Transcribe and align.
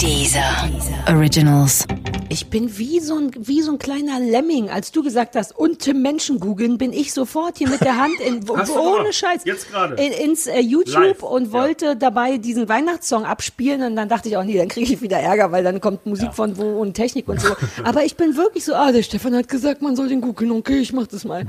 Dieser 0.00 0.68
Originals. 1.08 1.86
Ich 2.34 2.46
bin 2.50 2.78
wie 2.78 2.98
so, 2.98 3.16
ein, 3.16 3.30
wie 3.38 3.62
so 3.62 3.70
ein 3.70 3.78
kleiner 3.78 4.18
Lemming. 4.18 4.68
Als 4.68 4.90
du 4.90 5.04
gesagt 5.04 5.36
hast, 5.36 5.56
und 5.56 5.78
Tim 5.78 6.02
Menschen 6.02 6.40
googeln, 6.40 6.78
bin 6.78 6.92
ich 6.92 7.12
sofort 7.14 7.58
hier 7.58 7.68
mit 7.68 7.80
der 7.80 7.96
Hand 7.96 8.18
in, 8.18 8.48
wo, 8.48 8.54
ohne. 8.54 9.12
Scheiß 9.12 9.42
Jetzt 9.44 9.70
gerade. 9.70 9.94
in, 10.02 10.10
ins 10.30 10.48
äh, 10.48 10.58
YouTube 10.58 10.94
Live. 10.96 11.22
und 11.22 11.44
Ja. 11.46 11.52
wollte 11.52 11.94
dabei 11.94 12.38
diesen 12.38 12.68
Weihnachtssong 12.68 13.24
abspielen 13.24 13.82
und 13.82 13.94
dann 13.94 14.08
dachte 14.08 14.28
ich 14.28 14.36
auch, 14.36 14.42
nee, 14.42 14.58
dann 14.58 14.66
kriege 14.66 14.92
ich 14.94 15.00
wieder 15.00 15.18
Ärger, 15.18 15.52
weil 15.52 15.62
dann 15.62 15.80
kommt 15.80 16.06
Musik 16.06 16.34
von 16.34 16.56
wo 16.56 16.80
und 16.80 16.94
Technik 16.94 17.28
und 17.28 17.40
so. 17.40 17.54
Aber 17.84 18.04
ich 18.04 18.16
bin 18.16 18.36
wirklich 18.36 18.64
so, 18.64 18.74
ah, 18.74 18.90
der 18.90 19.04
Stefan 19.04 19.36
hat 19.36 19.46
gesagt, 19.48 19.80
man 19.80 19.94
soll 19.94 20.08
den 20.08 20.20
googeln, 20.20 20.50
okay, 20.50 20.78
ich 20.78 20.92
mach 20.92 21.06
das 21.06 21.24
mal. 21.24 21.46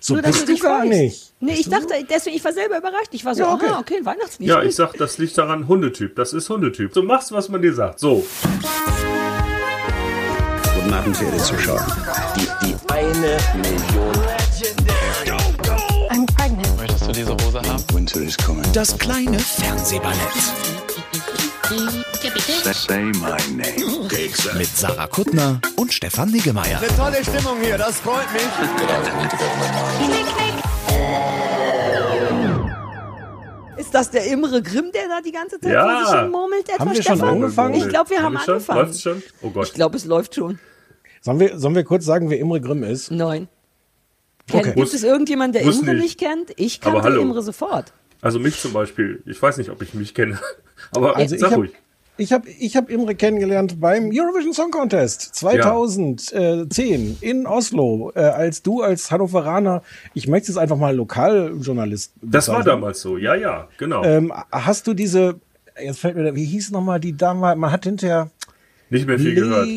So 0.00 0.14
Nur, 0.14 0.22
dass 0.22 0.44
bist 0.44 0.48
du 0.60 0.62
gar 0.64 0.82
freust. 0.82 0.92
nicht. 0.92 1.32
Nee, 1.40 1.54
ich 1.54 1.68
dachte, 1.68 1.88
deswegen, 2.08 2.36
ich 2.36 2.44
war 2.44 2.52
selber 2.52 2.78
überrascht. 2.78 3.08
Ich 3.10 3.24
war 3.24 3.34
so, 3.34 3.42
Ja, 3.42 3.54
okay. 3.54 3.66
aha, 3.66 3.80
okay, 3.80 3.96
ein 3.96 4.06
Weihnachtslied. 4.06 4.48
Ja, 4.48 4.62
ich 4.62 4.76
sag, 4.76 4.92
das 4.92 5.18
liegt 5.18 5.36
daran, 5.36 5.66
Hundetyp. 5.66 6.14
Das 6.14 6.32
ist 6.32 6.48
Hundetyp. 6.48 6.92
Du 6.92 7.02
machst, 7.02 7.32
was 7.32 7.48
man 7.48 7.60
dir 7.62 7.74
sagt. 7.74 7.98
So. 7.98 8.24
Guten 10.90 11.02
Abend, 11.02 11.16
verehrte 11.16 11.38
Zuschauer. 11.44 11.86
Die, 12.34 12.66
die 12.66 12.74
eine 12.92 13.38
Million. 13.54 14.12
I'm 16.10 16.26
pregnant. 16.36 16.76
Möchtest 16.80 17.06
du 17.06 17.12
diese 17.12 17.32
Hose 17.32 17.62
haben? 17.62 17.84
Winter 17.92 18.20
is 18.22 18.36
coming. 18.36 18.64
Das 18.72 18.98
kleine 18.98 19.38
Fernsehballett 19.38 20.18
Say 22.74 23.04
my 23.04 23.36
name. 23.54 24.08
mit 24.58 24.76
Sarah 24.76 25.06
Kuttner 25.06 25.60
und 25.76 25.92
Stefan 25.92 26.30
Niggemeier. 26.32 26.80
Tolle 26.96 27.22
Stimmung 27.22 27.60
hier, 27.62 27.78
das 27.78 28.00
freut 28.00 28.26
mich. 28.32 28.42
Ist 33.76 33.94
das 33.94 34.10
der 34.10 34.26
Imre 34.26 34.60
Grimm, 34.60 34.90
der 34.92 35.06
da 35.06 35.20
die 35.24 35.30
ganze 35.30 35.60
Zeit 35.60 35.72
Ja. 35.72 35.84
vor 35.86 36.04
sich 36.10 36.20
hin 36.20 36.30
murmelt? 36.32 36.68
Etwa, 36.68 36.78
Haben 36.80 36.90
wir 36.90 37.02
schon 37.02 37.16
Stefan? 37.16 37.28
angefangen? 37.28 37.74
Ich 37.74 37.88
glaube, 37.88 38.10
wir 38.10 38.22
haben 38.24 38.38
schon? 38.40 38.54
angefangen. 38.54 38.80
Läuft's 38.80 39.02
schon? 39.02 39.22
Oh 39.42 39.50
Gott. 39.50 39.68
Ich 39.68 39.72
glaube, 39.74 39.96
es 39.96 40.04
läuft 40.04 40.34
schon. 40.34 40.58
Sollen 41.20 41.38
wir, 41.40 41.58
sollen 41.58 41.74
wir 41.74 41.84
kurz 41.84 42.04
sagen, 42.04 42.30
wer 42.30 42.38
Imre 42.38 42.60
Grimm 42.60 42.82
ist? 42.82 43.08
Kennt, 43.08 43.48
Okay. 44.52 44.72
Gibt 44.74 44.94
es 44.94 45.04
irgendjemand, 45.04 45.54
der 45.54 45.62
Imre 45.62 45.94
nicht. 45.94 46.02
nicht 46.02 46.18
kennt? 46.18 46.50
Ich 46.56 46.80
kannte. 46.80 47.08
Imre 47.10 47.42
sofort. 47.42 47.92
Also 48.20 48.38
mich 48.38 48.58
zum 48.60 48.72
Beispiel. 48.72 49.22
Ich 49.26 49.40
weiß 49.40 49.58
nicht, 49.58 49.70
ob 49.70 49.80
ich 49.82 49.94
mich 49.94 50.12
kenne. 50.14 50.38
Aber 50.92 51.16
Also 51.16 51.34
ich 51.36 51.40
sag 51.40 51.52
habe 51.52 51.60
ruhig. 51.62 51.72
ich 52.16 52.32
hab, 52.32 52.46
ich 52.48 52.76
hab 52.76 52.90
Imre 52.90 53.14
kennengelernt 53.14 53.80
beim 53.80 54.10
Eurovision 54.12 54.52
Song 54.52 54.70
Contest 54.72 55.34
2010 55.36 57.18
in 57.20 57.46
Oslo, 57.46 58.12
äh, 58.14 58.20
als 58.20 58.62
du 58.62 58.82
als 58.82 59.10
Hannoveraner, 59.10 59.82
ich 60.14 60.26
möchte 60.26 60.50
es 60.50 60.58
einfach 60.58 60.76
mal 60.76 60.94
Lokaljournalist 60.96 62.12
Das 62.20 62.48
war 62.48 62.62
damals 62.64 63.00
so. 63.00 63.16
Ja, 63.18 63.34
ja, 63.34 63.68
genau. 63.78 64.02
Ähm, 64.04 64.32
hast 64.50 64.86
du 64.86 64.94
diese, 64.94 65.40
jetzt 65.80 66.00
fällt 66.00 66.16
mir, 66.16 66.24
da- 66.24 66.34
wie 66.34 66.44
hieß 66.44 66.70
nochmal 66.72 66.98
die 67.00 67.16
Dame, 67.16 67.54
man 67.56 67.70
hat 67.70 67.84
hinterher 67.84 68.30
nicht 68.90 69.06
mehr 69.06 69.18
viel 69.18 69.34
gehört. 69.34 69.68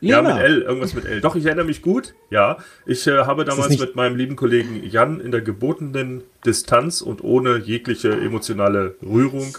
Le 0.00 0.08
Ja, 0.10 0.20
Lena. 0.20 0.34
mit 0.34 0.42
L, 0.42 0.62
irgendwas 0.62 0.94
mit 0.94 1.04
L. 1.04 1.20
Doch, 1.20 1.36
ich 1.36 1.44
erinnere 1.44 1.66
mich 1.66 1.82
gut. 1.82 2.14
Ja, 2.30 2.58
ich 2.86 3.06
äh, 3.06 3.18
habe 3.18 3.44
damals 3.44 3.78
mit 3.78 3.96
meinem 3.96 4.16
lieben 4.16 4.36
Kollegen 4.36 4.82
Jan 4.84 5.20
in 5.20 5.30
der 5.30 5.42
gebotenen 5.42 6.22
Distanz 6.44 7.02
und 7.02 7.22
ohne 7.22 7.58
jegliche 7.58 8.12
emotionale 8.12 8.96
Rührung 9.02 9.56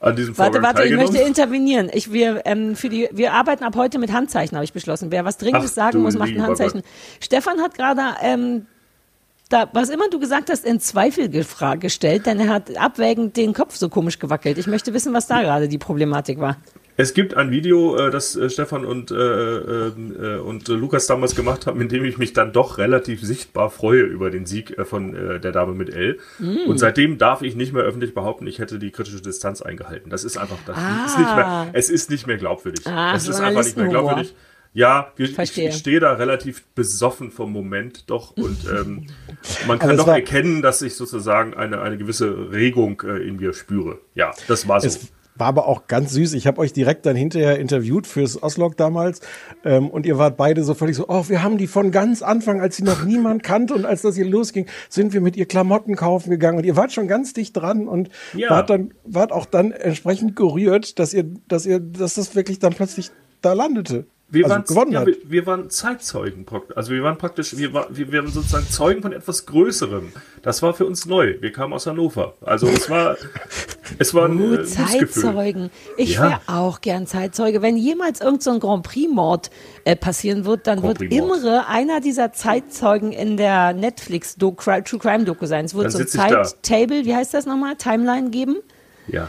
an 0.00 0.16
diesem 0.16 0.36
Warte, 0.36 0.52
Vorgang 0.52 0.62
warte, 0.62 0.82
ich 0.82 0.90
teilgenommen. 0.90 1.12
möchte 1.12 1.26
intervenieren. 1.26 1.90
Ich, 1.92 2.12
wir, 2.12 2.42
ähm, 2.44 2.76
für 2.76 2.88
die, 2.88 3.08
wir 3.12 3.32
arbeiten 3.32 3.64
ab 3.64 3.74
heute 3.76 3.98
mit 3.98 4.12
Handzeichen, 4.12 4.56
habe 4.56 4.64
ich 4.64 4.72
beschlossen. 4.72 5.10
Wer 5.10 5.24
was 5.24 5.38
Dringendes 5.38 5.72
Ach, 5.72 5.76
sagen 5.76 6.02
muss, 6.02 6.16
macht 6.16 6.30
ein 6.30 6.42
Handzeichen. 6.42 6.82
Stefan 7.20 7.60
hat 7.60 7.74
gerade, 7.74 8.02
ähm, 8.22 8.66
da, 9.48 9.68
was 9.72 9.90
immer 9.90 10.08
du 10.10 10.18
gesagt 10.18 10.50
hast, 10.50 10.64
in 10.64 10.80
Zweifel 10.80 11.28
gestellt, 11.28 12.26
denn 12.26 12.40
er 12.40 12.48
hat 12.48 12.76
abwägend 12.76 13.36
den 13.36 13.52
Kopf 13.52 13.76
so 13.76 13.88
komisch 13.88 14.18
gewackelt. 14.18 14.58
Ich 14.58 14.66
möchte 14.66 14.94
wissen, 14.94 15.12
was 15.12 15.26
da 15.26 15.42
gerade 15.42 15.68
die 15.68 15.78
Problematik 15.78 16.40
war. 16.40 16.56
Es 16.96 17.12
gibt 17.12 17.34
ein 17.34 17.50
Video, 17.50 17.96
äh, 17.96 18.10
das 18.10 18.36
äh, 18.36 18.48
Stefan 18.48 18.84
und, 18.84 19.10
äh, 19.10 19.14
äh, 19.16 19.88
äh, 19.88 20.38
und 20.38 20.68
Lukas 20.68 21.06
damals 21.06 21.34
gemacht 21.34 21.66
haben, 21.66 21.80
in 21.80 21.88
dem 21.88 22.04
ich 22.04 22.18
mich 22.18 22.32
dann 22.32 22.52
doch 22.52 22.78
relativ 22.78 23.20
sichtbar 23.22 23.70
freue 23.70 24.02
über 24.02 24.30
den 24.30 24.46
Sieg 24.46 24.76
von 24.86 25.14
äh, 25.14 25.40
der 25.40 25.50
Dame 25.50 25.72
mit 25.72 25.92
L. 25.92 26.18
Mm. 26.38 26.68
Und 26.68 26.78
seitdem 26.78 27.18
darf 27.18 27.42
ich 27.42 27.56
nicht 27.56 27.72
mehr 27.72 27.82
öffentlich 27.82 28.14
behaupten, 28.14 28.46
ich 28.46 28.60
hätte 28.60 28.78
die 28.78 28.92
kritische 28.92 29.20
Distanz 29.20 29.60
eingehalten. 29.60 30.10
Das 30.10 30.22
ist 30.22 30.36
einfach, 30.36 30.58
das 30.66 30.76
Ah. 30.76 31.06
ist 31.06 31.18
nicht 31.18 31.36
mehr, 31.36 31.70
es 31.72 31.90
ist 31.90 32.10
nicht 32.10 32.26
mehr 32.28 32.36
glaubwürdig. 32.36 32.86
Ah, 32.86 33.14
es 33.16 33.26
ist 33.26 33.40
einfach 33.40 33.64
nicht 33.64 33.76
mehr 33.76 33.88
glaubwürdig. 33.88 34.34
Ja, 34.72 35.12
wir, 35.16 35.26
ich, 35.38 35.58
ich 35.58 35.74
stehe 35.76 36.00
da 36.00 36.14
relativ 36.14 36.64
besoffen 36.74 37.30
vom 37.30 37.52
Moment 37.52 38.10
doch 38.10 38.36
und 38.36 38.58
ähm, 38.70 39.06
man 39.66 39.78
kann 39.78 39.96
doch 39.96 40.08
erkennen, 40.08 40.62
dass 40.62 40.82
ich 40.82 40.96
sozusagen 40.96 41.54
eine, 41.54 41.80
eine 41.80 41.96
gewisse 41.96 42.50
Regung 42.52 43.00
äh, 43.04 43.18
in 43.26 43.36
mir 43.36 43.52
spüre. 43.52 44.00
Ja, 44.14 44.32
das 44.48 44.66
war 44.68 44.80
so. 44.80 44.88
Es 44.88 45.12
war 45.36 45.48
aber 45.48 45.66
auch 45.66 45.86
ganz 45.88 46.12
süß. 46.12 46.34
Ich 46.34 46.46
habe 46.46 46.60
euch 46.60 46.72
direkt 46.72 47.06
dann 47.06 47.16
hinterher 47.16 47.58
interviewt 47.58 48.06
fürs 48.06 48.40
Oslog 48.42 48.76
damals. 48.76 49.20
Ähm, 49.64 49.90
und 49.90 50.06
ihr 50.06 50.16
wart 50.18 50.36
beide 50.36 50.62
so 50.62 50.74
völlig 50.74 50.96
so, 50.96 51.06
oh, 51.08 51.24
wir 51.28 51.42
haben 51.42 51.58
die 51.58 51.66
von 51.66 51.90
ganz 51.90 52.22
Anfang, 52.22 52.60
als 52.60 52.76
sie 52.76 52.84
noch 52.84 53.04
niemand 53.04 53.42
kannte 53.42 53.74
und 53.74 53.84
als 53.84 54.02
das 54.02 54.14
hier 54.14 54.26
losging, 54.26 54.66
sind 54.88 55.12
wir 55.12 55.20
mit 55.20 55.36
ihr 55.36 55.46
Klamotten 55.46 55.96
kaufen 55.96 56.30
gegangen. 56.30 56.58
Und 56.58 56.64
ihr 56.64 56.76
wart 56.76 56.92
schon 56.92 57.08
ganz 57.08 57.32
dicht 57.32 57.56
dran 57.56 57.88
und 57.88 58.10
Ja. 58.34 58.50
wart 58.50 58.70
dann, 58.70 58.94
wart 59.04 59.32
auch 59.32 59.46
dann 59.46 59.72
entsprechend 59.72 60.36
gerührt, 60.36 60.98
dass 60.98 61.12
ihr, 61.12 61.24
dass 61.48 61.66
ihr, 61.66 61.80
dass 61.80 62.14
das 62.14 62.34
wirklich 62.36 62.58
dann 62.60 62.72
plötzlich 62.72 63.10
da 63.42 63.52
landete. 63.52 64.06
Wir, 64.28 64.44
also 64.44 64.54
waren, 64.54 64.64
gewonnen 64.64 64.92
ja, 64.92 65.00
hat. 65.00 65.06
wir, 65.06 65.16
wir 65.24 65.46
waren 65.46 65.70
Zeitzeugen. 65.70 66.46
Also 66.74 66.92
wir 66.92 67.02
waren 67.02 67.18
praktisch, 67.18 67.56
wir, 67.56 67.72
war, 67.72 67.86
wir, 67.90 68.10
wir 68.10 68.22
waren 68.24 68.32
sozusagen 68.32 68.66
Zeugen 68.68 69.02
von 69.02 69.12
etwas 69.12 69.46
Größerem. 69.46 70.12
Das 70.42 70.62
war 70.62 70.74
für 70.74 70.86
uns 70.86 71.06
neu. 71.06 71.36
Wir 71.40 71.52
kamen 71.52 71.72
aus 71.72 71.86
Hannover. 71.86 72.34
Also 72.40 72.66
es 72.66 72.88
war, 72.90 73.16
es 73.98 74.12
war 74.14 74.26
ein 74.26 74.38
äh, 74.42 74.46
Glücksgefühl. 74.46 75.08
Zeitzeugen. 75.08 75.70
Ich 75.96 76.14
Ja. 76.14 76.22
wäre 76.22 76.40
auch 76.46 76.80
gern 76.80 77.06
Zeitzeuge. 77.06 77.62
Wenn 77.62 77.76
jemals 77.76 78.20
irgend 78.20 78.42
so 78.42 78.50
ein 78.50 78.60
Grand 78.60 78.82
Prix-Mord 78.82 79.50
äh, 79.84 79.94
passieren 79.94 80.44
wird, 80.44 80.66
dann 80.66 80.80
Grand 80.80 81.00
wird. 81.00 81.12
Imre 81.12 81.68
einer 81.68 82.00
dieser 82.00 82.32
Zeitzeugen 82.32 83.12
in 83.12 83.36
der 83.36 83.72
Netflix 83.72 84.36
True 84.36 84.54
Crime 84.54 85.24
Doku 85.24 85.46
sein. 85.46 85.66
Es 85.66 85.74
wird 85.74 85.86
Dann 85.86 85.92
so 85.92 85.98
ein. 85.98 86.06
Zeittable, 86.08 87.04
wie 87.04 87.14
heißt 87.14 87.34
das 87.34 87.46
nochmal? 87.46 87.76
Timeline 87.76 88.30
geben. 88.30 88.56
Ja. 89.06 89.28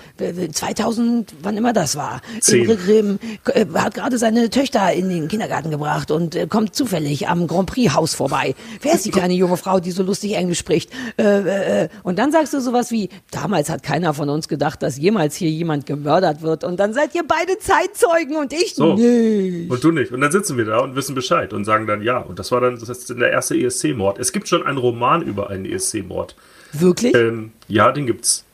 2000, 0.51 1.33
wann 1.41 1.57
immer 1.57 1.73
das 1.73 1.95
war. 1.95 2.21
Imre 2.47 2.77
Grimm 2.77 3.19
äh, 3.53 3.65
hat 3.73 3.93
gerade 3.95 4.17
seine 4.17 4.49
Töchter 4.49 4.93
in 4.93 5.09
den 5.09 5.27
Kindergarten 5.27 5.71
gebracht 5.71 6.11
und 6.11 6.35
äh, 6.35 6.47
kommt 6.47 6.75
zufällig 6.75 7.27
am 7.27 7.47
Grand 7.47 7.69
Prix 7.69 7.93
Haus 7.93 8.13
vorbei. 8.13 8.55
Wer 8.81 8.93
ist 8.93 9.05
die 9.05 9.11
kleine 9.11 9.33
junge 9.33 9.57
Frau, 9.57 9.79
die 9.79 9.91
so 9.91 10.03
lustig 10.03 10.33
Englisch 10.35 10.59
spricht? 10.59 10.91
Äh, 11.17 11.23
äh, 11.23 11.83
äh. 11.83 11.89
Und 12.03 12.19
dann 12.19 12.31
sagst 12.31 12.53
du 12.53 12.61
sowas 12.61 12.91
wie, 12.91 13.09
damals 13.31 13.69
hat 13.69 13.83
keiner 13.83 14.13
von 14.13 14.29
uns 14.29 14.47
gedacht, 14.47 14.81
dass 14.81 14.97
jemals 14.97 15.35
hier 15.35 15.49
jemand 15.49 15.85
gemördert 15.85 16.41
wird. 16.41 16.63
Und 16.63 16.79
dann 16.79 16.93
seid 16.93 17.13
ihr 17.15 17.23
beide 17.27 17.57
Zeitzeugen 17.59 18.37
und 18.37 18.53
ich 18.53 18.75
So. 18.75 18.93
nicht. 18.95 19.69
Und 19.69 19.83
du 19.83 19.91
nicht. 19.91 20.11
Und 20.11 20.21
dann 20.21 20.31
sitzen 20.31 20.57
wir 20.57 20.65
da 20.65 20.79
und 20.79 20.95
wissen 20.95 21.15
Bescheid 21.15 21.51
und 21.53 21.65
sagen 21.65 21.87
dann 21.87 22.01
ja. 22.01 22.19
Und 22.19 22.39
das 22.39 22.51
war 22.51 22.61
dann 22.61 22.79
das 22.79 22.89
ist 22.89 23.09
der 23.09 23.31
erste 23.31 23.55
ESC-Mord. 23.57 24.19
Es 24.19 24.31
gibt 24.31 24.47
schon 24.47 24.65
einen 24.65 24.77
Roman 24.77 25.21
über 25.21 25.49
einen 25.49 25.65
ESC-Mord. 25.65 26.35
Wirklich? 26.73 27.13
Ähm, 27.15 27.51
ja, 27.67 27.91
den 27.91 28.05
gibt's. 28.05 28.44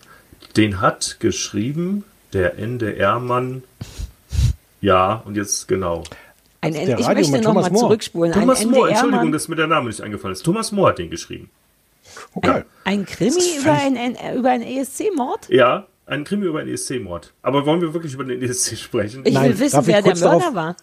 Den 0.58 0.82
hat 0.82 1.18
geschrieben 1.20 2.04
der 2.34 2.58
NDR-Mann. 2.58 3.64
Ja, 4.82 5.22
und 5.26 5.36
jetzt 5.36 5.68
genau. 5.68 6.04
Ein, 6.62 6.74
der 6.74 7.00
ich 7.00 7.06
Radio 7.08 7.28
möchte 7.30 7.48
nochmal 7.48 7.74
zurückspulen. 7.74 8.34
Thomas 8.34 8.62
ein 8.62 8.70
Moore, 8.72 8.90
Entschuldigung, 8.90 9.32
dass 9.32 9.48
mir 9.48 9.56
der 9.56 9.68
Name 9.68 9.88
nicht 9.88 10.02
eingefallen 10.02 10.34
ist. 10.34 10.44
Thomas 10.44 10.72
Moore 10.72 10.90
hat 10.90 11.00
den 11.00 11.10
geschrieben. 11.10 11.50
Okay. 12.34 12.64
ein 12.84 13.06
Krimi 13.06 13.32
Das 13.36 13.46
ist 13.46 13.60
über 13.62 13.74
einen, 13.74 14.16
über 14.38 14.50
einen 14.50 14.64
ESC-Mord? 14.64 15.50
Ja, 15.50 15.88
ein 16.06 16.24
Krimi 16.24 16.46
über 16.46 16.60
einen 16.60 16.70
ESC-Mord. 16.74 17.34
Aber 17.42 17.66
wollen 17.66 17.82
wir 17.82 17.94
wirklich 17.94 18.14
über 18.14 18.24
den 18.24 18.42
ESC 18.42 18.78
sprechen? 18.78 19.22
Ich 19.26 19.34
Nein, 19.34 19.52
will 19.52 19.60
wissen, 19.60 19.76
darf 19.78 19.88
wer 19.88 20.02
der 20.02 20.16
Mörder 20.18 20.40
darauf- 20.40 20.56
war. 20.56 20.76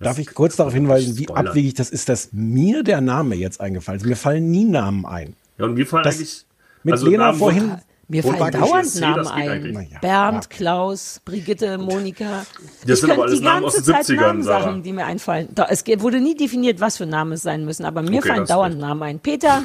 Darf 0.00 0.18
ich 0.18 0.32
kurz 0.32 0.54
darauf 0.56 0.72
hinweisen, 0.74 1.18
wie 1.18 1.24
Spoilern. 1.24 1.48
abwegig 1.48 1.74
das 1.74 1.90
ist, 1.90 2.08
dass 2.08 2.28
mir 2.32 2.84
der 2.84 3.00
Name 3.00 3.34
jetzt 3.34 3.60
eingefallen 3.60 4.00
ist? 4.00 4.06
Mir 4.06 4.14
fallen 4.16 4.50
nie 4.50 4.64
Namen 4.64 5.04
ein. 5.06 5.34
Ja, 5.58 5.64
und 5.64 5.74
mir 5.74 5.86
fallen 5.86 6.04
Das- 6.04 6.16
eigentlich. 6.16 6.44
Mit 6.84 6.92
also 6.92 7.06
Lena 7.06 7.26
Namen 7.26 7.38
vorhin. 7.38 7.72
Mir 8.10 8.24
Wo 8.24 8.32
fallen 8.32 8.52
dauernd? 8.52 8.94
Namen 9.00 9.26
ein. 9.26 9.48
eigentlich. 9.50 9.74
Na 9.74 9.82
ja, 9.82 9.98
Bernd, 10.00 10.44
ja. 10.44 10.48
Klaus, 10.56 11.20
Brigitte, 11.26 11.76
Monika. 11.76 12.46
Das 12.86 13.00
sind 13.00 13.10
aber 13.10 13.22
könnte 13.22 13.22
alles 13.22 13.38
die 13.38 13.44
Namen 13.44 13.64
aus 13.66 13.74
ganze 13.74 13.92
den 13.92 14.02
Zeit 14.02 14.16
70ern, 14.16 14.20
Namensachen, 14.26 14.62
Sarah. 14.64 14.78
die 14.78 14.92
mir 14.94 15.04
einfallen. 15.04 15.48
Es 15.68 15.84
wurde 15.86 16.20
nie 16.20 16.34
definiert, 16.34 16.80
was 16.80 16.96
für 16.96 17.04
Namen 17.06 17.32
es 17.32 17.42
sein 17.42 17.66
müssen, 17.66 17.84
aber 17.84 18.00
mir 18.00 18.18
Okay, 18.20 18.28
fallen 18.28 18.46
dauernd. 18.46 18.78
Namen 18.78 19.02
ein. 19.02 19.20
Peter, 19.20 19.64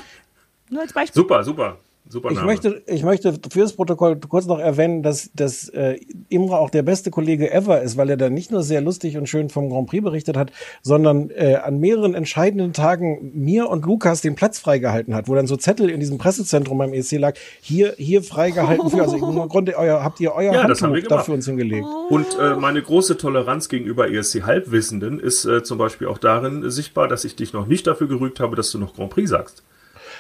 nur 0.69 0.81
als 0.81 0.92
Beispiel. 0.92 1.22
Super, 1.22 1.44
super. 1.45 1.78
Super 2.09 2.29
Ich 2.31 2.35
Name. 2.35 2.47
möchte, 2.47 2.83
ich 2.85 3.03
möchte 3.03 3.33
fürs 3.50 3.73
Protokoll 3.73 4.17
kurz 4.19 4.45
noch 4.45 4.59
erwähnen, 4.59 5.03
dass, 5.03 5.31
dass 5.33 5.69
äh, 5.69 5.97
Imra 6.29 6.57
auch 6.57 6.69
der 6.69 6.83
beste 6.83 7.11
Kollege 7.11 7.51
ever 7.51 7.81
ist, 7.81 7.95
weil 7.95 8.09
er 8.09 8.17
dann 8.17 8.33
nicht 8.33 8.51
nur 8.51 8.61
sehr 8.61 8.81
lustig 8.81 9.17
und 9.17 9.27
schön 9.29 9.50
vom 9.50 9.69
Grand 9.69 9.88
Prix 9.89 10.03
berichtet 10.03 10.35
hat, 10.35 10.51
sondern 10.81 11.29
äh, 11.29 11.55
an 11.55 11.79
mehreren 11.79 12.13
entscheidenden 12.13 12.73
Tagen 12.73 13.31
mir 13.33 13.69
und 13.69 13.85
Lukas 13.85 14.19
den 14.21 14.35
Platz 14.35 14.59
freigehalten 14.59 15.15
hat, 15.15 15.29
wo 15.29 15.35
dann 15.35 15.47
so 15.47 15.55
Zettel 15.55 15.89
in 15.89 16.01
diesem 16.01 16.17
Pressezentrum 16.17 16.77
beim 16.77 16.94
ESC 16.94 17.13
lag, 17.19 17.35
hier, 17.61 17.94
hier 17.97 18.21
freigehalten 18.21 18.89
für, 18.89 19.01
also 19.01 19.15
im 19.15 19.47
Grunde 19.47 19.77
euer, 19.77 20.03
habt 20.03 20.19
ihr 20.19 20.33
euer 20.33 20.53
Ja, 20.53 20.63
Handtuch 20.63 20.81
da 20.81 21.00
gemacht. 21.00 21.25
für 21.25 21.33
uns 21.33 21.45
hingelegt. 21.45 21.85
Und 22.09 22.38
äh, 22.39 22.55
meine 22.55 22.81
große 22.81 23.15
Toleranz 23.17 23.69
gegenüber 23.69 24.11
ESC-Halbwissenden 24.11 25.19
ist 25.19 25.45
äh, 25.45 25.63
zum 25.63 25.77
Beispiel 25.77 26.07
auch 26.07 26.17
darin 26.17 26.69
sichtbar, 26.69 27.07
dass 27.07 27.23
ich 27.23 27.35
dich 27.38 27.53
noch 27.53 27.65
nicht 27.65 27.88
dafür 27.88 28.07
gerügt 28.07 28.39
habe, 28.41 28.55
dass 28.55 28.71
du 28.71 28.77
noch 28.77 28.94
Grand 28.94 29.09
Prix 29.11 29.29
sagst. 29.29 29.63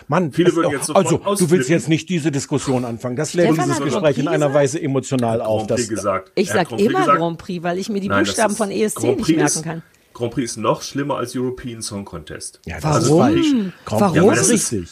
Mann, 0.07 0.31
Viele 0.31 0.55
würden 0.55 0.71
jetzt 0.71 0.89
also 0.95 1.17
du 1.17 1.49
willst 1.49 1.69
jetzt 1.69 1.89
nicht 1.89 2.09
diese 2.09 2.31
Diskussion 2.31 2.85
anfangen. 2.85 3.15
Das 3.15 3.33
lädt 3.33 3.51
dieses 3.57 3.79
Gespräch 3.79 4.17
in 4.17 4.27
einer 4.27 4.53
Weise 4.53 4.81
emotional 4.81 5.41
auf. 5.41 5.67
Grand 5.67 5.75
Prix 5.75 5.87
Das, 5.87 5.95
gesagt. 5.95 6.31
Ich 6.35 6.49
hat 6.49 6.55
sag 6.57 6.67
Grand 6.69 6.77
Prix 6.81 6.89
immer 6.89 6.99
gesagt. 7.01 7.17
Grand 7.19 7.37
Prix, 7.37 7.63
weil 7.63 7.77
ich 7.79 7.89
mir 7.89 7.99
die 7.99 8.09
Buchstaben 8.09 8.51
ist- 8.51 8.57
von 8.57 8.71
ESC 8.71 9.03
nicht 9.15 9.27
merken 9.29 9.41
ist, 9.45 9.63
kann. 9.63 9.81
Grand 10.13 10.33
Prix 10.33 10.51
ist 10.51 10.57
noch 10.57 10.81
schlimmer 10.81 11.17
als 11.17 11.35
European 11.35 11.81
Song 11.81 12.05
Contest. 12.05 12.59
ja, 12.65 12.79
das 12.79 13.09
Warum? 13.09 13.37
ist 13.37 13.47
falsch. 13.47 13.55
Grand 13.85 14.01
Warum? 14.01 14.15
Ja, 14.15 14.31
ist 14.33 14.39
das 14.39 14.49
ist- 14.49 14.71
richtig. 14.73 14.89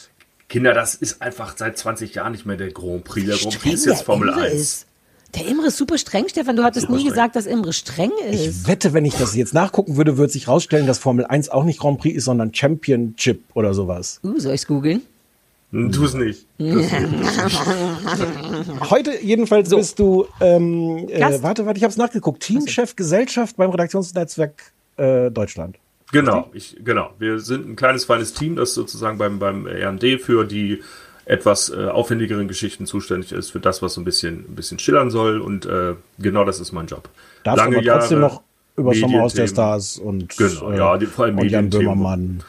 Kinder, 0.50 0.74
das 0.74 0.95
ist 0.95 1.21
einfach 1.21 1.56
seit 1.56 1.77
20 1.77 2.13
Jahren 2.15 2.33
nicht 2.33 2.45
mehr 2.45 2.57
der 2.57 2.71
Grand 2.71 3.03
Prix. 3.06 3.25
Der 3.27 3.38
Grand 3.38 3.59
Prix 3.62 3.75
ist 3.75 3.86
jetzt 3.86 4.03
Formel 4.03 4.30
Imre 4.30 4.42
1. 4.42 4.53
Ist. 4.53 4.86
Der 5.36 5.48
Imre 5.48 5.68
ist 5.68 5.78
super 5.78 5.98
streng, 5.98 6.28
Stefan. 6.28 6.56
Du 6.56 6.63
hattest 6.63 6.88
Super 6.88 6.94
nie 6.94 7.01
streng. 7.01 7.13
gesagt, 7.13 7.36
dass 7.36 7.45
Imre 7.45 7.74
streng 7.74 8.12
ist. 8.30 8.62
Ich 8.63 8.68
wette, 8.68 8.94
wenn 8.94 9.06
ich 9.06 9.16
das 9.16 9.36
jetzt 9.36 9.54
nachgucken 9.54 9.95
würde, 9.98 10.18
würde 10.18 10.33
sich 10.33 10.48
rausstellen, 10.48 10.88
dass 10.88 11.00
Formel 11.00 11.25
1 11.25 11.50
auch 11.50 11.63
nicht 11.63 11.80
Grand 11.80 12.00
Prix 12.00 12.18
ist, 12.18 12.25
sondern 12.25 12.54
Championship 12.54 13.42
oder 13.54 13.74
sowas. 13.74 14.19
Uh, 14.24 14.38
soll 14.39 14.54
ich's 14.54 14.68
googeln? 14.68 15.01
Hm, 15.72 15.92
Tu 15.92 16.04
es 16.04 16.13
nicht. 16.16 16.45
Heute 18.89 19.12
jedenfalls 19.22 19.69
bist 19.69 20.00
du, 20.00 20.28
ähm, 20.42 21.07
äh, 21.10 21.42
warte, 21.42 21.66
warte, 21.66 21.77
ich 21.77 21.84
habe 21.84 21.92
es 21.92 21.98
nachgeguckt, 21.98 22.44
Teamchef 22.44 22.95
Gesellschaft 22.98 23.56
beim 23.56 23.69
Redaktionsnetzwerk 23.69 24.74
äh, 24.98 25.31
Deutschland. 25.31 25.77
Genau, 26.12 26.50
ich, 26.54 26.75
genau. 26.84 27.12
Wir 27.19 27.39
sind 27.39 27.69
ein 27.69 27.75
kleines, 27.77 28.04
feines 28.04 28.34
Team, 28.34 28.57
das 28.57 28.74
sozusagen 28.74 29.18
beim, 29.18 29.39
beim 29.39 29.66
RD 29.66 30.19
für 30.19 30.44
die 30.45 30.81
etwas 31.31 31.69
äh, 31.69 31.88
aufwendigeren 31.88 32.50
Geschichten 32.50 32.86
zuständig 32.86 33.31
ist, 33.31 33.51
für 33.51 33.62
das, 33.62 33.81
was 33.81 33.94
so 33.94 34.01
ein 34.01 34.04
bisschen, 34.04 34.39
ein 34.50 34.56
bisschen 34.56 34.80
schillern 34.80 35.10
soll. 35.10 35.39
Und 35.39 35.66
äh, 35.66 35.95
genau 36.19 36.44
das 36.44 36.60
ist 36.60 36.74
mein 36.74 36.88
Job. 36.88 37.07
Darfst 37.45 37.66
aber 37.66 37.81
trotzdem 37.81 38.19
noch 38.19 38.42
über 38.75 38.94
Sommerhaus 38.94 39.33
der 39.33 39.45
Medienthemen. 39.45 39.48
Stars 39.48 39.98
und, 39.98 40.38
Genau, 40.38 40.72
äh, 40.72 40.78
ja, 40.78 40.98
die, 40.98 41.06
vor 41.06 41.25
allem 41.25 41.39
und 41.39 41.50
Jan. 41.50 41.69
Böhmermann. 41.69 42.44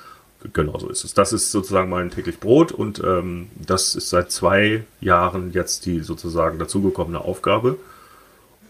Genau 0.52 0.76
so 0.80 0.88
ist 0.88 1.04
es. 1.04 1.14
Das 1.14 1.32
ist 1.32 1.52
sozusagen 1.52 1.90
mein 1.90 2.10
täglich 2.10 2.40
Brot 2.40 2.72
und 2.72 3.00
ähm, 3.04 3.50
das 3.54 3.94
ist 3.94 4.10
seit 4.10 4.32
zwei 4.32 4.82
Jahren 5.00 5.52
jetzt 5.52 5.86
die 5.86 6.00
sozusagen 6.00 6.58
dazugekommene 6.58 7.20
Aufgabe. 7.20 7.78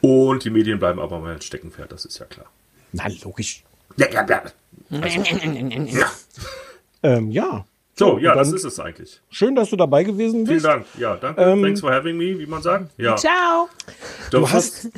Und 0.03 0.45
die 0.45 0.51
Medien 0.51 0.79
bleiben 0.79 1.01
aber 1.01 1.21
mein 1.21 1.41
Steckenpferd, 1.41 1.91
das 1.91 2.05
ist 2.05 2.19
ja 2.19 2.27
klar. 2.27 2.47
Na, 2.93 3.05
logisch. 3.25 3.65
Ja, 3.97 4.11
ja, 4.11 4.27
ja. 4.29 4.43
Ähm, 7.03 7.31
ja. 7.31 7.65
So, 8.07 8.19
ja, 8.19 8.35
das 8.35 8.49
dann- 8.49 8.57
ist 8.57 8.65
es 8.65 8.79
eigentlich. 8.81 9.21
Schön, 9.31 9.55
dass 9.55 9.71
du 9.71 9.77
dabei 9.77 10.05
gewesen 10.05 10.45
Vielen 10.47 10.57
bist. 10.57 10.65
Dank. 10.67 10.87
Ja, 10.99 11.17
danke. 11.17 11.41
Ähm, 11.43 11.63
Thanks 11.63 11.81
for 11.81 11.93
having 11.93 12.17
me, 12.17 12.39
wie 12.39 12.47
man 12.47 12.63
sagt. 12.63 12.91
Ja. 12.99 13.17
Ciao. 13.17 13.69
Du 14.31 14.51
hast, 14.51 14.89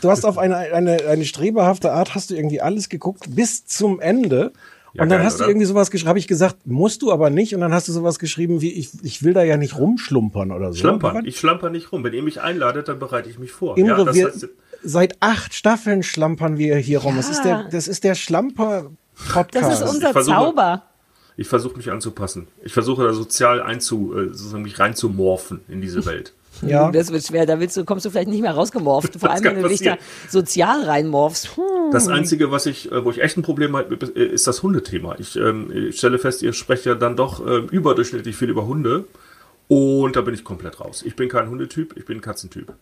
du 0.00 0.10
hast 0.10 0.24
auf 0.24 0.38
eine, 0.38 0.56
eine, 0.56 0.98
eine 1.06 1.24
strebehafte 1.24 1.92
Art, 1.92 2.14
hast 2.14 2.30
du 2.30 2.34
irgendwie 2.34 2.60
alles 2.60 2.88
geguckt 2.88 3.24
bis 3.34 3.66
zum 3.66 4.00
Ende. 4.00 4.52
Ja, 4.92 5.04
und 5.04 5.08
dann 5.08 5.18
geil, 5.18 5.26
hast 5.26 5.38
du 5.38 5.44
oder? 5.44 5.50
irgendwie 5.50 5.66
sowas 5.66 5.92
geschrieben, 5.92 6.08
habe 6.08 6.18
ich 6.18 6.26
gesagt, 6.26 6.66
musst 6.66 7.02
du 7.02 7.12
aber 7.12 7.30
nicht. 7.30 7.54
Und 7.54 7.60
dann 7.60 7.72
hast 7.72 7.86
du 7.86 7.92
sowas 7.92 8.18
geschrieben 8.18 8.60
wie, 8.60 8.72
ich, 8.72 8.90
ich 9.04 9.22
will 9.22 9.32
da 9.34 9.44
ja 9.44 9.56
nicht 9.56 9.78
rumschlumpern 9.78 10.50
oder 10.50 10.72
so. 10.72 10.80
Schlampern. 10.80 11.24
Ich 11.26 11.38
schlamper 11.38 11.70
nicht 11.70 11.92
rum. 11.92 12.02
Wenn 12.02 12.12
ihr 12.12 12.22
mich 12.24 12.40
einladet, 12.40 12.88
dann 12.88 12.98
bereite 12.98 13.30
ich 13.30 13.38
mich 13.38 13.52
vor. 13.52 13.78
Imre, 13.78 13.98
ja, 13.98 14.04
das 14.04 14.16
wir, 14.16 14.26
heißt, 14.26 14.48
seit 14.82 15.16
acht 15.20 15.54
Staffeln 15.54 16.02
schlampern 16.02 16.58
wir 16.58 16.76
hier 16.76 16.98
rum. 17.02 17.14
Das 17.16 17.28
ist 17.30 17.42
der, 17.44 17.68
das 17.70 17.86
ist 17.86 18.02
der 18.02 18.12
Das 18.12 18.18
Schlamper-Podcast. 18.18 19.82
ist 19.84 19.88
unser 19.88 20.12
versuche- 20.12 20.34
Zauber. 20.34 20.82
Ich 21.40 21.48
versuche 21.48 21.78
mich 21.78 21.90
anzupassen. 21.90 22.48
Ich 22.62 22.74
versuche 22.74 23.02
da 23.02 23.14
sozial 23.14 23.62
einzu, 23.62 24.12
äh, 24.14 24.26
sozusagen 24.26 24.62
mich 24.62 24.78
reinzumorphen 24.78 25.60
in 25.68 25.80
diese 25.80 26.04
Welt. 26.04 26.34
ja. 26.60 26.90
Das 26.92 27.10
wird 27.10 27.24
schwer. 27.24 27.46
Da 27.46 27.58
willst 27.58 27.78
du, 27.78 27.86
kommst 27.86 28.04
du 28.04 28.10
vielleicht 28.10 28.28
nicht 28.28 28.42
mehr 28.42 28.52
rausgemorft. 28.52 29.18
Vor 29.18 29.30
allem, 29.30 29.44
wenn 29.44 29.62
du 29.62 29.68
dich 29.68 29.80
da 29.80 29.96
sozial 30.28 30.84
reinmorfst. 30.84 31.56
Hm. 31.56 31.92
Das 31.92 32.08
Einzige, 32.08 32.50
was 32.50 32.66
ich, 32.66 32.92
äh, 32.92 33.02
wo 33.06 33.10
ich 33.10 33.22
echt 33.22 33.38
ein 33.38 33.42
Problem 33.42 33.74
habe, 33.74 33.96
äh, 34.14 34.22
ist 34.22 34.46
das 34.48 34.62
Hundethema. 34.62 35.16
Ich, 35.18 35.36
ähm, 35.36 35.72
ich 35.74 35.96
stelle 35.96 36.18
fest, 36.18 36.42
ihr 36.42 36.52
sprecht 36.52 36.84
ja 36.84 36.94
dann 36.94 37.16
doch 37.16 37.40
ähm, 37.46 37.68
überdurchschnittlich 37.70 38.36
viel 38.36 38.50
über 38.50 38.66
Hunde. 38.66 39.06
Und 39.66 40.16
da 40.16 40.20
bin 40.20 40.34
ich 40.34 40.44
komplett 40.44 40.78
raus. 40.78 41.02
Ich 41.06 41.16
bin 41.16 41.30
kein 41.30 41.48
Hundetyp, 41.48 41.96
ich 41.96 42.04
bin 42.04 42.18
ein 42.18 42.20
Katzentyp. 42.20 42.74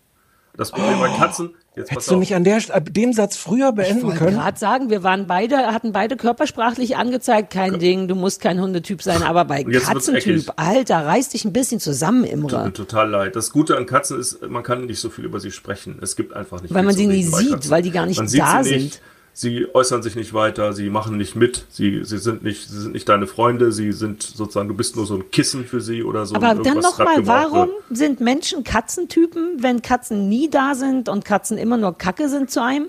Das 0.59 0.73
Problem 0.73 0.99
bei 0.99 1.09
Katzen, 1.17 1.55
jetzt 1.77 1.91
Hättest 1.93 2.11
du 2.11 2.17
nicht 2.17 2.35
an 2.35 2.43
der, 2.45 2.59
ab 2.75 2.89
dem 2.93 3.13
Satz 3.13 3.37
früher 3.37 3.69
Ich 3.69 3.75
beenden 3.77 4.03
wollte 4.03 4.19
können? 4.19 4.37
gerade 4.37 4.59
sagen, 4.59 4.91
wir 4.91 5.03
waren 5.05 5.27
beide, 5.29 5.57
hatten 5.69 5.93
beide 5.93 6.17
körpersprachlich 6.17 6.97
angezeigt, 6.97 7.51
kein 7.53 7.79
Ding, 7.79 8.09
du 8.09 8.17
musst 8.17 8.41
kein 8.41 8.61
Hundetyp 8.61 9.01
sein, 9.01 9.23
aber 9.23 9.45
bei 9.45 9.63
Katzentyp. 9.63 10.53
Alter, 10.57 11.07
reiß 11.07 11.29
dich 11.31 11.45
ein 11.45 11.53
bisschen 11.53 11.79
zusammen, 11.79 12.25
Tut 12.25 12.31
mir 12.31 12.33
Imre. 12.35 12.73
total 12.73 13.09
leid. 13.09 13.37
Das 13.37 13.53
Gute 13.53 13.77
an 13.77 13.87
Katzen 13.87 14.19
ist, 14.19 14.43
man 14.49 14.65
kann 14.65 14.87
nicht 14.87 14.99
so 15.01 15.11
viel 15.11 15.25
über 15.25 15.39
sie 15.39 15.53
sprechen. 15.53 15.99
Es 16.03 16.17
gibt 16.17 16.35
einfach 16.35 16.61
nicht 16.61 16.75
Weil 16.75 16.81
viel 16.81 16.87
man 16.87 16.95
sie 16.97 17.07
nie 17.07 17.23
sieht, 17.23 17.51
Katzen. 17.53 17.71
weil 17.71 17.83
die 17.83 17.91
gar 17.93 18.07
nicht 18.07 18.17
man 18.19 18.27
da 18.27 18.63
sie 18.65 18.69
sind. 18.71 18.83
Nicht, 18.83 19.01
sie 19.41 19.73
äußern 19.73 20.03
sich 20.03 20.17
nicht 20.17 20.35
weiter, 20.35 20.73
sie 20.73 20.91
machen 20.91 21.17
nicht 21.17 21.37
mit, 21.37 21.65
sie, 21.71 22.03
sie 22.05 22.19
sind 22.19 22.43
nicht, 22.43 22.69
sie 22.69 22.81
sind 22.81 22.93
nicht 22.93 23.09
deine 23.09 23.29
Freunde, 23.29 23.71
sie 23.71 23.93
sind 23.93 24.21
sozusagen, 24.25 24.67
du 24.69 24.75
bist 24.75 24.97
nur 24.97 25.07
so 25.07 25.15
ein 25.15 25.31
Kissen 25.31 25.65
für 25.65 25.81
sie 25.81 26.03
oder 26.03 26.27
so. 26.27 26.35
Aber 26.35 26.57
dann 26.57 26.79
nochmal, 26.81 27.25
warum 27.25 27.69
wird. 27.69 27.97
sind 27.99 28.21
Menschen 28.21 28.65
Katzentypen, 28.65 29.63
wenn 29.63 29.81
Katzen 29.81 30.29
nie 30.29 30.51
da 30.51 30.75
sind 30.75 31.09
und 31.09 31.25
Katzen 31.25 31.57
immer 31.57 31.77
nur 31.77 31.97
Kacke 31.97 32.29
sind 32.29 32.51
zu 32.51 32.61
einem? 32.65 32.89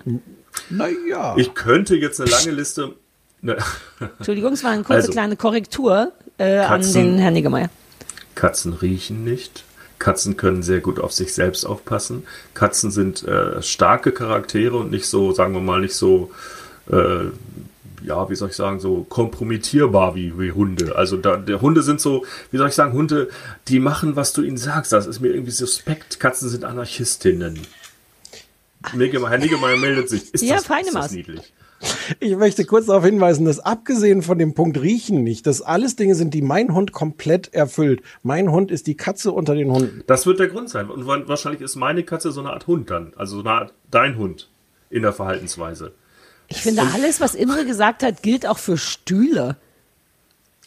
Naja. 0.72 1.36
Ich 1.38 1.54
könnte 1.54 1.96
jetzt 1.96 2.19
eine 2.19 2.31
lange 2.31 2.52
Liste. 2.52 2.95
Ne, 3.42 3.56
Entschuldigung, 4.18 4.54
es 4.54 4.63
war 4.63 4.72
eine 4.72 4.81
kurze 4.84 5.02
Also, 5.02 5.12
kleine 5.12 5.36
Korrektur 5.36 6.13
äh, 6.40 6.57
an 6.57 6.81
Katzen- 6.81 6.94
den 6.94 7.18
Herrn 7.19 7.34
Niggemeier. 7.36 7.69
Katzen 8.34 8.74
riechen 8.74 9.24
nicht. 9.24 9.63
Katzen 10.00 10.38
können 10.38 10.63
sehr 10.63 10.80
gut 10.80 11.00
auf 11.00 11.12
sich 11.12 11.34
selbst 11.34 11.66
aufpassen. 11.66 12.25
Katzen 12.54 12.90
sind 12.90 13.24
äh, 13.28 13.62
starke 13.62 14.12
Charaktere 14.12 14.78
und 14.78 14.92
nicht 14.92 15.06
so, 15.06 15.34
sagen 15.34 15.54
wir 15.54 15.62
mal, 15.62 15.81
nicht 15.81 15.94
so, 15.94 16.31
äh, 16.90 17.25
ja, 18.04 18.30
wie 18.30 18.36
soll 18.36 18.50
ich 18.50 18.56
sagen, 18.56 18.80
so 18.80 19.06
kompromittierbar 19.10 20.16
wie, 20.16 20.40
wie 20.40 20.54
Hunde. 20.54 20.96
Also 20.96 21.18
da, 21.18 21.36
der 21.36 21.62
Hunde 21.62 21.84
sind 21.84 22.00
so, 22.00 22.25
wie 22.50 22.57
soll 22.57 22.69
ich 22.69 22.75
sagen, 22.75 22.94
Hunde, 22.94 23.30
die 23.68 23.80
machen, 23.80 24.16
was 24.16 24.31
du 24.34 24.42
ihnen 24.42 24.57
sagst. 24.57 24.94
Das 24.94 25.06
ist 25.06 25.19
mir 25.19 25.30
irgendwie 25.30 25.51
suspekt. 25.51 26.19
Katzen 26.19 26.50
sind 26.50 26.63
Anarchistinnen. 26.63 27.60
Niggemeier, 28.94 29.31
Herr 29.31 29.38
Niggemeier 29.40 29.78
meldet 29.78 30.10
sich. 30.10 30.34
Ist 30.34 30.44
Ja, 30.44 30.56
das, 30.56 30.66
feine 30.66 30.88
ist 30.88 30.95
das 30.95 31.12
niedlich? 31.12 31.54
Ich 32.20 32.36
möchte 32.36 32.66
kurz 32.66 32.88
darauf 32.88 33.06
hinweisen, 33.06 33.46
dass 33.46 33.60
abgesehen 33.60 34.22
von 34.22 34.38
dem 34.38 34.54
Punkt 34.54 34.81
Riechen 34.81 35.24
nicht, 35.24 35.48
dass 35.48 35.62
alles 35.62 35.96
Dinge 35.96 36.16
sind, 36.16 36.34
die 36.34 36.42
mein 36.42 36.74
Hund 36.74 36.92
komplett 36.92 37.54
erfüllt. 37.54 38.02
Mein 38.24 38.52
Hund 38.52 38.70
ist 38.72 38.88
die 38.88 38.96
Katze 38.98 39.31
unter 39.31 39.56
den 39.56 39.72
Hunden. 39.72 40.04
Das 40.08 40.26
wird 40.26 40.40
der 40.40 40.48
Grund 40.50 40.70
sein. 40.70 40.90
Und 40.90 41.08
wa- 41.08 41.24
wahrscheinlich 41.28 41.62
ist 41.62 41.76
meine 41.76 42.04
Katze 42.04 42.31
so 42.31 42.42
eine 42.42 42.50
Art 42.52 42.68
Hund 42.68 42.90
dann. 42.90 43.14
Also 43.16 43.38
so 43.38 43.42
eine 43.42 43.52
Art 43.52 43.74
dein 43.92 44.18
Hund 44.18 44.50
in 44.90 45.04
der 45.04 45.14
Verhaltensweise. 45.14 45.94
Ich 46.50 46.62
finde, 46.64 46.81
alles, 46.94 47.22
was 47.22 47.36
Imre 47.36 47.64
gesagt 47.66 48.04
hat, 48.04 48.24
gilt 48.24 48.46
auch 48.48 48.58
für 48.58 48.78
Stühle. 48.78 49.56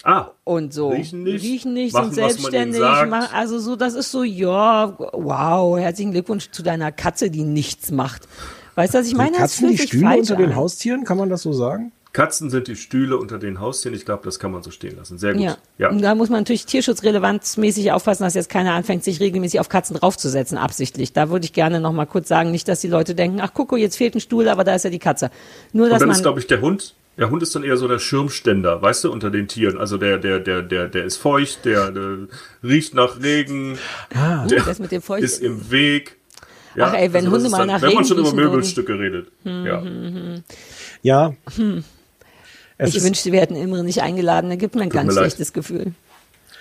Ah, 0.05 0.31
und 0.45 0.73
so. 0.73 0.89
Riechen 0.89 1.23
nicht, 1.23 1.45
Riechen 1.45 1.75
nicht, 1.75 1.93
machen, 1.93 2.13
sind 2.13 2.25
was 2.25 2.39
man 2.41 2.53
ihnen 2.53 2.73
selbstständig. 2.73 2.81
sagt. 2.81 3.11
Machen, 3.11 3.29
also 3.35 3.59
so, 3.59 3.77
das 3.77 3.95
ist 3.95 4.11
so, 4.11 4.23
ja, 4.25 4.97
wow, 5.13 5.79
herzlichen 5.79 6.11
Glückwunsch 6.13 6.51
zu 6.51 6.63
deiner 6.63 6.91
Katze, 6.91 7.31
die 7.31 7.43
nichts 7.45 7.91
macht. 7.93 8.27
Weißt 8.75 8.95
du, 8.95 8.99
was 8.99 9.07
ich 9.07 9.15
meine? 9.15 9.37
Katzen 9.37 9.69
die 9.71 9.79
Stühle 9.79 10.17
unter 10.19 10.37
den 10.37 10.51
an. 10.51 10.57
Haustieren, 10.57 11.05
kann 11.05 11.19
man 11.19 11.29
das 11.29 11.43
so 11.43 11.53
sagen? 11.53 11.93
Katzen 12.13 12.51
sind 12.51 12.69
die 12.69 12.77
Stühle 12.77 13.17
unter 13.17 13.39
den 13.39 13.59
Haustieren. 13.59 13.97
Ich 13.97 14.05
glaube, 14.05 14.23
das 14.25 14.39
kann 14.39 14.53
man 14.53 14.63
so 14.63 14.71
stehen 14.71 14.97
lassen. 14.97 15.17
Sehr 15.19 15.33
gut. 15.33 15.43
Ja. 15.43 15.57
Ja. 15.79 15.89
Und 15.89 16.03
da 16.03 16.15
muss 16.15 16.29
man 16.29 16.41
natürlich 16.41 16.67
tierschutzrelevanzmäßig 16.67 17.91
aufpassen, 17.93 18.25
dass 18.25 18.35
jetzt 18.35 18.51
keiner 18.51 18.75
anfängt, 18.75 19.03
sich 19.03 19.19
regelmäßig 19.21 19.61
auf 19.61 19.71
Katzen 19.71 19.97
draufzusetzen, 19.97 20.59
absichtlich. 20.59 21.15
Da 21.15 21.31
würde 21.31 21.47
ich 21.47 21.55
gerne 21.55 21.81
noch 21.81 21.93
mal 21.93 22.05
kurz 22.05 22.29
sagen, 22.29 22.51
nicht, 22.51 22.69
dass 22.69 22.81
die 22.81 22.89
Leute 22.89 23.15
denken, 23.15 23.41
ach 23.41 23.53
guck, 23.55 23.77
jetzt 23.79 23.97
fehlt 23.97 24.15
ein 24.15 24.21
Stuhl, 24.21 24.49
aber 24.49 24.63
da 24.63 24.75
ist 24.75 24.85
ja 24.85 24.91
die 24.91 24.99
Katze. 24.99 25.31
Nur, 25.73 25.87
Und 25.87 25.91
dass 25.91 26.01
dann 26.01 26.09
man, 26.09 26.17
ist, 26.17 26.23
glaube 26.23 26.39
ich, 26.41 26.47
der 26.47 26.61
Hund. 26.61 26.95
Der 27.19 27.31
Hund 27.31 27.43
ist 27.43 27.55
dann 27.55 27.63
eher 27.63 27.77
so 27.77 27.89
der 27.89 27.99
Schirmständer, 27.99 28.81
weißt 28.81 29.05
du, 29.05 29.13
unter 29.13 29.31
den 29.31 29.47
Tieren. 29.47 29.79
Also 29.79 29.99
der, 29.99 30.17
der, 30.19 30.39
der, 30.41 30.63
der, 30.63 30.89
der 30.89 31.05
ist 31.05 31.19
feucht, 31.19 31.65
der, 31.67 31.91
der 31.91 32.19
riecht 32.63 32.95
nach 32.95 33.21
Regen, 33.23 33.79
Uh, 34.15 34.47
der 34.49 34.63
das 34.65 34.79
mit 34.79 34.93
dem 34.93 35.03
Feucht. 35.03 35.23
ist 35.23 35.43
im 35.43 35.71
Weg. 35.71 36.17
Ja, 36.75 36.87
Ach, 36.87 36.95
ey, 36.95 37.13
wenn 37.13 37.25
das 37.27 37.35
Hunde 37.35 37.49
mal 37.51 37.59
dann, 37.59 37.67
nach 37.69 37.83
Wenn 37.83 37.93
man 37.95 38.05
schon 38.05 38.17
über 38.19 38.27
riechen 38.29 38.37
würden. 38.39 38.51
Möbelstücke 38.51 38.99
redet. 38.99 39.29
Hm, 39.45 39.67
Ja. 39.67 39.83
Ja. 41.03 41.35
Es 42.79 42.95
ich 42.95 43.03
wünschte, 43.05 43.31
wir 43.33 43.41
hätten 43.41 43.55
Imre 43.57 43.85
nicht 43.85 44.03
eingeladen. 44.03 44.51
Da 44.51 44.57
gibt 44.57 44.75
mir 44.75 44.83
ein 44.83 44.89
mir 44.89 44.95
ganz 44.95 45.15
leid. 45.15 45.25
schlechtes 45.25 45.53
Gefühl. 45.53 45.93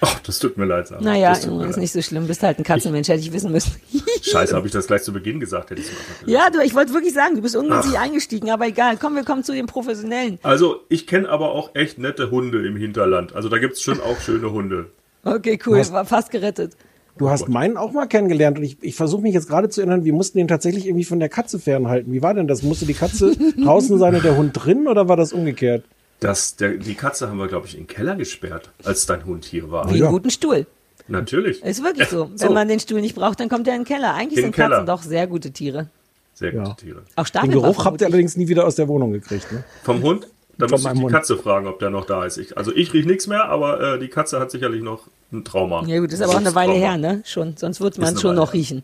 Ach, 0.03 0.19
das 0.21 0.39
tut 0.39 0.57
mir 0.57 0.65
leid, 0.65 0.87
Sarah. 0.87 1.01
Naja, 1.01 1.31
mir 1.31 1.43
Imre 1.43 1.63
ist 1.65 1.69
leid. 1.71 1.77
nicht 1.77 1.91
so 1.93 2.01
schlimm. 2.01 2.27
Bist 2.27 2.43
halt 2.43 2.57
ein 2.59 2.63
Katzenmensch, 2.63 3.07
hätte 3.07 3.19
ich 3.21 3.31
wissen 3.31 3.51
müssen. 3.51 3.71
Scheiße, 4.23 4.55
habe 4.55 4.67
ich 4.67 4.73
das 4.73 4.87
gleich 4.87 5.03
zu 5.03 5.13
Beginn 5.13 5.39
gesagt, 5.39 5.69
hätte 5.69 5.81
ich 5.81 5.89
gesagt. 5.89 6.07
ja, 6.25 6.49
du, 6.49 6.59
ich 6.61 6.73
wollte 6.75 6.93
wirklich 6.93 7.13
sagen, 7.13 7.35
du 7.35 7.41
bist 7.41 7.55
ungünstig 7.55 7.97
eingestiegen, 7.97 8.49
aber 8.51 8.67
egal. 8.67 8.97
Komm, 8.99 9.15
wir 9.15 9.23
kommen 9.23 9.43
zu 9.43 9.53
den 9.53 9.67
Professionellen. 9.67 10.39
Also, 10.43 10.81
ich 10.89 11.07
kenne 11.07 11.29
aber 11.29 11.51
auch 11.51 11.75
echt 11.75 11.97
nette 11.99 12.29
Hunde 12.31 12.65
im 12.67 12.75
Hinterland. 12.75 13.33
Also, 13.35 13.47
da 13.49 13.57
gibt 13.59 13.73
es 13.73 13.81
schon 13.81 13.99
auch 14.01 14.19
schöne 14.19 14.51
Hunde. 14.51 14.87
Okay, 15.23 15.59
cool, 15.67 15.77
hast- 15.79 15.93
war 15.93 16.05
fast 16.05 16.31
gerettet. 16.31 16.73
Du 17.21 17.29
hast 17.29 17.49
meinen 17.49 17.77
auch 17.77 17.91
mal 17.91 18.07
kennengelernt 18.07 18.57
und 18.57 18.63
ich, 18.63 18.77
ich 18.81 18.95
versuche 18.95 19.21
mich 19.21 19.35
jetzt 19.35 19.47
gerade 19.47 19.69
zu 19.69 19.79
erinnern, 19.81 20.05
wir 20.05 20.13
mussten 20.13 20.39
den 20.39 20.47
tatsächlich 20.47 20.87
irgendwie 20.87 21.05
von 21.05 21.19
der 21.19 21.29
Katze 21.29 21.59
fernhalten. 21.59 22.11
Wie 22.11 22.23
war 22.23 22.33
denn 22.33 22.47
das? 22.47 22.63
Musste 22.63 22.87
die 22.87 22.95
Katze 22.95 23.35
draußen 23.63 23.99
sein 23.99 24.15
und 24.15 24.23
der 24.23 24.35
Hund 24.37 24.53
drin 24.53 24.87
oder 24.87 25.07
war 25.07 25.17
das 25.17 25.31
umgekehrt? 25.31 25.85
Das, 26.19 26.55
der, 26.55 26.77
die 26.77 26.95
Katze 26.95 27.29
haben 27.29 27.37
wir, 27.37 27.47
glaube 27.47 27.67
ich, 27.67 27.75
in 27.75 27.81
den 27.81 27.87
Keller 27.87 28.15
gesperrt, 28.15 28.71
als 28.83 29.05
dein 29.05 29.23
Hund 29.25 29.45
hier 29.45 29.69
war. 29.69 29.93
Wie 29.93 29.99
ja. 29.99 30.05
einen 30.05 30.13
guten 30.13 30.31
Stuhl. 30.31 30.65
Natürlich. 31.07 31.63
Ist 31.63 31.83
wirklich 31.83 32.07
so. 32.07 32.31
So. 32.35 32.47
Wenn 32.47 32.53
man 32.53 32.67
den 32.67 32.79
Stuhl 32.79 33.01
nicht 33.01 33.13
braucht, 33.13 33.39
dann 33.39 33.49
kommt 33.49 33.67
er 33.67 33.75
in 33.75 33.81
den 33.81 33.87
Keller. 33.87 34.15
Eigentlich 34.15 34.39
In 34.39 34.45
sind 34.45 34.57
den 34.57 34.63
Keller. 34.63 34.77
Katzen 34.77 34.85
doch 34.87 35.03
sehr 35.03 35.27
gute 35.27 35.51
Tiere. 35.51 35.89
Sehr 36.33 36.53
gute 36.53 36.69
Ja. 36.69 36.73
Tiere. 36.73 37.03
Auch 37.17 37.29
Den 37.29 37.51
Geruch 37.51 37.85
habt 37.85 38.01
ihr 38.01 38.07
allerdings 38.07 38.35
nie 38.35 38.47
wieder 38.47 38.65
aus 38.65 38.75
der 38.75 38.87
Wohnung 38.87 39.11
gekriegt. 39.11 39.51
Ne? 39.51 39.63
Vom 39.83 40.01
Hund? 40.01 40.27
Da 40.57 40.67
muss 40.67 40.85
ich 40.85 40.91
die 40.91 40.99
Mund. 40.99 41.13
Katze 41.13 41.37
fragen, 41.37 41.67
ob 41.67 41.79
der 41.79 41.89
noch 41.89 42.05
da 42.05 42.25
ist. 42.25 42.37
Ich, 42.37 42.57
also 42.57 42.71
ich 42.73 42.93
riech 42.93 43.05
nichts 43.05 43.27
mehr, 43.27 43.45
aber 43.45 43.95
äh, 43.95 43.99
die 43.99 44.07
Katze 44.09 44.39
hat 44.39 44.51
sicherlich 44.51 44.83
noch 44.83 45.07
ein 45.31 45.43
Trauma. 45.43 45.83
Ja 45.85 45.99
gut, 45.99 46.11
das 46.11 46.19
ist 46.19 46.25
aber 46.25 46.33
auch 46.33 46.37
eine 46.37 46.55
Weile 46.55 46.73
her, 46.73 46.97
ne? 46.97 47.23
Schon, 47.25 47.55
sonst 47.57 47.81
wird 47.81 47.97
man 47.97 48.09
eine 48.09 48.19
schon 48.19 48.31
Weile 48.31 48.39
noch 48.39 48.53
riechen. 48.53 48.83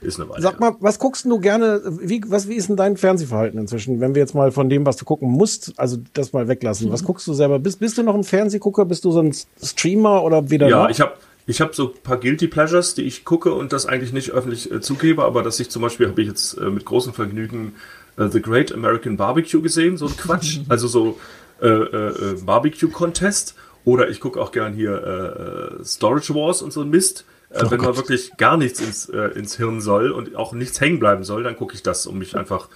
Ist 0.00 0.18
eine 0.18 0.28
Weile. 0.30 0.40
Sag 0.40 0.52
her. 0.52 0.60
mal, 0.60 0.76
was 0.80 0.98
guckst 0.98 1.26
du 1.26 1.38
gerne, 1.40 1.82
wie, 2.00 2.22
was, 2.26 2.48
wie 2.48 2.54
ist 2.54 2.68
denn 2.68 2.76
dein 2.76 2.96
Fernsehverhalten 2.96 3.58
inzwischen, 3.60 4.00
wenn 4.00 4.14
wir 4.14 4.22
jetzt 4.22 4.34
mal 4.34 4.50
von 4.50 4.70
dem, 4.70 4.86
was 4.86 4.96
du 4.96 5.04
gucken 5.04 5.28
musst, 5.28 5.74
also 5.76 5.98
das 6.14 6.32
mal 6.32 6.48
weglassen. 6.48 6.90
Was 6.90 7.04
guckst 7.04 7.26
du 7.26 7.34
selber? 7.34 7.58
Bist, 7.58 7.80
bist 7.80 7.98
du 7.98 8.02
noch 8.02 8.14
ein 8.14 8.24
Fernsehgucker? 8.24 8.86
Bist 8.86 9.04
du 9.04 9.12
so 9.12 9.20
ein 9.20 9.34
Streamer 9.62 10.22
oder 10.22 10.50
weder 10.50 10.68
Ja, 10.68 10.84
noch? 10.84 10.90
ich 10.90 11.00
habe 11.00 11.12
ich 11.46 11.60
hab 11.60 11.74
so 11.74 11.88
ein 11.88 12.02
paar 12.02 12.16
Guilty 12.18 12.46
Pleasures, 12.46 12.94
die 12.94 13.02
ich 13.02 13.24
gucke 13.24 13.52
und 13.52 13.72
das 13.72 13.84
eigentlich 13.86 14.12
nicht 14.12 14.30
öffentlich 14.30 14.70
äh, 14.70 14.80
zugebe, 14.80 15.24
aber 15.24 15.42
dass 15.42 15.58
ich 15.58 15.68
zum 15.68 15.82
Beispiel, 15.82 16.08
habe 16.08 16.22
ich 16.22 16.28
jetzt 16.28 16.54
äh, 16.54 16.70
mit 16.70 16.84
großem 16.84 17.12
Vergnügen 17.12 17.74
äh, 18.20 18.28
The 18.28 18.42
Great 18.42 18.72
American 18.72 19.16
Barbecue 19.16 19.60
gesehen, 19.60 19.96
so 19.96 20.06
ein 20.06 20.16
Quatsch, 20.16 20.60
also 20.68 20.86
so 20.86 21.18
äh, 21.60 21.66
äh, 21.66 22.32
äh, 22.32 22.42
Barbecue-Contest 22.42 23.54
oder 23.84 24.08
ich 24.08 24.20
gucke 24.20 24.40
auch 24.40 24.52
gern 24.52 24.74
hier 24.74 25.80
äh, 25.80 25.84
Storage 25.84 26.34
Wars 26.34 26.62
und 26.62 26.72
so 26.72 26.82
ein 26.82 26.90
Mist. 26.90 27.24
Äh, 27.50 27.68
wenn 27.70 27.80
mal 27.80 27.96
wirklich 27.96 28.36
gar 28.36 28.56
nichts 28.56 28.80
ins, 28.80 29.06
ins 29.06 29.56
Hirn 29.56 29.80
soll 29.80 30.12
und 30.12 30.36
auch 30.36 30.52
nichts 30.52 30.80
hängen 30.80 31.00
bleiben 31.00 31.24
soll, 31.24 31.42
dann 31.42 31.56
gucke 31.56 31.74
ich 31.74 31.82
das, 31.82 32.06
um 32.06 32.18
mich 32.18 32.36
einfach 32.36 32.68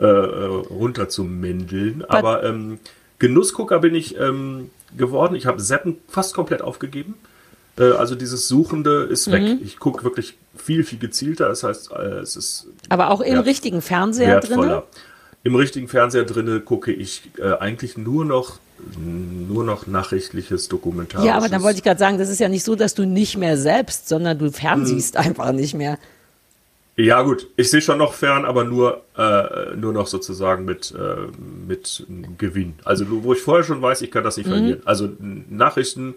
runter 0.00 1.08
zu 1.08 1.24
mändeln. 1.24 2.04
Aber 2.04 2.44
ähm, 2.44 2.78
Genussgucker 3.18 3.80
bin 3.80 3.96
ich 3.96 4.16
ähm, 4.16 4.70
geworden. 4.96 5.34
Ich 5.34 5.46
habe 5.46 5.60
Seppen 5.60 5.96
fast 6.06 6.34
komplett 6.34 6.62
aufgegeben. 6.62 7.14
Äh, 7.78 7.92
also 7.92 8.14
dieses 8.14 8.48
Suchende 8.48 9.02
ist 9.10 9.30
weg. 9.30 9.42
Mhm. 9.42 9.60
Ich 9.62 9.78
gucke 9.78 10.04
wirklich 10.04 10.36
viel, 10.56 10.84
viel 10.84 10.98
gezielter. 10.98 11.48
Das 11.48 11.62
heißt, 11.62 11.90
äh, 11.92 12.18
es 12.20 12.36
ist 12.36 12.66
Aber 12.88 13.10
auch 13.10 13.20
im 13.20 13.34
Wert- 13.36 13.46
richtigen 13.46 13.80
Fernseher 13.82 14.40
drin. 14.40 14.82
Im 15.44 15.54
richtigen 15.54 15.88
Fernseher 15.88 16.24
drinne 16.24 16.60
gucke 16.60 16.92
ich 16.92 17.30
äh, 17.38 17.52
eigentlich 17.58 17.96
nur 17.96 18.24
noch 18.24 18.58
nur 18.96 19.64
noch 19.64 19.88
nachrichtliches 19.88 20.68
Dokumentarisches. 20.68 21.26
Ja, 21.26 21.36
aber 21.36 21.48
dann 21.48 21.62
wollte 21.64 21.78
ich 21.78 21.82
gerade 21.84 21.98
sagen, 21.98 22.16
das 22.18 22.28
ist 22.28 22.38
ja 22.38 22.48
nicht 22.48 22.62
so, 22.62 22.76
dass 22.76 22.94
du 22.94 23.04
nicht 23.06 23.36
mehr 23.36 23.56
selbst, 23.56 24.08
sondern 24.08 24.38
du 24.38 24.52
fernsiehst 24.52 25.18
Hm. 25.18 25.26
einfach 25.26 25.50
nicht 25.52 25.74
mehr. 25.74 25.98
Ja, 26.96 27.22
gut, 27.22 27.46
ich 27.56 27.70
sehe 27.70 27.80
schon 27.80 27.98
noch 27.98 28.12
fern, 28.12 28.44
aber 28.44 28.62
nur, 28.64 29.02
äh, 29.16 29.74
nur 29.76 29.92
noch 29.92 30.06
sozusagen 30.08 30.64
mit, 30.64 30.92
äh, 30.96 31.26
mit 31.66 32.06
Gewinn. 32.38 32.74
Also, 32.84 33.04
wo 33.08 33.32
ich 33.32 33.40
vorher 33.40 33.64
schon 33.64 33.82
weiß, 33.82 34.02
ich 34.02 34.10
kann 34.12 34.22
das 34.24 34.36
nicht 34.36 34.48
verlieren. 34.48 34.80
Also, 34.84 35.08
Nachrichten, 35.48 36.14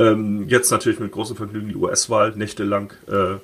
ähm, 0.00 0.48
jetzt 0.48 0.70
natürlich 0.70 0.98
mit 0.98 1.12
großem 1.12 1.36
Vergnügen 1.36 1.68
die 1.68 1.76
US-Wahl, 1.76 2.32
nächtelang, 2.34 2.92
äh, 3.06 3.36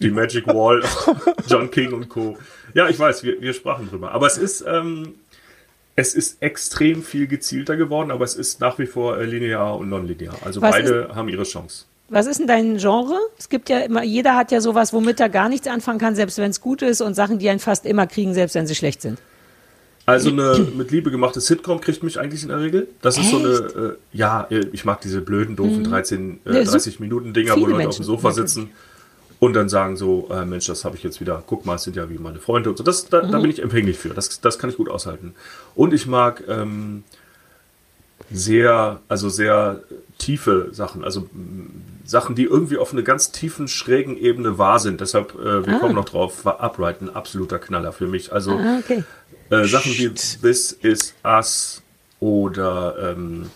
die 0.00 0.10
Magic 0.10 0.48
Wall, 0.48 0.82
John 1.48 1.70
King 1.70 1.92
und 1.92 2.08
Co. 2.08 2.36
Ja, 2.74 2.88
ich 2.88 2.98
weiß, 2.98 3.22
wir, 3.22 3.40
wir 3.40 3.54
sprachen 3.54 3.88
drüber. 3.88 4.10
Aber 4.10 4.26
es 4.26 4.36
ist, 4.36 4.64
ähm, 4.66 5.14
es 5.94 6.14
ist 6.14 6.42
extrem 6.42 7.04
viel 7.04 7.28
gezielter 7.28 7.76
geworden, 7.76 8.10
aber 8.10 8.24
es 8.24 8.34
ist 8.34 8.60
nach 8.60 8.78
wie 8.80 8.86
vor 8.86 9.16
äh, 9.16 9.24
linear 9.24 9.78
und 9.78 9.88
nonlinear. 9.88 10.34
Also, 10.44 10.60
Was 10.60 10.72
beide 10.72 11.14
haben 11.14 11.28
ihre 11.28 11.44
Chance. 11.44 11.84
Was 12.08 12.26
ist 12.26 12.40
denn 12.40 12.48
dein 12.48 12.76
Genre? 12.78 13.16
Es 13.38 13.48
gibt 13.48 13.68
ja 13.68 13.78
immer, 13.78 14.02
jeder 14.02 14.34
hat 14.34 14.50
ja 14.50 14.60
sowas, 14.60 14.92
womit 14.92 15.20
er 15.20 15.28
gar 15.28 15.48
nichts 15.48 15.68
anfangen 15.68 16.00
kann, 16.00 16.16
selbst 16.16 16.36
wenn 16.38 16.50
es 16.50 16.60
gut 16.60 16.82
ist 16.82 17.00
und 17.00 17.14
Sachen, 17.14 17.38
die 17.38 17.48
einen 17.48 17.60
fast 17.60 17.86
immer 17.86 18.06
kriegen, 18.06 18.34
selbst 18.34 18.54
wenn 18.56 18.66
sie 18.66 18.74
schlecht 18.74 19.00
sind. 19.00 19.20
Also 20.06 20.28
eine 20.30 20.66
mit 20.76 20.90
Liebe 20.90 21.10
gemachte 21.10 21.40
Sitcom 21.40 21.80
kriegt 21.80 22.02
mich 22.02 22.20
eigentlich 22.20 22.42
in 22.42 22.50
der 22.50 22.60
Regel. 22.60 22.88
Das 23.00 23.16
ist 23.16 23.30
so 23.30 23.38
eine, 23.38 23.48
äh, 23.48 23.96
ja, 24.12 24.46
äh, 24.50 24.66
ich 24.72 24.84
mag 24.84 25.00
diese 25.00 25.22
blöden, 25.22 25.56
doofen 25.56 25.82
13, 25.84 26.40
äh, 26.44 26.48
Mhm. 26.50 26.54
Ja, 26.56 26.64
so 26.66 26.72
30 26.72 27.00
Minuten 27.00 27.32
Dinger, 27.32 27.52
wo 27.52 27.60
viele 27.60 27.70
Leute 27.70 27.74
auf 27.76 27.98
Menschen, 27.98 28.02
dem 28.02 28.06
Sofa 28.06 28.32
sitzen 28.32 28.70
und 29.40 29.54
dann 29.54 29.68
sagen 29.70 29.96
so, 29.96 30.28
äh, 30.30 30.44
Mensch, 30.44 30.66
das 30.66 30.84
habe 30.84 30.96
ich 30.96 31.02
jetzt 31.02 31.20
wieder, 31.20 31.42
guck 31.46 31.64
mal, 31.64 31.76
es 31.76 31.84
sind 31.84 31.96
ja 31.96 32.10
wie 32.10 32.18
meine 32.18 32.38
Freunde 32.38 32.68
und 32.70 32.76
so. 32.76 32.84
Das, 32.84 33.08
da, 33.08 33.22
Mhm. 33.22 33.32
da 33.32 33.38
bin 33.40 33.50
ich 33.50 33.62
empfänglich 33.62 33.96
für. 33.98 34.10
Das, 34.10 34.40
das 34.42 34.58
kann 34.58 34.68
ich 34.68 34.76
gut 34.76 34.90
aushalten. 34.90 35.34
Und 35.74 35.94
ich 35.94 36.06
mag 36.06 36.42
ähm, 36.48 37.02
sehr, 38.30 39.00
also 39.08 39.28
sehr 39.28 39.80
tiefe 40.18 40.68
Sachen, 40.72 41.04
also 41.04 41.28
Sachen, 42.06 42.34
die 42.34 42.44
irgendwie 42.44 42.76
auf 42.78 42.92
einer 42.92 43.02
ganz 43.02 43.32
tiefen, 43.32 43.66
schrägen 43.68 44.16
Ebene 44.16 44.58
wahr 44.58 44.78
sind. 44.78 45.00
Deshalb, 45.00 45.34
äh, 45.34 45.66
wir 45.66 45.78
kommen 45.78 45.94
noch 45.94 46.04
drauf, 46.04 46.44
war 46.44 46.60
Upright 46.60 47.00
ein 47.00 47.08
absoluter 47.14 47.58
Knaller 47.58 47.92
für 47.92 48.06
mich. 48.06 48.32
Also 48.32 48.52
Ah, 48.52 48.78
okay. 48.78 49.04
Äh, 49.62 49.66
Sachen 49.66 49.92
wie 49.92 50.08
This 50.08 50.72
Is 50.72 51.14
Us 51.24 51.82
oder 52.20 53.12
ähm, 53.12 53.50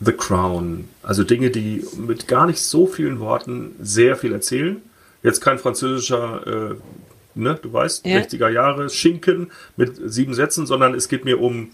The 0.00 0.12
Crown. 0.12 0.88
Also 1.02 1.24
Dinge, 1.24 1.50
die 1.50 1.84
mit 1.96 2.28
gar 2.28 2.46
nicht 2.46 2.60
so 2.60 2.86
vielen 2.86 3.20
Worten 3.20 3.74
sehr 3.80 4.16
viel 4.16 4.32
erzählen. 4.32 4.82
Jetzt 5.22 5.40
kein 5.40 5.58
französischer, 5.58 6.72
äh, 6.72 6.74
ne, 7.34 7.58
du 7.62 7.72
weißt, 7.72 8.06
Ja. 8.06 8.18
60er 8.18 8.48
Jahre 8.48 8.90
Schinken 8.90 9.50
mit 9.76 10.00
sieben 10.04 10.34
Sätzen, 10.34 10.66
sondern 10.66 10.94
es 10.94 11.08
geht 11.08 11.24
mir 11.24 11.40
um, 11.40 11.70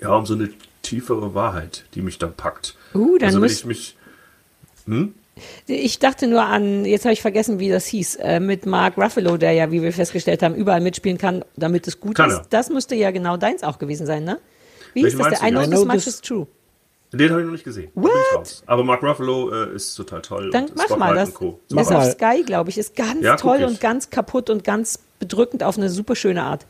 ja, 0.00 0.14
um 0.14 0.26
so 0.26 0.34
eine 0.34 0.50
tiefere 0.82 1.34
Wahrheit, 1.34 1.84
die 1.94 2.02
mich 2.02 2.18
dann 2.18 2.34
packt. 2.34 2.76
Uh, 2.94 3.16
dann 3.18 3.28
also 3.28 3.40
wenn 3.40 3.50
ich 3.50 3.64
mich, 3.64 3.96
Ich 5.66 5.98
dachte 5.98 6.26
nur 6.28 6.42
an, 6.42 6.84
jetzt 6.84 7.04
habe 7.04 7.12
ich 7.12 7.20
vergessen, 7.22 7.58
wie 7.58 7.68
das 7.68 7.86
hieß, 7.86 8.16
äh, 8.16 8.38
mit 8.40 8.66
Mark 8.66 8.96
Ruffalo, 8.96 9.36
der 9.36 9.52
ja, 9.52 9.70
wie 9.72 9.82
wir 9.82 9.92
festgestellt 9.92 10.42
haben, 10.42 10.54
überall 10.54 10.80
mitspielen 10.80 11.18
kann, 11.18 11.44
damit 11.56 11.86
es 11.88 11.98
gut 12.00 12.14
Kann 12.16 12.30
ist. 12.30 12.36
er. 12.36 12.46
Das 12.50 12.70
müsste 12.70 12.94
ja 12.94 13.10
genau 13.10 13.36
deins 13.36 13.62
auch 13.64 13.78
gewesen 13.78 14.06
sein, 14.06 14.24
ne? 14.24 14.38
Wie 14.92 15.02
Welchen 15.02 15.18
hieß 15.18 15.28
das? 15.30 15.40
Der 15.40 15.48
I 15.48 15.52
du? 15.52 15.58
know 15.60 15.70
this 15.70 15.84
much 15.84 16.06
is 16.06 16.20
true. 16.20 16.46
den 17.12 17.30
habe 17.30 17.40
ich 17.40 17.46
noch 17.46 17.52
nicht 17.52 17.64
gesehen. 17.64 17.90
Raus. 18.36 18.62
Aber 18.66 18.84
Mark 18.84 19.02
Ruffalo 19.02 19.50
äh, 19.52 19.74
ist 19.74 19.94
total 19.96 20.22
toll. 20.22 20.50
Dann 20.50 20.64
und 20.66 20.76
mach 20.76 20.84
Spotlight 20.84 20.98
mal 20.98 21.14
das. 21.16 21.90
mal. 21.90 21.96
auf 21.96 22.12
Sky, 22.12 22.42
glaube 22.44 22.70
ich. 22.70 22.78
Ist 22.78 22.94
ganz 22.94 23.22
Ja, 23.24 23.36
toll 23.36 23.64
und 23.64 23.80
ganz 23.80 24.10
kaputt 24.10 24.50
und 24.50 24.62
ganz 24.64 25.00
bedrückend 25.18 25.62
auf 25.64 25.76
eine 25.78 25.90
super 25.90 26.14
schöne 26.16 26.42
Art. 26.44 26.66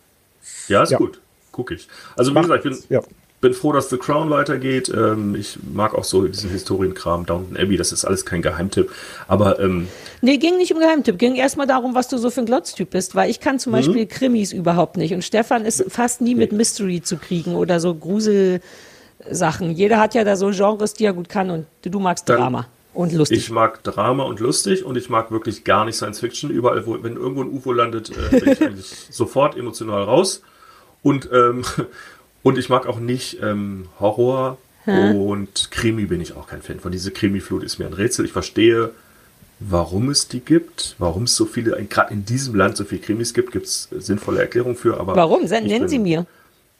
Ja, 0.68 0.82
ist 0.82 0.90
Ja. 0.90 0.98
gut. 0.98 1.20
Guck 1.52 1.70
ich. 1.70 1.86
Also 2.16 2.30
wie 2.30 2.34
Mach- 2.34 2.42
gesagt, 2.42 2.64
ich 2.64 2.70
bin, 2.70 2.82
ja. 2.88 3.00
Bin 3.44 3.52
froh, 3.54 3.72
dass 3.72 3.90
The 3.90 3.98
Crown 3.98 4.30
weitergeht. 4.30 4.88
Ähm, 4.88 5.34
ich 5.34 5.58
mag 5.72 5.94
auch 5.94 6.04
so 6.04 6.26
diesen 6.26 6.48
Historienkram, 6.50 7.26
Downton 7.26 7.56
Abbey, 7.58 7.76
das 7.76 7.92
ist 7.92 8.04
alles 8.06 8.24
kein 8.24 8.40
Geheimtipp. 8.40 8.90
Aber 9.28 9.60
ähm, 9.60 9.86
Nee, 10.22 10.38
ging 10.38 10.56
nicht 10.56 10.72
um 10.72 10.78
Geheimtipp. 10.80 11.18
Ging 11.18 11.34
erstmal 11.34 11.66
darum, 11.66 11.94
was 11.94 12.08
du 12.08 12.16
so 12.16 12.30
für 12.30 12.40
ein 12.40 12.46
Glotztyp 12.46 12.88
bist, 12.90 13.14
weil 13.14 13.28
ich 13.30 13.40
kann 13.40 13.58
zum 13.58 13.72
Beispiel 13.72 14.06
Krimis 14.06 14.52
überhaupt 14.52 14.96
nicht. 14.96 15.12
Und 15.12 15.22
Stefan 15.22 15.66
ist 15.66 15.84
fast 15.88 16.22
nie 16.22 16.34
mit 16.34 16.52
Mystery 16.52 17.02
zu 17.02 17.18
kriegen 17.18 17.54
oder 17.54 17.80
so 17.80 17.94
Gruselsachen. 17.94 19.70
Jeder 19.72 19.98
hat 20.00 20.14
ja 20.14 20.24
da 20.24 20.36
so 20.36 20.50
Genres, 20.50 20.94
die 20.94 21.04
er 21.04 21.12
gut 21.12 21.28
kann 21.28 21.50
und 21.50 21.66
du 21.82 22.00
magst 22.00 22.28
Dann- 22.28 22.38
Drama 22.40 22.66
und 22.94 23.12
lustig. 23.12 23.38
ich 23.38 23.50
mag 23.50 23.82
Drama 23.82 24.22
und 24.22 24.40
lustig 24.40 24.84
und 24.84 24.96
ich 24.96 25.10
mag 25.10 25.30
wirklich 25.30 25.64
gar 25.64 25.84
nicht 25.84 25.96
Science 25.96 26.20
Fiction. 26.20 26.48
Überall, 26.50 26.86
wo, 26.86 26.96
wenn 27.02 27.16
irgendwo 27.16 27.42
ein 27.42 27.50
UFO 27.50 27.72
landet, 27.72 28.10
äh, 28.10 28.40
bin 28.40 28.52
ich 28.52 28.62
eigentlich 28.66 28.86
sofort 29.10 29.56
emotional 29.56 30.02
raus. 30.04 30.40
Und, 31.02 31.28
ähm, 31.32 31.64
und 32.44 32.56
ich 32.58 32.68
mag 32.68 32.86
auch 32.86 33.00
nicht 33.00 33.38
ähm, 33.42 33.86
Horror 33.98 34.58
und 34.86 35.70
Krimi 35.70 36.04
bin 36.04 36.20
ich 36.20 36.36
auch 36.36 36.46
kein 36.46 36.60
Fan 36.60 36.78
von. 36.78 36.92
Diese 36.92 37.10
Krimi-Flut 37.10 37.62
ist 37.64 37.78
mir 37.78 37.86
ein 37.86 37.94
Rätsel. 37.94 38.26
Ich 38.26 38.32
verstehe, 38.32 38.90
warum 39.58 40.10
es 40.10 40.28
die 40.28 40.40
gibt, 40.40 40.94
warum 40.98 41.22
es 41.22 41.34
so 41.36 41.46
viele, 41.46 41.82
gerade 41.86 42.12
in 42.12 42.26
diesem 42.26 42.54
Land 42.54 42.76
so 42.76 42.84
viele 42.84 43.00
Krimis 43.00 43.32
gibt, 43.32 43.50
gibt 43.50 43.64
es 43.64 43.88
sinnvolle 43.90 44.40
Erklärungen 44.42 44.76
für. 44.76 45.00
Aber 45.00 45.16
Warum? 45.16 45.44
Nennen 45.44 45.68
bin- 45.68 45.88
Sie 45.88 45.98
mir. 45.98 46.26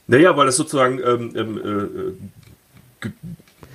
Naja, 0.06 0.36
weil 0.36 0.44
das 0.44 0.56
sozusagen 0.56 0.98
ähm, 1.02 1.32
ähm, 1.34 1.58
äh, 1.58 2.12
ge 3.00 3.12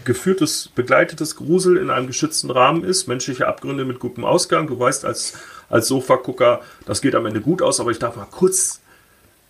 geführtes, 0.05 0.69
begleitetes 0.75 1.35
Grusel 1.35 1.77
in 1.77 1.89
einem 1.89 2.05
geschützten 2.07 2.51
Rahmen 2.51 2.83
ist, 2.83 3.07
menschliche 3.07 3.47
Abgründe 3.47 3.83
mit 3.83 3.99
gutem 3.99 4.25
Ausgang. 4.25 4.67
Du 4.67 4.79
weißt 4.79 5.05
als, 5.05 5.33
als 5.69 5.87
Sofagucker, 5.87 6.61
das 6.85 7.01
geht 7.01 7.15
am 7.15 7.25
Ende 7.25 7.41
gut 7.41 7.61
aus, 7.63 7.79
aber 7.79 7.91
ich 7.91 7.99
darf 7.99 8.15
mal 8.15 8.27
kurz, 8.29 8.79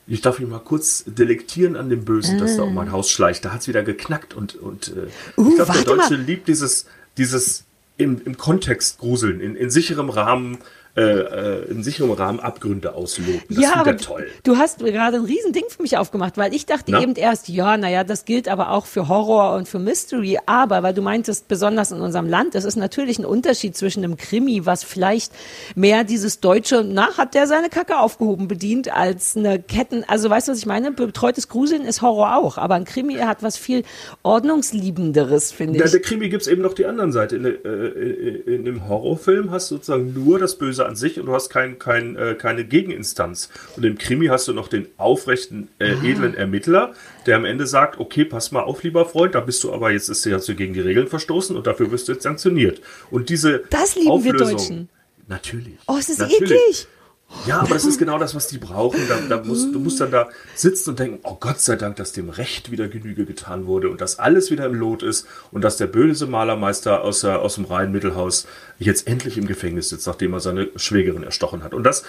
ich 0.10 0.22
darf 0.22 0.40
mich 0.40 0.50
mal 0.50 0.60
kurz 0.60 1.04
delektieren 1.06 1.76
an 1.76 1.90
dem 1.90 2.04
Bösen, 2.04 2.40
das 2.40 2.58
da 2.58 2.64
um 2.64 2.74
mein 2.74 2.92
Haus 2.92 3.12
schleicht. 3.12 3.46
Da 3.46 3.54
hat's 3.54 3.68
wieder 3.68 3.84
geknackt 3.84 4.34
und, 4.34 4.56
und 4.56 4.90
äh, 4.90 5.08
Uh, 5.38 5.50
ich 5.50 5.56
glaube, 5.56 5.74
der 5.74 5.84
Deutsche 5.84 6.18
mal. 6.18 6.24
liebt 6.24 6.48
dieses, 6.48 6.86
dieses 7.18 7.64
im, 7.98 8.22
im 8.26 8.38
Kontext 8.38 8.98
gruseln, 8.98 9.40
in, 9.40 9.56
in 9.56 9.70
sicherem 9.70 10.10
Rahmen, 10.10 10.58
äh, 11.00 11.64
äh, 11.66 11.72
in 11.72 11.84
sicherem 11.84 12.12
Rahmen 12.12 12.40
Abgründe 12.40 12.94
ausloten. 12.94 13.42
Das 13.50 13.64
ja, 13.64 13.76
aber 13.76 13.92
er 13.92 13.98
toll. 13.98 14.28
du 14.44 14.58
hast 14.58 14.80
gerade 14.80 15.18
ein 15.18 15.26
Riesending 15.26 15.64
für 15.70 15.82
mich 15.82 15.98
aufgemacht, 15.98 16.38
weil 16.38 16.54
ich 16.54 16.66
dachte 16.66 16.92
Na? 16.92 17.02
eben 17.02 17.16
erst, 17.16 17.48
ja, 17.50 17.78
naja, 17.78 18.04
das 18.04 18.26
gilt 18.26 18.48
aber 18.48 18.72
auch 18.72 18.86
für 18.86 19.08
Horror 19.08 19.56
und 19.56 19.68
für 19.68 19.80
Mystery, 19.80 20.38
aber 20.46 20.84
weil 20.84 20.94
du 20.94 21.02
meintest, 21.02 21.48
besonders 21.48 21.92
in 21.92 22.02
unserem 22.02 22.28
Land, 22.28 22.56
es 22.56 22.66
ist 22.66 22.76
natürlich 22.76 23.20
ein 23.20 23.26
Unterschied 23.26 23.76
zwischen 23.78 24.04
einem 24.04 24.18
Krimi, 24.18 24.66
was 24.66 24.84
vielleicht 24.84 25.32
mehr 25.76 26.04
dieses 26.04 26.40
deutsche, 26.40 26.84
na, 26.86 27.18
hat 27.18 27.34
der 27.34 27.48
seine 27.48 27.70
Kacke 27.70 27.98
aufgehoben 28.00 28.48
bedient, 28.48 28.94
als 28.96 29.38
eine 29.38 29.60
Ketten, 29.62 30.04
also 30.08 30.30
weißt 30.30 30.48
du, 30.48 30.52
was 30.52 30.60
ich 30.60 30.66
meine? 30.66 30.92
Betreutes 30.92 31.48
Gruseln 31.48 31.86
ist 31.86 32.02
Horror 32.02 32.36
auch, 32.38 32.58
aber 32.58 32.76
ein 32.76 32.86
Krimi 32.86 33.16
hat 33.16 33.44
was 33.44 33.58
viel 33.58 33.84
ordnungsliebenderes, 34.24 35.52
finde 35.52 35.80
Ja, 35.80 35.86
ich. 35.86 35.92
der 35.92 36.02
Krimi 36.02 36.30
gibt 36.30 36.42
es 36.44 36.48
eben 36.48 36.62
noch 36.62 36.74
die 36.74 36.86
anderen 36.86 37.12
Seite. 37.12 37.36
In, 37.36 37.46
äh, 37.46 37.50
in, 37.50 38.54
in 38.56 38.66
dem 38.66 38.88
Horrorfilm 38.88 39.52
hast 39.52 39.72
du 39.72 39.76
sozusagen 39.76 40.14
nur 40.14 40.40
das 40.40 40.56
Böse 40.58 40.86
an 40.90 40.96
sich 40.98 41.20
und 41.20 41.28
du 41.28 41.34
hast 41.34 41.50
kein, 41.50 41.80
kein, 41.80 42.16
äh, 42.18 42.36
keine 42.38 42.66
Gegeninstanz. 42.66 43.50
Und 43.78 43.86
im 43.86 43.98
Krimi 43.98 44.28
hast 44.28 44.48
du 44.48 44.54
noch 44.54 44.68
den 44.68 44.88
aufrechten, 44.98 45.70
äh, 45.80 45.94
Ah. 45.94 46.04
edlen 46.04 46.36
Ermittler, 46.36 46.94
der 47.26 47.38
am 47.38 47.46
Ende 47.46 47.66
sagt, 47.68 48.00
okay, 48.00 48.26
pass 48.26 48.52
mal 48.52 48.62
auf, 48.64 48.84
lieber 48.84 49.06
Freund, 49.06 49.36
da 49.36 49.40
bist 49.40 49.64
du 49.64 49.72
aber 49.74 49.92
jetzt 49.92 50.10
ist, 50.10 50.26
hast 50.26 50.48
du 50.50 50.56
gegen 50.56 50.74
die 50.74 50.82
Regeln 50.82 51.08
verstoßen 51.08 51.56
und 51.56 51.66
dafür 51.68 51.92
wirst 51.92 52.08
du 52.08 52.14
jetzt 52.14 52.24
sanktioniert. 52.24 52.82
Und 53.12 53.30
diese 53.30 53.64
Das 53.70 53.96
lieben 53.96 54.08
wir 54.08 54.34
Auflösung, 54.34 54.58
Deutschen. 54.58 54.90
Natürlich. 55.28 55.76
Oh, 55.88 55.96
es 56.00 56.10
ist 56.10 56.20
natürlich. 56.20 56.42
eklig. 56.52 56.88
Ja, 57.46 57.60
aber 57.60 57.76
das 57.76 57.86
ist 57.86 58.00
genau 58.00 58.18
das, 58.18 58.34
was 58.34 58.48
die 58.48 58.58
brauchen. 58.58 59.00
Da, 59.08 59.20
da 59.38 59.44
musst, 59.44 59.74
du 59.74 59.80
musst 59.80 60.02
dann 60.02 60.12
da 60.12 60.30
sitzen 60.56 60.92
und 60.92 61.00
denken, 61.00 61.20
oh 61.24 61.38
Gott 61.40 61.60
sei 61.60 61.76
Dank, 61.76 61.96
dass 61.98 62.12
dem 62.12 62.30
Recht 62.30 62.72
wieder 62.72 62.88
Genüge 62.88 63.26
getan 63.26 63.66
wurde 63.66 63.90
und 63.90 64.02
dass 64.02 64.20
alles 64.20 64.52
wieder 64.52 64.66
im 64.66 64.74
Lot 64.74 65.04
ist 65.04 65.28
und 65.52 65.64
dass 65.64 65.78
der 65.78 65.88
böse 65.88 66.26
Malermeister 66.28 67.04
aus, 67.04 67.22
der, 67.22 67.40
aus 67.42 67.56
dem 67.56 67.66
Rhein-Mittelhaus 67.66 68.48
jetzt 68.80 69.08
endlich 69.08 69.38
im 69.38 69.48
Gefängnis 69.48 69.90
sitzt, 69.90 70.08
nachdem 70.08 70.34
er 70.34 70.40
seine 70.40 70.70
Schwägerin 70.76 71.24
erstochen 71.24 71.64
hat. 71.64 71.74
Und 71.74 71.84
das, 71.84 72.04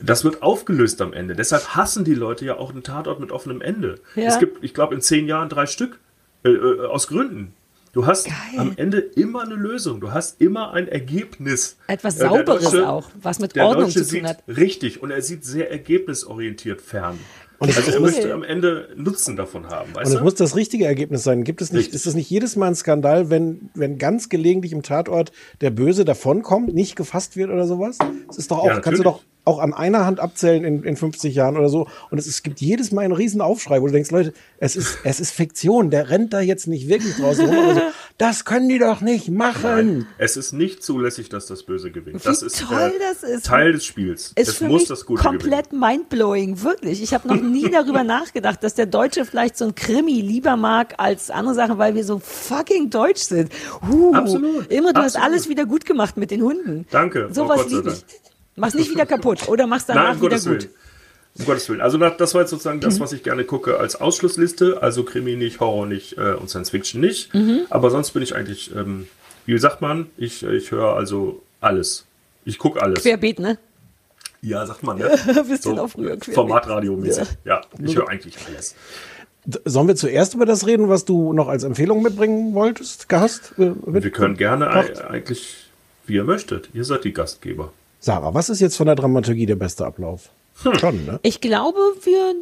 das 0.00 0.24
wird 0.24 0.42
aufgelöst 0.42 1.00
am 1.00 1.12
Ende. 1.12 1.34
Deshalb 1.36 1.76
hassen 1.76 2.04
die 2.04 2.14
Leute 2.14 2.44
ja 2.44 2.56
auch 2.56 2.70
einen 2.70 2.82
Tatort 2.82 3.20
mit 3.20 3.30
offenem 3.30 3.60
Ende. 3.60 4.00
Ja. 4.16 4.24
Es 4.24 4.38
gibt, 4.38 4.64
ich 4.64 4.74
glaube, 4.74 4.94
in 4.94 5.00
zehn 5.00 5.26
Jahren 5.26 5.48
drei 5.48 5.66
Stück. 5.66 5.98
Äh, 6.42 6.50
äh, 6.50 6.86
aus 6.86 7.08
Gründen. 7.08 7.52
Du 7.92 8.06
hast 8.06 8.26
Geil. 8.26 8.34
am 8.58 8.72
Ende 8.76 8.98
immer 8.98 9.42
eine 9.42 9.54
Lösung. 9.56 10.00
Du 10.00 10.12
hast 10.12 10.40
immer 10.40 10.72
ein 10.72 10.86
Ergebnis. 10.86 11.76
Etwas 11.88 12.16
Äh, 12.16 12.28
Sauberes 12.28 12.72
auch, 12.76 13.08
was 13.20 13.40
mit 13.40 13.56
der 13.56 13.66
Ordnung 13.66 13.86
Deutsche 13.86 14.04
zu 14.04 14.10
tun 14.10 14.10
sieht 14.20 14.24
hat. 14.24 14.44
richtig 14.46 15.02
und 15.02 15.10
er 15.10 15.22
sieht 15.22 15.44
sehr 15.44 15.70
ergebnisorientiert 15.72 16.80
fern. 16.80 17.18
Und 17.58 17.76
also 17.76 17.90
er 17.90 18.00
muss- 18.00 18.12
müsste 18.12 18.32
am 18.32 18.42
Ende 18.42 18.88
Nutzen 18.96 19.36
davon 19.36 19.66
haben, 19.68 19.92
Und 19.94 20.02
es 20.02 20.14
du? 20.14 20.20
muss 20.22 20.34
das 20.36 20.56
richtige 20.56 20.86
Ergebnis 20.86 21.24
sein. 21.24 21.44
Gibt 21.44 21.60
es 21.60 21.72
nicht, 21.72 21.80
Richtig. 21.86 21.94
ist 21.96 22.06
es 22.06 22.14
nicht 22.14 22.30
jedes 22.30 22.56
Mal 22.56 22.68
ein 22.68 22.74
Skandal, 22.74 23.28
wenn, 23.28 23.68
wenn 23.74 23.98
ganz 23.98 24.28
gelegentlich 24.30 24.72
im 24.72 24.82
Tatort 24.82 25.30
der 25.60 25.70
Böse 25.70 26.04
davonkommt, 26.06 26.72
nicht 26.72 26.96
gefasst 26.96 27.36
wird 27.36 27.50
oder 27.50 27.66
sowas? 27.66 27.98
Das 28.28 28.38
ist 28.38 28.50
doch 28.50 28.60
auch, 28.60 28.66
Ja, 28.66 28.80
kannst 28.80 29.00
du 29.00 29.02
doch 29.04 29.20
auch 29.50 29.58
an 29.58 29.74
einer 29.74 30.06
Hand 30.06 30.20
abzählen 30.20 30.64
in, 30.64 30.82
in 30.84 30.96
50 30.96 31.34
Jahren 31.34 31.56
oder 31.56 31.68
so. 31.68 31.86
Und 32.10 32.18
es, 32.18 32.26
es 32.26 32.42
gibt 32.42 32.60
jedes 32.60 32.92
Mal 32.92 33.02
einen 33.02 33.12
riesen 33.12 33.40
Aufschrei, 33.40 33.82
wo 33.82 33.86
du 33.86 33.92
denkst, 33.92 34.10
Leute, 34.10 34.32
es 34.58 34.76
ist, 34.76 34.98
es 35.04 35.20
ist 35.20 35.32
Fiktion, 35.32 35.90
der 35.90 36.08
rennt 36.10 36.32
da 36.32 36.40
jetzt 36.40 36.66
nicht 36.66 36.88
wirklich 36.88 37.16
draußen 37.16 37.46
rum. 37.46 37.58
Oder 37.58 37.74
so. 37.74 37.80
Das 38.18 38.44
können 38.44 38.68
die 38.68 38.78
doch 38.78 39.00
nicht 39.00 39.28
machen. 39.30 39.62
Nein, 39.62 40.06
es 40.18 40.36
ist 40.36 40.52
nicht 40.52 40.82
zulässig, 40.82 41.28
dass 41.30 41.46
das 41.46 41.62
Böse 41.62 41.90
gewinnt. 41.90 42.22
Wie 42.22 42.28
das 42.28 42.42
ist 42.42 42.60
toll 42.60 42.92
das 43.00 43.22
ist. 43.22 43.46
Teil 43.46 43.72
des 43.72 43.84
Spiels. 43.84 44.32
Ist 44.36 44.48
es 44.48 44.56
für 44.58 44.64
muss 44.68 44.82
mich 44.82 44.88
das 44.88 45.06
Gute 45.06 45.22
komplett 45.22 45.70
gewinnen. 45.70 45.80
mindblowing, 45.80 46.62
wirklich. 46.62 47.02
Ich 47.02 47.14
habe 47.14 47.28
noch 47.28 47.40
nie 47.40 47.70
darüber 47.70 48.04
nachgedacht, 48.04 48.62
dass 48.62 48.74
der 48.74 48.86
Deutsche 48.86 49.24
vielleicht 49.24 49.56
so 49.56 49.64
ein 49.64 49.74
Krimi 49.74 50.20
lieber 50.20 50.56
mag 50.56 50.94
als 50.98 51.30
andere 51.30 51.54
Sachen, 51.54 51.78
weil 51.78 51.94
wir 51.94 52.04
so 52.04 52.18
fucking 52.18 52.90
deutsch 52.90 53.22
sind. 53.22 53.50
Huh, 53.88 54.12
Absolut, 54.14 54.70
Immer, 54.70 54.92
du 54.92 55.00
hast 55.00 55.16
absolut. 55.16 55.32
alles 55.32 55.48
wieder 55.48 55.64
gut 55.66 55.86
gemacht 55.86 56.16
mit 56.16 56.30
den 56.30 56.42
Hunden. 56.42 56.86
Danke, 56.90 57.28
oh 57.30 57.32
Sowas 57.32 57.62
Gott 57.62 57.70
sei 57.70 57.76
liebe 57.76 57.90
ich. 57.90 58.29
Mach's 58.60 58.74
nicht 58.74 58.90
wieder 58.90 59.06
kaputt 59.06 59.48
oder 59.48 59.66
mach's 59.66 59.86
danach 59.86 60.02
Nein, 60.02 60.10
um 60.16 60.20
wieder 60.22 60.28
Gottes 60.30 60.44
gut. 60.44 60.52
Willen. 60.62 60.68
Um 61.38 61.44
Gottes 61.46 61.68
Willen. 61.68 61.80
Also 61.80 61.98
das 61.98 62.34
war 62.34 62.40
jetzt 62.42 62.50
sozusagen 62.50 62.78
Mhm. 62.78 62.82
das, 62.82 63.00
was 63.00 63.12
ich 63.12 63.22
gerne 63.22 63.44
gucke 63.44 63.78
als 63.78 63.96
Ausschlussliste. 64.00 64.82
Also 64.82 65.04
Krimi 65.04 65.36
nicht, 65.36 65.60
Horror 65.60 65.86
nicht 65.86 66.18
äh, 66.18 66.32
und 66.34 66.48
Science 66.50 66.70
Fiction 66.70 67.00
nicht. 67.00 67.32
Mhm. 67.34 67.60
Aber 67.70 67.90
sonst 67.90 68.10
bin 68.12 68.22
ich 68.22 68.34
eigentlich, 68.34 68.74
ähm, 68.74 69.06
wie 69.46 69.56
sagt 69.58 69.80
man, 69.80 70.06
ich, 70.16 70.42
äh, 70.42 70.54
ich 70.56 70.70
höre 70.70 70.94
also 70.96 71.42
alles. 71.60 72.04
Ich 72.44 72.58
gucke 72.58 72.82
alles. 72.82 73.02
Querbeet, 73.02 73.38
ne? 73.38 73.58
Ja, 74.42 74.64
sagt 74.66 74.82
man, 74.82 74.98
ne? 74.98 75.10
Bisschen 75.48 75.78
auch 75.78 75.88
früher 75.88 76.16
querbeet. 76.16 76.34
Formatradiomäßig. 76.34 77.28
Ja, 77.44 77.60
ich 77.84 77.94
höre 77.96 78.08
eigentlich 78.08 78.36
alles. 78.48 78.74
Sollen 79.64 79.88
wir 79.88 79.96
zuerst 79.96 80.34
über 80.34 80.44
das 80.46 80.66
reden, 80.66 80.88
was 80.88 81.04
du 81.06 81.32
noch 81.32 81.48
als 81.48 81.62
Empfehlung 81.64 82.02
mitbringen 82.02 82.52
wolltest, 82.54 83.08
gehast? 83.08 83.52
Äh, 83.58 83.72
mit- 83.86 84.04
Wir 84.04 84.10
können 84.10 84.36
gerne 84.36 84.68
eigentlich, 84.70 85.66
wie 86.06 86.14
ihr 86.14 86.24
möchtet. 86.24 86.68
Ihr 86.74 86.84
seid 86.84 87.04
die 87.04 87.12
Gastgeber. 87.12 87.72
Sarah, 88.00 88.32
was 88.34 88.48
ist 88.48 88.60
jetzt 88.60 88.76
von 88.76 88.86
der 88.86 88.96
Dramaturgie 88.96 89.46
der 89.46 89.56
beste 89.56 89.84
Ablauf? 89.86 90.30
Hm. 90.62 90.74
Schon, 90.78 91.04
ne? 91.06 91.20
Ich 91.22 91.40
glaube, 91.40 91.78
wir, 92.02 92.34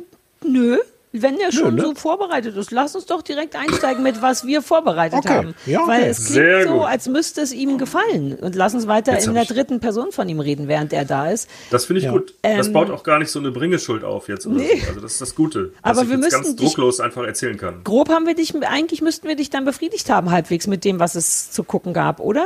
nö, 0.44 0.78
wenn 1.12 1.36
der 1.38 1.52
schon 1.52 1.74
ne? 1.74 1.82
so 1.82 1.94
vorbereitet 1.94 2.54
ist, 2.56 2.70
lass 2.70 2.94
uns 2.94 3.06
doch 3.06 3.22
direkt 3.22 3.56
einsteigen 3.56 4.02
mit, 4.02 4.20
was 4.22 4.44
wir 4.46 4.60
vorbereitet 4.62 5.18
Okay. 5.20 5.28
haben. 5.28 5.54
Ja, 5.66 5.80
okay. 5.80 5.88
Weil 5.88 6.02
es 6.04 6.18
klingt 6.18 6.32
Sehr 6.34 6.66
so, 6.68 6.74
gut. 6.74 6.82
als 6.86 7.08
müsste 7.08 7.40
es 7.40 7.52
ihm 7.52 7.78
gefallen. 7.78 8.34
Und 8.34 8.54
lass 8.54 8.74
uns 8.74 8.86
weiter 8.86 9.14
Jetzt 9.14 9.26
in 9.26 9.34
der 9.34 9.46
dritten 9.46 9.80
Person 9.80 10.12
von 10.12 10.28
ihm 10.28 10.38
reden, 10.38 10.68
während 10.68 10.92
er 10.92 11.04
da 11.06 11.30
ist. 11.30 11.48
Das 11.70 11.86
finde 11.86 12.00
ich 12.00 12.04
Ja. 12.04 12.12
gut. 12.12 12.34
Das 12.42 12.66
Ähm, 12.68 12.72
baut 12.74 12.90
auch 12.90 13.02
gar 13.04 13.18
nicht 13.18 13.30
so 13.30 13.38
eine 13.38 13.50
Bringeschuld 13.50 14.04
auf 14.04 14.28
jetzt. 14.28 14.46
Oder 14.46 14.56
Nee. 14.56 14.80
so. 14.82 14.88
Also 14.88 15.00
das 15.00 15.12
ist 15.12 15.20
das 15.22 15.34
Gute. 15.34 15.72
Aber 15.82 15.94
dass 15.94 16.02
ich 16.04 16.08
wir 16.10 16.16
jetzt 16.16 16.24
müssten 16.24 16.42
ganz 16.44 16.56
dich- 16.56 16.66
drucklos 16.68 17.00
einfach 17.00 17.24
erzählen 17.24 17.56
kann. 17.56 17.82
Grob 17.84 18.10
haben 18.10 18.26
wir 18.26 18.34
dich, 18.34 18.54
eigentlich 18.62 19.00
müssten 19.00 19.26
wir 19.28 19.34
dich 19.36 19.48
dann 19.50 19.64
befriedigt 19.64 20.10
haben, 20.10 20.30
halbwegs 20.30 20.66
mit 20.66 20.84
dem, 20.84 21.00
was 21.00 21.14
es 21.14 21.50
zu 21.50 21.64
gucken 21.64 21.94
gab, 21.94 22.20
oder? 22.20 22.44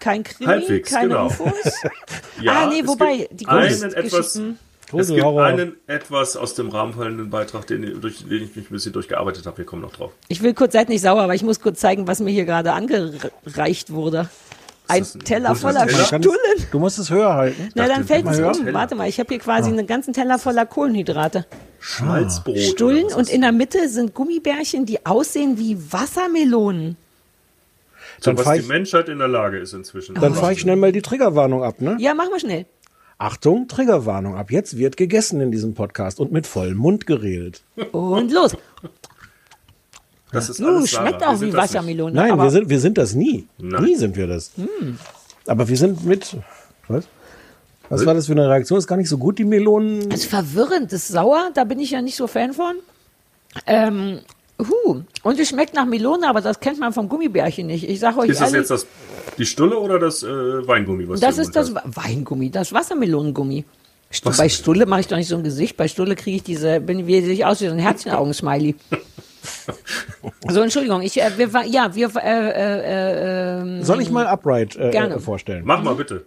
Kein 0.00 0.24
Krimi, 0.24 0.46
Halbwegs, 0.46 0.90
keine 0.90 1.08
genau. 1.08 1.26
UFOs. 1.26 1.52
Ja, 2.40 2.62
ah, 2.62 2.66
nee, 2.68 2.80
es 2.80 2.88
wobei, 2.88 3.18
gibt 3.18 3.40
die 3.42 3.46
einen 3.46 3.92
etwas, 3.92 4.32
Geschichten. 4.32 4.58
es 4.96 5.08
gibt 5.08 5.22
Horror. 5.22 5.44
einen 5.44 5.76
etwas 5.86 6.38
aus 6.38 6.54
dem 6.54 6.70
Rahmen 6.70 6.94
fallenden 6.94 7.28
Beitrag, 7.28 7.66
den, 7.66 8.00
durch 8.00 8.26
den 8.26 8.42
ich 8.42 8.56
mich 8.56 8.70
ein 8.70 8.72
bisschen 8.72 8.94
durchgearbeitet 8.94 9.44
habe. 9.44 9.58
Wir 9.58 9.66
kommen 9.66 9.82
noch 9.82 9.92
drauf. 9.92 10.12
Ich 10.28 10.42
will 10.42 10.54
kurz, 10.54 10.72
seid 10.72 10.88
nicht 10.88 11.02
sauer, 11.02 11.20
aber 11.20 11.34
ich 11.34 11.42
muss 11.42 11.60
kurz 11.60 11.80
zeigen, 11.80 12.06
was 12.08 12.20
mir 12.20 12.30
hier 12.30 12.46
gerade 12.46 12.72
angereicht 12.72 13.92
wurde. 13.92 14.30
Ein 14.88 15.04
ein 15.04 15.20
Teller 15.20 15.54
voller 15.54 15.86
Teller? 15.86 16.04
Stullen. 16.04 16.66
Du 16.72 16.78
musst 16.80 16.98
es 16.98 17.10
höher 17.10 17.34
halten. 17.34 17.68
Na, 17.74 17.86
dann 17.86 18.04
fällt 18.04 18.26
es 18.26 18.40
um. 18.40 18.72
Warte 18.72 18.96
mal, 18.96 19.08
ich 19.08 19.20
habe 19.20 19.28
hier 19.28 19.38
quasi 19.38 19.70
einen 19.70 19.86
ganzen 19.86 20.12
Teller 20.12 20.38
voller 20.38 20.66
Kohlenhydrate. 20.66 21.46
Schmalzbrot. 21.78 22.58
Stullen 22.58 23.06
und 23.06 23.28
in 23.28 23.42
der 23.42 23.52
Mitte 23.52 23.88
sind 23.88 24.14
Gummibärchen, 24.14 24.86
die 24.86 25.06
aussehen 25.06 25.58
wie 25.58 25.78
Wassermelonen. 25.92 26.96
Das? 28.20 28.24
so, 28.24 28.32
Dann 28.32 28.46
was 28.46 28.54
die 28.54 28.60
ich- 28.60 28.68
Menschheit 28.68 29.08
in 29.08 29.18
der 29.18 29.28
Lage 29.28 29.58
ist 29.58 29.72
inzwischen. 29.72 30.14
Dann 30.14 30.34
fahre 30.34 30.52
ich 30.52 30.60
schnell 30.60 30.76
mal 30.76 30.92
die 30.92 31.02
Triggerwarnung 31.02 31.62
ab, 31.64 31.80
ne? 31.80 31.96
Ja, 31.98 32.14
mach 32.14 32.30
mal 32.30 32.40
schnell. 32.40 32.66
Achtung, 33.18 33.68
Triggerwarnung. 33.68 34.34
Ab 34.36 34.50
jetzt 34.50 34.78
wird 34.78 34.96
gegessen 34.96 35.40
in 35.42 35.50
diesem 35.52 35.74
Podcast 35.74 36.20
und 36.20 36.32
mit 36.32 36.46
vollem 36.46 36.78
Mund 36.78 37.06
geredet. 37.06 37.62
Und 37.92 38.32
los. 38.32 38.56
Das 40.32 40.48
ist 40.48 40.60
Uh, 40.60 40.66
alles 40.68 40.90
Sarah. 40.90 41.08
schmeckt 41.08 41.22
auch 41.24 41.40
wie. 41.40 41.52
Wassermelone. 41.52 42.14
Nein, 42.14 42.30
aber 42.30 42.44
wir 42.44 42.50
sind, 42.50 42.68
wir 42.70 42.80
sind 42.80 42.96
das 42.98 43.14
nie. 43.14 43.46
Nein. 43.58 43.82
Nie 43.84 43.96
sind 43.96 44.16
wir 44.16 44.26
das. 44.26 44.52
Aber 45.46 45.68
wir 45.68 45.76
sind 45.76 46.04
mit. 46.06 46.36
Was? 46.88 47.04
Was 47.88 48.06
war 48.06 48.14
das 48.14 48.26
für 48.26 48.32
eine 48.32 48.48
Reaktion? 48.48 48.78
Ist 48.78 48.86
gar 48.86 48.96
nicht 48.96 49.08
so 49.08 49.18
gut, 49.18 49.38
die 49.40 49.44
Melonen. 49.44 50.08
Das 50.08 50.20
ist 50.20 50.30
verwirrend, 50.30 50.92
das 50.92 51.02
ist 51.02 51.08
sauer, 51.08 51.50
da 51.54 51.64
bin 51.64 51.80
ich 51.80 51.90
ja 51.90 52.00
nicht 52.00 52.14
so 52.14 52.28
Fan 52.28 52.52
von. 52.52 52.76
Ähm, 53.66 54.20
huh. 54.68 55.02
Und 55.22 55.40
es 55.40 55.48
schmeckt 55.48 55.74
nach 55.74 55.86
Melone, 55.86 56.28
aber 56.28 56.40
das 56.40 56.60
kennt 56.60 56.78
man 56.78 56.92
vom 56.92 57.08
Gummibärchen 57.08 57.66
nicht. 57.66 57.88
Ich 57.88 58.00
sag 58.00 58.16
euch 58.16 58.30
Ist 58.30 58.40
das 58.40 58.52
ehrlich, 58.52 58.68
jetzt 58.68 58.70
das, 58.70 58.86
die 59.38 59.46
Stulle 59.46 59.78
oder 59.78 59.98
das 59.98 60.22
äh, 60.22 60.28
Weingummi? 60.28 61.08
Was 61.08 61.20
das 61.20 61.38
ist 61.38 61.54
das 61.56 61.74
hast? 61.74 61.96
Weingummi, 61.96 62.50
das 62.50 62.72
Wassermelonengummi. 62.72 63.64
Stu 64.10 64.30
bei 64.36 64.48
Stulle 64.48 64.86
mache 64.86 65.00
ich 65.00 65.06
doch 65.06 65.16
nicht 65.16 65.28
so 65.28 65.36
ein 65.36 65.44
Gesicht. 65.44 65.76
Bei 65.76 65.86
Stulle 65.86 66.16
kriege 66.16 66.36
ich 66.36 66.42
diese, 66.42 66.80
bin 66.80 67.06
wie 67.06 67.20
sehe 67.20 67.32
ich 67.32 67.44
aus 67.44 67.60
wie 67.60 67.66
so 67.66 67.72
ein 67.72 67.78
Herzchenaugen-Smiley. 67.78 68.74
so, 70.48 70.60
Entschuldigung, 70.60 71.02
ich, 71.02 71.20
äh, 71.20 71.30
wir, 71.36 71.48
ja, 71.66 71.94
wir, 71.94 72.10
äh, 72.16 72.50
äh, 72.50 73.78
äh, 73.78 73.82
Soll 73.84 74.02
ich 74.02 74.10
mal 74.10 74.26
Upright 74.26 74.76
äh, 74.76 74.90
Gerne. 74.90 75.14
äh, 75.14 75.18
vorstellen? 75.20 75.62
Mach 75.64 75.82
mal 75.82 75.94
bitte. 75.94 76.26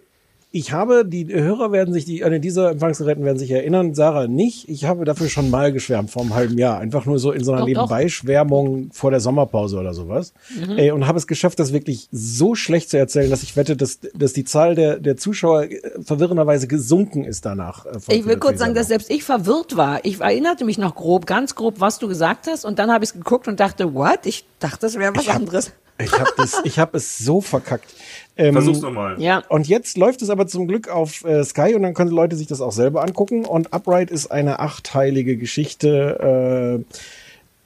Ich 0.56 0.70
habe, 0.70 1.04
die 1.04 1.26
Hörer 1.26 1.72
werden 1.72 1.92
sich, 1.92 2.04
die 2.04 2.22
an 2.22 2.40
diese 2.40 2.68
Empfangsgeräten 2.68 3.24
werden 3.24 3.38
sich 3.38 3.50
erinnern, 3.50 3.92
Sarah 3.94 4.28
nicht. 4.28 4.68
Ich 4.68 4.84
habe 4.84 5.04
dafür 5.04 5.28
schon 5.28 5.50
mal 5.50 5.72
geschwärmt, 5.72 6.12
vor 6.12 6.22
einem 6.22 6.34
halben 6.34 6.56
Jahr. 6.58 6.78
Einfach 6.78 7.06
nur 7.06 7.18
so 7.18 7.32
in 7.32 7.42
so 7.42 7.52
einer. 7.52 7.64
Nebenbeischwärmung 7.64 8.90
vor 8.92 9.10
der 9.10 9.18
Sommerpause 9.18 9.78
oder 9.78 9.94
sowas. 9.94 10.32
Mhm. 10.54 10.78
Ey, 10.78 10.90
und 10.92 11.08
habe 11.08 11.18
es 11.18 11.26
geschafft, 11.26 11.58
das 11.58 11.72
wirklich 11.72 12.08
so 12.12 12.54
schlecht 12.54 12.90
zu 12.90 12.98
erzählen, 12.98 13.30
dass 13.30 13.42
ich 13.42 13.56
wette, 13.56 13.76
dass, 13.76 13.98
dass 14.14 14.32
die 14.32 14.44
Zahl 14.44 14.76
der, 14.76 15.00
der 15.00 15.16
Zuschauer 15.16 15.64
äh, 15.64 15.80
verwirrenderweise 16.04 16.68
gesunken 16.68 17.24
ist 17.24 17.44
danach. 17.44 17.86
äh, 17.86 17.98
Ich 18.10 18.24
will 18.24 18.36
kurz 18.36 18.60
sagen, 18.60 18.74
dass 18.74 18.88
selbst 18.88 19.10
ich 19.10 19.24
verwirrt 19.24 19.76
war. 19.76 20.04
Ich 20.04 20.20
erinnerte 20.20 20.64
mich 20.64 20.78
noch 20.78 20.94
grob, 20.94 21.26
ganz 21.26 21.56
grob, 21.56 21.80
was 21.80 21.98
du 21.98 22.06
gesagt 22.06 22.46
hast, 22.46 22.64
und 22.64 22.78
dann 22.78 22.92
habe 22.92 23.02
ich 23.04 23.10
es 23.10 23.14
geguckt 23.14 23.48
und 23.48 23.58
dachte, 23.58 23.92
what? 23.94 24.20
Ich 24.24 24.44
dachte, 24.60 24.78
das 24.82 24.96
wäre 24.98 25.14
was 25.16 25.26
anderes. 25.28 25.66
Ich 25.66 25.72
habe 25.72 25.74
das, 25.74 25.83
ich 26.64 26.78
habe 26.78 26.96
es 26.96 27.18
so 27.18 27.40
verkackt. 27.40 27.94
Ähm, 28.36 28.54
Versuch's 28.54 28.80
nochmal. 28.80 29.20
Ja. 29.20 29.42
Und 29.48 29.68
jetzt 29.68 29.96
läuft 29.96 30.22
es 30.22 30.30
aber 30.30 30.46
zum 30.46 30.66
Glück 30.66 30.88
auf 30.88 31.24
äh, 31.24 31.44
Sky 31.44 31.74
und 31.74 31.82
dann 31.82 31.94
können 31.94 32.10
Leute 32.10 32.36
sich 32.36 32.46
das 32.46 32.60
auch 32.60 32.72
selber 32.72 33.02
angucken. 33.02 33.44
Und 33.44 33.72
Upright 33.72 34.10
ist 34.10 34.26
eine 34.30 34.58
achteilige 34.58 35.36
Geschichte, 35.36 36.82
äh, 36.84 36.94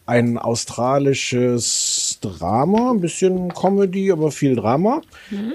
ein 0.05 0.39
australisches 0.39 2.19
Drama, 2.23 2.93
ein 2.93 3.01
bisschen 3.01 3.53
Comedy, 3.53 4.11
aber 4.11 4.31
viel 4.31 4.57
Drama. 4.57 5.03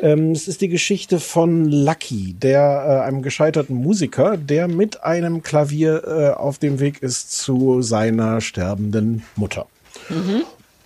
Ähm, 0.04 0.32
es 0.32 0.48
ist 0.48 0.62
die 0.62 0.68
Geschichte 0.68 1.20
von 1.20 1.66
Lucky, 1.66 2.34
der 2.34 2.62
äh, 2.62 3.08
einem 3.08 3.24
gescheiterten 3.24 3.76
Musiker, 3.76 4.38
der 4.38 4.68
mit 4.68 5.04
einem 5.04 5.42
Klavier 5.42 6.04
äh, 6.06 6.40
auf 6.40 6.60
dem 6.60 6.80
Weg 6.80 7.02
ist 7.02 7.32
zu 7.32 7.82
seiner 7.82 8.42
sterbenden 8.42 9.24
Mutter. 9.36 9.66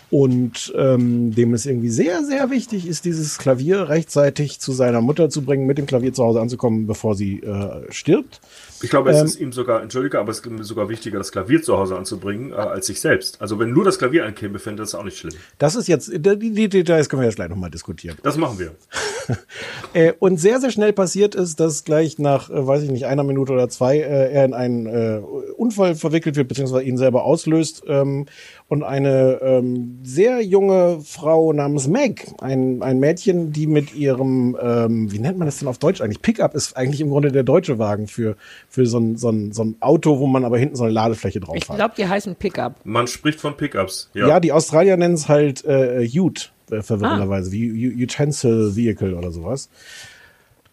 Und 0.10 0.74
ähm, 0.78 1.36
dem 1.36 1.54
es 1.54 1.65
irgendwie 1.65 1.89
sehr, 1.89 2.24
sehr 2.24 2.50
wichtig 2.50 2.88
ist, 2.88 3.04
dieses 3.04 3.38
Klavier 3.38 3.89
rechtzeitig 3.89 4.60
zu 4.60 4.72
seiner 4.72 5.02
Mutter 5.02 5.30
zu 5.30 5.41
bringen, 5.41 5.65
mit 5.65 5.78
dem 5.78 5.86
Klavier 5.86 6.13
zu 6.13 6.24
Hause 6.24 6.39
anzukommen, 6.39 6.88
bevor 6.88 7.15
sie 7.15 7.41
äh, 7.41 7.91
stirbt. 7.91 8.39
Ich 8.82 8.89
glaube, 8.89 9.10
es 9.10 9.20
Ähm, 9.20 9.26
ist 9.26 9.39
ihm 9.39 9.52
sogar, 9.52 9.82
entschuldige, 9.82 10.20
aber 10.20 10.32
es 10.32 10.39
ist 10.39 10.46
ihm 10.46 10.63
sogar 10.63 10.88
wichtiger, 10.88 11.17
das 11.17 11.32
Klavier 11.32 11.62
zu 11.62 11.78
Hause 11.78 11.98
anzubringen, 11.98 12.52
äh, 12.52 12.56
als 12.56 12.88
sich 12.88 13.00
selbst. 13.02 13.41
Also 13.41 13.58
wenn 13.60 13.72
nur 13.72 13.84
das 13.84 13.98
Klavier 13.98 14.26
ankäme, 14.26 14.60
fände 14.60 14.84
das 14.84 14.93
auch 14.93 15.04
nicht 15.04 15.17
schlimm. 15.17 15.34
Das 15.58 15.76
ist 15.76 15.88
jetzt, 15.88 16.12
die, 16.13 16.20
die 16.20 16.70
Details 16.70 17.10
können 17.10 17.22
wir 17.22 17.28
jetzt 17.28 17.38
gleich 17.38 17.50
nochmal 17.50 17.72
diskutieren. 17.72 18.17
Das 18.24 18.38
machen 18.38 18.60
wir. 18.60 18.76
äh, 19.93 20.13
und 20.20 20.39
sehr, 20.39 20.60
sehr 20.62 20.72
schnell 20.72 20.93
passiert 20.93 21.36
ist, 21.36 21.60
dass 21.60 21.84
gleich 21.84 22.20
nach, 22.20 22.50
äh, 22.50 22.67
weiß 22.67 22.84
ich 22.84 22.91
nicht, 22.91 23.08
einer 23.08 23.24
Minute 23.24 23.52
oder 23.52 23.67
zwei 23.70 23.98
äh, 23.98 24.32
er 24.32 24.46
in 24.46 24.54
einen 24.54 24.86
äh, 24.86 25.22
Unfall 25.58 25.96
verwickelt 25.96 26.36
wird, 26.36 26.48
beziehungsweise 26.48 26.84
ihn 26.84 26.98
selber 26.98 27.24
auslöst. 27.24 27.84
Ähm, 27.88 28.28
und 28.69 28.84
eine 28.84 29.39
ähm, 29.41 29.99
sehr 30.03 30.41
junge 30.41 30.99
Frau 31.01 31.53
namens 31.53 31.88
Meg, 31.88 32.27
ein, 32.41 32.82
ein 32.84 32.99
Mädchen, 32.99 33.53
die 33.53 33.65
mit 33.65 33.95
ihrem, 33.95 34.58
ähm, 34.62 35.10
wie 35.12 35.19
nennt 35.19 35.38
man 35.38 35.45
das 35.47 35.60
denn 35.60 35.69
auf 35.69 35.77
Deutsch 35.77 36.01
eigentlich? 36.01 36.21
Pickup 36.21 36.53
ist 36.53 36.75
eigentlich 36.75 36.99
im 36.99 37.10
Grunde 37.10 37.32
der 37.32 37.43
deutsche 37.43 37.80
Wagen 37.80 38.08
für, 38.08 38.36
für 38.67 38.86
so, 38.86 38.99
ein, 38.99 39.15
so, 39.15 39.30
ein, 39.30 39.53
so 39.53 39.63
ein 39.63 39.77
Auto, 39.80 40.19
wo 40.19 40.27
man 40.27 40.43
aber 40.43 40.58
hinten 40.58 40.75
so 40.75 40.84
eine 40.84 40.91
Ladefläche 40.91 41.39
drauf 41.39 41.56
Ich 41.56 41.69
hat. 41.69 41.77
glaube, 41.77 41.93
die 41.97 42.08
heißen 42.08 42.36
Pickup. 42.36 42.73
Man 42.84 43.08
spricht 43.08 43.39
von 43.39 43.56
Pickups. 43.56 44.10
Ja. 44.13 44.27
Ja. 44.27 44.39
die 44.41 44.51
Australier 44.51 44.97
nennen 44.97 45.13
es 45.15 45.30
halt 45.30 45.63
äh, 45.63 46.06
Ute, 46.19 46.49
äh, 46.69 46.82
verwirrenderweise, 46.82 47.53
wie 47.53 47.71
U- 47.88 48.03
Utensil 48.03 48.75
Vehicle 48.75 49.15
oder 49.15 49.32
sowas. 49.32 49.69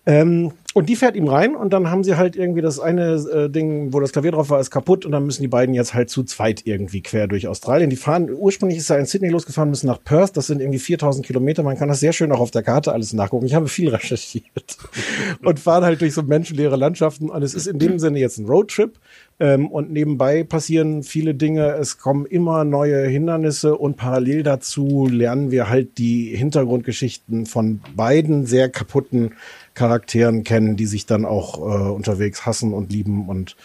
Ähm, 0.06 0.50
und 0.74 0.88
die 0.88 0.96
fährt 0.96 1.14
ihm 1.14 1.28
rein 1.28 1.54
und 1.54 1.72
dann 1.72 1.88
haben 1.88 2.02
sie 2.02 2.16
halt 2.16 2.34
irgendwie 2.34 2.60
das 2.60 2.80
eine 2.80 3.14
äh, 3.14 3.48
Ding, 3.48 3.92
wo 3.92 4.00
das 4.00 4.10
Klavier 4.10 4.32
drauf 4.32 4.50
war, 4.50 4.58
ist 4.58 4.72
kaputt 4.72 5.06
und 5.06 5.12
dann 5.12 5.24
müssen 5.24 5.40
die 5.40 5.48
beiden 5.48 5.72
jetzt 5.72 5.94
halt 5.94 6.10
zu 6.10 6.24
zweit 6.24 6.62
irgendwie 6.66 7.00
quer 7.00 7.28
durch 7.28 7.46
Australien. 7.46 7.90
Die 7.90 7.96
fahren, 7.96 8.28
ursprünglich 8.28 8.78
ist 8.78 8.90
er 8.90 8.98
in 8.98 9.06
Sydney 9.06 9.28
losgefahren, 9.28 9.70
müssen 9.70 9.86
nach 9.86 10.02
Perth, 10.02 10.36
das 10.36 10.48
sind 10.48 10.60
irgendwie 10.60 10.80
4000 10.80 11.24
Kilometer, 11.24 11.62
man 11.62 11.78
kann 11.78 11.88
das 11.88 12.00
sehr 12.00 12.12
schön 12.12 12.32
auch 12.32 12.40
auf 12.40 12.50
der 12.50 12.64
Karte 12.64 12.92
alles 12.92 13.12
nachgucken. 13.12 13.46
Ich 13.46 13.54
habe 13.54 13.68
viel 13.68 13.88
recherchiert 13.88 14.76
und 15.44 15.60
fahren 15.60 15.84
halt 15.84 16.00
durch 16.00 16.12
so 16.12 16.22
menschenleere 16.22 16.76
Landschaften 16.76 17.30
und 17.30 17.42
es 17.42 17.54
ist 17.54 17.68
in 17.68 17.78
dem 17.78 18.00
Sinne 18.00 18.18
jetzt 18.18 18.38
ein 18.38 18.46
Roadtrip. 18.46 18.98
Ähm, 19.40 19.68
und 19.68 19.92
nebenbei 19.92 20.44
passieren 20.44 21.02
viele 21.02 21.34
Dinge, 21.34 21.72
es 21.74 21.98
kommen 21.98 22.24
immer 22.26 22.64
neue 22.64 23.06
Hindernisse 23.06 23.76
und 23.76 23.96
parallel 23.96 24.44
dazu 24.44 25.08
lernen 25.10 25.50
wir 25.50 25.68
halt 25.68 25.98
die 25.98 26.34
Hintergrundgeschichten 26.36 27.46
von 27.46 27.80
beiden 27.96 28.46
sehr 28.46 28.68
kaputten 28.68 29.32
Charakteren 29.74 30.44
kennen, 30.44 30.76
die 30.76 30.86
sich 30.86 31.06
dann 31.06 31.24
auch 31.24 31.58
äh, 31.58 31.90
unterwegs 31.90 32.46
hassen 32.46 32.72
und 32.72 32.92
lieben 32.92 33.28
und 33.28 33.56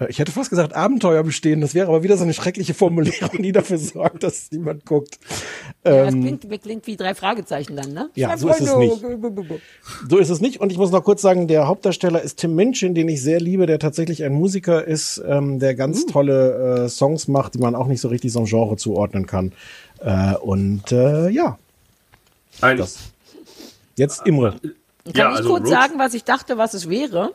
äh, 0.00 0.06
ich 0.08 0.18
hätte 0.18 0.32
fast 0.32 0.50
gesagt 0.50 0.74
Abenteuer 0.74 1.22
bestehen, 1.22 1.60
das 1.60 1.74
wäre 1.74 1.88
aber 1.88 2.02
wieder 2.02 2.16
so 2.16 2.24
eine 2.24 2.34
schreckliche 2.34 2.74
Formulierung, 2.74 3.42
die 3.42 3.52
dafür 3.52 3.78
sorgt, 3.78 4.22
dass 4.22 4.50
niemand 4.50 4.84
guckt. 4.86 5.18
Ja, 5.84 6.04
das 6.04 6.14
Ähm, 6.14 6.22
klingt, 6.22 6.62
klingt 6.62 6.86
wie 6.86 6.96
drei 6.96 7.14
Fragezeichen 7.14 7.76
dann, 7.76 7.92
ne? 7.92 8.10
Ja, 8.14 8.36
so 8.36 8.48
ist 8.48 8.60
es 8.60 8.70
Freunde. 8.70 9.60
So 10.08 10.18
ist 10.18 10.30
es 10.30 10.40
nicht. 10.40 10.60
Und 10.60 10.72
ich 10.72 10.78
muss 10.78 10.90
noch 10.90 11.04
kurz 11.04 11.22
sagen, 11.22 11.48
der 11.48 11.66
Hauptdarsteller 11.66 12.22
ist 12.22 12.38
Tim 12.38 12.54
Minchin, 12.54 12.94
den 12.94 13.08
ich 13.08 13.22
sehr 13.22 13.40
liebe, 13.40 13.66
der 13.66 13.78
tatsächlich 13.78 14.24
ein 14.24 14.32
Musiker 14.32 14.84
ist, 14.84 15.22
ähm, 15.26 15.58
der 15.58 15.74
ganz 15.74 16.06
tolle 16.06 16.84
äh, 16.84 16.88
Songs 16.88 17.28
macht, 17.28 17.54
die 17.54 17.58
man 17.58 17.74
auch 17.74 17.86
nicht 17.86 18.00
so 18.00 18.08
richtig 18.08 18.32
so 18.32 18.40
einem 18.40 18.48
Genre 18.48 18.76
zuordnen 18.76 19.26
kann. 19.26 19.52
Äh, 20.00 20.34
und 20.36 20.90
äh, 20.92 21.28
ja, 21.30 21.58
Ein, 22.60 22.78
das. 22.78 22.98
jetzt 23.96 24.26
Imre. 24.26 24.56
Kann 25.04 25.14
Ja, 25.16 25.30
ich 25.32 25.36
also 25.38 25.48
kurz 25.50 25.62
Road- 25.64 25.70
sagen, 25.70 25.94
was 25.98 26.14
ich 26.14 26.24
dachte, 26.24 26.58
was 26.58 26.74
es 26.74 26.88
wäre? 26.88 27.32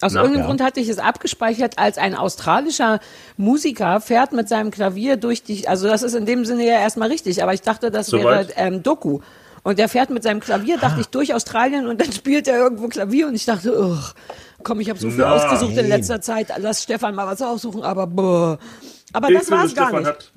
Aus 0.00 0.12
Na, 0.12 0.20
irgendeinem 0.20 0.42
ja. 0.42 0.46
Grund 0.46 0.62
hatte 0.62 0.78
ich 0.80 0.88
es 0.88 0.98
abgespeichert, 0.98 1.78
als 1.78 1.98
ein 1.98 2.14
australischer 2.14 3.00
Musiker 3.36 4.00
fährt 4.00 4.32
mit 4.32 4.48
seinem 4.48 4.70
Klavier 4.70 5.16
durch 5.16 5.42
die, 5.42 5.66
also 5.66 5.88
das 5.88 6.02
ist 6.04 6.14
in 6.14 6.24
dem 6.24 6.44
Sinne 6.44 6.64
ja 6.66 6.78
erstmal 6.78 7.08
richtig, 7.08 7.42
aber 7.42 7.52
ich 7.52 7.62
dachte, 7.62 7.90
das 7.90 8.06
Soweit. 8.08 8.48
wäre 8.50 8.58
ähm, 8.68 8.82
Doku. 8.82 9.20
Und 9.64 9.78
der 9.80 9.88
fährt 9.88 10.10
mit 10.10 10.22
seinem 10.22 10.38
Klavier, 10.40 10.76
Ah. 10.76 10.82
dachte 10.82 11.00
ich, 11.00 11.08
durch 11.08 11.34
Australien 11.34 11.88
und 11.88 12.00
dann 12.00 12.12
spielt 12.12 12.46
er 12.46 12.58
irgendwo 12.58 12.86
Klavier 12.88 13.26
und 13.26 13.34
ich 13.34 13.44
dachte, 13.44 13.76
ugh, 13.76 14.12
komm, 14.62 14.78
ich 14.80 14.88
habe 14.88 15.00
so 15.00 15.08
viel 15.10 15.18
Nein. 15.18 15.32
ausgesucht 15.32 15.76
in 15.76 15.88
letzter 15.88 16.20
Zeit, 16.20 16.48
lass 16.58 16.84
Stefan 16.84 17.14
mal 17.16 17.26
was 17.26 17.42
aussuchen, 17.42 17.82
aber 17.82 18.06
boah. 18.06 18.58
Aber 19.12 19.28
das 19.32 19.42
ich 19.42 19.48
finde, 19.48 19.62
war's 19.62 19.74
gar 19.74 19.86
Stefan 19.88 20.02
nicht. 20.04 20.12
hat, 20.12 20.32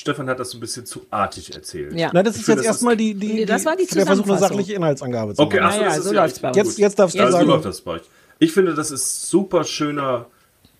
Stefan 0.00 0.28
hat 0.28 0.40
das 0.40 0.54
ein 0.54 0.60
bisschen 0.60 0.86
zu 0.86 1.06
artig 1.10 1.54
erzählt. 1.54 1.92
Ja. 1.94 2.10
Na, 2.12 2.22
das 2.22 2.36
ist 2.36 2.48
jetzt 2.48 2.64
erstmal 2.64 2.96
die, 2.96 3.14
die, 3.14 3.34
Nee, 3.34 3.44
das 3.44 3.64
war 3.66 3.76
die 3.76 3.86
der 3.86 4.06
Versuch, 4.06 4.26
eine 4.28 4.38
sachliche 4.38 4.72
Inhaltsangabe 4.72 5.34
zu 5.34 5.42
Okay, 5.42 5.60
machen. 5.60 5.66
ach 5.68 5.72
so, 5.74 5.78
Naja, 5.80 5.88
das 5.90 5.98
ist 5.98 6.04
so 6.04 6.14
ja 6.14 6.20
läuft's 6.22 6.36
echt 6.36 6.42
bei 6.42 6.48
uns. 6.48 6.56
Jetzt, 6.56 6.78
jetzt 6.78 6.98
darfst 6.98 7.16
du 7.16 7.20
Also 7.20 7.32
so 7.32 7.36
sagen, 7.38 7.48
läuft 7.50 7.64
das 7.66 7.80
bei 7.82 7.90
euch. 7.92 8.02
Ich 8.38 8.52
finde, 8.52 8.74
das 8.74 8.90
ist 8.90 9.28
super 9.28 9.64
schöner, 9.64 10.26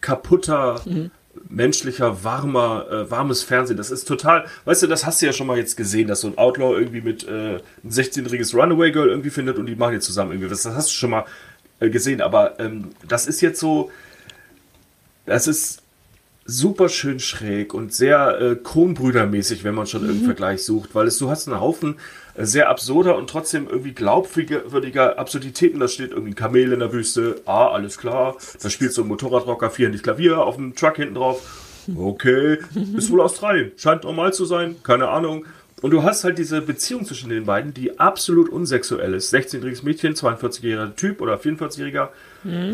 kaputter, 0.00 0.80
Mhm. 0.86 1.10
menschlicher, 1.48 2.24
warmer, 2.24 2.86
äh, 2.90 3.10
warmes 3.10 3.42
Fernsehen. 3.42 3.76
Das 3.76 3.90
ist 3.90 4.08
total, 4.08 4.46
weißt 4.64 4.82
du, 4.82 4.86
das 4.86 5.04
hast 5.06 5.20
du 5.22 5.26
ja 5.26 5.32
schon 5.32 5.46
mal 5.46 5.58
jetzt 5.58 5.76
gesehen, 5.76 6.08
dass 6.08 6.22
so 6.22 6.28
ein 6.28 6.38
Outlaw 6.38 6.72
irgendwie 6.78 7.02
mit 7.02 7.26
äh, 7.28 7.56
ein 7.84 7.90
16-jähriges 7.90 8.54
Runaway 8.54 8.90
Girl 8.90 9.08
irgendwie 9.10 9.30
findet 9.30 9.58
und 9.58 9.66
die 9.66 9.76
machen 9.76 9.92
jetzt 9.92 10.06
zusammen 10.06 10.32
irgendwie. 10.32 10.48
Das, 10.48 10.62
das 10.62 10.74
hast 10.74 10.88
du 10.88 10.94
schon 10.94 11.10
mal 11.10 11.24
äh, 11.80 11.90
gesehen. 11.90 12.20
Aber 12.22 12.58
ähm, 12.58 12.88
das 13.06 13.26
ist 13.26 13.42
jetzt 13.42 13.60
so, 13.60 13.90
das 15.26 15.46
ist 15.46 15.82
super 16.50 16.88
schön 16.88 17.20
schräg 17.20 17.72
und 17.74 17.94
sehr 17.94 18.40
äh, 18.40 18.56
Kronbrüdermäßig, 18.56 19.64
wenn 19.64 19.74
man 19.74 19.86
schon 19.86 20.02
irgendeinen 20.02 20.26
Vergleich 20.26 20.64
sucht, 20.64 20.94
weil 20.94 21.06
es, 21.06 21.18
du 21.18 21.30
hast 21.30 21.48
einen 21.48 21.60
Haufen 21.60 21.96
äh, 22.34 22.44
sehr 22.44 22.68
absurder 22.68 23.16
und 23.16 23.30
trotzdem 23.30 23.68
irgendwie 23.68 23.92
glaubwürdiger 23.92 25.18
Absurditäten. 25.18 25.80
Da 25.80 25.88
steht 25.88 26.10
irgendwie 26.10 26.32
ein 26.32 26.36
Kamel 26.36 26.72
in 26.72 26.80
der 26.80 26.92
Wüste, 26.92 27.40
ah, 27.46 27.68
alles 27.68 27.98
klar. 27.98 28.36
Da 28.62 28.68
spielt 28.68 28.92
so 28.92 29.02
ein 29.02 29.08
Motorradrocker 29.08 29.70
vierhändig 29.70 30.02
Klavier 30.02 30.38
auf 30.38 30.56
dem 30.56 30.74
Truck 30.74 30.96
hinten 30.96 31.14
drauf. 31.14 31.40
Okay, 31.96 32.58
ist 32.96 33.10
wohl 33.10 33.20
Australien. 33.20 33.72
Scheint 33.76 34.04
normal 34.04 34.32
zu 34.32 34.44
sein, 34.44 34.76
keine 34.82 35.08
Ahnung. 35.08 35.46
Und 35.82 35.92
du 35.92 36.02
hast 36.02 36.24
halt 36.24 36.38
diese 36.38 36.60
Beziehung 36.60 37.06
zwischen 37.06 37.30
den 37.30 37.46
beiden, 37.46 37.72
die 37.72 37.98
absolut 37.98 38.50
unsexuell 38.50 39.14
ist. 39.14 39.32
16-jähriges 39.32 39.82
Mädchen, 39.82 40.14
42-jähriger 40.14 40.94
Typ 40.94 41.22
oder 41.22 41.36
44-jähriger. 41.36 42.08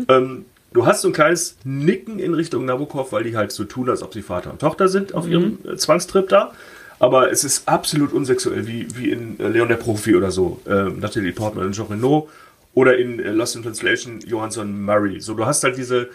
Ähm, 0.09 0.45
du 0.73 0.85
hast 0.85 1.01
so 1.01 1.07
ein 1.09 1.13
kleines 1.13 1.57
Nicken 1.63 2.19
in 2.19 2.33
Richtung 2.33 2.65
Nabokov, 2.65 3.11
weil 3.11 3.23
die 3.23 3.35
halt 3.35 3.51
so 3.51 3.63
tun, 3.63 3.89
als 3.89 4.03
ob 4.03 4.13
sie 4.13 4.21
Vater 4.21 4.51
und 4.51 4.59
Tochter 4.59 4.87
sind 4.87 5.13
auf 5.13 5.27
ihrem 5.27 5.59
äh, 5.65 5.75
Zwangstrip 5.75 6.29
da. 6.29 6.53
Aber 6.99 7.31
es 7.31 7.43
ist 7.43 7.67
absolut 7.67 8.11
unsexuell, 8.11 8.65
wie, 8.67 8.87
wie 8.97 9.11
in 9.11 9.39
äh, 9.39 9.49
Leon 9.49 9.67
der 9.67 9.75
Profi 9.75 10.15
oder 10.15 10.31
so. 10.31 10.59
Ähm, 10.67 10.99
Natalie 10.99 11.31
Portman 11.31 11.67
und 11.67 11.73
Jean 11.75 11.85
Reno. 11.87 12.27
Oder 12.73 12.97
in 12.97 13.19
äh, 13.19 13.31
Lost 13.31 13.55
in 13.55 13.63
Translation 13.63 14.19
Johansson 14.21 14.81
Murray. 14.83 15.19
So, 15.19 15.33
du 15.35 15.45
hast 15.45 15.63
halt 15.63 15.77
diese 15.77 16.09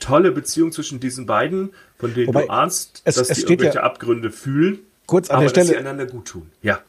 tolle 0.00 0.32
Beziehung 0.32 0.72
zwischen 0.72 0.98
diesen 1.00 1.26
beiden, 1.26 1.70
von 1.98 2.12
denen 2.14 2.26
Wobei, 2.28 2.42
du 2.46 2.50
ahnst, 2.50 3.00
es- 3.04 3.14
dass 3.16 3.28
es 3.30 3.36
die 3.36 3.40
steht 3.42 3.48
ja- 3.48 3.52
irgendwelche 3.66 3.82
Abgründe 3.84 4.30
fühlen. 4.30 4.78
Kurz 5.06 5.28
an 5.30 5.36
aber 5.36 5.44
der 5.46 5.52
dass 5.52 5.66
sie 5.66 5.72
Stelle- 5.74 5.88
einander 5.88 6.06
gut 6.06 6.26
tun. 6.26 6.50
Ja. 6.62 6.80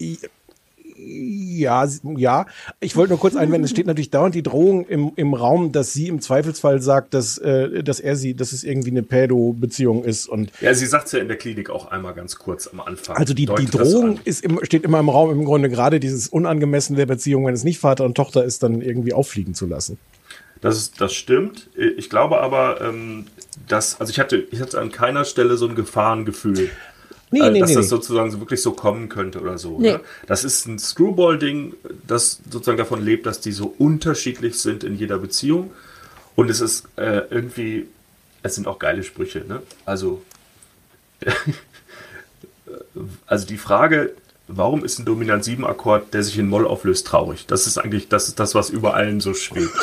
Ja, 1.07 1.87
ja. 2.17 2.45
Ich 2.79 2.95
wollte 2.95 3.11
nur 3.11 3.19
kurz 3.19 3.35
einwenden, 3.35 3.65
es 3.65 3.71
steht 3.71 3.85
natürlich 3.85 4.09
dauernd 4.09 4.33
die 4.33 4.43
Drohung 4.43 4.85
im, 4.87 5.11
im 5.15 5.33
Raum, 5.33 5.71
dass 5.71 5.93
sie 5.93 6.07
im 6.07 6.19
Zweifelsfall 6.19 6.81
sagt, 6.81 7.13
dass, 7.13 7.37
äh, 7.37 7.83
dass 7.83 7.99
er 7.99 8.15
sie, 8.15 8.33
dass 8.35 8.51
es 8.51 8.63
irgendwie 8.63 8.91
eine 8.91 9.03
Pädo-Beziehung 9.03 10.03
ist. 10.03 10.27
Und 10.27 10.51
Ja, 10.61 10.73
sie 10.73 10.85
sagt 10.85 11.11
ja 11.13 11.19
in 11.19 11.27
der 11.27 11.37
Klinik 11.37 11.69
auch 11.69 11.91
einmal 11.91 12.13
ganz 12.13 12.37
kurz 12.37 12.67
am 12.67 12.79
Anfang. 12.79 13.17
also 13.17 13.33
die, 13.33 13.45
die 13.45 13.65
Drohung 13.65 14.19
ist 14.23 14.43
im, 14.43 14.59
steht 14.63 14.83
immer 14.83 14.99
im 14.99 15.09
Raum, 15.09 15.31
im 15.31 15.45
Grunde 15.45 15.69
gerade 15.69 15.99
dieses 15.99 16.27
Unangemessene 16.27 16.97
der 16.97 17.05
Beziehung, 17.05 17.45
wenn 17.45 17.53
es 17.53 17.63
nicht 17.63 17.79
Vater 17.79 18.05
und 18.05 18.15
Tochter 18.15 18.43
ist, 18.43 18.63
dann 18.63 18.81
irgendwie 18.81 19.13
auffliegen 19.13 19.53
zu 19.53 19.67
lassen. 19.67 19.97
Das, 20.61 20.77
ist, 20.77 20.99
das 20.99 21.13
stimmt. 21.13 21.69
Ich 21.75 22.09
glaube 22.09 22.41
aber, 22.41 22.81
ähm, 22.81 23.25
dass, 23.67 23.99
also 23.99 24.09
ich 24.09 24.19
hatte, 24.19 24.47
ich 24.51 24.61
hatte 24.61 24.79
an 24.79 24.91
keiner 24.91 25.25
Stelle 25.25 25.57
so 25.57 25.67
ein 25.67 25.75
Gefahrengefühl. 25.75 26.69
Nee, 27.35 27.41
äh, 27.41 27.51
nee, 27.51 27.59
dass 27.59 27.69
nee, 27.71 27.75
das 27.75 27.89
sozusagen 27.89 28.31
so 28.31 28.39
wirklich 28.39 28.61
so 28.61 28.71
kommen 28.71 29.09
könnte 29.09 29.41
oder 29.41 29.57
so. 29.57 29.77
Ne? 29.77 29.99
Das 30.25 30.45
ist 30.45 30.65
ein 30.67 30.79
Screwball-Ding, 30.79 31.73
das 32.07 32.39
sozusagen 32.49 32.77
davon 32.77 33.03
lebt, 33.03 33.25
dass 33.25 33.41
die 33.41 33.51
so 33.51 33.75
unterschiedlich 33.77 34.57
sind 34.57 34.85
in 34.85 34.95
jeder 34.97 35.17
Beziehung. 35.17 35.71
Und 36.37 36.49
es 36.49 36.61
ist 36.61 36.85
äh, 36.95 37.23
irgendwie, 37.29 37.87
es 38.41 38.55
sind 38.55 38.67
auch 38.67 38.79
geile 38.79 39.03
Sprüche. 39.03 39.43
Ne? 39.45 39.61
Also, 39.83 40.21
also 43.27 43.45
die 43.45 43.57
Frage, 43.57 44.13
warum 44.47 44.85
ist 44.85 44.97
ein 44.99 45.05
Dominant-7-Akkord, 45.05 46.13
der 46.13 46.23
sich 46.23 46.37
in 46.37 46.47
Moll 46.47 46.65
auflöst, 46.65 47.05
traurig? 47.05 47.47
Das 47.47 47.67
ist 47.67 47.77
eigentlich, 47.77 48.07
das 48.07 48.29
ist 48.29 48.39
das, 48.39 48.55
was 48.55 48.69
über 48.69 48.93
allen 48.93 49.19
so 49.19 49.33
schwebt. 49.33 49.73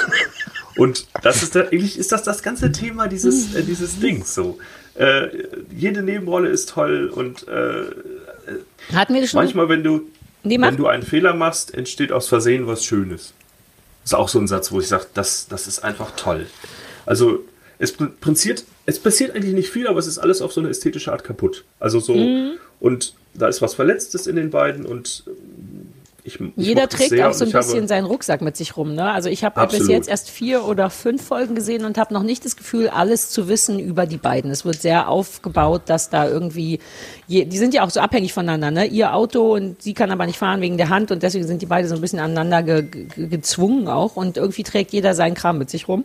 Und 0.78 1.06
das 1.22 1.42
ist 1.42 1.54
da, 1.54 1.64
eigentlich 1.64 1.98
ist 1.98 2.12
das 2.12 2.22
das 2.22 2.42
ganze 2.42 2.72
Thema 2.72 3.08
dieses, 3.08 3.54
äh, 3.54 3.62
dieses 3.62 4.00
Dings 4.00 4.34
so. 4.34 4.58
Äh, 4.94 5.28
jede 5.74 6.02
Nebenrolle 6.02 6.48
ist 6.48 6.68
toll 6.70 7.08
und 7.14 7.46
äh, 7.48 7.84
Hatten 8.94 9.14
wir 9.14 9.20
das 9.22 9.30
schon? 9.30 9.40
manchmal, 9.40 9.68
wenn 9.68 9.82
du, 9.82 10.02
Nee, 10.44 10.60
wenn 10.60 10.76
du 10.76 10.86
einen 10.86 11.02
Fehler 11.04 11.34
machst, 11.34 11.72
entsteht 11.72 12.10
aus 12.12 12.28
Versehen 12.28 12.66
was 12.66 12.84
Schönes. 12.84 13.32
Das 14.02 14.10
ist 14.10 14.14
auch 14.14 14.28
so 14.28 14.38
ein 14.40 14.48
Satz, 14.48 14.72
wo 14.72 14.80
ich 14.80 14.88
sage, 14.88 15.06
das, 15.14 15.46
das 15.48 15.66
ist 15.68 15.84
einfach 15.84 16.16
toll. 16.16 16.46
Also 17.06 17.44
es 17.78 17.96
pr- 17.96 18.10
passiert, 18.20 18.64
es 18.84 18.98
passiert 18.98 19.34
eigentlich 19.36 19.54
nicht 19.54 19.70
viel, 19.70 19.86
aber 19.86 19.98
es 20.00 20.06
ist 20.08 20.18
alles 20.18 20.42
auf 20.42 20.52
so 20.52 20.60
eine 20.60 20.68
ästhetische 20.70 21.12
Art 21.12 21.22
kaputt. 21.24 21.64
Also 21.78 22.00
so, 22.00 22.14
Mhm. 22.14 22.54
und 22.80 23.14
da 23.34 23.46
ist 23.48 23.62
was 23.62 23.74
Verletztes 23.74 24.26
in 24.26 24.36
den 24.36 24.50
beiden 24.50 24.84
und 24.84 25.22
ich, 26.24 26.40
ich 26.40 26.52
Jeder 26.56 26.88
trägt 26.88 27.10
sehr 27.10 27.28
auch 27.28 27.34
so 27.34 27.44
ein 27.44 27.52
habe- 27.52 27.64
bisschen 27.64 27.88
seinen 27.88 28.04
Rucksack 28.04 28.42
mit 28.42 28.56
sich 28.56 28.76
rum. 28.76 28.94
Ne? 28.94 29.10
Also 29.10 29.28
ich 29.28 29.42
habe 29.44 29.54
bis 29.56 29.62
Absolut. 29.74 29.88
jetzt 29.90 30.08
erst 30.08 30.30
vier 30.30 30.64
oder 30.64 30.88
fünf 30.88 31.24
Folgen 31.24 31.54
gesehen 31.54 31.84
und 31.84 31.98
habe 31.98 32.14
noch 32.14 32.22
nicht 32.22 32.44
das 32.44 32.56
Gefühl, 32.56 32.88
alles 32.88 33.30
zu 33.30 33.48
wissen 33.48 33.78
über 33.80 34.06
die 34.06 34.18
beiden. 34.18 34.50
Es 34.50 34.64
wird 34.64 34.80
sehr 34.80 35.08
aufgebaut, 35.08 35.82
dass 35.86 36.10
da 36.10 36.28
irgendwie, 36.28 36.78
je, 37.32 37.44
die 37.46 37.58
sind 37.58 37.74
ja 37.74 37.82
auch 37.82 37.90
so 37.90 38.00
abhängig 38.00 38.32
voneinander. 38.32 38.70
Ne? 38.70 38.86
Ihr 38.86 39.14
Auto 39.14 39.54
und 39.54 39.82
sie 39.82 39.94
kann 39.94 40.10
aber 40.10 40.26
nicht 40.26 40.38
fahren 40.38 40.60
wegen 40.60 40.76
der 40.76 40.90
Hand 40.90 41.10
und 41.10 41.22
deswegen 41.22 41.46
sind 41.46 41.62
die 41.62 41.66
beide 41.66 41.88
so 41.88 41.94
ein 41.94 42.00
bisschen 42.00 42.18
aneinander 42.18 42.62
ge, 42.62 42.82
ge, 42.82 43.26
gezwungen 43.28 43.88
auch 43.88 44.16
und 44.16 44.36
irgendwie 44.36 44.62
trägt 44.62 44.92
jeder 44.92 45.14
seinen 45.14 45.34
Kram 45.34 45.58
mit 45.58 45.70
sich 45.70 45.88
rum. 45.88 46.04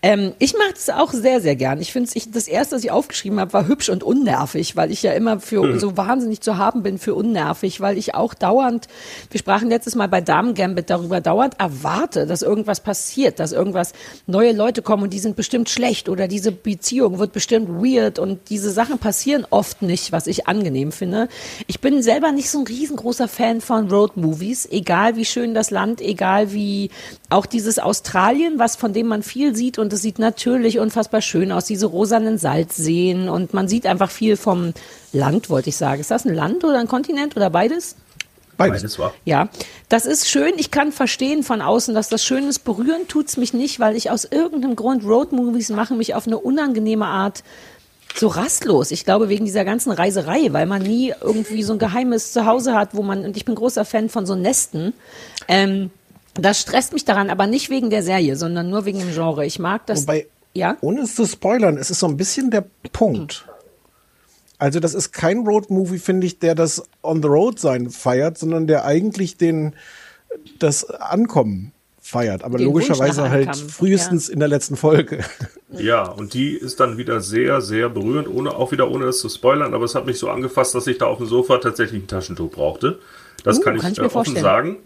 Ähm, 0.00 0.32
ich 0.38 0.54
mache 0.54 0.72
das 0.72 0.88
auch 0.88 1.12
sehr, 1.12 1.40
sehr 1.40 1.56
gern. 1.56 1.80
Ich 1.80 1.92
finde 1.92 2.10
das 2.32 2.48
erste, 2.48 2.76
was 2.76 2.84
ich 2.84 2.90
aufgeschrieben 2.90 3.38
habe, 3.38 3.52
war 3.52 3.68
hübsch 3.68 3.90
und 3.90 4.02
unnervig, 4.02 4.74
weil 4.74 4.90
ich 4.90 5.02
ja 5.02 5.12
immer 5.12 5.40
für 5.40 5.78
so 5.78 5.96
wahnsinnig 5.96 6.40
zu 6.40 6.56
haben 6.56 6.82
bin 6.82 6.98
für 6.98 7.14
unnervig, 7.14 7.80
weil 7.80 7.98
ich 7.98 8.14
auch 8.14 8.32
dauernd, 8.32 8.88
wir 9.30 9.38
sprachen 9.38 9.68
letztes 9.68 9.94
Mal 9.94 10.08
bei 10.08 10.22
Damen 10.22 10.54
Gambit 10.54 10.88
darüber, 10.88 11.20
dauernd 11.20 11.60
erwarte, 11.60 12.26
dass 12.26 12.40
irgendwas 12.40 12.80
passiert, 12.80 13.38
dass 13.38 13.52
irgendwas 13.52 13.92
neue 14.26 14.52
Leute 14.52 14.80
kommen 14.80 15.02
und 15.02 15.12
die 15.12 15.18
sind 15.18 15.36
bestimmt 15.36 15.68
schlecht 15.68 16.08
oder 16.08 16.28
diese 16.28 16.52
Beziehung 16.52 17.18
wird 17.18 17.32
bestimmt 17.32 17.68
weird 17.68 18.18
und 18.18 18.48
diese 18.48 18.70
Sachen 18.70 18.98
passieren 18.98 19.46
oft 19.50 19.82
nicht, 19.82 20.12
was 20.12 20.26
ich 20.26 20.46
angenehm 20.62 20.92
finde. 20.92 21.28
Ich 21.66 21.80
bin 21.80 22.02
selber 22.02 22.30
nicht 22.30 22.50
so 22.50 22.60
ein 22.60 22.66
riesengroßer 22.66 23.26
Fan 23.26 23.60
von 23.60 23.90
Road 23.90 24.16
Movies, 24.16 24.68
egal 24.70 25.16
wie 25.16 25.24
schön 25.24 25.54
das 25.54 25.70
Land, 25.70 26.00
egal 26.00 26.52
wie 26.52 26.90
auch 27.30 27.46
dieses 27.46 27.78
Australien, 27.78 28.58
was 28.58 28.76
von 28.76 28.92
dem 28.92 29.08
man 29.08 29.24
viel 29.24 29.56
sieht 29.56 29.78
und 29.78 29.92
es 29.92 30.02
sieht 30.02 30.18
natürlich 30.20 30.78
unfassbar 30.78 31.20
schön 31.20 31.50
aus, 31.50 31.64
diese 31.64 31.86
rosanen 31.86 32.38
Salzseen 32.38 33.28
und 33.28 33.54
man 33.54 33.66
sieht 33.66 33.86
einfach 33.86 34.10
viel 34.10 34.36
vom 34.36 34.72
Land, 35.12 35.50
wollte 35.50 35.70
ich 35.70 35.76
sagen. 35.76 36.00
Ist 36.00 36.12
das 36.12 36.24
ein 36.24 36.34
Land 36.34 36.64
oder 36.64 36.78
ein 36.78 36.88
Kontinent 36.88 37.36
oder 37.36 37.50
beides? 37.50 37.96
Beides. 38.56 38.82
Beides 38.82 38.98
war. 38.98 39.14
Ja, 39.24 39.48
das 39.88 40.06
ist 40.06 40.28
schön. 40.28 40.52
Ich 40.56 40.70
kann 40.70 40.92
verstehen 40.92 41.42
von 41.42 41.62
außen, 41.62 41.94
dass 41.94 42.08
das 42.08 42.22
schön 42.22 42.46
ist. 42.46 42.60
Berühren 42.60 43.08
tut's 43.08 43.36
mich 43.36 43.54
nicht, 43.54 43.80
weil 43.80 43.96
ich 43.96 44.10
aus 44.10 44.24
irgendeinem 44.24 44.76
Grund 44.76 45.04
Roadmovies 45.04 45.70
machen 45.70 45.96
mich 45.96 46.14
auf 46.14 46.26
eine 46.26 46.38
unangenehme 46.38 47.06
Art 47.06 47.42
so 48.14 48.28
rastlos. 48.28 48.90
Ich 48.90 49.04
glaube 49.04 49.28
wegen 49.28 49.44
dieser 49.44 49.64
ganzen 49.64 49.92
Reiserei, 49.92 50.52
weil 50.52 50.66
man 50.66 50.82
nie 50.82 51.12
irgendwie 51.20 51.62
so 51.62 51.72
ein 51.72 51.78
geheimes 51.78 52.32
Zuhause 52.32 52.74
hat, 52.74 52.94
wo 52.94 53.02
man 53.02 53.24
und 53.24 53.36
ich 53.36 53.44
bin 53.44 53.54
großer 53.54 53.84
Fan 53.84 54.08
von 54.08 54.26
so 54.26 54.34
Nesten. 54.34 54.92
Ähm, 55.48 55.90
das 56.34 56.60
stresst 56.60 56.92
mich 56.92 57.04
daran, 57.04 57.30
aber 57.30 57.46
nicht 57.46 57.70
wegen 57.70 57.90
der 57.90 58.02
Serie, 58.02 58.36
sondern 58.36 58.70
nur 58.70 58.84
wegen 58.84 58.98
dem 58.98 59.12
Genre. 59.12 59.44
Ich 59.44 59.58
mag 59.58 59.86
das. 59.86 60.02
Wobei, 60.02 60.26
ja. 60.54 60.76
ohne 60.80 61.02
es 61.02 61.14
zu 61.14 61.26
spoilern, 61.26 61.76
es 61.76 61.90
ist 61.90 62.00
so 62.00 62.06
ein 62.06 62.16
bisschen 62.16 62.50
der 62.50 62.64
Punkt. 62.92 63.46
Also 64.58 64.78
das 64.78 64.94
ist 64.94 65.12
kein 65.12 65.40
Road-Movie, 65.40 65.98
finde 65.98 66.26
ich, 66.26 66.38
der 66.38 66.54
das 66.54 66.84
On 67.02 67.20
the 67.20 67.28
Road 67.28 67.58
sein 67.58 67.90
feiert, 67.90 68.38
sondern 68.38 68.66
der 68.66 68.84
eigentlich 68.84 69.36
den 69.36 69.74
das 70.58 70.88
Ankommen 70.88 71.71
feiert. 72.12 72.44
Aber 72.44 72.58
Den 72.58 72.66
logischerweise 72.66 73.30
halt 73.30 73.56
frühestens 73.56 74.28
in 74.28 74.38
der 74.38 74.48
letzten 74.48 74.76
Folge. 74.76 75.24
Ja, 75.70 76.02
und 76.04 76.34
die 76.34 76.52
ist 76.52 76.78
dann 76.80 76.98
wieder 76.98 77.20
sehr, 77.20 77.60
sehr 77.62 77.88
berührend, 77.88 78.28
ohne, 78.28 78.50
auch 78.54 78.70
wieder 78.72 78.90
ohne 78.90 79.06
das 79.06 79.18
zu 79.20 79.28
spoilern, 79.30 79.72
aber 79.74 79.84
es 79.86 79.94
hat 79.94 80.04
mich 80.06 80.18
so 80.18 80.28
angefasst, 80.28 80.74
dass 80.74 80.86
ich 80.86 80.98
da 80.98 81.06
auf 81.06 81.18
dem 81.18 81.26
Sofa 81.26 81.58
tatsächlich 81.58 82.02
ein 82.02 82.06
Taschentuch 82.06 82.50
brauchte. 82.50 82.98
Das 83.42 83.58
Uh, 83.58 83.62
kann 83.62 83.76
ich, 83.76 83.82
kann 83.82 83.92
ich 83.92 83.98
äh, 83.98 84.02
mir 84.02 84.06
offen 84.08 84.12
vorstellen. 84.12 84.42
sagen. 84.44 84.76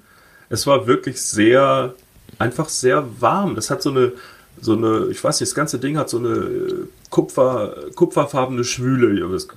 Es 0.48 0.66
war 0.66 0.86
wirklich 0.86 1.20
sehr, 1.20 1.94
einfach 2.38 2.68
sehr 2.68 3.04
warm. 3.20 3.56
Das 3.56 3.68
hat 3.70 3.82
so 3.82 3.90
eine, 3.90 4.12
so 4.60 4.74
eine, 4.74 5.08
ich 5.10 5.22
weiß 5.22 5.40
nicht, 5.40 5.50
das 5.50 5.56
ganze 5.56 5.78
Ding 5.80 5.98
hat 5.98 6.08
so 6.08 6.18
eine 6.18 6.28
äh, 6.28 6.74
Kupfer, 7.10 7.74
kupferfarbene 7.96 8.62
Schwüle. 8.64 9.28
Das 9.28 9.48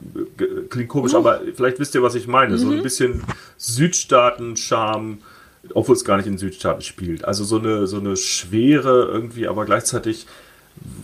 klingt 0.69 0.89
komisch, 0.89 1.13
aber 1.13 1.41
vielleicht 1.55 1.79
wisst 1.79 1.93
ihr, 1.95 2.01
was 2.01 2.15
ich 2.15 2.27
meine. 2.27 2.57
So 2.57 2.71
ein 2.71 2.81
bisschen 2.81 3.21
Südstaaten-Charme, 3.57 5.19
obwohl 5.73 5.95
es 5.95 6.05
gar 6.05 6.17
nicht 6.17 6.27
in 6.27 6.37
Südstaaten 6.37 6.81
spielt. 6.81 7.25
Also 7.25 7.43
so 7.43 7.59
eine, 7.59 7.87
so 7.87 7.97
eine 7.97 8.15
Schwere 8.15 9.05
irgendwie, 9.11 9.47
aber 9.47 9.65
gleichzeitig, 9.65 10.25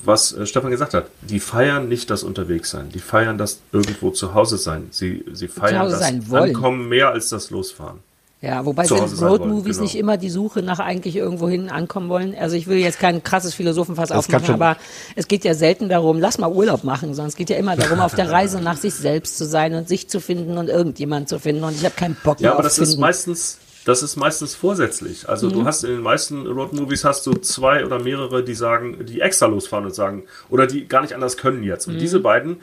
was 0.04 0.34
äh, 0.34 0.46
Stefan 0.46 0.72
gesagt 0.72 0.94
hat, 0.94 1.08
die 1.22 1.40
feiern 1.40 1.88
nicht 1.90 2.10
das 2.10 2.24
Unterwegssein. 2.24 2.90
Die 2.90 3.00
feiern 3.00 3.38
das 3.38 3.62
irgendwo 3.72 4.12
zu 4.12 4.34
Hause 4.34 4.58
sein. 4.58 4.88
Sie, 4.92 5.26
sie 5.34 5.48
feiern 5.48 5.80
Hause 5.80 5.92
das 5.92 6.00
sein 6.02 6.30
wollen. 6.30 6.56
Ankommen 6.56 6.88
mehr 6.88 7.10
als 7.10 7.30
das 7.30 7.50
Losfahren. 7.50 8.00
Ja, 8.46 8.64
wobei 8.64 8.86
sind 8.86 9.00
Roadmovies 9.22 9.78
genau. 9.78 9.84
nicht 9.84 9.96
immer 9.96 10.18
die 10.18 10.30
Suche 10.30 10.62
nach 10.62 10.78
eigentlich 10.78 11.16
irgendwohin 11.16 11.70
ankommen 11.70 12.10
wollen. 12.10 12.36
Also 12.36 12.56
ich 12.56 12.68
will 12.68 12.78
jetzt 12.78 13.00
kein 13.00 13.24
krasses 13.24 13.56
Philosophenfass 13.56 14.10
Das 14.10 14.18
aufmachen, 14.20 14.54
aber 14.54 14.78
es 15.16 15.28
geht 15.28 15.44
ja 15.46 15.56
selten 15.56 15.90
darum, 15.90 16.20
lass 16.20 16.38
mal 16.38 16.52
Urlaub 16.52 16.84
machen, 16.84 17.16
sondern 17.16 17.30
es 17.30 17.36
geht 17.38 17.50
ja 17.50 17.58
immer 17.58 17.76
darum, 17.76 18.02
auf 18.02 18.14
der 18.14 18.30
Reise 18.30 18.62
nach 18.62 18.78
sich 18.78 18.94
selbst 18.94 19.38
zu 19.38 19.46
sein 19.46 19.74
und 19.74 19.88
sich 19.88 20.10
zu 20.10 20.20
finden 20.20 20.60
und 20.60 20.70
irgendjemand 20.70 21.28
zu 21.28 21.40
finden. 21.40 21.64
Und 21.64 21.76
ich 21.76 21.86
habe 21.86 21.96
keinen 21.96 22.18
Bock 22.24 22.40
mehr 22.40 22.50
Ja, 22.50 22.52
aber 22.52 22.60
auf 22.60 22.66
das 22.66 22.78
ist 22.78 22.90
finden. 22.90 23.02
meistens, 23.02 23.58
das 23.86 24.04
ist 24.04 24.16
meistens 24.18 24.56
vorsätzlich. 24.56 25.30
Also 25.30 25.48
Mhm. 25.48 25.54
du 25.54 25.66
hast 25.66 25.84
in 25.84 25.92
den 25.92 26.02
meisten 26.02 26.46
Roadmovies 26.48 27.06
hast 27.06 27.26
du 27.28 27.34
zwei 27.36 27.86
oder 27.86 28.00
mehrere, 28.02 28.44
die 28.44 28.56
sagen, 28.56 29.06
die 29.06 29.22
extra 29.22 29.46
losfahren 29.46 29.86
und 29.86 29.96
sagen, 29.96 30.24
oder 30.50 30.68
die 30.68 30.88
gar 30.88 31.02
nicht 31.02 31.14
anders 31.14 31.38
können 31.38 31.64
jetzt. 31.64 31.88
Und 31.88 31.96
Mhm. 31.96 32.00
diese 32.00 32.20
beiden, 32.20 32.58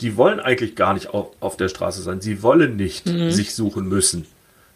die 0.00 0.16
wollen 0.16 0.38
eigentlich 0.40 0.76
gar 0.76 0.94
nicht 0.94 1.08
auf, 1.10 1.32
auf 1.40 1.56
der 1.56 1.68
Straße 1.68 2.00
sein. 2.02 2.20
Sie 2.20 2.42
wollen 2.42 2.76
nicht 2.76 3.06
Mhm. 3.06 3.30
sich 3.32 3.54
suchen 3.54 3.88
müssen. 3.88 4.26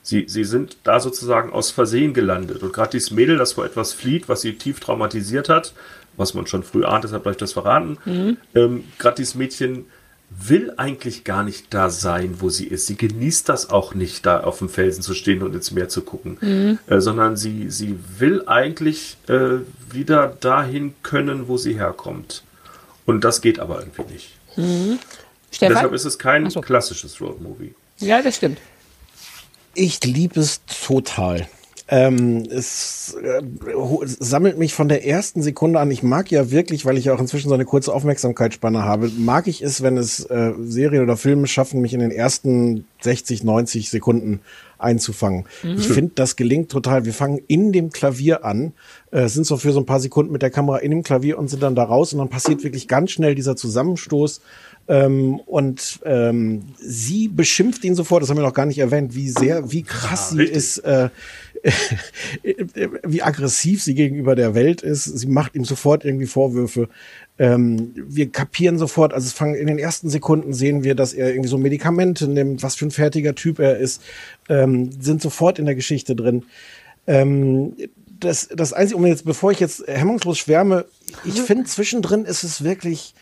Sie, 0.04 0.24
sie 0.26 0.42
sind 0.42 0.78
da 0.82 0.98
sozusagen 0.98 1.52
aus 1.52 1.70
Versehen 1.70 2.12
gelandet. 2.12 2.62
Und 2.64 2.72
gerade 2.72 2.90
dieses 2.90 3.12
Mädel, 3.12 3.38
das 3.38 3.52
vor 3.52 3.64
etwas 3.64 3.92
flieht, 3.92 4.28
was 4.28 4.40
sie 4.40 4.54
tief 4.54 4.80
traumatisiert 4.80 5.48
hat, 5.48 5.72
was 6.16 6.34
man 6.34 6.48
schon 6.48 6.64
früh 6.64 6.84
ahnt, 6.84 7.04
deshalb 7.04 7.22
habe 7.24 7.30
ich 7.30 7.36
das 7.38 7.52
verraten, 7.52 7.98
Mhm. 8.04 8.36
ähm, 8.56 8.84
gerade 8.98 9.16
dieses 9.16 9.36
Mädchen 9.36 9.86
will 10.38 10.72
eigentlich 10.76 11.24
gar 11.24 11.42
nicht 11.44 11.72
da 11.74 11.90
sein, 11.90 12.36
wo 12.40 12.48
sie 12.48 12.66
ist. 12.66 12.86
Sie 12.86 12.96
genießt 12.96 13.48
das 13.48 13.70
auch 13.70 13.94
nicht, 13.94 14.26
da 14.26 14.40
auf 14.40 14.58
dem 14.58 14.68
Felsen 14.68 15.02
zu 15.02 15.14
stehen 15.14 15.42
und 15.42 15.54
ins 15.54 15.70
Meer 15.70 15.88
zu 15.88 16.02
gucken, 16.02 16.78
äh, 16.86 17.00
sondern 17.00 17.36
sie, 17.36 17.70
sie 17.70 17.98
will 18.18 18.46
eigentlich 18.46 19.16
äh, 19.28 19.58
wieder 19.90 20.28
dahin 20.40 20.94
können, 21.02 21.48
wo 21.48 21.56
sie 21.56 21.74
herkommt. 21.74 22.42
Und 23.06 23.24
das 23.24 23.40
geht 23.40 23.58
aber 23.58 23.80
irgendwie 23.80 24.12
nicht. 24.12 24.30
Stefan? 25.50 25.74
Deshalb 25.74 25.92
ist 25.92 26.04
es 26.04 26.18
kein 26.18 26.48
so. 26.50 26.60
klassisches 26.60 27.20
Roadmovie. 27.20 27.74
ja, 27.98 28.22
das 28.22 28.36
stimmt. 28.36 28.58
Ich 29.74 30.04
liebe 30.04 30.40
es 30.40 30.60
total. 30.86 31.48
Ähm, 31.88 32.44
es, 32.50 33.16
äh, 33.22 33.42
sammelt 34.04 34.58
mich 34.58 34.72
von 34.72 34.88
der 34.88 35.06
ersten 35.06 35.42
Sekunde 35.42 35.80
an. 35.80 35.90
Ich 35.90 36.02
mag 36.02 36.30
ja 36.30 36.50
wirklich, 36.50 36.86
weil 36.86 36.96
ich 36.96 37.06
ja 37.06 37.14
auch 37.14 37.20
inzwischen 37.20 37.48
so 37.48 37.54
eine 37.54 37.64
kurze 37.64 37.92
Aufmerksamkeitsspanne 37.92 38.84
habe, 38.84 39.10
mag 39.16 39.46
ich 39.46 39.62
es, 39.62 39.82
wenn 39.82 39.96
es 39.96 40.24
äh, 40.24 40.52
Serien 40.62 41.02
oder 41.02 41.16
Filme 41.16 41.46
schaffen, 41.46 41.80
mich 41.80 41.92
in 41.92 42.00
den 42.00 42.12
ersten 42.12 42.86
60, 43.00 43.44
90 43.44 43.90
Sekunden 43.90 44.40
einzufangen. 44.78 45.44
Ich 45.62 45.86
finde, 45.86 46.12
das 46.14 46.36
gelingt 46.36 46.70
total. 46.70 47.04
Wir 47.04 47.12
fangen 47.12 47.40
in 47.46 47.72
dem 47.72 47.90
Klavier 47.90 48.44
an, 48.44 48.72
äh, 49.12 49.28
sind 49.28 49.46
so 49.46 49.56
für 49.56 49.72
so 49.72 49.80
ein 49.80 49.86
paar 49.86 50.00
Sekunden 50.00 50.32
mit 50.32 50.42
der 50.42 50.50
Kamera 50.50 50.78
in 50.78 50.90
dem 50.90 51.02
Klavier 51.02 51.38
und 51.38 51.48
sind 51.48 51.62
dann 51.62 51.74
da 51.74 51.84
raus 51.84 52.12
und 52.12 52.18
dann 52.18 52.28
passiert 52.28 52.64
wirklich 52.64 52.88
ganz 52.88 53.12
schnell 53.12 53.34
dieser 53.34 53.54
Zusammenstoß. 53.56 54.40
Ähm, 54.88 55.38
und 55.46 56.00
ähm, 56.04 56.62
sie 56.76 57.28
beschimpft 57.28 57.84
ihn 57.84 57.94
sofort, 57.94 58.22
das 58.22 58.30
haben 58.30 58.38
wir 58.38 58.42
noch 58.42 58.54
gar 58.54 58.66
nicht 58.66 58.78
erwähnt, 58.78 59.14
wie 59.14 59.28
sehr, 59.28 59.70
wie 59.70 59.82
krass 59.82 60.30
sie 60.30 60.38
richtig. 60.38 60.56
ist, 60.56 60.78
äh, 60.78 61.08
wie 63.04 63.22
aggressiv 63.22 63.82
sie 63.82 63.94
gegenüber 63.94 64.34
der 64.34 64.54
Welt 64.54 64.82
ist. 64.82 65.04
Sie 65.04 65.26
macht 65.26 65.54
ihm 65.54 65.64
sofort 65.64 66.04
irgendwie 66.04 66.26
Vorwürfe. 66.26 66.88
Ähm, 67.38 67.92
wir 67.94 68.30
kapieren 68.30 68.78
sofort, 68.78 69.12
also 69.14 69.26
es 69.26 69.32
fangen 69.32 69.54
in 69.54 69.68
den 69.68 69.78
ersten 69.78 70.10
Sekunden 70.10 70.52
sehen 70.52 70.82
wir, 70.82 70.94
dass 70.94 71.12
er 71.12 71.28
irgendwie 71.28 71.48
so 71.48 71.58
Medikamente 71.58 72.26
nimmt, 72.28 72.62
was 72.62 72.74
für 72.74 72.86
ein 72.86 72.90
fertiger 72.90 73.34
Typ 73.34 73.58
er 73.58 73.78
ist, 73.78 74.02
ähm, 74.48 74.90
sind 75.00 75.22
sofort 75.22 75.58
in 75.58 75.66
der 75.66 75.74
Geschichte 75.74 76.16
drin. 76.16 76.44
Ähm, 77.06 77.74
das, 78.18 78.48
das 78.48 78.72
Einzige, 78.72 78.98
um 78.98 79.06
jetzt, 79.06 79.24
bevor 79.24 79.50
ich 79.52 79.60
jetzt 79.60 79.84
hemmungslos 79.86 80.38
schwärme, 80.38 80.84
ich 81.24 81.40
finde 81.40 81.64
zwischendrin 81.64 82.24
ist 82.24 82.44
es 82.44 82.64
wirklich 82.64 83.14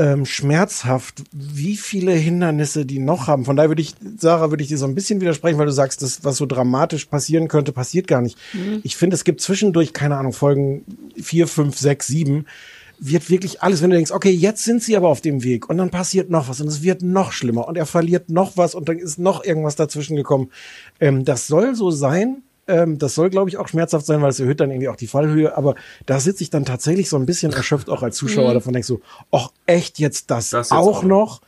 ähm, 0.00 0.24
schmerzhaft, 0.24 1.22
wie 1.30 1.76
viele 1.76 2.12
Hindernisse 2.12 2.86
die 2.86 2.98
noch 2.98 3.26
haben. 3.26 3.44
Von 3.44 3.56
daher 3.56 3.68
würde 3.68 3.82
ich, 3.82 3.94
Sarah, 4.16 4.50
würde 4.50 4.62
ich 4.62 4.70
dir 4.70 4.78
so 4.78 4.86
ein 4.86 4.94
bisschen 4.94 5.20
widersprechen, 5.20 5.58
weil 5.58 5.66
du 5.66 5.72
sagst, 5.72 6.00
das, 6.00 6.24
was 6.24 6.38
so 6.38 6.46
dramatisch 6.46 7.04
passieren 7.04 7.48
könnte, 7.48 7.72
passiert 7.72 8.08
gar 8.08 8.22
nicht. 8.22 8.38
Ich 8.82 8.96
finde, 8.96 9.14
es 9.14 9.24
gibt 9.24 9.42
zwischendurch, 9.42 9.92
keine 9.92 10.16
Ahnung, 10.16 10.32
Folgen 10.32 10.86
vier, 11.20 11.46
fünf, 11.46 11.76
sechs, 11.76 12.06
sieben, 12.06 12.46
wird 12.98 13.28
wirklich 13.28 13.62
alles, 13.62 13.82
wenn 13.82 13.90
du 13.90 13.96
denkst, 13.96 14.10
okay, 14.10 14.30
jetzt 14.30 14.64
sind 14.64 14.82
sie 14.82 14.96
aber 14.96 15.08
auf 15.08 15.20
dem 15.20 15.42
Weg 15.42 15.68
und 15.68 15.76
dann 15.76 15.90
passiert 15.90 16.30
noch 16.30 16.48
was 16.48 16.62
und 16.62 16.68
es 16.68 16.82
wird 16.82 17.02
noch 17.02 17.32
schlimmer 17.32 17.68
und 17.68 17.76
er 17.76 17.86
verliert 17.86 18.30
noch 18.30 18.56
was 18.56 18.74
und 18.74 18.88
dann 18.88 18.98
ist 18.98 19.18
noch 19.18 19.44
irgendwas 19.44 19.76
dazwischen 19.76 20.16
gekommen. 20.16 20.50
Ähm, 20.98 21.26
das 21.26 21.46
soll 21.46 21.74
so 21.74 21.90
sein. 21.90 22.42
Ähm, 22.70 22.98
das 22.98 23.14
soll, 23.14 23.28
glaube 23.30 23.50
ich, 23.50 23.56
auch 23.58 23.68
schmerzhaft 23.68 24.06
sein, 24.06 24.22
weil 24.22 24.30
es 24.30 24.40
erhöht 24.40 24.60
dann 24.60 24.70
irgendwie 24.70 24.88
auch 24.88 24.96
die 24.96 25.06
Fallhöhe. 25.08 25.56
Aber 25.56 25.74
da 26.06 26.20
sitze 26.20 26.42
ich 26.42 26.50
dann 26.50 26.64
tatsächlich 26.64 27.08
so 27.08 27.16
ein 27.16 27.26
bisschen 27.26 27.52
erschöpft 27.52 27.90
auch 27.90 28.02
als 28.02 28.16
Zuschauer 28.16 28.54
davon, 28.54 28.72
denkst 28.72 28.88
so, 28.88 29.00
ach 29.32 29.48
echt 29.66 29.98
jetzt 29.98 30.30
das, 30.30 30.50
Das 30.50 30.70
jetzt 30.70 30.78
auch 30.78 30.98
auch 30.98 31.02
noch? 31.02 31.40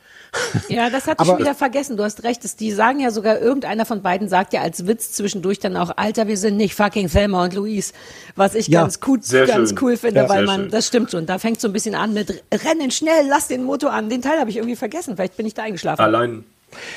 Ja, 0.67 0.89
das 0.89 1.05
hatte 1.05 1.21
ich 1.21 1.29
schon 1.29 1.37
wieder 1.37 1.53
vergessen. 1.53 1.95
Du 1.95 2.03
hast 2.03 2.23
recht. 2.23 2.43
Das, 2.43 2.55
die 2.55 2.71
sagen 2.71 2.99
ja 2.99 3.11
sogar, 3.11 3.39
irgendeiner 3.39 3.85
von 3.85 4.01
beiden 4.01 4.27
sagt 4.29 4.53
ja 4.53 4.61
als 4.61 4.87
Witz 4.87 5.11
zwischendurch 5.11 5.59
dann 5.59 5.77
auch, 5.77 5.91
Alter, 5.95 6.27
wir 6.27 6.37
sind 6.37 6.57
nicht 6.57 6.73
fucking 6.73 7.07
Thelma 7.07 7.43
und 7.43 7.53
Louise. 7.53 7.93
Was 8.35 8.55
ich 8.55 8.67
Ja, 8.67 8.81
ganz, 8.81 8.99
gut, 8.99 9.23
sehr 9.23 9.45
ganz 9.45 9.69
schön. 9.69 9.79
cool 9.81 9.95
finde, 9.97 10.21
Ja, 10.21 10.29
weil 10.29 10.45
man, 10.45 10.61
schön. 10.61 10.71
das 10.71 10.87
stimmt 10.87 11.11
schon. 11.11 11.27
Da 11.27 11.37
fängt 11.37 11.61
so 11.61 11.67
ein 11.67 11.73
bisschen 11.73 11.93
an 11.93 12.13
mit 12.13 12.43
Rennen 12.51 12.89
schnell, 12.89 13.27
lass 13.29 13.47
den 13.47 13.63
Motor 13.63 13.91
an. 13.93 14.09
Den 14.09 14.23
Teil 14.23 14.39
habe 14.39 14.49
ich 14.49 14.57
irgendwie 14.57 14.75
vergessen. 14.75 15.15
Vielleicht 15.15 15.37
bin 15.37 15.45
ich 15.45 15.53
da 15.53 15.63
eingeschlafen. 15.63 16.01
Allein, 16.01 16.43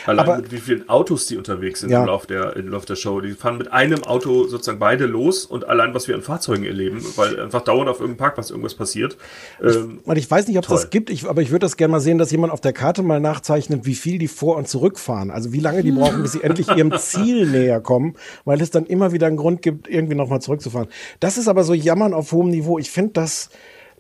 allein 0.07 0.27
Aber- 0.27 0.37
mit 0.39 0.53
wie 0.53 0.59
vielen 0.59 0.89
Autos 0.89 1.27
die 1.27 1.37
unterwegs 1.37 1.81
sind 1.81 1.91
Ja. 1.91 2.01
im, 2.01 2.07
Lauf 2.07 2.27
der, 2.27 2.57
im 2.57 2.69
Lauf 2.69 2.85
der 2.85 2.97
Show. 2.97 3.21
Die 3.21 3.33
fahren 3.33 3.59
mit 3.59 3.73
einem 3.73 4.03
Auto 4.05 4.47
sozusagen 4.47 4.79
beide 4.79 5.07
los 5.07 5.45
und 5.45 5.67
allein, 5.69 5.95
was 5.95 6.09
wir 6.09 6.15
an 6.15 6.23
Fahrzeugen 6.23 6.65
erleben, 6.65 7.05
weil 7.17 7.41
einfach 7.41 7.62
dauernd 7.62 7.89
auf 7.89 8.01
irgendeinem 8.01 8.19
Parkplatz 8.19 8.51
irgendwas 8.51 8.75
passiert. 8.75 9.17
Ähm, 9.62 10.01
Und 10.05 10.17
ich 10.19 10.31
weiß 10.31 10.49
nicht, 10.49 10.59
ob 10.59 10.65
es 10.65 10.71
das 10.71 10.91
gibt, 10.91 11.11
ich, 11.11 11.29
aber 11.29 11.43
ich 11.43 11.51
würde 11.51 11.65
das 11.65 11.77
gerne 11.77 11.93
mal 11.93 12.01
sehen, 12.01 12.19
dass 12.19 12.31
jemand 12.31 12.53
auf 12.53 12.61
der 12.61 12.73
Karte 12.73 13.03
mal 13.03 13.21
nachzeichnet, 13.21 13.87
wie 13.87 13.95
viel 13.95 14.19
die 14.19 14.29
vor- 14.29 14.57
und 14.57 14.69
zurückfahren. 14.69 15.31
Also 15.31 15.53
wie 15.53 15.61
lange 15.61 15.83
die 15.83 15.93
brauchen, 15.93 16.23
bis 16.23 16.33
sie 16.33 16.43
endlich 16.43 16.69
ihrem 16.69 16.93
Ziel 16.99 17.47
näher 17.47 17.81
kommen, 17.81 18.15
weil 18.45 18.61
es 18.61 18.71
dann 18.71 18.87
immer 18.87 19.12
wieder 19.12 19.27
einen 19.27 19.37
Grund 19.37 19.62
gibt, 19.62 19.89
irgendwie 19.89 20.15
nochmal 20.15 20.41
zurückzufahren. 20.41 20.89
Das 21.21 21.39
ist 21.39 21.49
aber 21.49 21.65
so 21.65 21.75
Jammern 21.75 22.15
auf 22.15 22.33
hohem 22.33 22.49
Niveau. 22.51 22.79
Ich 22.79 22.91
finde 22.91 23.12
das 23.15 23.51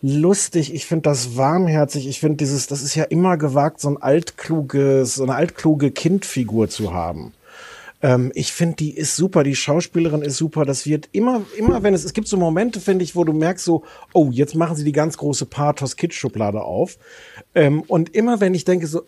lustig, 0.02 0.74
ich 0.74 0.86
finde 0.86 1.02
das 1.02 1.36
warmherzig, 1.36 2.06
ich 2.06 2.20
finde 2.20 2.36
dieses, 2.36 2.66
das 2.66 2.82
ist 2.82 2.94
ja 2.94 3.04
immer 3.04 3.36
gewagt, 3.36 3.80
so 3.80 3.88
ein 3.88 3.96
altkluges, 3.96 5.14
so 5.14 5.22
eine 5.22 5.34
altkluge 5.34 5.90
Kindfigur 5.90 6.68
zu 6.68 6.92
haben. 6.92 7.32
Ähm, 8.02 8.30
ich 8.34 8.52
finde, 8.52 8.76
die 8.76 8.90
ist 8.96 9.16
super, 9.16 9.42
die 9.42 9.56
Schauspielerin 9.56 10.22
ist 10.22 10.36
super. 10.36 10.64
Das 10.64 10.86
wird 10.86 11.08
immer, 11.12 11.42
immer, 11.56 11.82
wenn 11.82 11.94
es, 11.94 12.04
es 12.04 12.12
gibt 12.12 12.28
so 12.28 12.36
Momente, 12.36 12.80
finde 12.80 13.04
ich, 13.04 13.16
wo 13.16 13.24
du 13.24 13.32
merkst 13.32 13.64
so, 13.64 13.84
oh, 14.12 14.28
jetzt 14.30 14.54
machen 14.54 14.76
sie 14.76 14.84
die 14.84 14.92
ganz 14.92 15.16
große 15.16 15.46
Pathos-Kitsch-Schublade 15.46 16.62
auf. 16.62 16.98
Ähm, 17.54 17.82
und 17.82 18.14
immer, 18.14 18.40
wenn 18.40 18.54
ich 18.54 18.64
denke 18.64 18.86
so, 18.86 19.02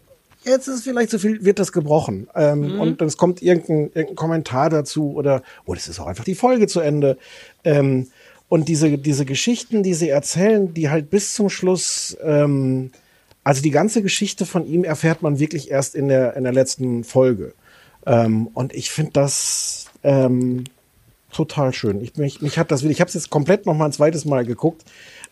jetzt 0.44 0.68
ist 0.68 0.85
vielleicht 0.85 1.11
zu 1.11 1.18
viel, 1.18 1.44
wird 1.44 1.59
das 1.59 1.72
gebrochen. 1.72 2.29
Ähm, 2.35 2.61
Mhm. 2.61 2.81
Und 2.81 3.01
dann 3.01 3.09
es 3.09 3.16
kommt 3.16 3.42
irgendein, 3.42 3.90
irgendein 3.94 4.16
Kommentar 4.16 4.70
dazu 4.70 5.12
oder, 5.12 5.42
oh, 5.66 5.74
das 5.74 5.88
ist 5.88 6.01
auch 6.01 6.07
einfach 6.07 6.24
die 6.24 6.35
Folge 6.35 6.66
zu 6.66 6.81
Ende. 6.81 7.18
Ähm, 7.64 8.09
und 8.48 8.68
diese, 8.68 8.96
diese 8.98 9.24
Geschichten, 9.24 9.82
die 9.82 9.94
sie 9.94 10.08
erzählen, 10.08 10.72
die 10.72 10.88
halt 10.88 11.11
bis 11.11 11.34
zum 11.34 11.50
Schluss, 11.50 12.16
ähm, 12.22 12.90
also 13.44 13.62
die 13.62 13.70
ganze 13.70 14.02
Geschichte 14.02 14.46
von 14.46 14.66
ihm 14.66 14.84
erfährt 14.84 15.22
man 15.22 15.38
wirklich 15.38 15.70
erst 15.70 15.94
in 15.94 16.08
der, 16.08 16.37
in 16.37 16.44
der 16.44 16.52
letzten 16.52 17.04
Folge. 17.04 17.54
Ähm, 18.06 18.46
und 18.48 18.74
ich 18.74 18.90
finde 18.90 19.12
das 19.12 19.87
ähm, 20.02 20.64
total 21.32 21.72
schön. 21.74 22.00
Ich, 22.00 22.16
mich, 22.16 22.40
mich 22.40 22.58
hat 22.58 22.70
das, 22.70 22.82
ich 22.82 23.00
habe 23.00 23.08
es 23.08 23.14
jetzt 23.14 23.30
komplett 23.30 23.66
noch 23.66 23.74
mal 23.74 23.87
ein 23.87 23.92
zweites 23.92 24.24
Mal 24.24 24.44
geguckt. 24.44 24.84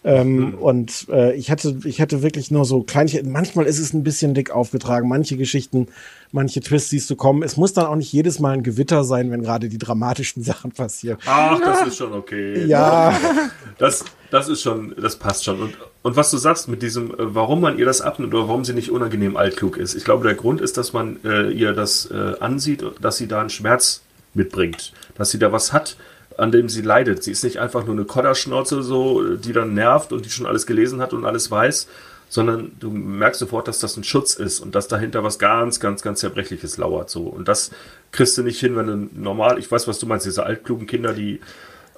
Ähm, 0.06 0.54
Und 0.54 1.06
äh, 1.10 1.34
ich 1.34 1.50
hatte, 1.50 1.78
ich 1.84 2.00
hatte 2.00 2.22
wirklich 2.22 2.52
nur 2.52 2.64
so 2.64 2.82
Kleinigkeiten. 2.82 3.32
Manchmal 3.32 3.66
ist 3.66 3.80
es 3.80 3.92
ein 3.92 4.04
bisschen 4.04 4.34
dick 4.34 4.52
aufgetragen. 4.52 5.08
Manche 5.08 5.36
Geschichten, 5.36 5.88
manche 6.30 6.60
Twists 6.60 6.90
siehst 6.90 7.10
du 7.10 7.16
kommen. 7.16 7.42
Es 7.42 7.56
muss 7.56 7.72
dann 7.72 7.86
auch 7.86 7.96
nicht 7.96 8.12
jedes 8.12 8.38
Mal 8.38 8.52
ein 8.52 8.62
Gewitter 8.62 9.02
sein, 9.02 9.32
wenn 9.32 9.42
gerade 9.42 9.68
die 9.68 9.78
dramatischen 9.78 10.42
Sachen 10.44 10.70
passieren. 10.70 11.18
Ach, 11.26 11.58
das 11.60 11.88
ist 11.88 11.96
schon 11.96 12.12
okay. 12.12 12.64
Ja, 12.66 13.18
Das, 13.78 14.04
das 14.30 14.48
ist 14.48 14.62
schon, 14.62 14.94
das 15.00 15.16
passt 15.16 15.44
schon. 15.44 15.60
Und, 15.60 15.76
und 16.02 16.16
was 16.16 16.30
du 16.30 16.36
sagst 16.36 16.68
mit 16.68 16.82
diesem, 16.82 17.10
äh, 17.10 17.14
warum 17.18 17.60
man 17.60 17.76
ihr 17.78 17.84
das 17.84 18.00
abnimmt 18.00 18.32
oder 18.32 18.48
warum 18.48 18.64
sie 18.64 18.74
nicht 18.74 18.90
unangenehm 18.90 19.36
altklug 19.36 19.76
ist. 19.76 19.94
Ich 19.96 20.04
glaube, 20.04 20.24
der 20.24 20.36
Grund 20.36 20.60
ist, 20.60 20.76
dass 20.76 20.92
man 20.92 21.18
äh, 21.24 21.50
ihr 21.50 21.72
das 21.72 22.10
äh, 22.12 22.34
ansieht, 22.38 22.84
dass 23.00 23.16
sie 23.16 23.26
da 23.26 23.40
einen 23.40 23.50
Schmerz 23.50 24.02
mitbringt, 24.34 24.92
dass 25.16 25.30
sie 25.30 25.38
da 25.38 25.50
was 25.50 25.72
hat, 25.72 25.96
an 26.36 26.52
dem 26.52 26.68
sie 26.68 26.82
leidet. 26.82 27.22
Sie 27.22 27.32
ist 27.32 27.44
nicht 27.44 27.58
einfach 27.58 27.84
nur 27.84 27.94
eine 27.94 28.04
Kodderschnauze, 28.04 28.82
so, 28.82 29.36
die 29.36 29.52
dann 29.52 29.74
nervt 29.74 30.12
und 30.12 30.24
die 30.24 30.30
schon 30.30 30.46
alles 30.46 30.66
gelesen 30.66 31.00
hat 31.00 31.12
und 31.12 31.24
alles 31.24 31.50
weiß, 31.50 31.88
sondern 32.28 32.72
du 32.78 32.90
merkst 32.90 33.40
sofort, 33.40 33.68
dass 33.68 33.78
das 33.78 33.96
ein 33.96 34.04
Schutz 34.04 34.34
ist 34.34 34.60
und 34.60 34.74
dass 34.74 34.88
dahinter 34.88 35.24
was 35.24 35.38
ganz, 35.38 35.80
ganz, 35.80 36.02
ganz 36.02 36.20
Zerbrechliches 36.20 36.76
lauert. 36.76 37.08
So. 37.08 37.22
Und 37.22 37.48
das 37.48 37.70
kriegst 38.12 38.36
du 38.36 38.42
nicht 38.42 38.60
hin, 38.60 38.76
wenn 38.76 38.86
du 38.86 39.20
normal, 39.20 39.58
ich 39.58 39.70
weiß, 39.70 39.88
was 39.88 39.98
du 39.98 40.06
meinst, 40.06 40.26
diese 40.26 40.44
altklugen 40.44 40.86
Kinder, 40.86 41.12
die 41.12 41.40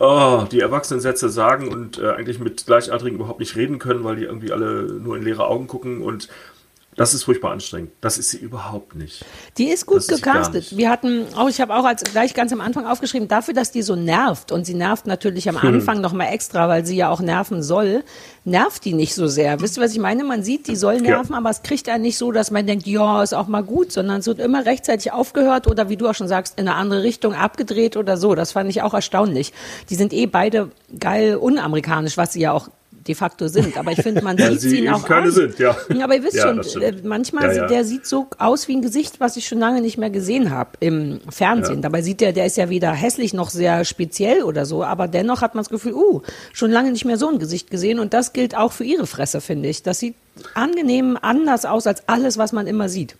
oh, 0.01 0.45
die 0.51 0.61
Erwachsenensätze 0.61 1.29
sagen 1.29 1.69
und 1.69 1.99
äh, 1.99 2.11
eigentlich 2.11 2.39
mit 2.39 2.67
Gleichaltrigen 2.67 3.17
überhaupt 3.17 3.41
nicht 3.41 3.57
reden 3.57 3.79
können, 3.79 4.05
weil 4.05 4.17
die 4.17 4.25
irgendwie 4.25 4.53
alle 4.53 4.85
nur 4.85 5.17
in 5.17 5.23
leere 5.23 5.47
Augen 5.47 5.67
gucken 5.67 6.03
und 6.03 6.29
das 6.99 7.15
ist 7.15 7.23
furchtbar 7.23 7.53
anstrengend. 7.53 7.93
Das 8.01 8.19
ist 8.19 8.31
sie 8.31 8.39
überhaupt 8.39 8.97
nicht. 8.97 9.25
Die 9.57 9.69
ist 9.69 9.87
gut 9.87 9.99
Das 9.99 10.09
gecastet. 10.09 10.77
Wir 10.77 10.91
hatten 10.91 11.27
auch, 11.37 11.49
ich 11.49 11.61
habe 11.61 11.75
auch 11.75 11.85
als 11.85 12.03
gleich 12.03 12.35
ganz 12.35 12.53
am 12.53 12.61
Anfang 12.61 12.87
aufgeschrieben, 12.87 13.29
dafür, 13.29 13.55
dass 13.55 13.71
die 13.71 13.83
so 13.83 13.95
nervt 13.95 14.53
und 14.53 14.67
sie 14.67 14.75
nervt 14.75 15.07
natürlich 15.07 15.49
am 15.49 15.63
Hm. 15.63 15.75
Anfang 15.75 16.01
noch 16.01 16.13
mal 16.13 16.27
extra, 16.27 16.69
weil 16.69 16.85
sie 16.85 16.97
ja 16.97 17.09
auch 17.09 17.21
nerven 17.21 17.63
soll, 17.63 18.03
nervt 18.45 18.85
die 18.85 18.95
nicht 18.95 19.15
so 19.15 19.29
sehr. 19.29 19.61
Wisst 19.61 19.79
ihr, 19.79 19.83
was 19.83 19.93
ich 19.93 20.01
meine? 20.01 20.25
Man 20.25 20.43
sieht, 20.43 20.67
die 20.67 20.77
soll 20.77 21.01
nerven, 21.01 21.35
aber 21.35 21.51
es 21.51 21.63
kriegt 21.63 21.89
einen 21.89 22.03
nicht 22.03 22.19
so, 22.19 22.33
dass 22.33 22.51
man 22.51 22.67
denkt, 22.67 22.87
ja, 22.87 23.23
ist 23.23 23.33
auch 23.33 23.47
mal 23.47 23.63
gut, 23.63 23.93
sondern 23.93 24.19
es 24.21 24.27
wird 24.27 24.41
immer 24.41 24.67
rechtzeitig 24.67 25.13
aufgehört 25.13 25.69
oder 25.69 25.89
wie 25.89 25.97
du 25.97 26.09
auch 26.09 26.15
schon 26.15 26.29
sagst, 26.29 26.59
in 26.59 26.67
eine 26.67 26.77
andere 26.77 27.03
Richtung 27.05 27.35
abgedreht 27.35 27.97
oder 27.97 28.17
so. 28.17 28.35
Das 28.35 28.53
fand 28.53 28.69
ich 28.71 28.83
auch 28.83 28.95
erstaunlich. 28.95 29.53
Die 29.89 29.95
sind 29.95 30.13
eh 30.13 30.27
beide 30.27 30.71
geil 30.99 31.37
unamerikanisch, 31.37 32.17
was 32.17 32.33
sie 32.33 32.41
ja 32.41 32.53
auch 32.53 32.69
de 33.09 33.15
facto 33.15 33.49
sind. 33.49 33.77
Aber 33.77 33.93
ich 33.93 34.03
finde, 34.03 34.23
man 34.23 34.37
sieht 34.39 34.61
sie 34.61 34.79
eben 34.81 34.95
auch 34.95 35.05
keine 35.05 35.27
an. 35.27 35.33
sind, 35.33 35.59
ja. 35.59 35.77
Aber 36.03 36.15
ihr 36.15 36.23
wisst 36.23 36.37
Ja, 36.37 36.63
schon, 36.63 36.83
äh, 36.83 36.95
manchmal 37.03 37.57
Ja, 37.57 37.67
der 37.67 37.85
sieht 37.85 38.07
so 38.07 38.29
aus 38.39 38.69
wie 38.69 38.77
ein 38.77 38.83
Gesicht, 38.83 39.21
was 39.21 39.37
ich 39.37 39.49
schon 39.49 39.59
lange 39.59 39.81
nicht 39.81 39.99
mehr 39.99 40.11
gesehen 40.11 40.51
habe 40.51 40.71
im 40.81 41.21
Fernsehen. 41.29 41.83
Dabei 41.83 42.03
sieht 42.03 42.21
der, 42.21 42.33
der 42.33 42.47
ist 42.47 42.57
ja 42.57 42.69
weder 42.69 42.93
hässlich 42.93 43.35
noch 43.35 43.51
sehr 43.51 43.85
speziell 43.85 44.43
oder 44.43 44.67
so, 44.67 44.85
aber 44.85 45.09
dennoch 45.09 45.43
hat 45.43 45.55
man 45.55 45.65
das 45.65 45.71
Gefühl, 45.71 45.95
uh, 45.95 46.23
schon 46.53 46.71
lange 46.71 46.93
nicht 46.93 47.05
mehr 47.05 47.17
so 47.17 47.29
ein 47.29 47.39
Gesicht 47.39 47.71
gesehen 47.71 47.99
und 47.99 48.15
das 48.15 48.33
gilt 48.33 48.57
auch 48.57 48.73
für 48.73 48.85
ihre 48.85 49.07
Fresse, 49.07 49.41
finde 49.41 49.69
ich. 49.69 49.83
Das 49.83 49.99
sieht 49.99 50.15
angenehm 50.55 51.19
anders 51.21 51.65
aus 51.65 51.87
als 51.87 52.09
alles, 52.09 52.39
was 52.39 52.53
man 52.53 52.67
immer 52.67 52.89
sieht. 52.89 53.17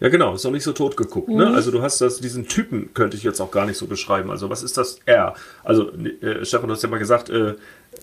Ja, 0.00 0.08
genau, 0.08 0.34
ist 0.34 0.44
noch 0.44 0.50
nicht 0.50 0.64
so 0.64 0.72
tot 0.72 0.96
geguckt. 0.96 1.28
Ne? 1.28 1.48
Also 1.48 1.70
du 1.70 1.82
hast 1.82 2.00
das, 2.00 2.20
diesen 2.20 2.48
Typen 2.48 2.94
könnte 2.94 3.18
ich 3.18 3.22
jetzt 3.22 3.38
auch 3.38 3.50
gar 3.50 3.66
nicht 3.66 3.76
so 3.76 3.86
beschreiben. 3.86 4.30
Also 4.30 4.48
was 4.48 4.62
ist 4.62 4.78
das 4.78 4.98
R? 5.04 5.34
Also 5.62 5.92
äh, 5.92 6.42
Stefan, 6.46 6.68
du 6.68 6.74
hast 6.74 6.82
ja 6.82 6.88
mal 6.88 6.98
gesagt, 6.98 7.28
äh, 7.28 7.54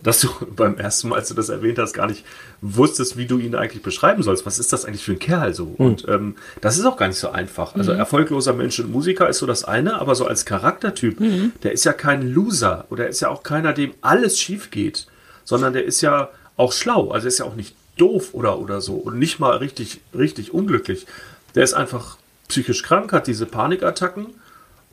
dass 0.04 0.20
du 0.22 0.30
beim 0.56 0.78
ersten 0.78 1.10
Mal, 1.10 1.18
als 1.18 1.30
du 1.30 1.34
das 1.34 1.50
erwähnt 1.50 1.80
hast, 1.80 1.94
gar 1.94 2.08
nicht 2.08 2.26
wusstest, 2.62 3.18
wie 3.18 3.26
du 3.26 3.38
ihn 3.40 3.56
eigentlich 3.56 3.84
beschreiben 3.84 4.24
sollst. 4.24 4.46
Was 4.46 4.60
ist 4.60 4.74
das 4.74 4.86
eigentlich 4.86 5.04
für 5.04 5.14
ein 5.14 5.20
Kerl 5.20 5.54
so? 5.54 5.74
Und 5.78 6.08
ähm, 6.08 6.36
das 6.62 6.78
ist 6.78 6.86
auch 6.86 6.98
gar 6.98 7.08
nicht 7.08 7.20
so 7.20 7.30
einfach. 7.30 7.76
Also 7.76 7.92
erfolgloser 7.92 8.54
Mensch 8.54 8.80
und 8.80 8.92
Musiker 8.92 9.30
ist 9.30 9.40
so 9.40 9.46
das 9.46 9.64
eine, 9.64 10.00
aber 10.00 10.16
so 10.16 10.26
als 10.26 10.46
Charaktertyp, 10.46 11.20
der 11.64 11.72
ist 11.72 11.86
ja 11.86 11.94
kein 11.94 12.28
Loser 12.28 12.86
oder 12.90 13.06
er 13.06 13.10
ist 13.10 13.20
ja 13.20 13.30
auch 13.30 13.44
keiner, 13.44 13.74
dem 13.74 13.94
alles 14.02 14.40
schief 14.40 14.72
geht, 14.72 15.08
sondern 15.44 15.74
der 15.74 15.86
ist 15.86 16.02
ja 16.02 16.30
auch 16.56 16.72
schlau. 16.72 17.12
Also 17.12 17.26
er 17.26 17.30
ist 17.30 17.40
ja 17.40 17.46
auch 17.46 17.56
nicht 17.56 17.76
doof 17.98 18.34
oder, 18.34 18.60
oder 18.60 18.82
so 18.82 18.96
und 18.96 19.20
nicht 19.20 19.40
mal 19.40 19.58
richtig, 19.58 20.02
richtig 20.16 20.54
unglücklich. 20.54 21.08
Der 21.56 21.64
ist 21.64 21.74
einfach 21.74 22.18
psychisch 22.48 22.84
krank, 22.84 23.12
hat 23.12 23.28
diese 23.28 23.46
Panikattacken 23.46 24.28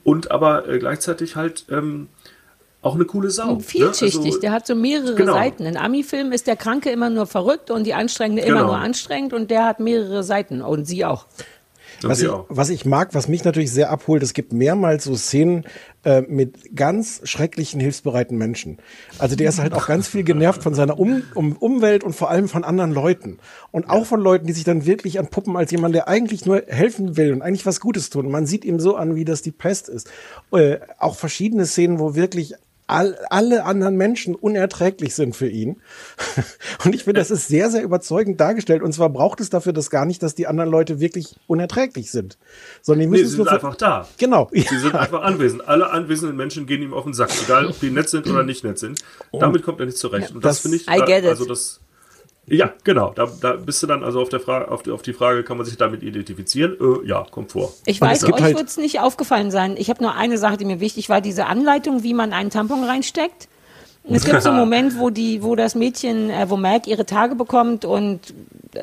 und 0.03 0.31
aber 0.31 0.69
äh, 0.69 0.79
gleichzeitig 0.79 1.37
halt 1.37 1.67
ähm, 1.71 2.09
auch 2.85 2.95
eine 2.95 3.05
coole 3.05 3.31
Sau. 3.31 3.59
Vielschichtig, 3.61 4.21
Ne? 4.21 4.27
Also, 4.27 4.41
der 4.41 4.53
hat 4.53 4.67
so 4.67 4.75
mehrere 4.75 5.15
Genau. 5.15 5.33
Seiten. 5.35 5.65
In 5.67 5.77
Ami-Filmen 5.77 6.33
ist 6.33 6.47
der 6.47 6.57
Kranke 6.57 6.91
immer 6.91 7.11
nur 7.11 7.27
verrückt 7.27 7.71
und 7.71 7.85
die 7.85 7.95
Anstrengende 7.95 8.43
immer 8.43 8.59
Genau. 8.61 8.67
nur 8.73 8.79
anstrengend 8.79 9.33
und 9.33 9.51
der 9.51 9.65
hat 9.65 9.81
mehrere 9.81 10.23
Seiten 10.23 10.61
und 10.63 10.85
sie 10.87 11.05
auch. 11.05 11.27
und 12.03 12.11
Was 12.11 12.21
ich, 12.21 12.29
was 12.49 12.69
ich 12.71 12.85
mag, 12.85 13.15
was 13.15 13.29
mich 13.29 13.45
natürlich 13.45 13.73
sehr 13.73 13.91
abholt, 13.91 14.23
es 14.23 14.35
gibt 14.35 14.53
mehrmals 14.53 15.05
so 15.05 15.15
Szenen 15.17 15.65
äh, 16.05 16.21
mit 16.23 16.77
ganz 16.77 17.23
schrecklichen, 17.25 17.81
hilfsbereiten 17.81 18.37
Menschen. 18.37 18.79
Also 19.19 19.37
der 19.37 19.49
ist 19.49 19.59
halt 19.59 19.73
auch 19.73 19.87
ganz 19.87 20.07
viel 20.09 20.23
genervt 20.23 20.63
von 20.63 20.75
seiner 20.75 20.99
um, 20.99 21.23
um, 21.35 21.53
Umwelt 21.57 22.05
und 22.05 22.15
vor 22.15 22.29
allem 22.29 22.49
von 22.49 22.63
anderen 22.65 22.93
Leuten. 22.93 23.39
Und 23.71 23.89
auch 23.89 24.05
von 24.05 24.21
Leuten, 24.21 24.47
die 24.47 24.53
sich 24.53 24.65
dann 24.65 24.85
wirklich 24.85 25.19
anpuppen 25.19 25.57
als 25.57 25.71
jemand, 25.71 25.95
der 25.95 26.07
eigentlich 26.09 26.45
nur 26.45 26.63
helfen 26.67 27.17
will 27.17 27.33
und 27.33 27.41
eigentlich 27.41 27.65
was 27.65 27.81
Gutes 27.81 28.11
tun. 28.11 28.31
Man 28.31 28.45
sieht 28.45 28.67
ihm 28.67 28.81
so 28.81 28.97
an, 28.97 29.15
wie 29.15 29.25
das 29.25 29.41
die 29.41 29.53
Pest 29.53 29.89
ist. 29.89 30.11
Äh, 30.53 30.81
auch 30.99 31.17
verschiedene 31.17 31.65
Szenen, 31.65 31.99
wo 31.99 32.15
wirklich 32.15 32.55
all, 32.87 33.17
alle 33.31 33.65
anderen 33.65 33.97
Menschen 33.97 34.35
unerträglich 34.35 35.15
sind 35.15 35.35
für 35.35 35.49
ihn. 35.49 35.81
Und 36.85 36.95
ich 36.95 37.05
finde, 37.05 37.21
das 37.21 37.31
ist 37.31 37.49
sehr, 37.49 37.71
sehr 37.71 37.83
überzeugend 37.83 38.41
dargestellt. 38.41 38.83
Und 38.83 38.93
zwar 38.93 39.09
braucht 39.11 39.41
es 39.41 39.51
dafür 39.51 39.73
das 39.73 39.91
gar 39.91 40.05
nicht, 40.05 40.23
dass 40.23 40.35
die 40.35 40.47
anderen 40.47 40.71
Leute 40.71 41.01
wirklich 41.01 41.37
unerträglich 41.47 42.11
sind. 42.11 42.39
Sondern 42.83 43.01
die 43.01 43.07
Nee, 43.07 43.11
müssen 43.13 43.27
sie 43.27 43.33
es 43.33 43.37
nur 43.39 43.47
sind 43.47 43.55
einfach 43.55 43.77
da. 43.77 44.09
Genau. 44.19 44.49
Sie 44.53 44.79
sind 44.79 44.95
einfach 44.95 45.23
anwesend. 45.23 45.67
Alle 45.67 45.91
anwesenden 45.91 46.37
Menschen 46.37 46.67
gehen 46.67 46.83
ihm 46.83 46.93
auf 46.93 47.05
den 47.05 47.15
Sack, 47.15 47.31
egal 47.43 47.67
ob 47.67 47.81
die 47.81 47.91
nett 47.91 48.09
sind 48.09 48.27
oder 48.27 48.43
nicht 48.43 48.65
nett 48.65 48.79
sind. 48.79 49.01
Damit 49.33 49.63
kommt 49.63 49.81
er 49.81 49.87
nicht 49.87 49.99
zurecht. 49.99 50.35
Und 50.35 50.45
das, 50.45 50.57
das- 50.57 50.61
finde 50.61 50.77
ich, 50.77 50.89
I 50.89 51.01
get 51.07 51.25
it. 51.25 51.31
also 51.31 51.45
das, 51.47 51.81
ja, 52.47 52.73
genau. 52.85 53.13
Da, 53.15 53.29
da 53.41 53.53
bist 53.53 53.83
du 53.83 53.87
dann 53.87 54.05
also 54.05 54.21
auf 54.21 54.29
der 54.29 54.41
Frage, 54.41 54.71
auf 54.71 54.83
die, 54.83 54.91
auf 54.91 55.03
die 55.03 55.13
Frage, 55.13 55.45
kann 55.45 55.57
man 55.57 55.67
sich 55.67 55.77
damit 55.77 56.03
identifizieren? 56.03 56.77
Äh, 56.81 57.09
ja, 57.09 57.25
kommt 57.31 57.53
vor. 57.53 57.73
Ich 57.87 58.01
weiß, 58.01 58.25
euch 58.25 58.41
halt- 58.41 58.57
wird 58.57 58.69
es 58.69 58.77
nicht 58.77 59.01
aufgefallen 59.01 59.51
sein. 59.51 59.77
Ich 59.79 59.91
habe 59.91 60.03
nur 60.03 60.15
eine 60.15 60.39
Sache, 60.39 60.57
die 60.57 60.65
mir 60.65 60.81
wichtig 60.81 61.09
war, 61.09 61.21
diese 61.21 61.47
Anleitung, 61.47 62.03
wie 62.03 62.15
man 62.15 62.33
einen 62.33 62.51
Tampon 62.51 62.85
reinsteckt. 62.85 63.49
Es 64.09 64.25
gibt 64.25 64.43
so 64.43 64.51
einen 64.51 64.59
Moment, 64.61 64.99
wo 64.99 65.11
die, 65.11 65.43
wo 65.43 65.57
das 65.57 65.75
Mädchen, 65.75 66.31
äh, 66.31 66.49
wo 66.49 66.57
Meg 66.57 66.87
ihre 66.87 67.07
Tage 67.07 67.35
bekommt 67.35 67.85
und 67.85 68.35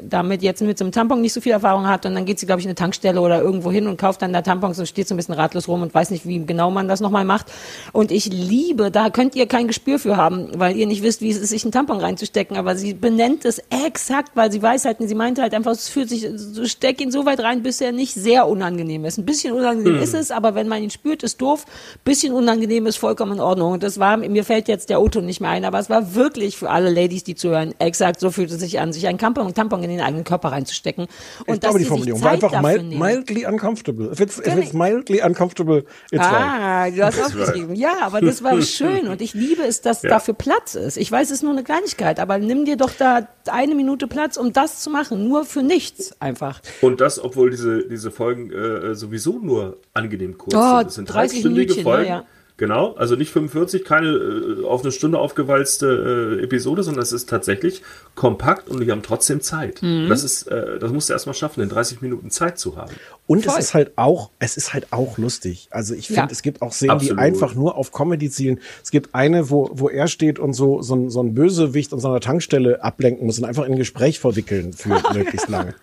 damit 0.04 0.42
jetzt 0.42 0.62
mit 0.62 0.78
so 0.78 0.86
einem 0.86 0.92
Tampon 0.92 1.22
nicht 1.22 1.34
so 1.34 1.42
viel 1.42 1.52
Erfahrung 1.52 1.88
hat 1.88 2.06
und 2.06 2.16
dann 2.16 2.26
geht 2.26 2.40
sie, 2.40 2.46
glaube 2.46 2.60
ich, 2.60 2.66
in 2.66 2.70
eine 2.70 2.76
Tankstelle 2.76 3.20
oder 3.20 3.42
irgendwo 3.42 3.72
hin 3.72 3.88
und 3.88 3.98
kauft 3.98 4.22
dann 4.22 4.34
da 4.34 4.42
Tampons 4.42 4.80
und 4.80 4.86
steht 4.86 5.08
so 5.08 5.14
ein 5.14 5.18
bisschen 5.18 5.34
ratlos 5.34 5.68
rum 5.68 5.82
und 5.82 5.94
weiß 5.94 6.12
nicht, 6.12 6.26
wie 6.26 6.46
genau 6.46 6.72
man 6.72 6.88
das 6.88 7.02
nochmal 7.02 7.26
macht. 7.26 7.48
Und 7.92 8.12
ich 8.12 8.28
liebe, 8.28 8.92
da 8.92 9.10
könnt 9.10 9.36
ihr 9.36 9.48
kein 9.48 9.68
Gespür 9.68 10.00
für 10.00 10.18
haben, 10.18 10.48
weil 10.56 10.76
ihr 10.76 10.88
nicht 10.88 11.04
wisst, 11.04 11.22
wie 11.22 11.30
es 11.30 11.38
ist, 11.38 11.50
sich 11.50 11.64
einen 11.64 11.72
Tampon 11.72 12.00
reinzustecken, 12.00 12.58
aber 12.58 12.76
sie 12.76 12.94
benennt 12.94 13.46
es 13.46 13.62
exakt, 13.86 14.32
weil 14.36 14.52
sie 14.52 14.62
weiß 14.62 14.86
halt, 14.86 14.98
sie 15.00 15.16
meinte 15.16 15.42
halt 15.42 15.54
einfach, 15.54 15.72
es 15.72 15.90
fühlt 15.90 16.10
sich, 16.10 16.28
so 16.36 16.66
steck 16.66 17.02
ihn 17.02 17.12
so 17.12 17.26
weit 17.26 17.40
rein, 17.42 17.64
bis 17.64 17.82
er 17.82 17.92
nicht 17.92 18.14
sehr 18.14 18.48
unangenehm 18.48 19.06
ist. 19.06 19.18
Ein 19.18 19.26
bisschen 19.26 19.54
unangenehm 19.54 20.02
ist 20.02 20.14
es, 20.14 20.32
aber 20.32 20.56
wenn 20.56 20.68
man 20.68 20.82
ihn 20.82 20.90
spürt, 20.90 21.24
ist 21.24 21.42
doof. 21.42 21.66
Bisschen 22.04 22.34
unangenehm 22.34 22.86
ist 22.86 22.98
vollkommen 22.98 23.34
in 23.34 23.40
Ordnung. 23.40 23.74
Und 23.74 23.84
das 23.84 24.00
war, 24.00 24.18
mir 24.18 24.44
fällt 24.44 24.68
jetzt 24.68 24.90
der 24.90 25.02
Otto 25.12 25.22
nicht 25.22 25.42
mehr 25.42 25.50
ein, 25.50 25.66
aber 25.66 25.78
es 25.80 25.90
war 25.90 26.16
wirklich 26.16 26.56
für 26.58 26.70
alle 26.70 26.90
Ladies, 26.90 27.24
die 27.26 27.36
zuhören, 27.36 27.74
exakt 27.80 28.20
so 28.22 28.32
fühlt 28.32 28.50
es 28.50 28.60
sich 28.62 28.80
an, 28.80 28.94
sich 28.94 29.08
einen 29.08 29.18
Tampon, 29.18 29.54
Tampon 29.54 29.84
in 29.84 29.90
den 29.90 30.00
eigenen 30.00 30.24
Körper 30.24 30.54
reinzustecken. 30.54 31.08
Und 31.46 31.54
ich 31.56 31.60
glaube, 31.60 31.80
die 31.80 31.86
Formulierung 31.86 32.24
war 32.24 32.32
einfach 32.32 32.62
mild, 32.62 32.98
mildly 32.98 33.46
uncomfortable. 33.46 34.10
If 34.12 34.20
it's, 34.22 34.40
if 34.40 34.56
it's 34.56 34.72
mildly 34.74 35.22
uncomfortable, 35.22 35.84
it's 36.12 36.24
right. 36.24 36.34
Ah, 36.34 36.90
du 36.90 37.04
hast 37.04 37.22
aufgeschrieben. 37.22 37.76
Ja, 37.76 37.94
aber 38.02 38.22
das 38.22 38.42
war 38.42 38.62
schön 38.62 39.08
und 39.10 39.22
ich 39.22 39.34
liebe 39.34 39.64
es, 39.64 39.82
dass 39.82 40.02
Ja. 40.04 40.10
dafür 40.12 40.34
Platz 40.34 40.76
ist. 40.76 40.96
Ich 40.98 41.12
weiß, 41.12 41.28
es 41.28 41.38
ist 41.38 41.44
nur 41.44 41.52
eine 41.52 41.64
Kleinigkeit, 41.64 42.20
aber 42.20 42.38
nimm 42.38 42.64
dir 42.66 42.78
doch 42.78 42.92
da 42.98 43.28
eine 43.50 43.76
Minute 43.76 44.08
Platz, 44.08 44.38
um 44.38 44.54
das 44.54 44.80
zu 44.82 44.90
machen. 44.90 45.28
Nur 45.28 45.44
für 45.46 45.64
nichts 45.64 46.14
einfach. 46.22 46.62
Und 46.82 47.02
das, 47.02 47.22
obwohl 47.22 47.50
diese, 47.52 47.88
diese 47.88 48.12
Folgen 48.12 48.52
äh, 48.52 48.96
sowieso 48.96 49.40
nur 49.40 49.78
angenehm 49.94 50.38
kurz 50.38 50.56
Oh, 50.56 50.78
sind. 50.80 50.88
Es 50.88 50.96
sind 50.96 51.06
30 51.06 51.16
halbstündige 51.16 51.50
Minütchen, 51.74 51.84
Folgen. 51.84 52.06
ja, 52.08 52.16
ja. 52.18 52.26
Genau, 52.62 52.94
also 52.94 53.16
nicht 53.16 53.32
45, 53.32 53.84
keine 53.84 54.08
äh, 54.10 54.64
auf 54.66 54.84
eine 54.84 54.92
Stunde 54.92 55.18
aufgewalzte 55.18 56.38
äh, 56.40 56.44
Episode, 56.44 56.84
sondern 56.84 57.02
es 57.02 57.12
ist 57.12 57.28
tatsächlich 57.28 57.82
kompakt 58.14 58.70
und 58.70 58.82
die 58.82 58.92
haben 58.92 59.02
trotzdem 59.02 59.42
Zeit. 59.42 59.82
Mhm. 59.82 60.10
Das 60.10 60.24
ist, 60.24 60.44
äh, 60.44 60.78
das 60.78 60.92
musst 60.92 61.10
du 61.10 61.14
erstmal 61.14 61.34
schaffen, 61.34 61.62
in 61.64 61.70
30 61.70 62.02
Minuten 62.02 62.30
Zeit 62.30 62.60
zu 62.60 62.78
haben. 62.78 62.92
Und 63.26 63.46
Voll. 63.46 63.56
es 63.58 63.66
ist 63.66 63.74
halt 63.74 63.94
auch, 63.96 64.30
es 64.38 64.58
ist 64.58 64.76
halt 64.76 64.94
auch 64.94 65.18
lustig. 65.18 65.70
Also 65.72 65.96
ich 65.96 66.06
finde, 66.06 66.22
Ja. 66.22 66.28
es 66.30 66.44
gibt 66.44 66.62
auch 66.62 66.72
Szenen, 66.72 67.00
die 67.00 67.06
Absolut. 67.12 67.20
einfach 67.20 67.56
nur 67.56 67.78
auf 67.78 67.92
Comedy 67.92 68.30
zielen. 68.30 68.60
Es 68.84 68.92
gibt 68.92 69.16
eine, 69.16 69.50
wo, 69.50 69.72
wo 69.74 69.90
er 69.90 70.08
steht 70.08 70.38
und 70.38 70.54
so, 70.54 70.84
so, 70.84 70.94
ein, 70.96 71.10
so 71.10 71.24
ein 71.24 71.34
Bösewicht 71.34 71.92
an 71.94 72.00
so 72.00 72.10
einer 72.10 72.20
Tankstelle 72.20 72.84
ablenken 72.84 73.26
muss 73.26 73.40
und 73.40 73.46
einfach 73.46 73.66
in 73.66 73.72
ein 73.72 73.78
Gespräch 73.80 74.20
verwickeln 74.20 74.74
für 74.74 74.90
möglichst 75.16 75.50
lange. 75.50 75.74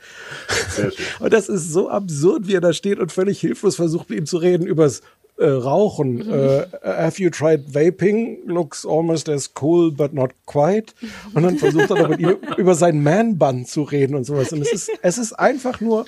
Sehr 0.76 0.92
schön. 0.92 1.04
Und 1.18 1.32
das 1.32 1.48
ist 1.48 1.72
so 1.72 1.88
absurd, 1.88 2.46
wie 2.46 2.54
er 2.54 2.60
da 2.60 2.72
steht 2.72 3.00
und 3.00 3.10
völlig 3.10 3.40
hilflos 3.40 3.74
versucht, 3.74 4.10
mit 4.10 4.20
ihm 4.20 4.26
zu 4.26 4.36
reden 4.36 4.64
übers 4.64 5.02
äh, 5.38 5.46
Rauchen. 5.46 6.28
Äh, 6.30 6.66
have 6.82 7.22
you 7.22 7.30
tried 7.30 7.74
vaping? 7.74 8.38
Looks 8.46 8.84
almost 8.84 9.28
as 9.28 9.50
cool, 9.60 9.90
but 9.90 10.12
not 10.12 10.30
quite. 10.46 10.92
Und 11.34 11.44
dann 11.44 11.58
versucht 11.58 11.90
er 11.90 11.96
noch 11.96 12.08
mit 12.08 12.20
ihm 12.20 12.36
über 12.56 12.74
seinen 12.74 13.02
Man-Bun 13.02 13.64
zu 13.64 13.82
reden 13.82 14.14
und 14.14 14.24
sowas. 14.24 14.52
Und 14.52 14.62
es 14.62 14.72
ist, 14.72 14.90
es 15.02 15.18
ist 15.18 15.32
einfach 15.32 15.80
nur 15.80 16.06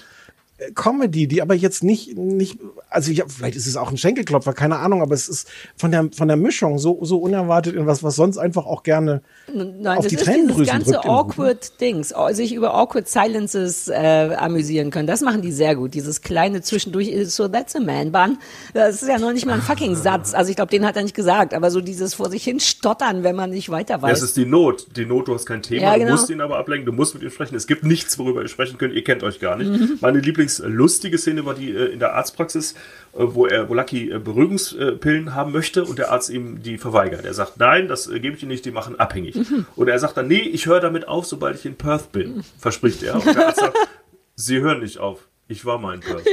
Comedy, 0.74 1.26
die 1.26 1.40
aber 1.42 1.54
jetzt 1.54 1.82
nicht, 1.82 2.16
nicht, 2.18 2.58
also 2.90 3.10
ja, 3.12 3.24
vielleicht 3.28 3.56
ist 3.56 3.66
es 3.66 3.76
auch 3.76 3.90
ein 3.90 3.96
Schenkelklopfer, 3.96 4.52
keine 4.52 4.76
Ahnung, 4.78 5.00
aber 5.02 5.14
es 5.14 5.28
ist 5.28 5.48
von 5.76 5.90
der, 5.90 6.08
von 6.14 6.28
der 6.28 6.36
Mischung 6.36 6.78
so, 6.78 6.98
so 7.02 7.18
unerwartet 7.18 7.74
in 7.74 7.86
was, 7.86 8.02
was 8.02 8.16
sonst 8.16 8.36
einfach 8.36 8.66
auch 8.66 8.82
gerne 8.82 9.22
Nein, 9.52 9.86
auf 9.86 10.04
das 10.04 10.06
die 10.08 10.14
ist 10.16 10.20
dieses 10.20 10.24
Tränendrüsen 10.26 10.66
ganze 10.66 10.92
drückt. 10.92 11.04
im 11.04 11.10
Buch, 11.10 11.14
ne? 11.14 11.18
awkward 11.20 11.80
Dings, 11.80 12.12
au- 12.12 12.32
sich 12.32 12.52
über 12.54 12.74
awkward 12.74 13.08
silences 13.08 13.88
äh, 13.88 14.34
amüsieren 14.38 14.90
können. 14.90 15.06
Das 15.06 15.22
machen 15.22 15.42
die 15.42 15.52
sehr 15.52 15.74
gut. 15.74 15.94
Dieses 15.94 16.20
kleine 16.20 16.60
zwischendurch, 16.62 17.08
ist 17.08 17.34
so 17.36 17.48
that's 17.48 17.74
a 17.74 17.80
man 17.80 18.12
bun. 18.12 18.38
Das 18.74 19.02
ist 19.02 19.08
ja 19.08 19.18
noch 19.18 19.32
nicht 19.32 19.46
mal 19.46 19.54
ein 19.54 19.62
fucking 19.62 19.96
Satz. 19.96 20.34
Also 20.34 20.50
ich 20.50 20.56
glaube, 20.56 20.70
den 20.70 20.84
hat 20.86 20.94
er 20.96 21.02
nicht 21.02 21.14
gesagt, 21.16 21.54
aber 21.54 21.70
so 21.70 21.80
dieses 21.80 22.14
vor 22.14 22.30
sich 22.30 22.44
hin 22.44 22.60
stottern, 22.60 23.22
wenn 23.24 23.34
man 23.34 23.50
nicht 23.50 23.70
weiter 23.70 23.94
Das 23.94 24.02
weiß. 24.02 24.22
ist 24.22 24.36
die 24.36 24.44
Not. 24.46 24.86
Die 24.96 25.06
Not, 25.06 25.28
du 25.28 25.34
hast 25.34 25.46
kein 25.46 25.62
Thema, 25.62 25.82
Ja, 25.82 25.94
genau. 25.94 26.06
du 26.08 26.12
musst 26.16 26.30
ihn 26.30 26.40
aber 26.40 26.58
ablenken, 26.58 26.86
du 26.86 26.92
musst 26.92 27.14
mit 27.14 27.22
ihm 27.22 27.30
sprechen. 27.30 27.54
Es 27.56 27.66
gibt 27.66 27.82
nichts, 27.84 28.18
worüber 28.18 28.42
ihr 28.42 28.48
sprechen 28.48 28.78
könnt, 28.78 28.94
ihr 28.94 29.02
kennt 29.04 29.22
euch 29.22 29.40
gar 29.40 29.56
nicht. 29.56 29.70
Mhm. 29.70 29.98
Meine 30.00 30.20
lieblingslustige 30.58 31.18
Szene 31.18 31.44
war 31.44 31.54
die 31.54 31.70
äh, 31.70 31.86
in 31.86 31.98
der 31.98 32.14
Arztpraxis, 32.14 32.72
äh, 32.72 32.76
wo 33.18 33.46
er, 33.46 33.68
wo 33.68 33.74
Lucky 33.74 34.10
äh, 34.10 34.18
Beruhigungspillen 34.18 35.34
haben 35.34 35.52
möchte 35.52 35.84
und 35.84 35.98
der 35.98 36.10
Arzt 36.10 36.30
ihm 36.30 36.62
die 36.62 36.78
verweigert. 36.78 37.24
Er 37.24 37.34
sagt, 37.34 37.58
nein, 37.58 37.88
das 37.88 38.08
gebe 38.08 38.36
ich 38.36 38.42
Ihnen 38.42 38.50
nicht, 38.50 38.64
die 38.64 38.70
machen 38.70 38.98
abhängig. 38.98 39.36
Mhm. 39.36 39.66
Und 39.76 39.88
er 39.88 39.98
sagt 39.98 40.16
dann, 40.16 40.28
nee, 40.28 40.40
ich 40.40 40.66
höre 40.66 40.80
damit 40.80 41.08
auf, 41.08 41.26
sobald 41.26 41.56
ich 41.56 41.66
in 41.66 41.76
Perth 41.76 42.12
bin, 42.12 42.42
verspricht 42.58 43.02
er. 43.02 43.14
Und 43.14 43.26
der 43.26 43.46
Arzt 43.46 43.60
sagt, 43.60 43.76
Sie 44.34 44.60
hören 44.60 44.80
nicht 44.80 44.98
auf. 44.98 45.28
Ich 45.50 45.64
war 45.64 45.78
mal 45.78 45.96
in 45.96 46.00
Perth. 46.00 46.24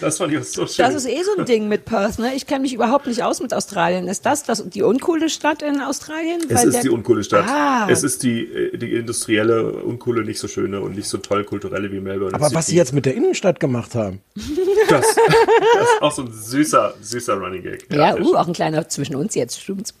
das 0.00 0.18
fand 0.18 0.32
ich 0.32 0.38
auch 0.38 0.44
so 0.44 0.68
schön. 0.68 0.86
Das 0.86 0.94
ist 0.94 1.06
eh 1.06 1.20
so 1.24 1.36
ein 1.36 1.44
Ding 1.44 1.66
mit 1.66 1.84
Perth, 1.84 2.20
ne? 2.20 2.32
Ich 2.36 2.46
kenne 2.46 2.60
mich 2.60 2.72
überhaupt 2.72 3.08
nicht 3.08 3.24
aus 3.24 3.40
mit 3.40 3.52
Australien. 3.52 4.06
Ist 4.06 4.24
das, 4.24 4.44
das 4.44 4.62
die 4.68 4.82
uncoole 4.82 5.28
Stadt 5.28 5.60
in 5.60 5.80
Australien? 5.80 6.42
Es 6.48 6.54
Weil 6.54 6.68
ist 6.68 6.74
der- 6.74 6.82
die 6.82 6.90
uncoole 6.90 7.24
Stadt. 7.24 7.46
Ah. 7.48 7.88
Es 7.90 8.04
ist 8.04 8.22
die, 8.22 8.44
äh, 8.44 8.76
die 8.78 8.94
industrielle, 8.94 9.72
uncoole, 9.72 10.22
nicht 10.22 10.38
so 10.38 10.46
schöne 10.46 10.80
und 10.80 10.94
nicht 10.94 11.08
so 11.08 11.18
toll 11.18 11.42
kulturelle 11.42 11.90
wie 11.90 11.98
Melbourne. 11.98 12.36
Aber 12.36 12.54
was 12.54 12.66
sie 12.66 12.76
jetzt 12.76 12.92
mit 12.92 13.04
der 13.04 13.16
Innenstadt 13.16 13.58
gemacht 13.58 13.96
haben. 13.96 14.20
Das, 14.86 15.00
das 15.14 15.14
ist 15.16 16.02
auch 16.02 16.12
so 16.12 16.22
ein 16.24 16.30
süßer, 16.30 16.94
süßer 17.00 17.34
Running 17.34 17.62
Gag. 17.62 17.86
Ja, 17.90 18.12
sehr 18.12 18.22
uh, 18.22 18.36
auch 18.36 18.46
ein 18.46 18.52
kleiner 18.52 18.86
zwischen 18.86 19.16
uns 19.16 19.34
jetzt, 19.34 19.58
stimmt's. 19.58 19.94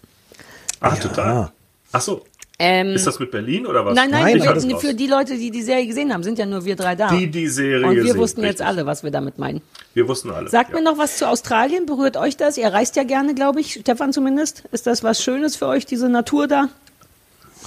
Ach, 0.80 0.98
total. 0.98 1.52
Ach 1.90 2.00
so. 2.02 2.22
Ähm, 2.58 2.94
Ist 2.94 3.06
das 3.06 3.18
mit 3.18 3.32
Berlin 3.32 3.66
oder 3.66 3.84
was? 3.84 3.96
nein, 3.96 4.10
nein, 4.10 4.38
Nein, 4.38 4.48
raus. 4.48 4.64
für 4.80 4.94
die 4.94 5.08
Leute, 5.08 5.36
die 5.36 5.50
die 5.50 5.62
Serie 5.62 5.86
gesehen 5.88 6.12
haben, 6.12 6.22
sind 6.22 6.38
ja 6.38 6.46
nur 6.46 6.64
wir 6.64 6.76
drei 6.76 6.94
da. 6.94 7.08
Die 7.08 7.28
die 7.28 7.48
Serie 7.48 7.84
Und 7.84 7.96
wir 7.96 8.04
sehen, 8.04 8.16
wussten 8.16 8.42
jetzt 8.42 8.60
richtig. 8.60 8.66
alle, 8.66 8.86
was 8.86 9.02
wir 9.02 9.10
damit 9.10 9.38
meinen. 9.38 9.60
Wir 9.92 10.06
wussten 10.06 10.30
alle. 10.30 10.48
Sagt 10.48 10.70
ja. 10.70 10.76
mir 10.76 10.82
noch 10.82 10.96
was 10.96 11.18
zu 11.18 11.28
Australien. 11.28 11.84
Berührt 11.86 12.16
euch 12.16 12.36
das? 12.36 12.56
Ihr 12.56 12.68
reist 12.68 12.94
ja 12.94 13.02
gerne, 13.02 13.34
glaube 13.34 13.60
ich. 13.60 13.72
Stefan 13.80 14.12
zumindest. 14.12 14.62
Ist 14.70 14.86
das 14.86 15.02
was 15.02 15.20
Schönes 15.22 15.56
für 15.56 15.66
euch, 15.66 15.84
diese 15.84 16.08
Natur 16.08 16.46
da? 16.46 16.68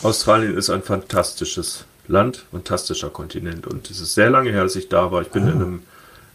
Australien 0.04 0.56
ist 0.56 0.70
ein 0.70 0.84
fantastisches 0.84 1.86
Land, 2.08 2.46
fantastischer 2.52 3.10
Kontinent 3.10 3.68
und 3.68 3.90
es 3.90 4.00
ist 4.00 4.14
sehr 4.14 4.30
lange 4.30 4.52
her, 4.52 4.64
dass 4.64 4.76
ich 4.78 4.88
da 4.88 5.12
war. 5.12 5.22
Ich 5.22 5.30
bin 5.30 5.44
in 5.44 5.56
einem 5.56 5.84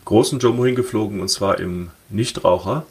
großen 0.05 0.38
Jumbo 0.40 0.66
hingeflogen 0.66 1.20
und 1.20 1.28
zwar 1.28 1.59
im 1.59 1.90
Nichtraucher. 2.11 2.84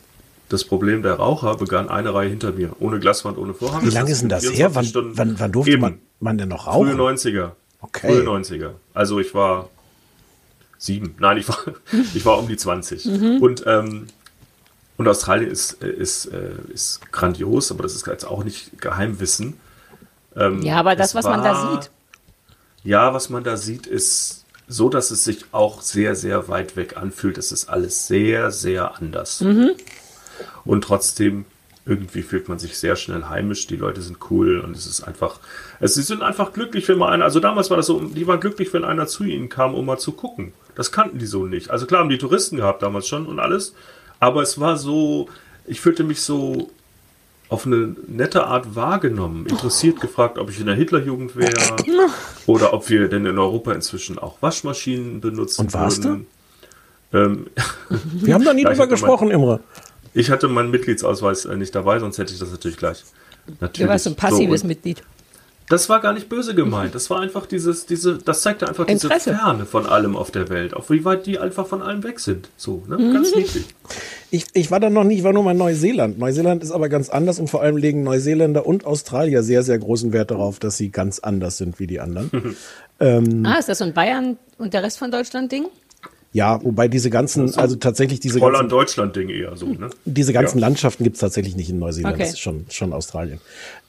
Das 0.52 0.66
Problem 0.66 1.02
der 1.02 1.14
Raucher 1.14 1.56
begann 1.56 1.88
eine 1.88 2.14
Reihe 2.14 2.28
hinter 2.30 2.52
mir, 2.52 2.74
ohne 2.80 3.00
Glaswand, 3.00 3.38
ohne 3.38 3.54
Vorhang. 3.54 3.86
Wie 3.86 3.90
lange 3.90 4.12
ist 4.12 4.22
denn 4.22 4.28
das 4.28 4.46
24 4.46 4.60
her? 4.60 4.76
Wann, 4.76 5.18
wann, 5.18 5.40
wann 5.40 5.52
durfte 5.54 5.78
man, 5.78 6.00
man 6.20 6.38
denn 6.38 6.50
noch 6.50 6.66
Frühe 6.66 6.94
rauchen? 6.94 7.18
90er. 7.18 7.52
Okay. 7.80 8.08
Frühe 8.08 8.24
90er. 8.28 8.72
Also 8.94 9.20
ich 9.22 9.34
war 9.34 9.70
sieben. 10.78 11.16
Nein, 11.20 11.38
ich 11.38 11.48
war, 11.48 11.58
ich 12.14 12.26
war 12.26 12.38
um 12.38 12.50
die 12.50 12.58
20. 12.58 13.06
Und, 13.42 13.64
ähm, 13.66 14.08
und 14.98 15.08
Australien 15.08 15.50
ist, 15.50 15.82
äh, 15.82 15.90
ist, 15.90 16.26
äh, 16.26 16.50
ist 16.74 17.00
grandios, 17.14 17.72
aber 17.72 17.84
das 17.84 17.96
ist 17.96 18.06
jetzt 18.06 18.26
auch 18.26 18.44
nicht 18.44 18.82
Geheimwissen. 18.82 19.56
Ähm, 20.36 20.62
Ja, 20.64 20.76
aber 20.82 20.98
das, 20.98 21.16
was 21.16 21.24
man 21.24 21.44
da 21.44 21.54
war- 21.54 21.82
sieht. 21.82 21.92
Ja, 22.84 23.14
was 23.14 23.30
man 23.30 23.46
da 23.46 23.56
sieht, 23.56 23.88
ist 23.88 24.44
so, 24.68 24.90
dass 24.90 25.12
es 25.12 25.24
sich 25.24 25.46
auch 25.54 25.82
sehr, 25.82 26.16
sehr 26.16 26.50
weit 26.50 26.76
weg 26.76 26.98
anfühlt. 26.98 27.38
Es 27.38 27.54
ist 27.54 27.70
alles 27.70 28.08
sehr, 28.08 28.52
sehr 28.52 28.98
anders. 28.98 29.42
Und 30.66 30.84
trotzdem, 30.84 31.46
irgendwie 31.86 32.22
fühlt 32.22 32.48
man 32.48 32.60
sich 32.60 32.78
sehr 32.78 32.96
schnell 32.96 33.26
heimisch. 33.26 33.68
Die 33.68 33.76
Leute 33.76 34.02
sind 34.02 34.18
cool 34.30 34.60
und 34.60 34.76
es 34.76 34.86
ist 34.86 35.02
einfach, 35.02 35.40
es, 35.80 35.96
sie 35.96 36.04
sind 36.04 36.22
einfach 36.22 36.54
glücklich, 36.54 36.88
wenn 36.88 36.98
mal 36.98 37.12
einer, 37.12 37.26
also 37.26 37.40
damals 37.40 37.70
war 37.70 37.78
das 37.78 37.88
so, 37.88 38.00
die 38.00 38.28
waren 38.28 38.40
glücklich, 38.40 38.72
wenn 38.74 38.84
einer 38.84 39.08
zu 39.08 39.24
ihnen 39.24 39.50
kam, 39.50 39.74
um 39.74 39.86
mal 39.86 39.98
zu 39.98 40.12
gucken. 40.12 40.54
Das 40.76 40.92
kannten 40.92 41.18
die 41.18 41.26
so 41.26 41.46
nicht. 41.46 41.72
Also 41.72 41.86
klar 41.86 42.02
haben 42.02 42.10
die 42.10 42.18
Touristen 42.18 42.58
gehabt 42.58 42.84
damals 42.84 43.08
schon 43.08 43.26
und 43.26 43.40
alles, 43.40 43.74
aber 44.20 44.42
es 44.42 44.60
war 44.60 44.78
so, 44.78 45.28
ich 45.66 45.82
fühlte 45.82 46.04
mich 46.04 46.22
so 46.22 46.70
auf 47.50 47.66
eine 47.66 47.96
nette 48.08 48.46
Art 48.46 48.76
wahrgenommen, 48.76 49.46
interessiert 49.46 50.00
gefragt, 50.00 50.38
ob 50.38 50.50
ich 50.50 50.60
in 50.62 50.68
der 50.68 50.76
Hitlerjugend 50.76 51.36
wäre 51.36 51.76
oder 52.46 52.74
ob 52.74 52.90
wir 52.90 53.10
denn 53.10 53.26
in 53.26 53.38
Europa 53.38 53.74
inzwischen 53.74 54.18
auch 54.18 54.42
Waschmaschinen 54.42 55.20
benutzen 55.20 55.66
Und 55.66 55.74
warst 55.74 56.04
würden. 56.06 56.28
Ähm, 57.14 57.48
Wir 57.90 58.36
haben 58.36 58.46
da 58.46 58.54
nie 58.54 58.64
drüber 58.64 58.88
gesprochen, 58.88 59.32
Imre. 59.32 59.60
Ich 60.14 60.30
hatte 60.30 60.48
meinen 60.48 60.72
Mitgliedsausweis 60.72 61.46
äh, 61.46 61.56
nicht 61.56 61.76
dabei, 61.76 62.00
sonst 62.00 62.18
hätte 62.18 62.34
ich 62.34 62.40
das 62.40 62.52
natürlich 62.52 62.78
gleich. 62.78 63.04
Natürlich. 63.60 63.88
Du 63.88 63.92
warst 63.92 64.08
ein 64.08 64.16
passives 64.16 64.62
so, 64.62 64.68
Mitglied. 64.68 65.04
Das 65.72 65.88
war 65.88 66.02
gar 66.02 66.12
nicht 66.12 66.28
böse 66.28 66.54
gemeint. 66.54 66.96
Das 66.96 67.10
war 67.10 67.22
einfach 67.22 67.46
dieses, 67.46 67.86
diese, 67.86 68.18
das 68.18 68.42
zeigte 68.42 68.68
einfach 68.68 68.86
diese 68.86 69.08
Interesse. 69.08 69.34
Ferne 69.34 69.66
von 69.66 69.86
allem 69.86 70.18
auf 70.18 70.30
der 70.30 70.50
Welt, 70.50 70.74
auch 70.74 70.90
wie 70.90 71.06
weit 71.06 71.26
die 71.26 71.40
einfach 71.40 71.66
von 71.66 71.82
allem 71.82 72.04
weg 72.04 72.20
sind. 72.20 72.50
So, 72.58 72.84
ne? 72.90 72.98
Mhm. 72.98 73.14
Ganz 73.14 73.34
niedlich. 73.34 73.66
Ich, 74.32 74.48
ich 74.52 74.70
war 74.70 74.82
da 74.82 74.90
noch 74.90 75.06
nicht, 75.06 75.20
ich 75.20 75.24
war 75.24 75.32
nur 75.32 75.44
mal 75.44 75.52
in 75.52 75.58
Neuseeland. 75.58 76.20
Neuseeland 76.20 76.62
ist 76.62 76.72
aber 76.72 76.90
ganz 76.90 77.10
anders 77.10 77.40
und 77.40 77.50
vor 77.50 77.62
allem 77.62 77.78
legen 77.78 78.04
Neuseeländer 78.04 78.66
und 78.66 78.86
Australier 78.86 79.44
sehr, 79.44 79.64
sehr 79.64 79.80
großen 79.80 80.12
Wert 80.12 80.32
darauf, 80.32 80.60
dass 80.60 80.76
sie 80.76 80.90
ganz 80.90 81.20
anders 81.20 81.58
sind 81.58 81.80
wie 81.80 81.88
die 81.88 82.00
anderen. 82.00 82.58
Ah, 83.04 83.58
ist 83.58 83.68
das 83.68 83.80
so 83.80 83.84
ein 83.84 83.96
Bayern 83.96 84.38
und 84.60 84.76
der 84.76 84.84
Rest 84.84 85.00
von 85.00 85.10
Deutschland 85.10 85.52
Ding? 85.52 85.66
Ja, 86.34 86.64
wobei 86.64 86.88
diese 86.88 87.10
ganzen, 87.10 87.54
also 87.58 87.76
tatsächlich 87.76 88.22
diese 88.22 88.40
ganzen, 88.40 88.54
Holland-Deutschland-Ding 88.54 89.30
eher 89.30 89.58
so, 89.58 89.66
ne? 89.66 89.90
diese 90.06 90.32
ganzen 90.32 90.60
Ja. 90.60 90.68
Landschaften 90.68 91.04
gibt's 91.04 91.20
tatsächlich 91.20 91.56
nicht 91.58 91.70
in 91.70 91.80
Neuseeland. 91.80 92.16
Okay. 92.16 92.24
Das 92.24 92.34
ist 92.34 92.40
schon, 92.40 92.66
schon 92.70 92.94
Australien. 92.94 93.42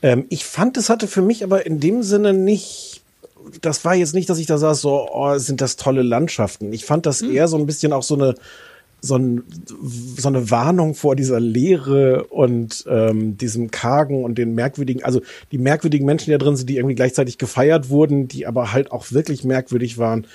Ähm, 0.02 0.24
ich 0.28 0.44
fand, 0.44 0.76
es 0.76 0.90
hatte 0.90 1.06
für 1.06 1.22
mich 1.22 1.44
aber 1.44 1.66
in 1.66 1.78
dem 1.78 2.02
Sinne 2.02 2.32
nicht, 2.32 3.02
das 3.60 3.84
war 3.84 3.94
jetzt 3.94 4.14
nicht, 4.14 4.28
dass 4.28 4.38
ich 4.38 4.46
da 4.46 4.58
saß, 4.58 4.80
so, 4.80 5.08
oh, 5.12 5.38
sind 5.38 5.60
das 5.60 5.76
tolle 5.76 6.02
Landschaften. 6.02 6.72
Ich 6.72 6.84
fand 6.84 7.06
das 7.06 7.22
eher 7.22 7.46
so 7.46 7.56
ein 7.56 7.66
bisschen 7.66 7.92
auch 7.92 8.02
so 8.02 8.14
eine, 8.14 8.34
so, 9.00 9.16
ein, 9.16 9.42
so 10.16 10.28
eine 10.28 10.50
Warnung 10.50 10.94
vor 10.94 11.16
dieser 11.16 11.40
Leere 11.40 12.24
und 12.24 12.84
ähm, 12.88 13.36
diesem 13.36 13.70
Kargen 13.70 14.24
und 14.24 14.36
den 14.36 14.54
merkwürdigen, 14.54 15.04
also 15.04 15.22
die 15.50 15.58
merkwürdigen 15.58 16.06
Menschen, 16.06 16.26
die 16.26 16.32
da 16.32 16.38
drin 16.38 16.56
sind, 16.56 16.70
die 16.70 16.76
irgendwie 16.76 16.94
gleichzeitig 16.94 17.38
gefeiert 17.38 17.88
wurden, 17.88 18.28
die 18.28 18.46
aber 18.46 18.72
halt 18.72 18.92
auch 18.92 19.10
wirklich 19.10 19.44
merkwürdig 19.44 19.98
waren. 19.98 20.26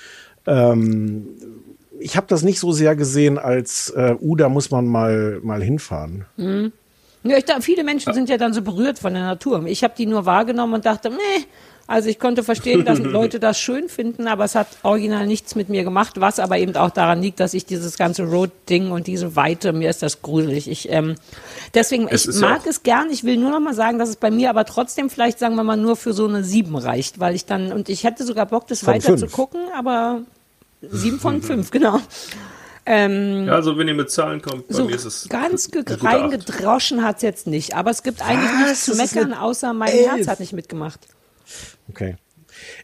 Ähm, 0.46 1.28
ich 2.00 2.16
habe 2.18 2.28
das 2.28 2.44
nicht 2.44 2.60
so 2.60 2.72
sehr 2.72 2.96
gesehen 2.96 3.38
als, 3.38 3.90
äh, 3.92 4.16
uh, 4.20 4.36
da 4.36 4.50
muss 4.50 4.72
man 4.72 4.88
mal, 4.88 5.40
mal 5.44 5.62
hinfahren. 5.64 6.26
Ja, 7.24 7.38
ich 7.38 7.46
da, 7.46 7.60
viele 7.62 7.84
Menschen 7.84 8.14
sind 8.14 8.30
ja 8.30 8.38
dann 8.38 8.54
so 8.54 8.62
berührt 8.62 9.00
von 9.00 9.14
der 9.14 9.24
Natur. 9.24 9.66
Ich 9.66 9.84
habe 9.84 9.94
die 9.98 10.06
nur 10.06 10.26
wahrgenommen 10.26 10.76
und 10.76 10.86
dachte, 10.86 11.10
nee. 11.10 11.46
Also 11.90 12.10
ich 12.10 12.20
konnte 12.20 12.44
verstehen, 12.44 12.84
dass 12.84 13.00
Leute 13.00 13.40
das 13.40 13.58
schön 13.58 13.88
finden, 13.88 14.28
aber 14.28 14.44
es 14.44 14.56
hat 14.56 14.68
original 14.84 15.26
nichts 15.26 15.56
mit 15.56 15.70
mir 15.70 15.86
gemacht, 15.86 16.20
was 16.20 16.38
aber 16.38 16.58
eben 16.58 16.76
auch 16.76 16.90
daran 16.90 17.22
liegt, 17.22 17.40
dass 17.40 17.54
ich 17.54 17.66
dieses 17.66 17.98
ganze 17.98 18.24
Road-Ding 18.24 18.92
und 18.92 19.08
diese 19.08 19.38
Weite, 19.38 19.72
mir 19.72 19.90
ist 19.90 20.04
das 20.04 20.22
gruselig. 20.22 20.70
Ich, 20.70 20.92
ähm, 20.92 21.16
deswegen, 21.74 22.10
Es 22.10 22.26
ich 22.28 22.36
ja 22.36 22.42
mag 22.50 22.62
auch- 22.62 22.66
es 22.66 22.84
gern. 22.84 23.10
Ich 23.10 23.24
will 23.24 23.38
nur 23.38 23.52
noch 23.52 23.62
mal 23.62 23.74
sagen, 23.74 24.00
dass 24.00 24.10
es 24.10 24.18
bei 24.18 24.32
mir 24.32 24.50
aber 24.50 24.66
trotzdem 24.66 25.10
vielleicht, 25.10 25.40
sagen 25.40 25.56
wir 25.56 25.64
mal, 25.64 25.78
nur 25.78 25.96
für 25.96 26.12
so 26.12 26.28
eine 26.28 26.44
sieben 26.44 26.76
reicht, 26.76 27.22
weil 27.22 27.36
ich 27.36 27.46
dann, 27.46 27.72
und 27.72 27.88
ich 27.88 28.04
hätte 28.04 28.26
sogar 28.26 28.46
Bock, 28.48 28.68
das 28.68 28.82
Von 28.82 28.94
weiter 28.94 29.08
fünf. 29.18 29.22
zu 29.22 29.28
gucken, 29.28 29.62
aber 29.74 30.24
sieben 30.82 31.20
von 31.20 31.42
fünf, 31.42 31.72
genau. 31.72 32.00
Ähm, 32.86 33.46
Ja, 33.46 33.54
also 33.54 33.78
wenn 33.78 33.88
ihr 33.88 33.94
mit 33.94 34.10
Zahlen 34.10 34.42
kommt, 34.42 34.68
bei 34.68 34.74
so 34.74 34.86
mir 34.86 34.96
ist 34.96 35.06
es 35.06 35.28
ganz 35.28 35.70
reingedroschen 35.76 37.04
hat's 37.04 37.22
jetzt 37.22 37.46
nicht. 37.48 37.76
Aber 37.76 37.92
es 37.92 38.02
gibt 38.02 38.22
eigentlich 38.22 38.52
Was? 38.52 38.68
nichts 38.70 38.86
zu 38.86 38.96
meckern, 38.96 39.34
außer 39.34 39.74
mein 39.74 39.92
Elf. 39.92 40.08
Herz 40.10 40.28
hat 40.28 40.40
nicht 40.40 40.54
mitgemacht. 40.54 41.02
Okay. 41.90 42.16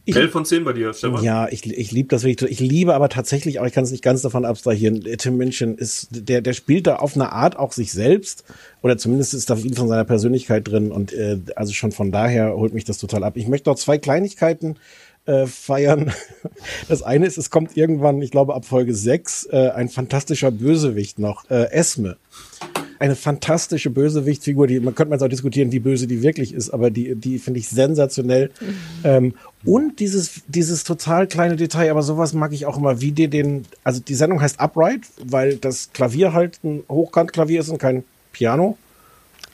Ich, 0.05 0.15
11 0.15 0.31
von 0.31 0.45
10 0.45 0.63
bei 0.63 0.73
dir, 0.73 0.93
Stefan? 0.93 1.23
Ja, 1.23 1.47
ich, 1.49 1.65
ich 1.65 1.91
liebe 1.91 2.09
das 2.09 2.23
wirklich. 2.23 2.51
Ich 2.51 2.59
liebe 2.59 2.93
aber 2.93 3.09
tatsächlich, 3.09 3.59
aber 3.59 3.67
ich 3.67 3.73
kann 3.73 3.83
es 3.83 3.91
nicht 3.91 4.03
ganz 4.03 4.21
davon 4.21 4.45
abstrahieren. 4.45 5.01
Tim 5.17 5.37
Minchin 5.37 5.77
ist, 5.77 6.09
der, 6.11 6.41
der 6.41 6.53
spielt 6.53 6.87
da 6.87 6.97
auf 6.97 7.15
eine 7.15 7.31
Art 7.31 7.57
auch 7.57 7.71
sich 7.71 7.91
selbst 7.91 8.43
oder 8.81 8.97
zumindest 8.97 9.33
ist 9.33 9.49
da 9.49 9.55
viel 9.55 9.75
von 9.75 9.87
seiner 9.87 10.05
Persönlichkeit 10.05 10.67
drin 10.67 10.91
und 10.91 11.13
äh, 11.13 11.39
also 11.55 11.73
schon 11.73 11.91
von 11.91 12.11
daher 12.11 12.55
holt 12.55 12.73
mich 12.73 12.85
das 12.85 12.97
total 12.97 13.23
ab. 13.23 13.37
Ich 13.37 13.47
möchte 13.47 13.69
noch 13.69 13.77
zwei 13.77 13.97
Kleinigkeiten 13.97 14.75
äh, 15.25 15.45
feiern. 15.45 16.11
Das 16.87 17.01
eine 17.01 17.25
ist, 17.25 17.37
es 17.37 17.49
kommt 17.49 17.75
irgendwann, 17.77 18.21
ich 18.21 18.31
glaube 18.31 18.53
ab 18.55 18.65
Folge 18.65 18.93
6, 18.93 19.47
äh, 19.51 19.69
ein 19.69 19.89
fantastischer 19.89 20.51
Bösewicht 20.51 21.19
noch, 21.19 21.49
äh, 21.49 21.71
Esme 21.71 22.17
eine 23.03 23.17
fantastische 23.17 23.89
Bösewichtfigur, 23.89 24.65
die 24.65 24.79
man 24.79 24.95
könnte 24.95 25.09
man 25.09 25.17
jetzt 25.17 25.25
auch 25.25 25.29
diskutieren, 25.29 25.73
wie 25.73 25.79
böse 25.79 26.07
die 26.07 26.23
wirklich 26.23 26.53
ist, 26.53 26.69
aber 26.69 26.89
die 26.89 27.15
die 27.15 27.37
finde 27.37 27.59
ich 27.59 27.67
sensationell. 27.67 28.49
Ähm, 29.03 29.33
und 29.65 29.99
dieses 29.99 30.41
dieses 30.47 30.85
total 30.85 31.27
kleine 31.27 31.57
Detail, 31.57 31.91
aber 31.91 32.01
sowas 32.01 32.33
mag 32.33 32.53
ich 32.53 32.65
auch 32.65 32.77
immer, 32.77 33.01
wie 33.01 33.11
die 33.11 33.27
den, 33.27 33.65
also 33.83 33.99
die 33.99 34.15
Sendung 34.15 34.41
heißt 34.41 34.57
Upright, 34.61 35.01
weil 35.21 35.57
das 35.57 35.91
Klavier 35.91 36.31
halt 36.31 36.63
ein 36.63 36.83
Hochkantklavier 36.89 37.59
ist 37.59 37.67
und 37.67 37.77
kein 37.77 38.05
Piano. 38.31 38.77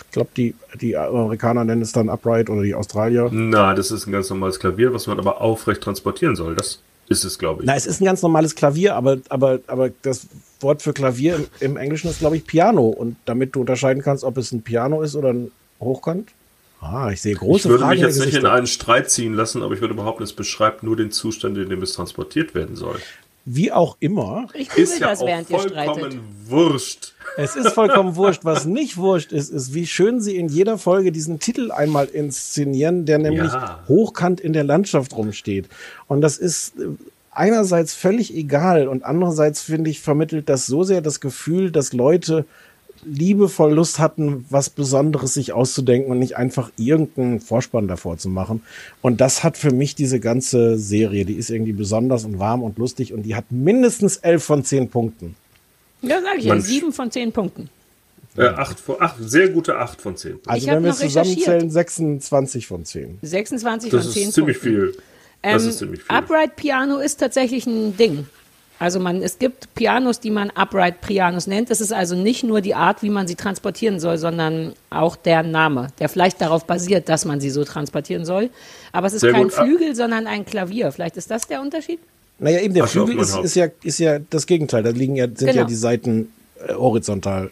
Ich 0.10 0.14
glaube, 0.14 0.32
die, 0.36 0.55
die 0.82 0.97
Amerikaner 0.97 1.64
nennen 1.64 1.84
es 1.84 1.91
dann 1.91 2.10
Upright 2.10 2.49
oder 2.49 2.64
die 2.64 2.74
Australier. 2.74 3.30
Na, 3.32 3.76
das 3.76 3.91
ist 3.91 4.07
ein 4.07 4.12
ganz 4.12 4.28
normales 4.32 4.60
Klavier, 4.60 4.91
was 4.91 5.05
man 5.05 5.20
aber 5.20 5.39
aufrecht 5.39 5.82
transportieren 5.82 6.36
soll. 6.36 6.55
Das 6.55 6.82
ist 7.10 7.24
es, 7.24 7.38
glaube 7.38 7.62
ich. 7.62 7.68
Na, 7.68 7.76
es 7.76 7.86
ist 7.86 8.01
ein 8.01 8.05
ganz 8.05 8.24
normales 8.24 8.55
Klavier, 8.55 8.95
aber, 8.95 9.18
aber, 9.30 9.60
aber 9.68 9.91
das 10.01 10.26
Wort 10.62 10.82
für 10.82 10.93
Klavier 10.93 11.36
im, 11.36 11.45
im 11.60 11.78
Englischen 11.78 12.10
ist, 12.10 12.20
glaube 12.20 12.38
ich, 12.38 12.45
Piano. 12.47 12.88
Und 12.88 13.18
damit 13.26 13.55
du 13.55 13.60
unterscheiden 13.60 14.01
kannst, 14.01 14.24
ob 14.24 14.38
es 14.38 14.51
ein 14.51 14.64
Piano 14.64 15.03
ist 15.03 15.16
oder 15.16 15.30
ein 15.30 15.51
Hochkant. 15.80 16.30
Ah, 16.82 17.12
ich 17.12 17.22
sehe 17.22 17.36
große 17.36 17.68
ich 17.68 17.70
würde 17.70 17.84
Fragen 17.84 17.99
mich 17.99 18.01
jetzt 18.01 18.26
nicht 18.26 18.36
in 18.36 18.47
einen 18.47 18.66
Streit 18.66 19.12
ziehen 19.12 19.36
lassen, 19.36 19.62
aber 19.62 19.76
ich 19.76 19.82
würde 19.82 19.93
behaupten, 19.93 20.24
es 20.24 20.34
beschreibt 20.34 20.82
nur 20.82 20.95
den 20.95 21.12
Zustand, 21.12 21.55
in 21.57 21.70
dem 21.70 21.84
es 21.84 21.93
transportiert 21.93 22.55
werden 22.55 22.76
soll. 22.76 22.99
Wie 23.52 23.72
auch 23.72 23.97
immer, 24.00 24.47
Ich 24.54 24.70
google 24.70 24.84
Ist 24.84 25.00
ja 25.00 25.08
das, 25.10 25.22
auch 25.22 25.26
während 25.26 25.50
ihr 25.50 25.60
streitet. 25.60 25.86
vollkommen 25.95 26.22
wurscht. 26.45 27.14
es 27.38 27.56
ist 27.56 27.70
vollkommen 27.70 28.16
wurscht. 28.16 28.45
Was 28.45 28.66
nicht 28.66 28.97
wurscht 28.97 29.32
ist, 29.32 29.50
ist, 29.50 29.74
wie 29.74 29.88
schön 29.88 30.22
sie 30.22 30.36
in 30.36 30.50
jeder 30.50 30.78
Folge 30.78 31.12
diesen 31.12 31.39
Titel 31.39 31.72
einmal 31.72 32.06
inszenieren, 32.06 33.06
der 33.06 33.18
nämlich 33.18 33.52
Ja. 33.52 33.84
hochkant 33.88 34.39
in 34.39 34.54
der 34.54 34.64
Landschaft 34.64 35.16
rumsteht. 35.16 35.68
Und 36.08 36.22
das 36.22 36.38
ist 36.38 36.78
äh, 36.80 36.86
einerseits 37.32 37.95
völlig 37.95 38.36
egal 38.36 38.88
und 38.88 39.04
andererseits 39.04 39.62
finde 39.62 39.89
ich 39.89 40.00
vermittelt 40.02 40.47
das 40.50 40.68
so 40.68 40.84
sehr 40.84 41.02
das 41.02 41.20
Gefühl, 41.20 41.72
dass 41.72 41.93
Leute 41.93 42.45
liebevoll 43.04 43.74
Lust 43.74 44.00
hatten, 44.00 44.45
was 44.50 44.70
Besonderes 44.70 45.34
sich 45.34 45.54
auszudenken 45.54 46.12
und 46.12 46.20
nicht 46.20 46.38
einfach 46.38 46.72
irgendeinen 46.78 47.39
Vorspann 47.39 47.88
davor 47.88 48.18
zu 48.18 48.30
machen. 48.30 48.62
Und 49.02 49.22
das 49.22 49.43
hat 49.43 49.58
für 49.58 49.72
mich 49.72 49.95
diese 49.95 50.20
ganze 50.20 50.78
Serie, 50.78 51.26
die 51.26 51.34
ist 51.36 51.50
irgendwie 51.50 51.74
besonders 51.74 52.26
und 52.26 52.39
warm 52.39 52.64
und 52.64 52.78
lustig 52.78 53.14
und 53.14 53.24
die 53.24 53.36
hat 53.36 53.45
mindestens 53.52 54.18
elf 54.18 54.43
von 54.43 54.64
zehn 54.64 54.89
Punkten. 54.89 55.36
Ja, 56.02 56.22
sag 56.22 56.38
ich 56.38 56.45
ja, 56.45 56.60
sieben 56.60 56.93
von 56.93 57.12
zehn 57.12 57.32
Punkten. 57.32 57.70
Äh, 58.38 58.43
acht, 58.47 58.80
von- 58.80 58.95
acht, 59.00 59.16
sehr 59.20 59.50
gute 59.50 59.76
8 59.78 60.00
von 60.00 60.16
10. 60.16 60.39
Also 60.45 60.68
hab 60.68 60.76
wenn 60.78 60.84
wir 60.86 60.93
zusammenzählen, 60.93 61.70
26 61.70 62.68
von 62.68 62.86
10. 62.86 63.18
26 63.22 63.89
Das 63.91 64.04
von 64.06 64.14
zehn 64.14 64.28
ist 64.30 64.34
ziemlich 64.36 64.60
Punkten. 64.62 64.78
viel. 64.93 64.97
Das 65.41 65.64
Ähm, 65.64 65.70
ist 65.70 65.78
ziemlich 65.80 66.04
viel. 66.04 66.16
Upright 66.16 66.56
Piano 66.56 67.00
ist 67.00 67.20
tatsächlich 67.20 67.66
ein 67.66 67.97
Ding. 67.97 68.28
Also 68.80 69.00
man, 69.02 69.22
es 69.22 69.38
gibt 69.40 69.74
Pianos, 69.76 70.22
die 70.22 70.32
man 70.32 70.52
Upright 70.52 71.02
Pianos 71.02 71.48
nennt. 71.48 71.70
Das 71.70 71.82
ist 71.82 71.92
also 71.92 72.16
nicht 72.16 72.44
nur 72.46 72.62
die 72.62 72.76
Art, 72.76 73.04
wie 73.04 73.10
man 73.10 73.28
sie 73.28 73.36
transportieren 73.36 74.00
soll, 74.00 74.18
sondern 74.18 74.74
auch 74.90 75.18
der 75.18 75.44
Name, 75.44 75.88
der 76.00 76.08
vielleicht 76.08 76.40
darauf 76.40 76.66
basiert, 76.66 77.10
dass 77.10 77.26
man 77.26 77.42
sie 77.42 77.50
so 77.50 77.66
transportieren 77.66 78.24
soll. 78.24 78.50
Aber 78.94 79.08
es 79.08 79.14
ist 79.14 79.22
Sehr 79.22 79.34
kein 79.34 79.44
gut. 79.44 79.54
Flügel, 79.54 79.96
sondern 79.96 80.28
ein 80.28 80.46
Klavier. 80.46 80.94
Vielleicht 80.94 81.18
ist 81.18 81.30
das 81.30 81.46
der 81.48 81.62
Unterschied? 81.62 82.00
Naja, 82.40 82.62
eben 82.62 82.74
der 82.74 82.86
auf 82.86 82.92
Flügel 82.92 83.20
ist, 83.20 83.36
ist, 83.38 83.56
ja, 83.56 83.68
ist 83.84 84.00
ja 84.00 84.20
das 84.30 84.48
Gegenteil. 84.48 84.82
Da 84.82 84.92
liegen 84.92 85.18
ja, 85.18 85.26
sind 85.28 85.48
ja 85.48 85.52
Genau. 85.52 85.68
die 85.68 85.76
Seiten 85.76 86.32
äh, 86.66 86.74
horizontal. 86.74 87.52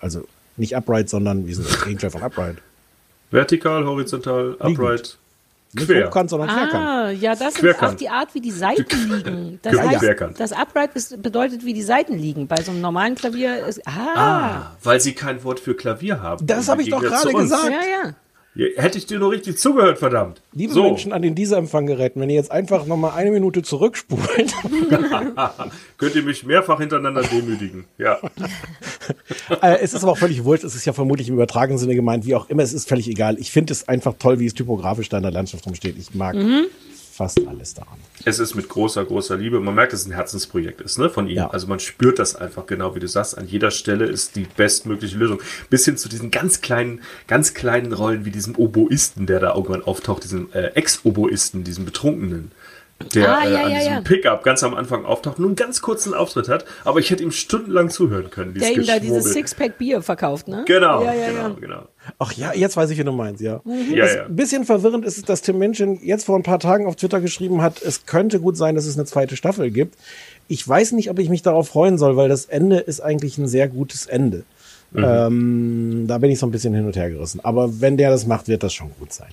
Also 0.00 0.24
nicht 0.58 0.76
upright, 0.76 1.08
sondern 1.08 1.46
wie 1.46 1.54
sind 1.54 1.66
das 1.66 1.82
Gegenteil 1.82 2.10
von 2.10 2.22
upright? 2.22 2.56
Vertikal, 3.30 3.86
horizontal, 3.86 4.54
upright, 4.60 5.16
Nicht 5.74 5.86
quer. 5.86 6.06
hochkant, 6.06 6.30
sondern 6.30 6.48
querkant. 6.48 6.74
Ah, 6.74 7.10
ja, 7.10 7.34
das 7.34 7.48
ist 7.54 7.58
Querkant. 7.58 7.92
auch 7.92 7.96
die 7.96 8.08
Art, 8.08 8.34
wie 8.34 8.40
die 8.40 8.50
Seiten 8.50 9.10
liegen. 9.10 9.60
Das, 9.62 9.78
heißt, 9.78 9.98
Querkant. 10.00 10.40
das 10.40 10.52
Upright 10.52 10.94
ist, 10.94 11.20
bedeutet, 11.22 11.64
wie 11.64 11.74
die 11.74 11.82
Seiten 11.82 12.14
liegen. 12.18 12.46
Bei 12.46 12.56
so 12.62 12.70
einem 12.70 12.80
normalen 12.80 13.14
Klavier 13.14 13.66
ist. 13.66 13.86
Ah, 13.86 13.92
Ah, 14.16 14.76
weil 14.82 15.00
sie 15.00 15.12
kein 15.14 15.42
Wort 15.44 15.60
für 15.60 15.74
Klavier 15.74 16.22
haben. 16.22 16.46
Das 16.46 16.66
Im 16.66 16.72
hab 16.72 16.80
ich 16.80 16.88
doch 16.90 17.00
gerade 17.02 17.32
gesagt. 17.32 17.64
ja, 17.70 17.80
ja. 18.06 18.12
Hätte 18.76 18.98
ich 18.98 19.06
dir 19.06 19.20
nur 19.20 19.30
richtig 19.30 19.56
zugehört, 19.56 20.00
verdammt. 20.00 20.42
Liebe 20.52 20.72
so. 20.72 20.82
Menschen 20.82 21.12
an 21.12 21.22
den 21.22 21.36
Dieselempfanggeräten, 21.36 22.20
wenn 22.20 22.28
ihr 22.28 22.34
jetzt 22.34 22.50
einfach 22.50 22.86
nochmal 22.86 23.12
eine 23.12 23.30
Minute 23.30 23.62
zurückspult, 23.62 24.52
Könnt 25.96 26.14
ihr 26.16 26.22
mich 26.24 26.44
mehrfach 26.44 26.80
hintereinander 26.80 27.22
demütigen. 27.22 27.84
Ja. 27.98 28.18
äh, 29.62 29.78
es 29.80 29.94
ist 29.94 30.02
aber 30.02 30.12
auch 30.12 30.18
völlig 30.18 30.42
wurscht, 30.42 30.64
es 30.64 30.74
ist 30.74 30.84
ja 30.86 30.92
vermutlich 30.92 31.28
im 31.28 31.34
übertragenen 31.34 31.78
Sinne 31.78 31.94
gemeint, 31.94 32.26
wie 32.26 32.34
auch 32.34 32.50
immer, 32.50 32.64
es 32.64 32.72
ist 32.72 32.88
völlig 32.88 33.08
egal. 33.08 33.38
Ich 33.38 33.52
finde 33.52 33.72
es 33.72 33.86
einfach 33.86 34.14
toll, 34.18 34.40
wie 34.40 34.46
es 34.46 34.54
typografisch 34.54 35.08
da 35.08 35.18
in 35.18 35.22
der 35.22 35.32
Landschaft 35.32 35.64
rumsteht. 35.64 35.96
Ich 35.96 36.14
mag 36.14 36.34
fast 37.18 37.46
alles 37.46 37.74
daran. 37.74 37.98
Es 38.24 38.38
ist 38.38 38.54
mit 38.54 38.68
großer, 38.68 39.04
großer 39.04 39.36
Liebe. 39.36 39.58
Man 39.60 39.74
merkt, 39.74 39.92
dass 39.92 40.02
es 40.02 40.06
ein 40.06 40.12
Herzensprojekt 40.12 40.80
ist, 40.80 40.98
ne, 40.98 41.10
von 41.10 41.28
ihm. 41.28 41.36
Ja. 41.36 41.50
Also 41.50 41.66
man 41.66 41.80
spürt 41.80 42.18
das 42.20 42.36
einfach 42.36 42.66
genau, 42.66 42.94
wie 42.94 43.00
du 43.00 43.08
sagst. 43.08 43.36
An 43.36 43.46
jeder 43.46 43.72
Stelle 43.72 44.06
ist 44.06 44.36
die 44.36 44.46
bestmögliche 44.56 45.16
Lösung. 45.16 45.42
Bis 45.68 45.84
hin 45.84 45.96
zu 45.96 46.08
diesen 46.08 46.30
ganz 46.30 46.60
kleinen, 46.60 47.02
ganz 47.26 47.54
kleinen 47.54 47.92
Rollen 47.92 48.24
wie 48.24 48.30
diesem 48.30 48.56
Oboisten, 48.56 49.26
der 49.26 49.40
da 49.40 49.54
irgendwann 49.54 49.82
auftaucht, 49.82 50.22
diesem 50.22 50.52
äh, 50.52 50.68
Ex-Oboisten, 50.68 51.64
diesem 51.64 51.84
Betrunkenen. 51.84 52.52
Der 53.14 53.28
Ah, 53.28 53.44
äh, 53.44 53.52
ja, 53.52 53.62
an 53.64 53.70
ja, 53.70 53.78
diesem 53.78 53.92
ja. 53.92 54.00
Pickup 54.00 54.42
ganz 54.42 54.62
am 54.64 54.74
Anfang 54.74 55.04
auftaucht, 55.04 55.38
nur 55.38 55.48
einen 55.48 55.54
ganz 55.56 55.80
kurzen 55.80 56.14
Auftritt 56.14 56.48
hat, 56.48 56.64
aber 56.84 56.98
ich 56.98 57.10
hätte 57.10 57.22
ihm 57.22 57.30
stundenlang 57.30 57.90
zuhören 57.90 58.28
können. 58.30 58.54
Der 58.54 58.72
ihm 58.72 58.84
da 58.86 58.98
dieses. 58.98 59.32
Sixpack 59.32 59.78
Bier 59.78 60.02
verkauft, 60.02 60.48
ne? 60.48 60.64
Genau, 60.66 61.04
Ja, 61.04 61.14
ja, 61.14 61.28
genau, 61.28 61.40
ja. 61.48 61.56
genau. 61.60 61.82
Ach 62.18 62.32
ja, 62.32 62.52
jetzt 62.54 62.76
weiß 62.76 62.90
ich, 62.90 62.98
wie 62.98 63.04
du 63.04 63.12
meinst, 63.12 63.40
ja. 63.40 63.60
Ja, 63.94 64.04
Es- 64.04 64.14
ja. 64.16 64.24
Ein 64.24 64.34
bisschen 64.34 64.64
verwirrend 64.64 65.04
ist 65.04 65.16
es, 65.16 65.22
dass 65.24 65.42
Tim 65.42 65.58
Minchin 65.58 66.00
jetzt 66.02 66.24
vor 66.26 66.36
ein 66.36 66.42
paar 66.42 66.58
Tagen 66.58 66.86
auf 66.86 66.96
Twitter 66.96 67.20
geschrieben 67.20 67.62
hat, 67.62 67.80
es 67.82 68.04
könnte 68.04 68.40
gut 68.40 68.56
sein, 68.56 68.74
dass 68.74 68.84
es 68.86 68.96
eine 68.96 69.04
zweite 69.04 69.36
Staffel 69.36 69.70
gibt. 69.70 69.96
Ich 70.48 70.66
weiß 70.66 70.92
nicht, 70.92 71.08
ob 71.10 71.18
ich 71.20 71.28
mich 71.28 71.42
darauf 71.42 71.68
freuen 71.68 71.98
soll, 71.98 72.16
weil 72.16 72.28
das 72.28 72.46
Ende 72.46 72.78
ist 72.78 73.00
eigentlich 73.00 73.38
ein 73.38 73.46
sehr 73.46 73.68
gutes 73.68 74.06
Ende. 74.06 74.42
Ähm, 74.96 76.06
da 76.08 76.18
bin 76.18 76.30
ich 76.30 76.38
so 76.38 76.46
ein 76.46 76.50
bisschen 76.50 76.74
hin 76.74 76.86
und 76.86 76.96
her 76.96 77.10
gerissen. 77.10 77.40
Aber 77.44 77.80
wenn 77.80 77.96
der 77.96 78.10
das 78.10 78.26
macht, 78.26 78.48
wird 78.48 78.62
das 78.62 78.72
schon 78.72 78.90
gut 78.98 79.12
sein. 79.12 79.28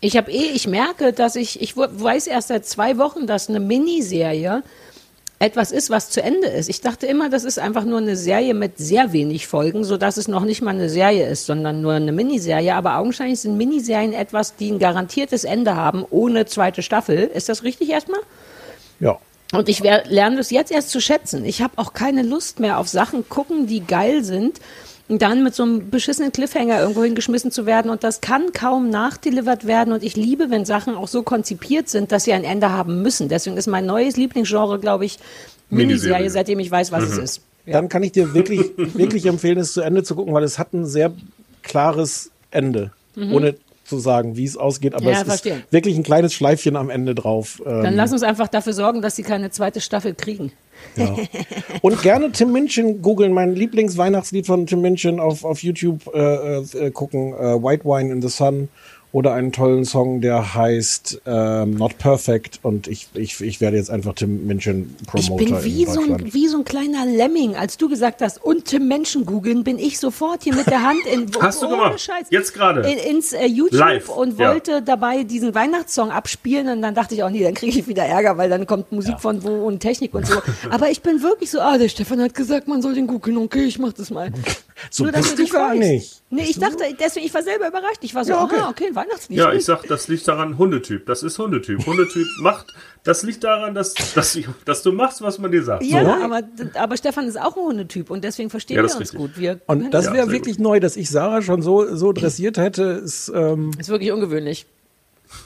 Ich 0.00 0.16
habe 0.16 0.30
eh, 0.30 0.50
ich 0.54 0.66
merke, 0.66 1.12
dass 1.12 1.36
ich, 1.36 1.60
ich 1.60 1.76
weiß 1.76 2.28
erst 2.28 2.48
seit 2.48 2.66
zwei 2.66 2.98
Wochen, 2.98 3.26
dass 3.26 3.48
eine 3.48 3.60
Miniserie 3.60 4.62
etwas 5.40 5.70
ist, 5.70 5.90
was 5.90 6.10
zu 6.10 6.22
Ende 6.22 6.48
ist. 6.48 6.68
Ich 6.68 6.80
dachte 6.80 7.06
immer, 7.06 7.30
das 7.30 7.44
ist 7.44 7.58
einfach 7.58 7.84
nur 7.84 7.98
eine 7.98 8.16
Serie 8.16 8.54
mit 8.54 8.78
sehr 8.78 9.12
wenig 9.12 9.46
Folgen, 9.46 9.84
so 9.84 9.96
dass 9.96 10.16
es 10.16 10.26
noch 10.26 10.44
nicht 10.44 10.62
mal 10.62 10.74
eine 10.74 10.88
Serie 10.88 11.28
ist, 11.28 11.46
sondern 11.46 11.80
nur 11.80 11.92
eine 11.92 12.12
Miniserie. 12.12 12.74
Aber 12.74 12.96
augenscheinlich 12.96 13.40
sind 13.40 13.56
Miniserien 13.56 14.12
etwas, 14.12 14.56
die 14.56 14.70
ein 14.70 14.80
garantiertes 14.80 15.44
Ende 15.44 15.76
haben, 15.76 16.04
ohne 16.10 16.46
zweite 16.46 16.82
Staffel. 16.82 17.18
Ist 17.18 17.48
das 17.48 17.62
richtig 17.62 17.90
erstmal? 17.90 18.20
Ja. 18.98 19.18
Und 19.52 19.68
ich 19.68 19.80
lerne 19.80 20.36
das 20.36 20.50
jetzt 20.50 20.72
erst 20.72 20.90
zu 20.90 21.00
schätzen. 21.00 21.44
Ich 21.44 21.62
habe 21.62 21.74
auch 21.76 21.92
keine 21.92 22.22
Lust 22.22 22.60
mehr 22.60 22.78
auf 22.78 22.88
Sachen 22.88 23.28
gucken, 23.28 23.66
die 23.66 23.80
geil 23.80 24.22
sind. 24.22 24.60
Und 25.08 25.22
dann 25.22 25.42
mit 25.42 25.54
so 25.54 25.62
einem 25.62 25.88
beschissenen 25.90 26.32
Cliffhanger 26.32 26.80
irgendwo 26.80 27.02
hingeschmissen 27.02 27.50
zu 27.50 27.64
werden. 27.64 27.90
Und 27.90 28.04
das 28.04 28.20
kann 28.20 28.52
kaum 28.52 28.90
nachdelivert 28.90 29.66
werden. 29.66 29.94
Und 29.94 30.02
ich 30.02 30.16
liebe, 30.16 30.50
wenn 30.50 30.66
Sachen 30.66 30.94
auch 30.94 31.08
so 31.08 31.22
konzipiert 31.22 31.88
sind, 31.88 32.12
dass 32.12 32.24
sie 32.24 32.32
ein 32.34 32.44
Ende 32.44 32.70
haben 32.72 33.00
müssen. 33.00 33.28
Deswegen 33.30 33.56
ist 33.56 33.66
mein 33.68 33.86
neues 33.86 34.16
Lieblingsgenre, 34.18 34.78
glaube 34.78 35.06
ich, 35.06 35.18
Miniserie, 35.70 36.12
Miniserie. 36.12 36.30
seitdem 36.30 36.58
ich 36.60 36.70
weiß, 36.70 36.92
was 36.92 37.04
es 37.04 37.16
ist. 37.18 37.40
Dann 37.66 37.88
kann 37.88 38.02
ich 38.02 38.12
dir 38.12 38.34
wirklich, 38.34 38.60
wirklich 38.76 39.24
empfehlen, 39.26 39.58
es 39.58 39.72
zu 39.72 39.80
Ende 39.80 40.02
zu 40.02 40.14
gucken, 40.14 40.32
weil 40.34 40.44
es 40.44 40.58
hat 40.58 40.72
ein 40.74 40.84
sehr 40.86 41.12
klares 41.62 42.30
Ende. 42.50 42.92
Ohne 43.16 43.56
zu 43.84 43.98
sagen, 43.98 44.36
wie 44.36 44.44
es 44.44 44.56
ausgeht, 44.56 44.94
aber 44.94 45.04
Mhm. 45.04 45.10
Ja, 45.10 45.20
es 45.22 45.26
verstehe. 45.26 45.54
ist 45.56 45.72
wirklich 45.72 45.96
ein 45.96 46.02
kleines 46.02 46.34
Schleifchen 46.34 46.76
am 46.76 46.90
Ende 46.90 47.14
drauf. 47.14 47.60
Dann 47.64 47.86
Ähm, 47.86 47.94
lass 47.96 48.12
uns 48.12 48.22
einfach 48.22 48.46
dafür 48.48 48.74
sorgen, 48.74 49.00
dass 49.02 49.16
sie 49.16 49.22
keine 49.22 49.50
zweite 49.50 49.80
Staffel 49.80 50.14
kriegen. 50.14 50.52
Ja. 50.96 51.16
Und 51.82 52.02
gerne 52.02 52.32
Tim 52.32 52.52
Minchin 52.52 53.02
googeln, 53.02 53.32
mein 53.32 53.54
Lieblingsweihnachtslied 53.54 54.46
von 54.46 54.66
Tim 54.66 54.80
Minchin 54.80 55.20
auf, 55.20 55.44
auf 55.44 55.62
YouTube 55.62 56.10
äh, 56.14 56.58
äh, 56.58 56.90
gucken, 56.90 57.32
äh, 57.34 57.62
White 57.62 57.84
Wine 57.84 58.12
in 58.12 58.22
the 58.22 58.28
Sun 58.28 58.68
oder 59.10 59.32
einen 59.32 59.52
tollen 59.52 59.84
Song, 59.84 60.20
der 60.20 60.54
heißt 60.54 61.22
ähm, 61.24 61.74
Not 61.74 61.96
Perfect 61.98 62.60
und 62.62 62.88
ich, 62.88 63.08
ich, 63.14 63.40
ich 63.40 63.60
werde 63.60 63.78
jetzt 63.78 63.90
einfach 63.90 64.14
Tim 64.14 64.46
Minchin 64.46 64.94
Ich 65.00 65.06
Promoter 65.06 65.44
bin 65.44 65.64
wie 65.64 65.86
so, 65.86 66.00
ein, 66.00 66.32
wie 66.34 66.46
so 66.46 66.58
ein 66.58 66.64
kleiner 66.64 67.06
Lemming. 67.06 67.56
Als 67.56 67.78
du 67.78 67.88
gesagt 67.88 68.20
hast, 68.20 68.42
und 68.44 68.66
Tim 68.66 68.86
Menschen 68.86 69.24
googeln, 69.24 69.64
bin 69.64 69.78
ich 69.78 69.98
sofort 69.98 70.42
hier 70.42 70.54
mit 70.54 70.66
der 70.66 70.82
Hand 70.82 71.06
in 71.10 71.26
Hast 71.40 71.62
du 71.62 71.68
gemacht? 71.68 71.98
Scheiß, 71.98 72.26
Jetzt 72.30 72.52
gerade? 72.52 72.82
in, 72.82 72.98
ins 72.98 73.32
äh, 73.32 73.46
YouTube 73.46 73.80
Live, 73.80 74.08
und 74.10 74.38
ja. 74.38 74.50
wollte 74.50 74.82
dabei 74.82 75.24
diesen 75.24 75.54
Weihnachtssong 75.54 76.10
abspielen 76.10 76.68
und 76.68 76.82
dann 76.82 76.94
dachte 76.94 77.14
ich 77.14 77.22
auch, 77.22 77.30
nee, 77.30 77.42
dann 77.42 77.54
kriege 77.54 77.78
ich 77.78 77.88
wieder 77.88 78.04
Ärger, 78.04 78.36
weil 78.36 78.50
dann 78.50 78.66
kommt 78.66 78.92
Musik 78.92 79.20
von 79.20 79.42
wo 79.42 79.66
und 79.66 79.80
Technik 79.80 80.14
und 80.14 80.26
so. 80.26 80.40
Aber 80.70 80.90
ich 80.90 81.00
bin 81.00 81.22
wirklich 81.22 81.50
so, 81.50 81.60
ah, 81.60 81.78
der 81.78 81.88
Stefan 81.88 82.20
hat 82.20 82.34
gesagt, 82.34 82.68
man 82.68 82.82
soll 82.82 82.94
den 82.94 83.06
googeln, 83.06 83.38
okay, 83.38 83.64
ich 83.64 83.78
mach 83.78 83.94
das 83.94 84.10
mal. 84.10 84.30
So 84.90 85.04
Nur, 85.04 85.12
dass 85.12 85.34
bist 85.34 85.38
du 85.50 85.52
gar 85.52 85.68
freust. 85.70 85.80
nicht. 85.80 86.22
Nee, 86.30 86.42
ich 86.42 86.58
dachte, 86.58 86.84
deswegen, 87.00 87.26
ich 87.26 87.34
war 87.34 87.42
selber 87.42 87.68
überrascht. 87.68 87.98
Ich 88.02 88.14
war 88.14 88.24
so, 88.24 88.32
Ja, 88.32 88.44
okay. 88.44 88.56
ah, 88.60 88.68
okay, 88.70 88.90
Weihnachtslied. 88.94 89.38
Ja, 89.38 89.46
gut. 89.50 89.54
ich 89.58 89.64
sag, 89.64 89.82
das 89.88 90.08
liegt 90.08 90.26
daran, 90.28 90.56
Hundetyp. 90.58 91.06
Das 91.06 91.22
ist 91.22 91.38
Hundetyp. 91.38 91.84
Hundetyp 91.86 92.26
macht, 92.42 92.66
das 93.04 93.22
liegt 93.22 93.42
daran, 93.44 93.74
dass, 93.74 93.94
dass, 94.14 94.34
ich, 94.36 94.46
dass 94.64 94.82
du 94.82 94.92
machst, 94.92 95.20
was 95.22 95.38
man 95.38 95.50
dir 95.50 95.64
sagt. 95.64 95.82
Ja, 95.84 96.04
So. 96.04 96.24
aber, 96.24 96.42
aber 96.74 96.96
Stefan 96.96 97.26
ist 97.26 97.40
auch 97.40 97.56
ein 97.56 97.62
Hundetyp 97.62 98.10
und 98.10 98.22
deswegen 98.22 98.50
verstehen 98.50 98.76
Ja, 98.76 98.82
wir 98.82 98.88
das 98.88 98.96
uns 98.96 99.10
ist 99.10 99.16
gut. 99.16 99.30
richtig. 99.30 99.42
Wir 99.42 99.60
Und 99.66 99.90
das 99.92 100.06
Ja, 100.06 100.12
wäre 100.14 100.30
wirklich 100.30 100.58
neu, 100.58 100.78
dass 100.80 100.96
ich 100.96 101.10
Sarah 101.10 101.42
schon 101.42 101.62
so, 101.62 101.96
so 101.96 102.12
dressiert 102.12 102.58
hätte, 102.58 102.82
ist 103.04 103.32
ähm, 103.34 103.72
ist 103.78 103.88
wirklich 103.88 104.12
ungewöhnlich. 104.12 104.66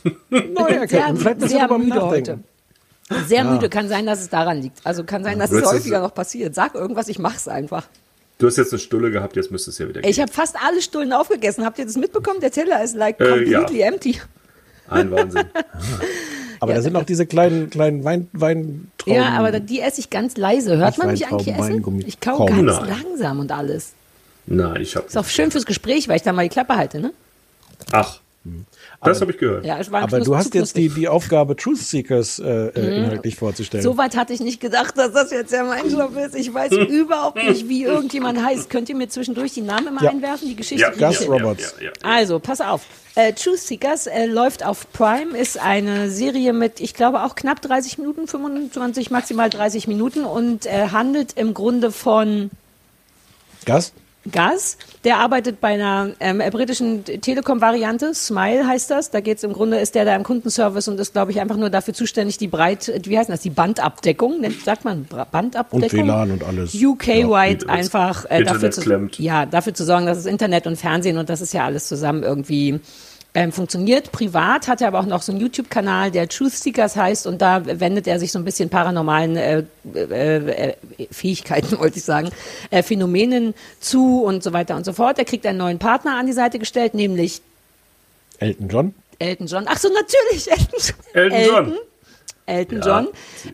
neu 0.31 0.69
erkennen. 0.69 0.89
Sehr, 0.89 1.17
Vielleicht 1.17 1.41
müssen 1.41 1.59
wir 1.59 1.79
müde 1.79 1.89
nachdenken. 1.91 2.45
heute. 3.11 3.25
Sehr 3.29 3.45
müde, 3.45 3.69
kann 3.69 3.89
sein, 3.89 4.07
dass 4.07 4.21
es 4.21 4.29
daran 4.31 4.63
liegt. 4.63 4.79
Also 4.85 5.05
kann 5.05 5.23
sein, 5.25 5.39
dass 5.39 5.51
es 5.51 5.65
häufiger 5.65 6.01
noch 6.01 6.15
passiert. 6.15 6.55
Sag 6.55 6.75
irgendwas, 6.75 7.09
ich 7.09 7.19
mach's 7.19 7.49
einfach. 7.49 7.87
Du 8.43 8.49
hast 8.49 8.57
jetzt 8.57 8.73
eine 8.73 8.81
Stulle 8.81 9.13
gehabt, 9.13 9.37
jetzt 9.37 9.53
müsste 9.53 9.71
es 9.71 9.79
ja 9.79 9.89
wieder 9.89 10.01
gehen. 10.01 10.11
Ich 10.11 10.19
habe 10.19 10.33
fast 10.33 10.57
alle 10.61 10.83
Stullen 10.83 11.13
aufgegessen. 11.13 11.65
Habt 11.65 11.79
ihr 11.79 11.85
das 11.85 11.95
mitbekommen? 11.95 12.41
Der 12.41 12.51
Teller 12.51 12.83
ist 12.83 12.97
like 12.97 13.21
Äh, 13.21 13.29
completely 13.29 13.79
ja. 13.79 13.87
empty. 13.87 14.21
Ein 14.89 15.13
Wahnsinn. 15.13 15.45
Aber 16.59 16.73
Ja. 16.73 16.77
da 16.79 16.83
sind 16.83 16.97
auch 16.97 17.05
diese 17.05 17.25
kleinen, 17.25 17.71
kleinen 17.71 18.03
Wein, 18.03 18.27
Weintrauben. 18.33 19.15
Ja, 19.15 19.29
aber 19.39 19.61
die 19.61 19.81
esse 19.81 20.01
ich 20.01 20.11
ganz 20.11 20.37
leise. 20.37 20.77
Hört 20.77 20.99
man 20.99 21.13
mich 21.13 21.25
eigentlich 21.27 21.55
essen? 21.57 22.05
Ich 22.05 22.19
kau 22.19 22.39
Kaum. 22.39 22.49
ganz 22.49 22.63
Nein. 22.81 22.89
langsam 23.05 23.39
und 23.39 23.53
alles. 23.53 23.93
Nein, 24.47 24.81
ich 24.83 24.97
habe. 24.97 25.07
Ist 25.07 25.17
auch 25.17 25.25
schön 25.27 25.53
fürs 25.53 25.65
Gespräch, 25.67 26.09
weil 26.09 26.17
ich 26.17 26.23
da 26.23 26.33
mal 26.33 26.43
die 26.43 26.49
Klappe 26.49 26.75
halte, 26.77 26.99
ne? 26.99 27.13
Ach, 27.93 28.19
das 29.05 29.21
habe 29.21 29.33
ich 29.33 29.39
gehört. 29.39 29.65
Ja, 29.65 29.79
es 29.79 29.91
war 29.91 30.03
aber 30.03 30.21
du 30.21 30.37
hast 30.37 30.55
jetzt 30.55 30.77
die, 30.77 30.89
die 30.89 31.09
Aufgabe, 31.09 31.57
Truth 31.57 31.79
Seekers 31.79 32.39
äh, 32.39 32.69
äh, 32.69 32.97
inhaltlich 32.99 33.37
vorzustellen. 33.37 33.83
So 33.83 33.97
weit 33.97 34.17
hatte 34.17 34.33
ich 34.33 34.41
nicht 34.41 34.61
gedacht, 34.61 34.97
dass 34.97 35.13
das 35.13 35.31
jetzt 35.31 35.53
ja 35.53 35.65
mein 35.65 35.91
Job 35.91 36.17
ist. 36.17 36.35
Ich 36.35 36.53
weiß 36.53 36.73
überhaupt 36.89 37.37
nicht, 37.43 37.69
wie 37.69 37.83
irgendjemand 37.85 38.43
heißt. 38.45 38.71
Könnt 38.71 38.89
ihr 38.89 38.97
mir 38.97 39.09
zwischendurch 39.09 39.53
die 39.55 39.63
Namen 39.63 39.89
immer 39.89 40.03
Ja. 40.03 40.11
einwerfen? 40.11 40.49
Die 40.49 40.57
Geschichte 40.57 40.93
Ja, 40.99 41.09
Gus. 41.09 41.29
Roberts. 41.29 41.75
Ja, 41.79 41.87
ja, 41.87 41.93
ja. 42.03 42.09
Also, 42.17 42.39
pass 42.39 42.61
auf. 42.61 42.83
Äh, 43.15 43.35
Truth 43.35 43.59
Seekers 43.59 44.07
äh, 44.07 44.25
läuft 44.27 44.65
auf 44.65 44.91
Prime, 44.93 45.37
ist 45.37 45.59
eine 45.61 46.11
Serie 46.11 46.53
mit, 46.55 46.81
ich 46.81 46.95
glaube, 46.95 47.25
auch 47.25 47.35
knapp 47.35 47.61
30 47.61 47.99
Minuten, 47.99 48.27
25, 48.27 49.11
maximal 49.11 49.51
30 49.51 49.87
Minuten 49.87 50.25
und 50.25 50.65
äh, 50.65 50.89
handelt 50.93 51.35
im 51.35 51.53
Grunde 51.53 51.93
von 51.93 52.51
Gas? 53.67 53.93
Gas. 54.31 54.77
Der 55.05 55.19
arbeitet 55.19 55.61
bei 55.61 55.69
einer 55.75 56.11
ähm, 56.21 56.41
äh, 56.41 56.51
britischen 56.51 57.05
Telekom-Variante, 57.05 58.15
Smile 58.15 58.67
heißt 58.67 58.91
das. 58.91 59.11
Da 59.11 59.21
geht's 59.21 59.43
im 59.43 59.53
Grunde, 59.53 59.79
ist 59.79 59.95
der 59.95 60.05
da 60.05 60.15
im 60.15 60.23
Kundenservice 60.23 60.87
und 60.89 61.01
ist, 61.01 61.13
glaube 61.13 61.33
ich, 61.33 61.41
einfach 61.41 61.57
nur 61.57 61.71
dafür 61.71 61.93
zuständig, 61.95 62.39
die 62.39 62.47
Breit, 62.49 62.93
wie 63.05 63.19
heißt 63.19 63.31
das, 63.31 63.41
die 63.41 63.51
Bandabdeckung, 63.51 64.41
nennt- 64.41 64.63
sagt 64.63 64.85
man 64.85 65.07
Bandabdeckung? 65.31 65.83
Und 65.83 65.93
WLAN 65.93 66.31
und 66.31 66.45
alles. 66.45 66.75
UK-wide 66.75 67.67
Ja. 67.67 67.73
einfach 67.73 68.25
äh, 68.31 68.45
dafür, 68.45 68.71
zu, 68.71 69.09
ja, 69.19 69.45
dafür 69.47 69.75
zu 69.75 69.85
sorgen, 69.85 70.07
dass 70.07 70.19
das 70.19 70.27
Internet 70.27 70.67
und 70.67 70.77
Fernsehen 70.77 71.19
und 71.19 71.29
das 71.29 71.41
ist 71.41 71.53
ja 71.53 71.65
alles 71.65 71.89
zusammen 71.89 72.23
irgendwie 72.23 72.81
ähm, 73.35 73.53
funktioniert. 73.53 74.13
Privat 74.13 74.69
hat 74.69 74.81
er 74.81 74.89
aber 74.89 75.01
auch 75.01 75.07
noch 75.07 75.23
so 75.23 75.33
einen 75.33 75.41
YouTube-Kanal, 75.41 76.11
der 76.11 76.29
Truth 76.29 76.53
Seekers 76.53 76.97
heißt 76.97 77.27
und 77.27 77.41
da 77.41 77.63
wendet 77.81 78.07
er 78.07 78.19
sich 78.19 78.31
so 78.31 78.39
ein 78.39 78.45
bisschen 78.45 78.69
paranormalen 78.69 79.37
äh, 79.37 79.65
äh, 79.95 80.71
äh, 80.71 80.77
Fähigkeiten, 81.11 81.79
wollte 81.79 81.99
ich 81.99 82.05
sagen, 82.05 82.31
äh, 82.71 82.83
Phänomenen 82.83 83.55
zu 83.81 84.23
und 84.23 84.43
so 84.43 84.53
weiter 84.53 84.77
und 84.77 84.85
so 84.85 84.93
fort. 84.93 85.19
Er 85.19 85.25
kriegt 85.25 85.47
einen 85.47 85.59
neuen 85.59 85.79
Partner 85.79 86.19
an 86.19 86.27
die 86.27 86.33
Seite 86.33 86.59
gestellt, 86.59 86.95
nämlich 86.95 87.41
Elton 88.39 88.69
John? 88.69 88.95
Elton 89.19 89.47
John. 89.47 89.65
Ach 89.67 89.79
so, 89.79 89.89
natürlich, 89.89 90.51
Elton, 90.51 90.95
Elton 91.15 91.39
John. 91.47 91.67
Elton 91.67 91.92
Ja. 92.53 93.01
John. 93.01 93.09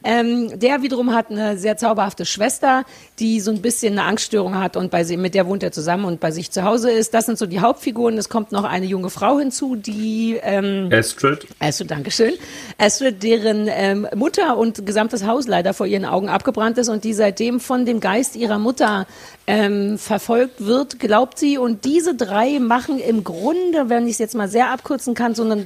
Ähm, 0.04 0.58
der 0.58 0.82
wiederum 0.82 1.14
hat 1.14 1.30
eine 1.30 1.56
sehr 1.58 1.76
zauberhafte 1.76 2.24
Schwester, 2.24 2.84
die 3.18 3.40
so 3.40 3.50
ein 3.50 3.62
bisschen 3.62 3.98
eine 3.98 4.08
Angststörung 4.08 4.58
hat 4.58 4.76
und 4.76 4.90
bei 4.90 5.04
sie, 5.04 5.16
mit 5.16 5.34
der 5.34 5.46
wohnt 5.46 5.62
er 5.62 5.72
zusammen 5.72 6.04
und 6.04 6.20
bei 6.20 6.30
sich 6.30 6.50
zu 6.50 6.64
Hause 6.64 6.90
ist. 6.90 7.14
Das 7.14 7.26
sind 7.26 7.38
so 7.38 7.46
die 7.46 7.60
Hauptfiguren. 7.60 8.18
Es 8.18 8.28
kommt 8.28 8.52
noch 8.52 8.64
eine 8.64 8.86
junge 8.86 9.10
Frau 9.10 9.38
hinzu, 9.38 9.76
die 9.76 10.38
ähm, 10.42 10.88
Astrid. 10.92 11.46
Astrid, 11.58 11.90
Dankeschön. 11.90 12.34
Astrid, 12.78 13.22
deren 13.22 13.68
ähm, 13.68 14.06
Mutter 14.14 14.56
und 14.56 14.84
gesamtes 14.84 15.24
Haus 15.26 15.46
leider 15.46 15.74
vor 15.74 15.86
ihren 15.86 16.04
Augen 16.04 16.28
abgebrannt 16.28 16.78
ist 16.78 16.88
und 16.88 17.04
die 17.04 17.12
seitdem 17.12 17.60
von 17.60 17.86
dem 17.86 18.00
Geist 18.00 18.36
ihrer 18.36 18.58
Mutter 18.58 19.06
ähm, 19.46 19.98
verfolgt 19.98 20.64
wird, 20.64 20.98
glaubt 20.98 21.38
sie. 21.38 21.58
Und 21.58 21.84
diese 21.84 22.14
drei 22.14 22.58
machen 22.58 22.98
im 22.98 23.24
Grunde, 23.24 23.88
wenn 23.88 24.06
ich 24.06 24.12
es 24.12 24.18
jetzt 24.18 24.34
mal 24.34 24.48
sehr 24.48 24.70
abkürzen 24.70 25.14
kann, 25.14 25.34
so 25.34 25.42
eine 25.42 25.64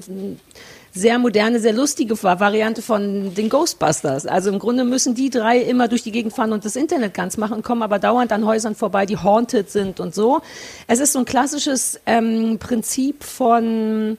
sehr 0.94 1.18
moderne, 1.18 1.58
sehr 1.58 1.72
lustige 1.72 2.22
Va- 2.22 2.38
Variante 2.38 2.82
von 2.82 3.34
den 3.34 3.48
Ghostbusters. 3.48 4.26
Also 4.26 4.50
im 4.50 4.58
Grunde 4.58 4.84
müssen 4.84 5.14
die 5.14 5.30
drei 5.30 5.58
immer 5.58 5.88
durch 5.88 6.02
die 6.02 6.12
Gegend 6.12 6.34
fahren 6.34 6.52
und 6.52 6.64
das 6.64 6.76
Internet 6.76 7.14
ganz 7.14 7.36
machen 7.38 7.62
kommen 7.62 7.82
aber 7.82 7.98
dauernd 7.98 8.30
an 8.32 8.44
Häusern 8.44 8.74
vorbei, 8.74 9.06
die 9.06 9.16
haunted 9.16 9.70
sind 9.70 10.00
und 10.00 10.14
so. 10.14 10.42
Es 10.86 10.98
ist 11.00 11.12
so 11.12 11.20
ein 11.20 11.24
klassisches 11.24 11.98
ähm, 12.06 12.58
Prinzip 12.58 13.24
von 13.24 14.18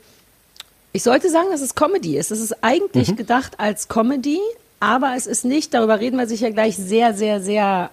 ich 0.95 1.01
sollte 1.03 1.29
sagen, 1.29 1.47
dass 1.51 1.61
es 1.61 1.73
Comedy 1.73 2.17
ist. 2.17 2.29
Es 2.31 2.39
ist 2.39 2.63
eigentlich 2.63 3.15
gedacht 3.15 3.59
als 3.59 3.87
Comedy, 3.87 4.39
aber 4.79 5.13
es 5.15 5.25
ist 5.25 5.43
nicht, 5.43 5.73
darüber 5.73 5.99
reden 5.99 6.17
wir 6.17 6.27
sicher 6.27 6.51
gleich, 6.51 6.75
sehr, 6.75 7.13
sehr, 7.15 7.41
sehr 7.41 7.89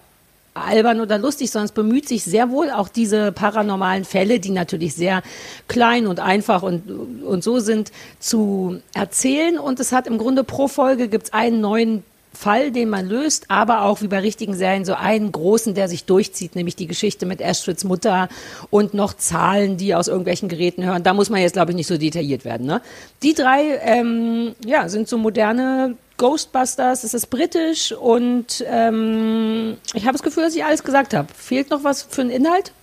albern 0.53 0.99
oder 0.99 1.17
lustig, 1.17 1.51
sondern 1.51 1.65
es 1.65 1.71
bemüht 1.71 2.07
sich 2.07 2.23
sehr 2.23 2.49
wohl 2.49 2.69
auch 2.69 2.89
diese 2.89 3.31
paranormalen 3.31 4.05
Fälle, 4.05 4.39
die 4.39 4.51
natürlich 4.51 4.93
sehr 4.95 5.23
klein 5.67 6.07
und 6.07 6.19
einfach 6.19 6.61
und, 6.63 6.83
und 7.23 7.43
so 7.43 7.59
sind, 7.59 7.91
zu 8.19 8.81
erzählen. 8.93 9.57
Und 9.57 9.79
es 9.79 9.91
hat 9.91 10.07
im 10.07 10.17
Grunde 10.17 10.43
pro 10.43 10.67
Folge 10.67 11.07
gibt's 11.07 11.33
einen 11.33 11.61
neuen 11.61 12.03
Fall, 12.33 12.71
den 12.71 12.89
man 12.89 13.07
löst, 13.07 13.45
aber 13.49 13.83
auch 13.83 14.01
wie 14.01 14.07
bei 14.07 14.19
richtigen 14.19 14.53
Serien 14.53 14.85
so 14.85 14.93
einen 14.93 15.31
großen, 15.31 15.73
der 15.73 15.89
sich 15.89 16.05
durchzieht, 16.05 16.55
nämlich 16.55 16.75
die 16.75 16.87
Geschichte 16.87 17.25
mit 17.25 17.41
Astrids 17.41 17.83
Mutter 17.83 18.29
und 18.69 18.93
noch 18.93 19.13
Zahlen, 19.13 19.77
die 19.77 19.93
aus 19.93 20.07
irgendwelchen 20.07 20.47
Geräten 20.47 20.83
hören. 20.85 21.03
Da 21.03 21.13
muss 21.13 21.29
man 21.29 21.41
jetzt, 21.41 21.53
glaube 21.53 21.71
ich, 21.71 21.75
nicht 21.75 21.87
so 21.87 21.97
detailliert 21.97 22.45
werden. 22.45 22.65
Ne? 22.65 22.81
Die 23.21 23.33
drei 23.33 23.79
ähm, 23.83 24.55
ja, 24.65 24.87
sind 24.87 25.09
so 25.09 25.17
moderne 25.17 25.95
Ghostbusters, 26.21 27.03
es 27.03 27.15
ist 27.15 27.31
britisch 27.31 27.91
und 27.93 28.63
ähm, 28.67 29.77
ich 29.95 30.03
habe 30.03 30.11
das 30.11 30.21
Gefühl, 30.21 30.43
dass 30.43 30.55
ich 30.55 30.63
alles 30.63 30.83
gesagt 30.83 31.15
habe. 31.15 31.27
Fehlt 31.35 31.71
noch 31.71 31.83
was 31.83 32.03
für 32.03 32.21
einen 32.21 32.29
Inhalt? 32.29 32.73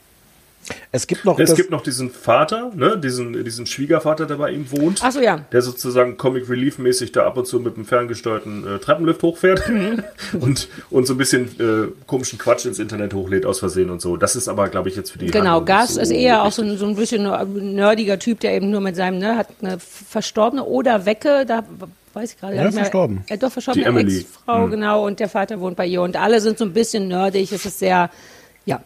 Es 0.90 1.06
gibt 1.06 1.24
noch 1.24 1.38
Es 1.38 1.54
gibt 1.54 1.70
noch 1.70 1.82
diesen 1.82 2.10
Vater, 2.10 2.72
ne, 2.74 2.98
diesen, 2.98 3.44
diesen 3.44 3.64
Schwiegervater, 3.64 4.26
der 4.26 4.34
bei 4.34 4.50
ihm 4.50 4.70
wohnt. 4.72 5.00
Ach 5.02 5.12
so, 5.12 5.20
ja. 5.20 5.44
Der 5.52 5.62
sozusagen 5.62 6.16
Comic 6.16 6.48
Relief 6.48 6.78
mäßig 6.78 7.12
da 7.12 7.26
ab 7.26 7.36
und 7.36 7.46
zu 7.46 7.60
mit 7.60 7.76
einem 7.76 7.86
ferngesteuerten 7.86 8.66
äh, 8.66 8.78
Treppenlift 8.80 9.22
hochfährt 9.22 9.68
Mhm. 9.68 10.02
und, 10.40 10.68
und 10.90 11.06
so 11.06 11.14
ein 11.14 11.16
bisschen 11.16 11.44
äh, 11.60 11.92
komischen 12.08 12.38
Quatsch 12.40 12.66
ins 12.66 12.80
Internet 12.80 13.14
hochlädt 13.14 13.46
aus 13.46 13.60
Versehen 13.60 13.88
und 13.88 14.00
so. 14.00 14.16
Das 14.16 14.34
ist 14.34 14.48
aber, 14.48 14.68
glaube 14.68 14.88
ich, 14.88 14.96
jetzt 14.96 15.12
für 15.12 15.18
die 15.18 15.26
Genau, 15.26 15.58
Handlung 15.58 15.64
Gas 15.66 15.94
so 15.94 16.00
ist 16.00 16.10
eher 16.10 16.42
auch 16.42 16.52
so 16.52 16.76
so 16.76 16.86
ein 16.86 16.96
bisschen 16.96 17.22
nerdiger 17.76 18.18
Typ, 18.18 18.40
der 18.40 18.54
eben 18.54 18.70
nur 18.70 18.80
mit 18.80 18.96
seinem, 18.96 19.18
ne, 19.20 19.36
hat 19.36 19.48
eine 19.62 19.78
verstorbene 19.78 20.64
oder 20.64 21.06
Wecke, 21.06 21.46
da 21.46 21.64
weiß 22.18 22.32
ich 22.32 22.38
gerade 22.40 22.54
Ja, 22.56 22.62
gar 22.62 22.66
nicht 22.66 22.74
mehr. 22.74 22.84
verstorben. 22.84 23.24
Äh, 23.28 23.38
doch, 23.38 23.52
verstorben, 23.52 23.80
Die 23.82 23.86
Emily. 23.88 24.18
Ex-Frau, 24.20 24.64
Hm. 24.64 24.70
genau, 24.70 25.06
und 25.06 25.20
der 25.20 25.28
Vater 25.28 25.60
wohnt 25.60 25.76
bei 25.76 25.86
ihr 25.86 26.02
und 26.02 26.16
alle 26.16 26.40
sind 26.40 26.58
so 26.58 26.64
ein 26.64 26.72
bisschen 26.72 27.08
nerdig, 27.08 27.52
es 27.52 27.64
ist 27.64 27.78
sehr, 27.78 28.10
ja, 28.66 28.82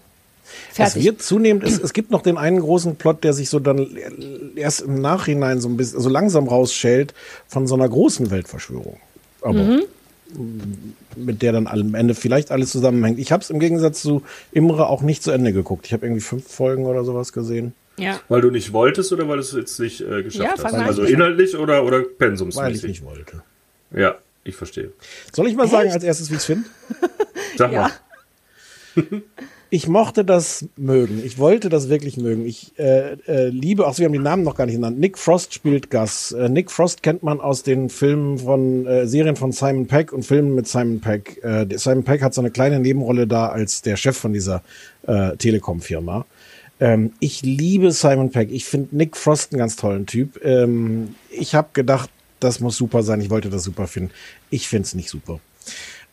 es 0.70 0.76
fertig. 0.76 1.05
wird 1.05 1.22
zunehmend, 1.22 1.64
es, 1.64 1.78
es 1.80 1.93
gibt 1.95 2.11
noch 2.11 2.22
den 2.22 2.37
einen 2.37 2.61
großen 2.61 2.97
Plot, 2.97 3.24
der 3.24 3.33
sich 3.33 3.49
so 3.49 3.59
dann 3.59 3.89
erst 4.57 4.83
im 4.83 5.01
Nachhinein 5.01 5.61
so 5.61 5.68
ein 5.68 5.76
bisschen, 5.76 6.01
so 6.01 6.09
langsam 6.09 6.47
rausschält 6.47 7.14
von 7.49 7.66
so 7.66 7.74
einer 7.74 7.89
großen 7.89 8.30
Weltverschwörung. 8.30 8.99
Aber 9.41 9.55
Mhm. 9.55 9.83
mit 11.16 11.43
der 11.43 11.53
dann 11.53 11.66
am 11.66 11.95
Ende 11.95 12.14
vielleicht 12.14 12.51
alles 12.51 12.70
zusammenhängt. 12.70 13.18
Ich 13.18 13.33
habe 13.33 13.43
es 13.43 13.51
im 13.51 13.61
Gegensatz 13.61 14.01
zu 14.03 14.22
Imre 14.51 14.87
auch 14.89 15.03
nicht 15.03 15.22
zu 15.22 15.30
Ende 15.30 15.53
geguckt. 15.53 15.87
Ich 15.87 15.93
habe 15.93 16.07
irgendwie 16.07 16.22
fünf 16.22 16.47
Folgen 16.49 16.87
oder 16.87 17.05
sowas 17.05 17.33
gesehen. 17.33 17.74
Ja. 17.99 18.20
Weil 18.28 18.40
du 18.40 18.51
nicht 18.51 18.72
wolltest 18.72 19.12
oder 19.12 19.28
weil 19.28 19.36
du 19.36 19.43
es 19.43 19.53
jetzt 19.53 19.78
nicht 19.78 20.01
äh, 20.01 20.22
geschafft 20.22 20.59
Ja, 20.59 20.64
hast? 20.64 20.74
Also 20.74 21.03
inhaltlich 21.03 21.57
oder, 21.57 21.84
oder 21.84 21.99
Weil 21.99 22.07
ich 22.07 22.18
pensumsmäßig? 22.18 22.88
nicht 22.88 23.05
wollte. 23.05 23.43
Ja, 23.95 24.16
ich 24.45 24.57
verstehe. 24.57 24.93
Soll 25.32 25.49
ich 25.49 25.57
mal 25.57 25.68
sagen 25.68 25.90
als 25.90 26.03
erstes, 26.03 26.30
wie 26.30 26.34
ich 26.34 26.40
es 26.40 26.47
finde? 26.47 26.64
Sag 27.57 27.72
mal. 27.72 27.90
Ich 29.74 29.88
mochte 29.88 30.22
das 30.22 30.66
mögen. 30.76 31.22
Ich 31.24 31.38
wollte 31.38 31.70
das 31.70 31.88
wirklich 31.88 32.18
mögen. 32.18 32.45
Ich 32.45 32.78
äh, 32.78 33.12
äh, 33.26 33.49
liebe, 33.49 33.86
auch 33.86 33.97
wir 33.97 34.05
haben 34.05 34.12
die 34.12 34.18
Namen 34.18 34.43
noch 34.43 34.55
gar 34.55 34.66
nicht 34.66 34.74
genannt. 34.74 35.01
Nick 35.01 35.16
Frost 35.16 35.55
spielt 35.55 35.90
Gus. 35.90 36.32
Äh, 36.32 36.51
Nick 36.51 36.70
Frost 36.70 37.03
kennt 37.03 37.22
man 37.22 37.40
aus 37.40 37.62
den 37.62 37.88
Filmen 37.88 38.36
von 38.38 38.86
äh, 38.86 39.07
Serien 39.07 39.34
von 39.34 39.51
Simon 39.53 39.86
Peck 39.86 40.12
und 40.12 40.24
Filmen 40.26 40.55
mit 40.55 40.68
Simon 40.68 41.01
Peck. 41.01 41.43
Äh, 41.43 41.66
Simon 41.78 42.05
Peck 42.05 42.20
hat 42.20 42.34
so 42.34 42.43
eine 42.43 42.51
kleine 42.51 42.80
Nebenrolle 42.80 43.26
da 43.26 43.49
als 43.49 43.80
der 43.80 43.97
Chef 43.97 44.14
von 44.14 44.34
dieser 44.34 44.62
äh, 45.07 45.36
Telekom-Firma. 45.38 46.26
Ähm, 46.83 47.12
ich 47.20 47.43
liebe 47.43 47.93
Simon 47.93 48.33
Peck. 48.33 48.51
Ich 48.51 48.64
finde 48.64 48.97
Nick 48.97 49.16
Frost 49.16 49.53
einen 49.53 49.61
ganz 49.61 49.76
tollen 49.76 50.05
Typ. 50.05 50.45
Ähm, 50.45 51.14
ich 51.30 51.55
habe 51.55 51.68
gedacht, 51.74 52.11
das 52.41 52.59
muss 52.59 52.76
super 52.76 53.05
sein. 53.05 53.20
Ich 53.20 53.30
wollte 53.30 53.51
das 53.51 53.62
super 53.62 53.87
finden. 53.87 54.11
Ich 54.51 54.66
finde 54.66 54.87
es 54.87 54.95
nicht 54.97 55.09
super. 55.09 55.39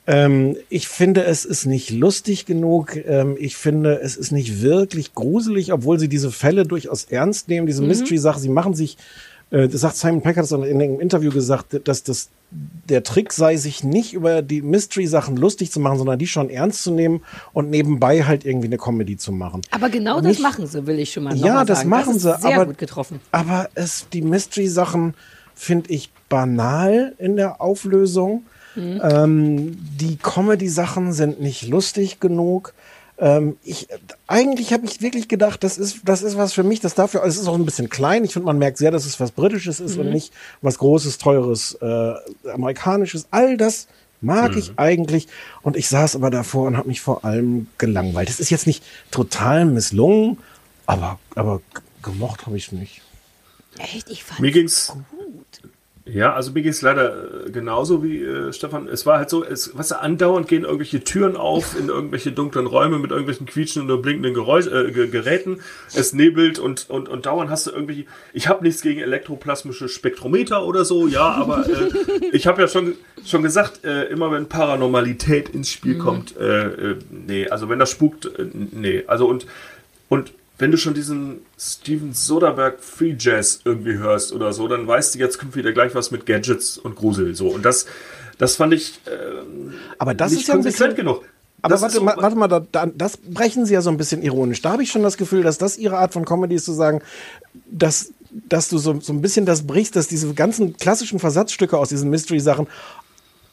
Ähm, 0.06 0.58
ich 0.70 0.88
finde, 0.88 1.24
es 1.24 1.44
ist 1.44 1.66
nicht 1.66 1.90
lustig 1.90 2.46
genug. 2.46 2.96
Ähm, 2.96 3.36
ich 3.40 3.58
finde, 3.58 4.00
es 4.00 4.16
ist 4.16 4.32
nicht 4.32 4.62
wirklich 4.62 5.16
gruselig, 5.16 5.74
obwohl 5.74 5.98
sie 5.98 6.08
diese 6.08 6.30
Fälle 6.30 6.68
durchaus 6.68 7.06
ernst 7.06 7.48
nehmen, 7.48 7.66
diese 7.66 7.82
Mystery-Sache. 7.82 8.40
Sie 8.40 8.50
machen 8.50 8.76
sich 8.76 8.96
das 9.52 9.82
sagt 9.82 9.95
Simon 9.97 10.22
Peck 10.22 10.38
hat 10.38 10.45
es 10.45 10.52
in 10.52 10.64
einem 10.64 11.00
Interview 11.00 11.32
gesagt, 11.32 11.82
dass 11.88 12.04
das 12.04 12.30
der 12.52 13.04
Trick 13.04 13.32
sei, 13.32 13.58
sich 13.58 13.84
nicht 13.84 14.14
über 14.14 14.41
die 14.41 14.62
Mystery-Sachen 14.64 15.38
lustig 15.38 15.72
zu 15.72 15.80
machen, 15.80 15.97
sondern 16.00 16.18
die 16.18 16.26
schon 16.28 16.50
ernst 16.50 16.82
zu 16.84 16.91
nehmen 16.91 17.22
und 17.54 17.70
nebenbei 17.70 18.24
halt 18.24 18.43
irgendwie 18.43 18.68
eine 18.68 18.78
Comedy 18.78 19.18
zu 19.18 19.32
machen. 19.32 19.62
Aber 19.70 19.89
genau 19.89 20.18
Und 20.18 20.24
das 20.26 20.34
nicht- 20.34 20.41
machen 20.41 20.66
sie, 20.66 20.88
will 20.88 20.97
ich 21.00 21.14
schon 21.14 21.24
mal 21.26 21.36
noch 21.36 21.45
Ja, 21.45 21.64
das 21.64 21.80
sagen. 21.80 21.89
machen 21.89 22.14
das 22.14 22.24
sie, 22.24 22.41
Sehr 22.47 22.56
aber- 22.56 22.66
gut 22.66 22.78
getroffen. 22.80 23.20
Aber 23.32 23.70
es, 23.76 24.08
die 24.12 24.22
Mystery-Sachen 24.24 25.14
finde 25.54 25.91
ich 25.91 26.10
banal 26.30 27.14
in 27.20 27.36
der 27.36 27.62
Auflösung. 27.62 28.43
Ähm, 28.76 29.78
die 30.00 30.18
Comedy-Sachen 30.18 31.12
sind 31.12 31.41
nicht 31.41 31.68
lustig 31.68 32.20
genug. 32.20 32.74
Ähm, 33.20 33.58
ich, 33.64 33.88
eigentlich 34.28 34.72
habe 34.72 34.86
ich 34.86 35.02
wirklich 35.02 35.28
gedacht, 35.28 35.64
das 35.64 35.78
ist, 35.78 36.02
das 36.06 36.22
ist 36.22 36.38
was 36.38 36.54
für 36.54 36.64
mich, 36.64 36.80
das 36.80 36.96
dafür, 36.96 37.24
es 37.26 37.38
ist 37.38 37.48
auch 37.48 37.56
ein 37.56 37.66
bisschen 37.66 37.90
klein. 37.90 38.24
Ich 38.24 38.34
finde, 38.34 38.46
man 38.46 38.58
merkt 38.58 38.78
sehr, 38.78 38.92
dass 38.92 39.06
es 39.06 39.20
was 39.20 39.32
Britisches 39.32 39.80
ist 39.80 39.98
und 39.98 40.10
nicht 40.10 40.34
was 40.62 40.78
Großes, 40.78 41.18
Teures, 41.18 41.78
äh, 41.82 42.14
Amerikanisches. 42.50 43.28
All 43.32 43.58
das 43.58 43.88
mag 44.22 44.56
ich 44.56 44.74
eigentlich. 44.78 45.28
Und 45.62 45.76
ich 45.76 45.90
saß 45.90 46.16
aber 46.16 46.30
davor 46.30 46.68
und 46.68 46.78
habe 46.78 46.88
mich 46.88 47.02
vor 47.02 47.26
allem 47.26 47.68
gelangweilt. 47.78 48.30
Es 48.30 48.40
ist 48.40 48.50
jetzt 48.50 48.68
nicht 48.68 48.84
total 49.12 49.66
misslungen, 49.66 50.38
aber, 50.86 51.20
aber 51.36 51.62
gemocht 52.02 52.46
habe 52.46 52.58
ich 52.58 52.68
es 52.68 52.72
nicht. 52.72 53.02
Echt, 53.78 54.10
ich 54.10 54.24
fand 54.24 54.40
Mir 54.40 54.52
ging's 54.52 54.88
gut. 54.88 55.19
Ja, 56.12 56.34
also 56.34 56.51
mir 56.51 56.62
ging 56.62 56.72
es 56.72 56.82
leider 56.82 57.45
äh, 57.47 57.51
genauso 57.51 58.03
wie 58.03 58.24
äh, 58.24 58.53
Stefan. 58.53 58.88
Es 58.88 59.05
war 59.05 59.18
halt 59.18 59.30
so, 59.30 59.43
es, 59.43 59.78
was 59.78 59.91
andauernd 59.91 60.47
gehen 60.47 60.64
irgendwelche 60.64 61.03
Türen 61.03 61.36
auf 61.36 61.78
in 61.80 61.89
irgendwelche 61.89 62.32
dunklen 62.32 62.68
Räume 62.68 62.99
mit 62.99 63.12
irgendwelchen 63.12 63.45
quietschenden 63.45 63.91
oder 63.91 64.01
blinkenden 64.01 64.34
Geräusch, 64.34 64.68
äh, 64.68 64.91
Ge- 64.91 65.07
Geräten. 65.10 65.60
Es 65.93 66.14
nebelt 66.14 66.57
und, 66.60 66.89
und, 66.89 67.10
und 67.10 67.26
dauernd 67.26 67.49
hast 67.49 67.68
du 67.68 67.72
irgendwie. 67.72 68.07
Ich 68.34 68.47
habe 68.47 68.64
nichts 68.64 68.82
gegen 68.82 69.01
elektroplasmische 69.01 69.89
Spektrometer 69.89 70.66
oder 70.66 70.86
so, 70.86 71.07
ja, 71.07 71.30
aber 71.32 71.66
äh, 71.68 71.89
ich 72.32 72.47
habe 72.47 72.62
ja 72.62 72.68
schon, 72.68 72.95
schon 73.26 73.43
gesagt, 73.43 73.84
äh, 73.84 74.05
immer 74.05 74.32
wenn 74.32 74.47
Paranormalität 74.47 75.49
ins 75.49 75.70
Spiel 75.70 75.97
kommt, 75.97 76.36
äh, 76.38 76.95
nee, 77.10 77.47
also 77.49 77.70
wenn 77.70 77.80
das 77.80 77.91
spukt, 77.91 78.30
nee. 78.53 79.03
Also 79.07 79.28
und, 79.28 79.45
und 80.07 80.32
wenn 80.60 80.72
du 80.72 80.78
schon 80.78 80.93
diesen 80.93 81.41
Steven 81.57 82.14
Soderbergh 82.14 82.78
Free 82.82 83.16
Jazz 83.18 83.62
irgendwie 83.66 83.97
hörst 83.97 84.34
oder 84.34 84.53
so, 84.53 84.68
dann 84.68 84.86
weißt 84.88 85.16
du, 85.16 85.20
jetzt 85.20 85.39
kommt 85.39 85.55
wieder 85.55 85.72
gleich 85.72 85.95
was 85.95 86.12
mit 86.12 86.26
Gadgets 86.26 86.78
und 86.78 86.95
Grusel. 86.95 87.34
So. 87.36 87.47
Und 87.47 87.64
das, 87.66 87.86
das 88.38 88.55
fand 88.57 88.74
ich 88.74 88.99
ähm, 89.07 89.74
Aber 89.97 90.14
das 90.14 90.32
nicht 90.32 90.41
ist 90.41 90.47
ja 90.49 90.55
ein 90.55 90.64
bisschen, 90.64 90.95
genug. 90.95 91.24
Aber 91.62 91.74
Das 91.74 91.82
warte, 91.82 91.95
so- 91.95 92.03
mal, 92.03 92.16
warte 92.18 92.36
mal, 92.38 92.47
da, 92.47 92.60
da, 92.72 92.86
das 92.86 93.18
brechen 93.18 93.66
sie 93.66 93.74
ja 93.74 93.82
so 93.82 93.89
ein 93.89 93.97
bisschen 93.97 94.22
ironisch. 94.22 94.62
Da 94.62 94.72
habe 94.72 94.84
ich 94.84 94.91
schon 94.91 95.03
das 95.03 95.18
Gefühl, 95.18 95.43
dass 95.43 95.57
das 95.57 95.78
ihre 95.78 95.97
Art 95.97 96.14
von 96.14 96.24
Comedy 96.26 96.55
ist, 96.55 96.66
zu 96.66 96.74
sagen, 96.74 97.01
dass, 97.70 98.12
dass 98.32 98.70
du 98.70 98.78
so, 98.78 98.99
so 99.01 99.12
ein 99.14 99.22
bisschen 99.22 99.45
das 99.45 99.66
brichst, 99.66 99.95
dass 99.95 100.07
diese 100.07 100.34
ganzen 100.34 100.78
klassischen 100.78 101.20
Versatzstücke 101.20 101.78
aus 101.78 101.89
diesen 101.89 102.10
Mystery-Sachen 102.10 102.68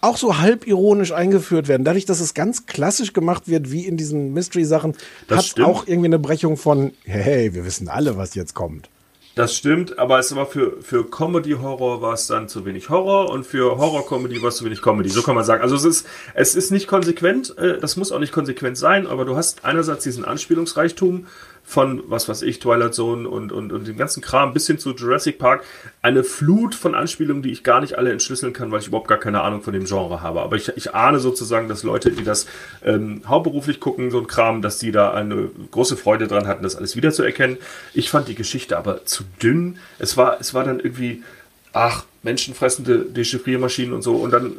auch 0.07 0.17
so 0.17 0.39
halb 0.39 0.67
ironisch 0.67 1.13
eingeführt 1.13 1.69
werden. 1.69 1.85
Dadurch, 1.85 2.05
dass 2.07 2.21
es 2.21 2.35
ganz 2.35 2.67
klassisch 2.67 3.13
gemacht 3.13 3.49
wird, 3.49 3.71
wie 3.71 3.87
in 3.87 3.97
diesen 3.97 4.33
Mystery-Sachen, 4.33 4.95
Das 5.29 5.39
hat 5.39 5.45
stimmt. 5.47 5.67
auch 5.67 5.87
irgendwie 5.87 6.07
eine 6.07 6.19
Brechung 6.19 6.57
von, 6.57 6.93
hey, 7.05 7.53
wir 7.55 7.65
wissen 7.65 7.89
alle, 7.89 8.17
was 8.17 8.35
jetzt 8.35 8.55
kommt. 8.55 8.89
Das 9.35 9.55
stimmt, 9.55 9.99
aber 9.99 10.19
es 10.19 10.35
war 10.35 10.47
für, 10.47 10.81
für 10.81 11.11
Comedy-Horror 11.11 12.01
war 12.01 12.15
es 12.15 12.27
dann 12.27 12.49
zu 12.49 12.65
wenig 12.65 12.89
Horror 12.89 13.29
und 13.29 13.45
für 13.45 13.77
Horror-Comedy 13.77 14.41
war 14.41 14.49
es 14.49 14.57
zu 14.57 14.65
wenig 14.65 14.81
Comedy. 14.81 15.11
So 15.11 15.21
kann 15.21 15.35
man 15.35 15.45
sagen. 15.45 15.63
Also 15.63 15.77
es 15.77 15.85
ist, 15.85 16.07
es 16.33 16.55
ist 16.55 16.71
nicht 16.71 16.87
konsequent, 16.89 17.55
äh, 17.59 17.79
das 17.79 17.99
muss 17.99 18.13
auch 18.13 18.19
nicht 18.19 18.33
konsequent 18.33 18.79
sein, 18.79 19.07
aber 19.07 19.27
du 19.27 19.37
hast 19.37 19.67
einerseits 19.67 20.05
diesen 20.05 20.25
Anspielungsreichtum 20.25 21.27
von, 21.69 22.05
was 22.07 22.29
weiß 22.29 22.43
ich, 22.43 22.61
Twilight 22.61 22.95
Zone 22.95 23.29
und, 23.29 23.51
und, 23.51 23.73
und 23.73 23.89
dem 23.89 23.97
ganzen 23.97 24.23
Kram 24.23 24.55
bis 24.55 24.69
hin 24.69 24.79
zu 24.79 24.95
Jurassic 24.95 25.37
Park. 25.37 25.65
Eine 26.01 26.23
Flut 26.23 26.77
von 26.77 26.95
Anspielungen, 26.95 27.43
die 27.43 27.51
ich 27.51 27.65
gar 27.65 27.81
nicht 27.81 27.99
alle 27.99 28.13
entschlüsseln 28.13 28.53
kann, 28.53 28.71
weil 28.71 28.79
ich 28.81 28.87
überhaupt 28.87 29.09
gar 29.09 29.19
keine 29.19 29.41
Ahnung 29.41 29.63
von 29.63 29.73
dem 29.73 29.85
Genre 29.85 30.23
habe. 30.23 30.43
Aber 30.43 30.55
ich, 30.55 30.69
ich 30.77 30.95
ahne 30.95 31.19
sozusagen, 31.19 31.69
dass 31.69 31.83
Leute, 31.83 32.13
die 32.13 32.23
das 32.23 32.47
ähm, 32.85 33.23
hauptberuflich 33.27 33.81
gucken, 33.81 34.13
so 34.13 34.21
ein 34.21 34.29
Kram, 34.29 34.63
dass 34.63 34.79
die 34.79 34.93
da 34.93 35.13
eine 35.13 35.51
große 35.73 35.97
Freude 35.97 36.29
dran 36.29 36.47
hatten, 36.47 36.63
das 36.63 36.77
alles 36.77 36.95
wiederzuerkennen. 36.95 37.59
Ich 37.95 38.11
fand 38.11 38.29
die 38.29 38.37
Geschichte 38.37 38.79
aber 38.79 39.05
zu 39.05 39.25
dünn. 39.43 39.79
Es 39.99 40.17
war, 40.17 40.41
es 40.41 40.55
war 40.55 40.63
dann 40.63 40.79
irgendwie, 40.79 41.25
ach, 41.73 42.05
menschenfressende 42.23 43.01
Dechiffriermaschinen 43.01 43.93
und 43.93 44.03
so. 44.03 44.15
Und 44.15 44.31
dann 44.31 44.53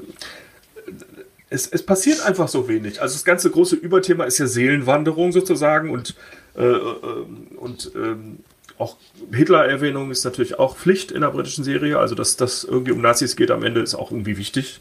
es, 1.50 1.68
es 1.68 1.84
passiert 1.84 2.26
einfach 2.26 2.50
so 2.50 2.68
wenig. 2.68 3.02
Also 3.02 3.14
das 3.14 3.24
ganze 3.24 3.50
große 3.50 3.78
Überthema 3.78 4.26
ist 4.26 4.38
ja 4.38 4.48
Seelenwanderung 4.48 5.32
sozusagen 5.32 5.90
und, 5.90 6.16
und 6.64 7.92
ähm, 7.96 8.40
auch 8.78 8.98
Hitler-Erwähnung 9.32 10.12
ist 10.12 10.24
natürlich 10.24 10.60
auch 10.60 10.78
Pflicht 10.78 11.12
in 11.12 11.22
der 11.22 11.30
britischen 11.30 11.64
Serie. 11.64 12.00
Also 12.00 12.16
dass 12.16 12.36
das 12.36 12.64
irgendwie 12.64 12.92
um 12.92 13.02
Nazis 13.02 13.36
geht 13.36 13.52
am 13.52 13.64
Ende 13.64 13.82
ist 13.82 13.96
auch 13.96 14.12
irgendwie 14.12 14.38
wichtig. 14.38 14.80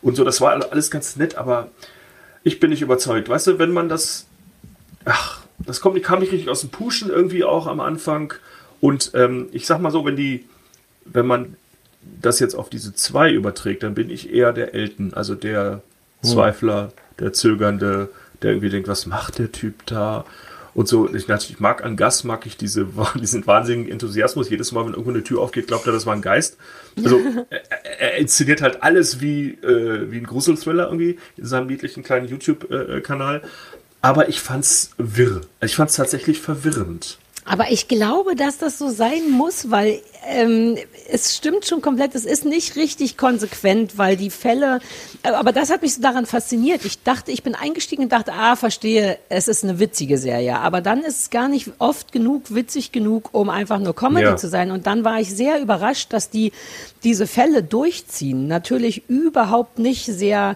Und 0.00 0.16
so, 0.16 0.24
das 0.24 0.40
war 0.40 0.52
alles 0.70 0.90
ganz 0.90 1.16
nett, 1.16 1.36
aber 1.36 1.70
ich 2.42 2.60
bin 2.60 2.70
nicht 2.70 2.82
überzeugt. 2.82 3.28
Weißt 3.28 3.46
du, 3.46 3.58
wenn 3.58 3.72
man 3.72 3.88
das, 3.88 4.26
ach, 5.04 5.42
das 5.58 5.80
kommt, 5.80 6.00
kam 6.02 6.20
nicht 6.20 6.32
richtig 6.32 6.48
aus 6.48 6.60
dem 6.60 6.70
Pushen 6.70 7.08
irgendwie 7.08 7.44
auch 7.44 7.66
am 7.66 7.80
Anfang. 7.80 8.34
Und 8.80 9.12
ähm, 9.14 9.48
ich 9.52 9.66
sag 9.66 9.80
mal 9.80 9.92
so, 9.92 10.04
wenn 10.04 10.16
die, 10.16 10.44
wenn 11.04 11.26
man 11.26 11.56
das 12.20 12.40
jetzt 12.40 12.54
auf 12.54 12.68
diese 12.68 12.94
zwei 12.94 13.30
überträgt, 13.30 13.84
dann 13.84 13.94
bin 13.94 14.10
ich 14.10 14.32
eher 14.32 14.52
der 14.52 14.74
Elton, 14.74 15.14
also 15.14 15.36
der 15.36 15.82
Zweifler, 16.22 16.92
der 17.20 17.32
Zögernde, 17.32 18.08
der 18.42 18.50
irgendwie 18.50 18.70
denkt, 18.70 18.88
was 18.88 19.06
macht 19.06 19.38
der 19.38 19.52
Typ 19.52 19.86
da? 19.86 20.24
Und 20.74 20.88
so, 20.88 21.12
ich, 21.12 21.28
natürlich 21.28 21.60
mag 21.60 21.84
an 21.84 21.96
Gas, 21.96 22.24
mag 22.24 22.46
ich 22.46 22.56
diese, 22.56 22.86
diesen 23.20 23.46
wahnsinnigen 23.46 23.92
Enthusiasmus. 23.92 24.50
Jedes 24.50 24.72
Mal, 24.72 24.84
wenn 24.86 24.92
irgendwo 24.92 25.10
eine 25.10 25.22
Tür 25.22 25.40
aufgeht, 25.40 25.66
glaubt 25.66 25.86
er, 25.86 25.92
das 25.92 26.06
war 26.06 26.14
ein 26.14 26.22
Geist. 26.22 26.56
Also, 27.04 27.20
er, 27.50 28.00
er 28.00 28.16
inszeniert 28.16 28.62
halt 28.62 28.82
alles 28.82 29.20
wie, 29.20 29.50
äh, 29.50 30.10
wie 30.10 30.18
ein 30.18 30.26
Gruselthriller 30.26 30.86
irgendwie 30.86 31.18
in 31.36 31.44
seinem 31.44 31.66
niedlichen 31.66 32.02
kleinen 32.02 32.28
YouTube-Kanal. 32.28 33.42
Aber 34.00 34.28
ich 34.28 34.40
fand's 34.40 34.90
wirr. 34.98 35.42
Ich 35.60 35.76
fand's 35.76 35.94
tatsächlich 35.94 36.40
verwirrend. 36.40 37.18
Aber 37.44 37.72
ich 37.72 37.88
glaube, 37.88 38.36
dass 38.36 38.58
das 38.58 38.78
so 38.78 38.88
sein 38.88 39.30
muss, 39.30 39.70
weil 39.70 40.00
ähm, 40.28 40.78
es 41.10 41.36
stimmt 41.36 41.64
schon 41.66 41.82
komplett, 41.82 42.14
es 42.14 42.24
ist 42.24 42.44
nicht 42.44 42.76
richtig 42.76 43.16
konsequent, 43.16 43.98
weil 43.98 44.16
die 44.16 44.30
Fälle, 44.30 44.78
äh, 45.24 45.30
aber 45.30 45.50
das 45.50 45.70
hat 45.70 45.82
mich 45.82 45.94
so 45.94 46.02
daran 46.02 46.24
fasziniert. 46.24 46.84
Ich 46.84 47.02
dachte, 47.02 47.32
ich 47.32 47.42
bin 47.42 47.56
eingestiegen 47.56 48.04
und 48.04 48.12
dachte, 48.12 48.32
ah, 48.32 48.54
verstehe, 48.54 49.18
es 49.28 49.48
ist 49.48 49.64
eine 49.64 49.80
witzige 49.80 50.18
Serie. 50.18 50.60
Aber 50.60 50.80
dann 50.80 51.00
ist 51.00 51.20
es 51.20 51.30
gar 51.30 51.48
nicht 51.48 51.72
oft 51.78 52.12
genug, 52.12 52.54
witzig 52.54 52.92
genug, 52.92 53.30
um 53.32 53.50
einfach 53.50 53.80
nur 53.80 53.94
Comedy 53.96 54.26
Ja. 54.26 54.36
zu 54.36 54.48
sein. 54.48 54.70
Und 54.70 54.86
dann 54.86 55.02
war 55.04 55.18
ich 55.20 55.34
sehr 55.34 55.60
überrascht, 55.60 56.12
dass 56.12 56.30
die 56.30 56.52
diese 57.02 57.26
Fälle 57.26 57.64
durchziehen. 57.64 58.46
Natürlich 58.46 59.08
überhaupt 59.08 59.80
nicht 59.80 60.06
sehr 60.06 60.54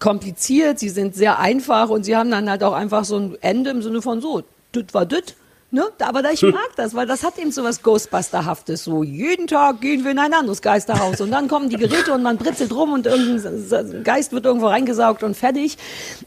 kompliziert, 0.00 0.80
sie 0.80 0.88
sind 0.88 1.14
sehr 1.14 1.38
einfach 1.38 1.88
und 1.90 2.04
sie 2.04 2.16
haben 2.16 2.30
dann 2.30 2.50
halt 2.50 2.62
auch 2.62 2.72
einfach 2.74 3.04
so 3.04 3.16
ein 3.18 3.38
Ende 3.40 3.70
im 3.70 3.82
Sinne 3.82 4.02
von 4.02 4.20
so, 4.20 4.42
das 4.72 4.84
war 4.92 5.06
das. 5.06 5.22
Ne? 5.70 5.84
Aber 6.00 6.22
da 6.22 6.30
ich 6.30 6.42
mag 6.42 6.70
das, 6.76 6.94
weil 6.94 7.06
das 7.06 7.22
hat 7.22 7.38
eben 7.38 7.52
so 7.52 7.62
was 7.62 7.82
Ghostbuster-haftes. 7.82 8.84
So, 8.84 9.02
jeden 9.02 9.46
Tag 9.46 9.80
gehen 9.80 10.04
wir 10.04 10.10
in 10.10 10.18
ein 10.18 10.32
anderes 10.32 10.62
Geisterhaus 10.62 11.20
und 11.20 11.30
dann 11.30 11.48
kommen 11.48 11.68
die 11.68 11.76
Geräte 11.76 12.12
und 12.12 12.22
man 12.22 12.38
britzelt 12.38 12.72
rum 12.72 12.92
und 12.92 13.06
irgendein 13.06 14.02
Geist 14.04 14.32
wird 14.32 14.46
irgendwo 14.46 14.68
reingesaugt 14.68 15.22
und 15.22 15.36
fertig. 15.36 15.76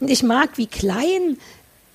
Ich 0.00 0.22
mag, 0.22 0.50
wie 0.56 0.66
klein 0.66 1.38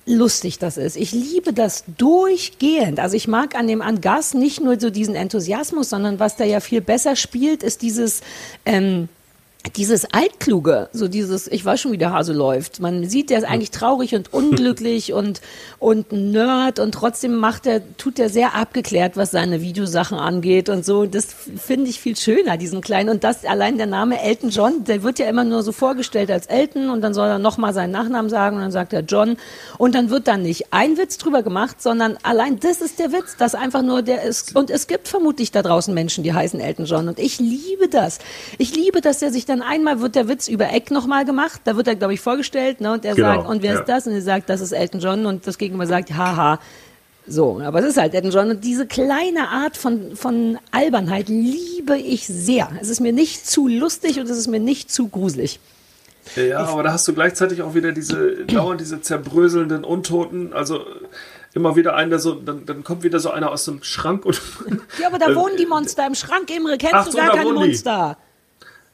lustig 0.08 0.58
das 0.58 0.76
ist. 0.78 0.96
Ich 0.96 1.12
liebe 1.12 1.52
das 1.52 1.84
durchgehend. 1.98 2.98
Also 2.98 3.16
ich 3.16 3.28
mag 3.28 3.54
an 3.54 3.68
dem 3.68 3.82
Angas 3.82 4.34
nicht 4.34 4.60
nur 4.60 4.80
so 4.80 4.90
diesen 4.90 5.14
Enthusiasmus, 5.14 5.90
sondern 5.90 6.18
was 6.18 6.36
da 6.36 6.44
ja 6.44 6.60
viel 6.60 6.80
besser 6.80 7.14
spielt, 7.14 7.62
ist 7.62 7.82
dieses 7.82 8.22
ähm, 8.64 9.08
dieses 9.76 10.06
Altkluge, 10.12 10.88
so 10.92 11.08
dieses, 11.08 11.46
ich 11.48 11.64
weiß 11.64 11.80
schon, 11.80 11.92
wie 11.92 11.98
der 11.98 12.12
Hase 12.12 12.32
läuft. 12.32 12.80
Man 12.80 13.08
sieht, 13.08 13.30
der 13.30 13.38
ist 13.38 13.44
eigentlich 13.44 13.70
traurig 13.70 14.14
und 14.14 14.32
unglücklich 14.38 15.12
und, 15.12 15.40
und 15.78 16.12
Nerd 16.12 16.78
und 16.78 16.92
trotzdem 16.92 17.34
macht 17.36 17.66
er, 17.66 17.82
tut 17.96 18.18
er 18.18 18.28
sehr 18.28 18.54
abgeklärt, 18.54 19.16
was 19.16 19.30
seine 19.30 19.60
Videosachen 19.62 20.18
angeht 20.18 20.68
und 20.68 20.84
so. 20.84 21.06
Das 21.06 21.26
finde 21.56 21.90
ich 21.90 22.00
viel 22.00 22.16
schöner, 22.16 22.56
diesen 22.56 22.80
kleinen. 22.80 23.10
Und 23.10 23.24
das, 23.24 23.44
allein 23.44 23.78
der 23.78 23.86
Name 23.86 24.22
Elton 24.22 24.50
John, 24.50 24.84
der 24.84 25.02
wird 25.02 25.18
ja 25.18 25.26
immer 25.26 25.44
nur 25.44 25.62
so 25.62 25.72
vorgestellt 25.72 26.30
als 26.30 26.46
Elton 26.46 26.90
und 26.90 27.00
dann 27.00 27.14
soll 27.14 27.28
er 27.28 27.38
nochmal 27.38 27.74
seinen 27.74 27.92
Nachnamen 27.92 28.30
sagen 28.30 28.56
und 28.56 28.62
dann 28.62 28.72
sagt 28.72 28.92
er 28.92 29.00
John. 29.00 29.36
Und 29.78 29.94
dann 29.94 30.10
wird 30.10 30.28
dann 30.28 30.42
nicht 30.42 30.72
ein 30.72 30.96
Witz 30.96 31.18
drüber 31.18 31.42
gemacht, 31.42 31.82
sondern 31.82 32.18
allein 32.22 32.58
das 32.60 32.80
ist 32.80 32.98
der 32.98 33.12
Witz, 33.12 33.36
dass 33.36 33.54
einfach 33.54 33.82
nur 33.82 34.02
der 34.02 34.22
ist. 34.22 34.56
Und 34.56 34.70
es 34.70 34.86
gibt 34.86 35.08
vermutlich 35.08 35.50
da 35.50 35.62
draußen 35.62 35.92
Menschen, 35.94 36.24
die 36.24 36.32
heißen 36.32 36.60
Elton 36.60 36.86
John. 36.86 37.08
Und 37.08 37.18
ich 37.18 37.38
liebe 37.38 37.88
das. 37.88 38.18
Ich 38.58 38.74
liebe, 38.74 39.00
dass 39.00 39.22
er 39.22 39.30
sich 39.30 39.46
dann 39.46 39.57
einmal 39.62 40.00
wird 40.00 40.14
der 40.14 40.28
Witz 40.28 40.48
über 40.48 40.70
Eck 40.72 40.90
nochmal 40.90 41.24
gemacht. 41.24 41.60
Da 41.64 41.76
wird 41.76 41.88
er, 41.88 41.94
glaube 41.96 42.14
ich, 42.14 42.20
vorgestellt, 42.20 42.80
ne? 42.80 42.92
Und 42.92 43.04
er 43.04 43.14
Genau, 43.14 43.34
sagt, 43.34 43.48
und 43.48 43.62
wer 43.62 43.74
ja. 43.74 43.80
ist 43.80 43.88
das? 43.88 44.06
Und 44.06 44.12
er 44.14 44.22
sagt, 44.22 44.48
das 44.48 44.60
ist 44.60 44.72
Elton 44.72 45.00
John. 45.00 45.26
Und 45.26 45.46
das 45.46 45.58
Gegenüber 45.58 45.86
sagt, 45.86 46.14
haha. 46.14 46.58
So, 47.26 47.60
aber 47.60 47.80
es 47.80 47.86
ist 47.86 47.96
halt 47.98 48.14
Elton 48.14 48.30
John. 48.30 48.50
Und 48.50 48.64
diese 48.64 48.86
kleine 48.86 49.48
Art 49.48 49.76
von, 49.76 50.16
von 50.16 50.58
Albernheit 50.70 51.28
liebe 51.28 51.96
ich 51.96 52.26
sehr. 52.26 52.70
Es 52.80 52.88
ist 52.88 53.00
mir 53.00 53.12
nicht 53.12 53.46
zu 53.46 53.68
lustig 53.68 54.18
und 54.18 54.28
es 54.30 54.38
ist 54.38 54.48
mir 54.48 54.60
nicht 54.60 54.90
zu 54.90 55.08
gruselig. 55.08 55.60
Ja, 56.36 56.60
aber 56.60 56.82
da 56.82 56.92
hast 56.92 57.06
du 57.08 57.14
gleichzeitig 57.14 57.62
auch 57.62 57.74
wieder 57.74 57.92
diese, 57.92 58.44
dauernd 58.46 58.80
diese 58.80 59.00
zerbröselnden 59.00 59.84
Untoten. 59.84 60.52
Also 60.52 60.84
immer 61.54 61.76
wieder 61.76 61.94
einen, 61.96 62.10
der 62.10 62.18
so, 62.18 62.34
dann, 62.34 62.66
dann 62.66 62.84
kommt 62.84 63.02
wieder 63.02 63.20
so 63.20 63.30
einer 63.30 63.50
aus 63.50 63.64
dem 63.64 63.82
Schrank 63.82 64.24
und. 64.24 64.40
Ja, 65.00 65.08
aber 65.08 65.18
da 65.18 65.28
Äh, 65.30 65.36
wohnen 65.36 65.56
die 65.58 65.66
Monster 65.66 66.06
im 66.06 66.14
Schrank, 66.14 66.50
Imre. 66.54 66.78
Kennst 66.78 66.94
Ach 66.94 67.08
du 67.08 67.16
gar 67.16 67.30
keine 67.30 67.44
wohnen 67.50 67.70
die. 67.70 67.78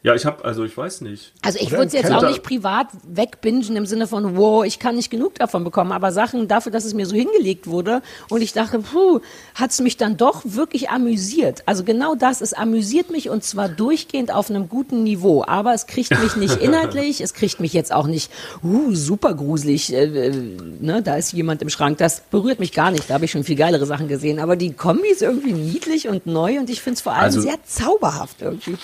Ja, 0.05 0.15
ich 0.15 0.27
habe, 0.27 0.45
also 0.45 0.65
ich 0.65 0.77
weiß 0.77 1.01
nicht. 1.01 1.33
Also 1.41 1.59
ich 1.63 1.71
würde 1.71 1.87
es 1.87 1.95
jetzt 1.95 2.13
auch 2.13 2.29
nicht 2.29 2.43
privat 2.43 2.89
wegbingen 3.09 3.75
im 3.75 3.87
Sinne 3.87 4.07
von, 4.07 4.37
wow, 4.37 4.63
ich 4.63 4.79
kann 4.79 4.97
nicht 4.97 5.09
genug 5.09 5.37
davon 5.37 5.65
bekommen, 5.65 5.93
aber 5.93 6.13
Sachen 6.13 6.47
dafür, 6.47 6.71
dass 6.71 6.85
es 6.85 6.93
mir 6.93 7.07
so 7.07 7.17
hingelegt 7.17 7.69
wurde 7.69 8.03
und 8.29 8.43
ich 8.43 8.53
dachte, 8.53 8.81
puh, 8.81 9.21
hat 9.55 9.71
es 9.71 9.81
mich 9.81 9.97
dann 9.97 10.19
doch 10.19 10.43
wirklich 10.45 10.91
amüsiert. 10.91 11.63
Also 11.65 11.85
genau 11.85 12.17
das, 12.17 12.43
es 12.43 12.53
amüsiert 12.53 13.11
mich 13.11 13.31
und 13.31 13.45
zwar 13.45 13.71
durchgehend 13.71 14.31
auf 14.31 14.51
einem 14.51 14.69
guten 14.69 15.05
Niveau, 15.05 15.43
aber 15.43 15.73
es 15.73 15.87
kriegt 15.87 16.11
mich 16.11 16.37
nicht 16.37 16.57
inhaltlich, 16.61 17.23
es 17.23 17.33
kriegt 17.33 17.61
mich 17.61 17.73
jetzt 17.73 17.91
auch 17.91 18.07
nicht, 18.07 18.31
uh, 18.63 18.95
super 18.95 19.33
gruselig, 19.33 19.91
äh, 19.91 20.05
äh, 20.05 20.33
ne, 20.81 21.01
da 21.01 21.17
ist 21.17 21.33
jemand 21.33 21.63
im 21.63 21.71
Schrank, 21.71 21.97
das 21.97 22.21
berührt 22.31 22.61
mich 22.61 22.73
gar 22.73 22.91
nicht, 22.91 23.09
da 23.09 23.15
habe 23.15 23.25
ich 23.25 23.31
schon 23.31 23.45
viel 23.45 23.57
geilere 23.57 23.87
Sachen 23.87 24.09
gesehen, 24.09 24.39
aber 24.39 24.57
die 24.57 24.75
Kombi 24.75 25.09
ist 25.09 25.23
irgendwie 25.23 25.55
niedlich 25.55 26.09
und 26.09 26.27
neu 26.27 26.59
und 26.59 26.69
ich 26.69 26.83
finde 26.83 26.97
es 26.97 27.01
vor 27.01 27.15
allem 27.15 27.25
Also- 27.25 27.41
sehr 27.41 27.57
zauberhaft 27.65 28.43
irgendwie. 28.43 28.77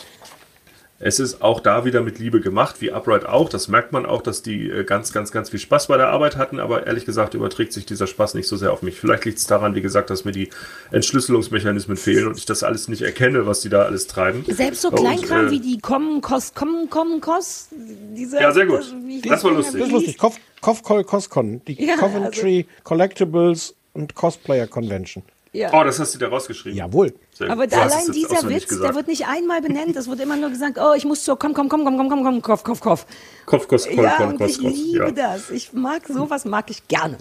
Es 1.03 1.19
ist 1.19 1.41
auch 1.41 1.61
da 1.61 1.87
wieder 1.87 2.03
mit 2.03 2.19
Liebe 2.19 2.41
gemacht, 2.43 2.77
wie 2.83 2.93
Upright 2.93 3.25
auch. 3.25 3.49
Das 3.49 3.69
merkt 3.69 3.91
man 3.93 4.05
auch, 4.05 4.21
dass 4.21 4.43
die 4.43 4.69
äh, 4.69 4.85
ganz, 4.85 5.15
ganz, 5.15 5.33
ganz 5.33 5.49
viel 5.49 5.59
Spaß 5.59 5.87
bei 5.87 5.97
der 5.97 6.09
Arbeit 6.11 6.37
hatten. 6.37 6.61
Aber 6.61 6.87
ehrlich 6.87 7.07
gesagt 7.07 7.33
überträgt 7.33 7.73
sich 7.73 7.87
dieser 7.87 8.07
Spaß 8.07 8.35
nicht 8.35 8.47
so 8.47 8.57
sehr 8.59 8.71
auf 8.71 8.83
mich. 8.83 9.01
Vielleicht 9.01 9.25
liegt 9.25 9.39
es 9.39 9.47
daran, 9.47 9.75
wie 9.75 9.81
gesagt, 9.81 10.11
dass 10.11 10.27
mir 10.27 10.33
die 10.33 10.51
Entschlüsselungsmechanismen 10.91 11.97
fehlen 11.97 12.27
und 12.29 12.37
ich 12.37 12.45
das 12.45 12.63
alles 12.63 12.89
nicht 12.89 13.01
erkenne, 13.01 13.47
was 13.47 13.61
die 13.63 13.71
da 13.71 13.83
alles 13.85 14.09
treiben. 14.09 14.45
Selbst 14.47 14.83
so 14.83 14.91
Und, 14.91 14.97
Kleinkram 14.97 15.47
äh, 15.47 15.51
wie 15.51 15.61
die 15.61 15.79
Kommen, 15.79 16.21
Kost, 16.21 16.55
Kommen, 16.55 16.91
Kommen, 16.91 17.23
Kost. 17.23 17.69
Diese, 18.15 18.39
Ja, 18.39 18.53
sehr 18.53 18.67
gut. 18.67 18.83
wie- 19.07 19.23
Das 19.23 19.43
war 19.43 19.53
lustig. 19.53 19.79
Das 19.81 19.87
ist 19.89 19.93
lustig. 19.95 20.19
Kof, 20.19 20.37
Kofkol 20.61 21.05
Coscon, 21.05 21.63
die 21.67 21.83
Ja, 21.83 21.97
Coventry 21.97 22.67
Collectibles 22.85 23.75
und 23.95 24.15
Cosplayer 24.15 24.67
Convention. 24.67 25.23
Ja. 25.53 25.71
Oh, 25.73 25.83
das 25.83 25.99
hast 25.99 26.15
du 26.15 26.19
da 26.19 26.29
rausgeschrieben. 26.29 26.79
Jawohl. 26.79 27.13
Aber 27.49 27.67
da, 27.67 27.83
allein 27.83 28.13
dieser 28.13 28.49
Witz, 28.49 28.69
gesagt. 28.69 28.87
der 28.87 28.95
wird 28.95 29.09
nicht 29.09 29.27
einmal 29.27 29.61
benannt. 29.61 29.97
Es 29.97 30.09
wird 30.09 30.21
immer 30.21 30.37
nur 30.37 30.51
gesagt, 30.51 30.79
oh, 30.81 30.95
ich 30.97 31.05
muss 31.05 31.25
so, 31.25 31.35
komm, 31.35 31.55
komm, 31.55 31.69
komm, 31.69 31.85
komm, 31.85 31.99
komm, 31.99 32.09
komm, 32.09 32.23
komm, 32.23 32.43
Kopf, 32.43 32.63
Kopf, 32.63 32.81
Kopf. 32.81 33.07
Kopf, 33.47 33.67
Kopf, 33.67 33.87
Kopf, 33.87 33.97
Ja, 33.97 34.11
Kopf, 34.13 34.29
und 34.29 34.39
Kopf, 34.39 34.51
ich 34.51 34.61
Kopf, 34.61 34.73
liebe 34.73 35.05
ja. 35.07 35.11
das. 35.11 35.51
Ich 35.51 35.73
mag 35.73 36.03
sowas, 36.07 36.45
mag 36.45 36.71
ich 36.71 36.87
gerne. 36.87 37.19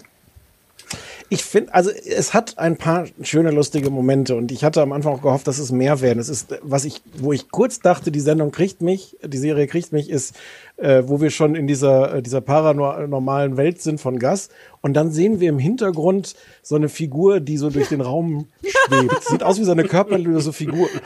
Ich 1.28 1.44
finde, 1.44 1.72
also 1.74 1.90
es 1.90 2.34
hat 2.34 2.58
ein 2.58 2.76
paar 2.76 3.06
schöne, 3.22 3.52
lustige 3.52 3.90
Momente 3.90 4.34
und 4.34 4.50
ich 4.50 4.64
hatte 4.64 4.82
am 4.82 4.92
Anfang 4.92 5.14
auch 5.14 5.22
gehofft, 5.22 5.46
dass 5.46 5.58
es 5.58 5.70
mehr 5.70 6.00
werden. 6.00 6.18
Es 6.18 6.28
ist, 6.28 6.58
was 6.62 6.84
ich, 6.84 7.02
wo 7.14 7.32
ich 7.32 7.50
kurz 7.50 7.78
dachte, 7.78 8.10
die 8.10 8.20
Sendung 8.20 8.50
kriegt 8.50 8.82
mich, 8.82 9.16
die 9.22 9.38
Serie 9.38 9.68
kriegt 9.68 9.92
mich, 9.92 10.10
ist, 10.10 10.34
äh, 10.80 11.02
wo 11.06 11.20
wir 11.20 11.30
schon 11.30 11.54
in 11.54 11.66
dieser, 11.66 12.14
äh, 12.16 12.22
dieser 12.22 12.40
paranormalen 12.40 13.56
Welt 13.56 13.80
sind 13.82 14.00
von 14.00 14.18
Gas 14.18 14.48
und 14.80 14.94
dann 14.94 15.10
sehen 15.10 15.40
wir 15.40 15.48
im 15.50 15.58
Hintergrund 15.58 16.34
so 16.62 16.76
eine 16.76 16.88
Figur, 16.88 17.40
die 17.40 17.56
so 17.58 17.70
durch 17.70 17.88
den 17.88 18.00
Raum 18.00 18.48
schwebt. 18.64 19.22
Sieht 19.28 19.42
aus 19.42 19.58
wie 19.58 19.64
so 19.64 19.72
eine 19.72 19.84
körperlose 19.84 20.52
Figur. 20.52 20.88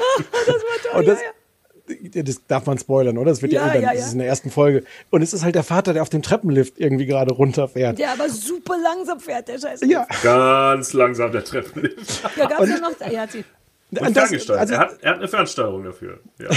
Das 0.46 0.54
war 0.56 0.92
toll, 0.92 1.00
Und 1.00 1.08
das, 1.08 1.18
ja, 1.20 1.94
ja. 2.14 2.22
das 2.22 2.46
darf 2.46 2.66
man 2.66 2.78
spoilern, 2.78 3.18
oder? 3.18 3.30
Das 3.30 3.42
wird 3.42 3.52
ja, 3.52 3.60
Ja, 3.66 3.74
irgendwann, 3.74 3.82
ja, 3.82 3.90
das 3.92 4.00
ja. 4.00 4.06
ist 4.06 4.12
in 4.12 4.18
der 4.20 4.28
ersten 4.28 4.50
Folge. 4.50 4.84
Und 5.10 5.22
es 5.22 5.32
ist 5.32 5.42
halt 5.44 5.54
der 5.54 5.62
Vater, 5.64 5.92
der 5.92 6.02
auf 6.02 6.08
dem 6.08 6.22
Treppenlift 6.22 6.78
irgendwie 6.78 7.06
gerade 7.06 7.32
runterfährt. 7.34 7.98
Der 7.98 8.12
aber 8.12 8.28
super 8.28 8.76
langsam 8.82 9.18
fährt, 9.20 9.48
der 9.48 9.58
Scheiße. 9.58 9.86
Ja. 9.86 10.06
Ganz 10.22 10.92
langsam 10.92 11.32
der 11.32 11.44
Treppenlift. 11.44 12.22
Ja, 12.36 12.46
gab's 12.46 12.68
ja 12.68 12.78
noch, 12.78 13.12
ja, 13.12 13.20
hat 13.22 13.32
sie. 13.32 13.44
Und 13.90 14.00
das- 14.00 14.12
ferngesteuert. 14.12 14.60
also- 14.60 14.74
er, 14.74 14.80
hat, 14.80 14.98
er 15.02 15.10
hat 15.10 15.18
eine 15.18 15.28
Fernsteuerung 15.28 15.84
dafür. 15.84 16.20
Ja. 16.38 16.48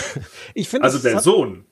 Ich 0.54 0.70
finde, 0.70 0.86
Also 0.86 1.00
der 1.00 1.16
hat- 1.16 1.24
Sohn. 1.24 1.66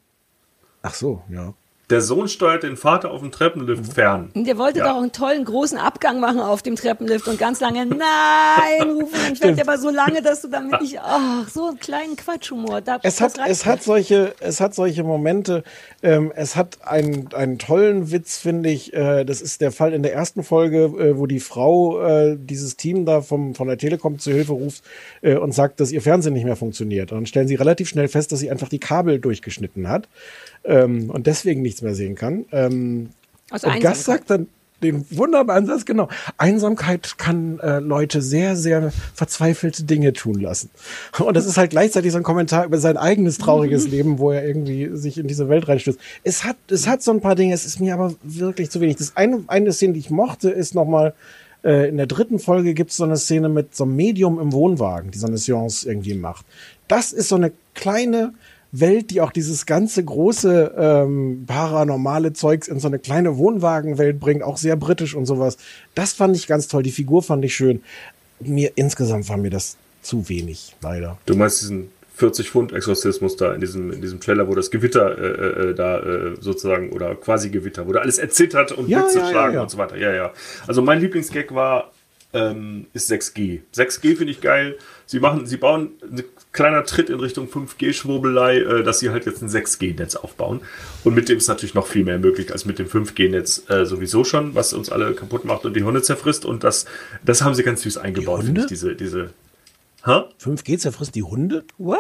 Ach 0.86 0.93
so, 0.93 1.21
ja. 1.29 1.53
Der 1.91 2.01
Sohn 2.01 2.27
steuert 2.27 2.63
den 2.63 2.77
Vater 2.77 3.11
auf 3.11 3.21
dem 3.21 3.31
Treppenlift 3.31 3.93
fern. 3.93 4.31
Und 4.33 4.47
der 4.47 4.57
wollte 4.57 4.79
Ja. 4.79 4.89
doch 4.91 4.97
einen 4.99 5.11
tollen 5.11 5.45
großen 5.45 5.77
Abgang 5.77 6.19
machen 6.19 6.39
auf 6.39 6.63
dem 6.63 6.75
Treppenlift 6.75 7.27
und 7.27 7.38
ganz 7.38 7.59
lange 7.59 7.86
Nein 7.86 8.89
rufen. 8.89 9.11
Dann 9.23 9.36
fährt 9.36 9.57
der 9.59 9.67
aber 9.67 9.77
so 9.77 9.91
lange, 9.91 10.23
dass 10.23 10.41
du 10.41 10.47
damit 10.47 10.81
nicht. 10.81 10.99
Ach, 10.99 11.47
so 11.47 11.67
einen 11.67 11.77
kleinen 11.79 12.15
Quatschhumor. 12.15 12.81
Da, 12.81 12.97
Es 13.03 13.21
hat, 13.21 13.33
es 13.47 13.67
hat 13.67 13.83
solche, 13.83 14.33
es 14.39 14.61
hat 14.61 14.73
solche 14.73 15.03
Momente. 15.03 15.63
Ähm, 16.01 16.31
es 16.36 16.55
hat 16.55 16.79
einen, 16.88 17.29
einen 17.36 17.59
tollen 17.59 18.09
Witz, 18.09 18.39
finde 18.39 18.69
ich. 18.71 18.91
Äh, 18.95 19.23
das 19.23 19.39
ist 19.41 19.61
der 19.61 19.71
Fall 19.71 19.93
in 19.93 20.01
der 20.01 20.11
ersten 20.15 20.43
Folge, 20.43 20.86
äh, 20.86 21.17
wo 21.19 21.27
die 21.27 21.39
Frau 21.39 22.01
äh, 22.01 22.36
dieses 22.36 22.77
Team 22.77 23.05
da 23.05 23.21
vom, 23.21 23.53
von 23.53 23.67
der 23.67 23.77
Telekom 23.77 24.17
zu 24.17 24.31
Hilfe 24.31 24.53
ruft 24.53 24.83
äh, 25.21 25.36
und 25.36 25.51
sagt, 25.51 25.79
dass 25.79 25.91
ihr 25.91 26.01
Fernsehen 26.01 26.33
nicht 26.33 26.45
mehr 26.45 26.55
funktioniert. 26.55 27.11
Und 27.11 27.19
dann 27.19 27.25
stellen 27.27 27.47
sie 27.47 27.53
relativ 27.55 27.89
schnell 27.89 28.07
fest, 28.07 28.31
dass 28.31 28.39
sie 28.39 28.49
einfach 28.49 28.69
die 28.69 28.79
Kabel 28.79 29.19
durchgeschnitten 29.19 29.88
hat 29.88 30.07
ähm, 30.64 31.10
und 31.10 31.28
deswegen 31.28 31.62
nichts 31.62 31.82
mehr 31.82 31.95
sehen 31.95 32.16
kann. 32.16 32.45
Ähm, 32.51 33.10
Aus 33.51 33.64
und 33.64 33.72
Gas 33.72 33.76
Einsamkeit. 33.76 33.97
sagt 33.97 34.30
dann 34.30 34.47
den 34.84 35.06
wunderbaren 35.10 35.66
Satz, 35.66 35.86
genau. 35.86 36.10
Einsamkeit 36.38 37.18
kann 37.18 37.60
äh, 37.60 37.80
Leute 37.80 38.22
sehr, 38.22 38.56
sehr 38.56 38.91
verzweifelte 39.14 39.84
Dinge 39.84 40.14
tun 40.14 40.39
lassen. 40.39 40.70
Und 41.20 41.36
das 41.36 41.45
ist 41.45 41.58
halt 41.58 41.72
gleichzeitig 41.72 42.12
so 42.12 42.18
ein 42.18 42.24
Kommentar 42.24 42.66
über 42.66 42.78
sein 42.78 42.97
eigenes 42.97 43.38
trauriges 43.38 43.88
Leben, 43.88 44.20
wo 44.20 44.32
er 44.32 44.45
irgendwie 44.45 44.89
sich 44.93 45.18
in 45.18 45.28
diese 45.28 45.49
Welt 45.49 45.68
reinstürzt. 45.68 45.99
Es 46.24 46.43
hat, 46.43 46.58
es 46.70 46.88
hat 46.88 47.01
so 47.01 47.12
ein 47.12 47.22
paar 47.22 47.36
Dinge, 47.36 47.53
es 47.53 47.66
ist 47.66 47.80
mir 47.80 47.93
aber 47.93 48.14
wirklich 48.24 48.70
zu 48.70 48.82
wenig. 48.82 48.97
Das 48.97 49.16
eine, 49.16 49.43
eine 49.47 49.72
Szene, 49.72 49.93
die 49.93 49.99
ich 49.99 50.10
mochte, 50.10 50.49
ist 50.49 50.76
nochmal, 50.76 51.14
äh, 51.64 51.89
in 51.89 51.97
der 51.97 52.08
dritten 52.08 52.39
Folge 52.39 52.74
gibt 52.74 52.91
es 52.91 52.97
so 52.97 53.06
eine 53.06 53.18
Szene 53.18 53.49
mit 53.49 53.76
so 53.76 53.86
einem 53.86 53.95
Medium 53.95 54.39
im 54.39 54.51
Wohnwagen, 54.51 55.12
die 55.12 55.18
so 55.18 55.28
eine 55.28 55.38
Seance 55.38 55.88
irgendwie 55.88 56.16
macht. 56.16 56.45
Das 56.88 57.14
ist 57.14 57.30
so 57.30 57.36
eine 57.36 57.51
kleine 57.74 58.34
Welt, 58.80 59.11
die 59.11 59.21
auch 59.21 59.32
dieses 59.32 59.65
ganze 59.65 60.03
große 60.03 60.73
ähm, 60.78 61.43
paranormale 61.47 62.34
Zeugs 62.34 62.67
in 62.67 62.80
so 62.80 62.88
eine 62.88 62.99
kleine 62.99 63.38
Wohnwagenwelt 63.38 64.19
bringt, 64.19 64.43
auch 64.43 64.57
sehr 64.57 64.76
britisch 64.76 65.15
und 65.15 65.26
sowas. 65.26 65.57
Das 65.93 66.13
fand 66.13 66.36
ich 66.36 66.47
ganz 66.47 66.67
toll. 66.67 66.84
Die 66.84 66.91
Figur 66.91 67.23
fand 67.23 67.43
ich 67.45 67.55
schön. 67.55 67.82
Mir 68.39 68.71
insgesamt 68.76 69.30
war 69.30 69.38
mir 69.38 69.49
das 69.49 69.78
zu 70.01 70.30
wenig, 70.30 70.76
leider. 70.82 71.17
Du 71.26 71.36
meinst 71.36 71.61
diesen 71.61 71.89
40 72.15 72.49
Pfund 72.49 72.73
Exorzismus 72.73 73.36
da 73.36 73.53
in 73.53 73.61
diesem, 73.61 73.91
in 73.91 74.01
diesem 74.01 74.19
Trailer, 74.19 74.47
wo 74.47 74.55
das 74.55 74.71
Gewitter 74.71 75.17
äh, 75.17 75.69
äh, 75.69 75.76
da 75.76 75.99
äh, 75.99 76.36
sozusagen 76.39 76.91
oder 76.91 77.15
quasi 77.15 77.49
Gewitter, 77.49 77.88
wo 77.88 77.93
da 77.93 77.99
alles 77.99 78.17
erzittert 78.17 78.71
und 78.71 78.88
Ja, 78.88 79.01
Blitze 79.01 79.19
ja, 79.19 79.26
ja, 79.26 79.32
schlagen 79.32 79.53
ja. 79.55 79.61
und 79.61 79.69
so 79.69 79.78
weiter. 79.78 79.97
Ja, 79.97 80.13
ja. 80.13 80.34
Also 80.67 80.82
mein 80.82 81.01
Lieblingsgag 81.01 81.53
war, 81.53 81.91
ähm, 82.34 82.88
ist 82.93 83.11
6G. 83.11 83.61
6G 83.73 84.15
finde 84.15 84.32
ich 84.32 84.41
geil. 84.41 84.78
Sie 85.05 85.19
machen, 85.19 85.45
sie 85.45 85.57
bauen 85.57 85.91
ein 86.03 86.23
kleiner 86.56 86.84
Tritt 86.86 87.10
in 87.10 87.20
Richtung 87.20 87.47
5G-Schwurbelei, 87.47 88.60
äh, 88.60 88.84
dass 88.84 88.99
sie 88.99 89.12
halt 89.12 89.26
jetzt 89.26 89.43
ein 89.43 89.49
6G-Netz 89.49 90.16
aufbauen. 90.16 90.62
Und 91.03 91.14
mit 91.14 91.30
dem 91.30 91.38
ist 91.38 91.47
natürlich 91.47 91.76
noch 91.76 91.86
viel 91.86 92.03
mehr 92.03 92.18
möglich 92.18 92.51
als 92.51 92.66
mit 92.66 92.80
dem 92.80 92.88
5G-Netz 92.88 93.70
äh, 93.70 93.86
sowieso 93.86 94.24
schon, 94.24 94.56
was 94.56 94.74
uns 94.74 94.89
alle 94.89 95.14
kaputt 95.14 95.45
macht 95.45 95.66
und 95.66 95.76
die 95.76 95.84
Hunde 95.84 96.01
zerfrisst. 96.01 96.45
Und 96.45 96.64
das, 96.64 96.86
das 97.24 97.43
haben 97.43 97.53
sie 97.53 97.64
ganz 97.64 97.84
süß 97.84 97.97
eingebaut, 97.97 98.43
finde 98.43 98.62
ich, 98.62 98.64
Hunde? 98.64 98.68
diese, 98.68 98.95
diese. 98.95 99.34
Hä? 100.03 100.24
5G 100.41 100.78
zerfrisst 100.78 101.14
die 101.16 101.24
Hunde? 101.24 101.66
What? 101.78 101.99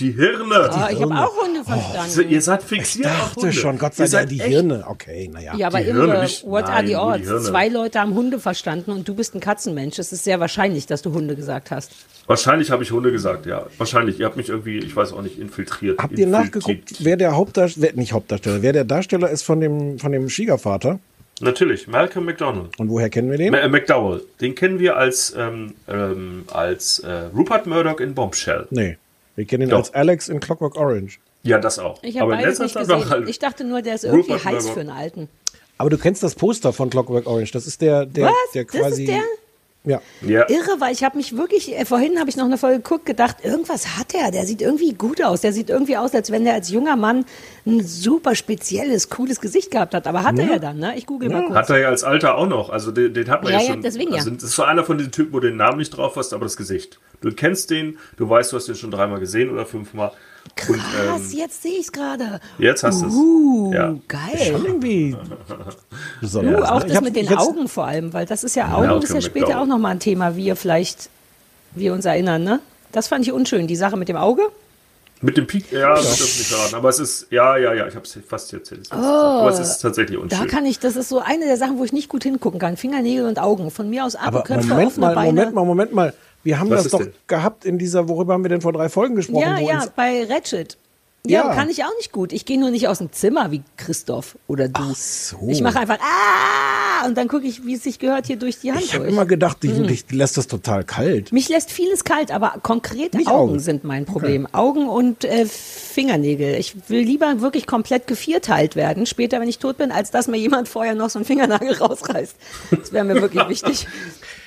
Die 0.00 0.10
Hirne. 0.10 0.70
Ah, 0.72 0.88
ich 0.90 1.00
habe 1.00 1.14
auch 1.14 1.40
Hunde 1.40 1.62
verstanden. 1.62 2.28
Ihr 2.32 2.42
seid 2.42 2.64
fixiert 2.64 3.06
auf 3.06 3.12
Dachte 3.28 3.40
Hunde. 3.42 3.52
schon, 3.52 3.78
Gott 3.78 3.94
sei 3.94 4.08
Dank, 4.08 4.28
die 4.28 4.40
echt- 4.40 4.48
Hirne. 4.48 4.84
Okay, 4.88 5.30
naja. 5.32 5.54
Ja, 5.56 5.68
aber 5.68 5.78
Die 5.78 5.84
Hirne 5.84 6.22
nicht- 6.22 6.44
what 6.44 6.64
are 6.64 6.72
Nein, 6.72 6.86
the 6.88 6.92
nur 6.94 7.02
die 7.12 7.18
odds? 7.20 7.28
Hirne. 7.28 7.44
Zwei 7.44 7.68
Leute 7.68 8.00
haben 8.00 8.14
Hunde 8.14 8.40
verstanden 8.40 8.90
und 8.90 9.06
du 9.06 9.14
bist 9.14 9.36
ein 9.36 9.40
Katzenmensch. 9.40 9.98
Es 10.00 10.12
ist 10.12 10.24
sehr 10.24 10.40
wahrscheinlich, 10.40 10.86
dass 10.86 11.02
du 11.02 11.12
Hunde 11.12 11.36
gesagt 11.36 11.70
hast. 11.70 11.92
Wahrscheinlich 12.26 12.72
habe 12.72 12.82
ich 12.82 12.90
Hunde 12.90 13.12
gesagt, 13.12 13.46
ja. 13.46 13.66
Wahrscheinlich. 13.78 14.18
Ihr 14.18 14.26
habt 14.26 14.36
mich 14.36 14.48
irgendwie, 14.48 14.78
ich 14.78 14.96
weiß 14.96 15.12
auch 15.12 15.22
nicht, 15.22 15.38
infiltriert. 15.38 16.00
Habt 16.00 16.18
ihr 16.18 16.26
nachgeguckt, 16.26 16.94
wer 17.04 17.16
der 17.16 17.36
Hauptdarsteller, 17.36 17.92
nicht 17.94 18.12
Hauptdarsteller, 18.12 18.62
wer 18.62 18.72
der 18.72 18.84
Darsteller 18.84 19.30
ist 19.30 19.42
von 19.42 19.60
dem, 19.60 20.00
von 20.00 20.10
dem 20.10 20.28
Schwiegervater? 20.28 20.98
Natürlich, 21.40 21.86
Malcolm 21.88 22.24
McDonald. 22.24 22.78
Und 22.78 22.88
woher 22.90 23.10
kennen 23.10 23.30
wir 23.30 23.38
den? 23.38 23.52
Ma- 23.52 23.58
äh, 23.58 23.68
McDowell. 23.68 24.22
Den 24.40 24.54
kennen 24.54 24.78
wir 24.78 24.96
als, 24.96 25.34
ähm, 25.36 25.74
ähm, 25.88 26.44
als 26.52 27.00
äh, 27.00 27.10
Rupert 27.36 27.66
Murdoch 27.66 28.00
in 28.00 28.14
Bombshell. 28.14 28.66
Nee. 28.70 28.96
Wir 29.36 29.44
kennen 29.44 29.64
ihn 29.64 29.70
Doch. 29.70 29.78
als 29.78 29.94
Alex 29.94 30.28
in 30.28 30.40
Clockwork 30.40 30.76
Orange. 30.76 31.18
Ja, 31.42 31.58
das 31.58 31.78
auch. 31.78 31.98
Ich 32.02 32.18
habe 32.20 32.32
in 32.32 32.38
beides 32.38 32.58
letzter 32.58 32.80
nicht 32.80 32.88
gesehen. 32.90 33.10
halt- 33.10 33.28
Ich 33.28 33.38
dachte 33.38 33.64
nur, 33.64 33.82
der 33.82 33.94
ist 33.96 34.04
irgendwie 34.04 34.32
Rupert 34.32 34.44
heiß 34.44 34.70
für 34.70 34.80
einen 34.80 34.90
Alten. 34.90 35.28
Aber 35.76 35.90
du 35.90 35.98
kennst 35.98 36.22
das 36.22 36.34
Poster 36.36 36.72
von 36.72 36.88
Clockwork 36.88 37.26
Orange. 37.26 37.50
Das 37.52 37.66
ist 37.66 37.80
der, 37.82 38.06
der, 38.06 38.26
Was? 38.26 38.32
der 38.54 38.64
Das 38.64 38.74
ist 38.74 38.80
quasi. 38.80 39.04
der? 39.06 39.20
Ja. 39.86 40.00
ja. 40.22 40.48
Irre, 40.48 40.80
weil 40.80 40.94
ich 40.94 41.04
habe 41.04 41.18
mich 41.18 41.36
wirklich, 41.36 41.76
äh, 41.76 41.84
vorhin 41.84 42.18
habe 42.18 42.30
ich 42.30 42.36
noch 42.36 42.46
eine 42.46 42.56
Folge 42.56 42.78
geguckt, 42.78 43.04
gedacht, 43.04 43.36
irgendwas 43.42 43.98
hat 43.98 44.14
er, 44.14 44.30
der 44.30 44.46
sieht 44.46 44.62
irgendwie 44.62 44.94
gut 44.94 45.22
aus. 45.22 45.42
Der 45.42 45.52
sieht 45.52 45.68
irgendwie 45.68 45.98
aus, 45.98 46.14
als 46.14 46.30
wenn 46.32 46.44
der 46.44 46.54
als 46.54 46.70
junger 46.70 46.96
Mann 46.96 47.26
ein 47.66 47.84
super 47.84 48.34
spezielles, 48.34 49.10
cooles 49.10 49.40
Gesicht 49.42 49.70
gehabt 49.70 49.94
hat. 49.94 50.06
Aber 50.06 50.22
hat 50.22 50.38
er 50.38 50.46
ja 50.46 50.58
dann, 50.58 50.78
ne? 50.78 50.96
Ich 50.96 51.04
google 51.04 51.28
mal 51.28 51.44
kurz. 51.44 51.56
Hat 51.56 51.70
er 51.70 51.80
ja 51.80 51.88
als 51.88 52.02
Alter 52.02 52.38
auch 52.38 52.46
noch. 52.48 52.70
Also 52.70 52.92
den, 52.92 53.12
den 53.12 53.28
hat 53.28 53.42
man 53.42 53.52
Ja, 53.52 53.58
ja, 53.58 53.64
ja, 53.64 53.72
schon. 53.72 53.82
deswegen 53.82 54.10
ja. 54.12 54.16
also, 54.16 54.30
das 54.30 54.44
ist 54.44 54.56
so 54.56 54.62
einer 54.62 54.84
von 54.84 54.96
diesen 54.96 55.12
Typen, 55.12 55.34
wo 55.34 55.40
du 55.40 55.48
den 55.48 55.58
Namen 55.58 55.76
nicht 55.76 55.90
drauf 55.90 56.16
hast, 56.16 56.32
aber 56.32 56.46
das 56.46 56.56
Gesicht. 56.56 56.98
Du 57.20 57.30
kennst 57.32 57.68
den, 57.70 57.98
du 58.16 58.28
weißt, 58.28 58.52
du 58.52 58.56
hast 58.56 58.68
den 58.68 58.76
schon 58.76 58.90
dreimal 58.90 59.20
gesehen 59.20 59.50
oder 59.50 59.66
fünfmal. 59.66 60.12
Und 60.68 60.76
Krass, 60.78 61.32
ähm, 61.32 61.38
jetzt 61.38 61.62
sehe 61.62 61.72
ich 61.72 61.86
es 61.86 61.92
gerade. 61.92 62.40
jetzt 62.58 62.84
hast 62.84 63.02
du 63.02 63.06
es. 63.08 63.12
Uh, 63.14 63.72
Ja. 63.74 63.94
geil. 64.08 64.38
Schon 64.52 64.64
irgendwie. 64.64 65.16
Uh, 66.22 66.36
auch 66.62 66.80
ne? 66.80 66.86
Ich 66.86 66.92
das 66.92 67.00
mit 67.02 67.16
den 67.16 67.28
Augen 67.36 67.68
vor 67.68 67.86
allem, 67.86 68.12
weil 68.12 68.24
das 68.26 68.44
ist 68.44 68.54
ja 68.56 68.66
Augen, 68.72 68.86
Malcolm 68.86 69.02
ist 69.02 69.14
ja 69.14 69.20
später 69.20 69.46
McDowell. 69.46 69.62
auch 69.62 69.66
nochmal 69.66 69.92
ein 69.92 70.00
Thema, 70.00 70.36
wie 70.36 70.46
ihr 70.46 70.56
vielleicht, 70.56 71.10
wir 71.72 71.92
uns 71.92 72.04
erinnern, 72.04 72.44
ne? 72.44 72.60
Das 72.92 73.08
fand 73.08 73.26
ich 73.26 73.32
unschön, 73.32 73.66
die 73.66 73.76
Sache 73.76 73.96
mit 73.96 74.08
dem 74.08 74.16
Auge. 74.16 74.42
Mit 75.20 75.36
dem 75.36 75.46
Peak, 75.46 75.72
ja, 75.72 75.94
das 75.94 76.18
dürfen 76.18 76.38
nicht 76.38 76.48
verraten. 76.48 76.74
Aber 76.74 76.88
es 76.90 76.98
ist, 76.98 77.26
ja, 77.30 77.56
ja, 77.56 77.72
ja, 77.72 77.86
ich 77.88 77.94
habe 77.96 78.04
es 78.04 78.18
fast 78.28 78.52
erzählt. 78.52 78.82
Ist- 78.82 78.92
aber 78.92 79.48
es 79.50 79.58
ist 79.58 79.78
tatsächlich 79.78 80.16
Da 80.18 80.22
unschön. 80.22 80.48
kann 80.48 80.66
ich, 80.66 80.78
das 80.78 80.96
ist 80.96 81.08
so 81.08 81.18
eine 81.20 81.46
der 81.46 81.56
Sachen, 81.56 81.78
wo 81.78 81.84
ich 81.84 81.92
nicht 81.92 82.08
gut 82.08 82.22
hingucken 82.24 82.60
kann. 82.60 82.76
Fingernägel 82.76 83.26
und 83.26 83.38
Augen. 83.38 83.70
Von 83.70 83.88
mir 83.90 84.04
aus 84.04 84.16
Aber 84.16 84.40
Apfelköpfe, 84.40 84.68
Moment 84.68 84.98
mal, 84.98 85.14
Beine. 85.14 85.32
Moment 85.32 85.54
mal, 85.54 85.64
Moment 85.64 85.92
mal. 85.94 86.14
Wir 86.44 86.60
haben 86.60 86.70
Was 86.70 86.84
das 86.84 86.92
doch 86.92 86.98
denn? 87.00 87.12
gehabt 87.26 87.64
in 87.64 87.78
dieser, 87.78 88.08
worüber 88.08 88.34
haben 88.34 88.44
wir 88.44 88.50
denn 88.50 88.60
vor 88.60 88.72
drei 88.72 88.88
Folgen 88.88 89.16
gesprochen? 89.16 89.40
Ja, 89.42 89.58
ja, 89.58 89.86
bei 89.96 90.24
Ratchet. 90.24 90.76
Ja, 91.26 91.46
Ja. 91.48 91.54
kann 91.54 91.70
ich 91.70 91.82
auch 91.84 91.96
nicht 91.96 92.12
gut. 92.12 92.34
Ich 92.34 92.44
gehe 92.44 92.60
nur 92.60 92.70
nicht 92.70 92.86
aus 92.86 92.98
dem 92.98 93.10
Zimmer 93.10 93.50
wie 93.50 93.62
Christoph 93.78 94.36
oder 94.46 94.68
du. 94.68 94.82
Ach 94.90 94.94
so. 94.94 95.38
Ich 95.48 95.62
mache 95.62 95.80
einfach 95.80 95.98
ah 96.00 97.06
und 97.06 97.16
dann 97.16 97.28
gucke 97.28 97.46
ich, 97.46 97.64
wie 97.64 97.74
es 97.74 97.82
sich 97.82 97.98
gehört, 97.98 98.26
hier 98.26 98.36
durch 98.36 98.58
die 98.60 98.72
Hand 98.72 98.82
Ich 98.82 98.94
habe 98.94 99.06
immer 99.06 99.24
gedacht, 99.24 99.62
dich, 99.62 99.72
dich 99.86 100.04
lässt 100.12 100.36
das 100.36 100.46
total 100.48 100.84
kalt. 100.84 101.32
Mich 101.32 101.48
lässt 101.48 101.70
vieles 101.72 102.04
kalt, 102.04 102.30
aber 102.30 102.54
konkrete 102.62 103.16
Mich 103.16 103.26
Augen, 103.28 103.52
Augen. 103.52 103.58
sind 103.58 103.84
mein 103.84 104.04
Problem. 104.04 104.46
Augen 104.52 104.86
und 104.86 105.24
äh, 105.24 105.46
Fingernägel. 105.46 106.56
Ich 106.56 106.76
will 106.90 107.00
lieber 107.00 107.40
wirklich 107.40 107.66
komplett 107.66 108.06
gevierteilt 108.06 108.76
werden, 108.76 109.06
später, 109.06 109.40
wenn 109.40 109.48
ich 109.48 109.58
tot 109.58 109.78
bin, 109.78 109.92
als 109.92 110.10
dass 110.10 110.28
mir 110.28 110.36
jemand 110.38 110.68
vorher 110.68 110.94
noch 110.94 111.08
so 111.08 111.18
einen 111.18 111.24
Fingernagel 111.26 111.72
rausreißt. 111.78 112.36
Das 112.70 112.92
wäre 112.92 113.04
mir 113.04 113.14
wirklich 113.20 113.48
wichtig. 113.48 113.86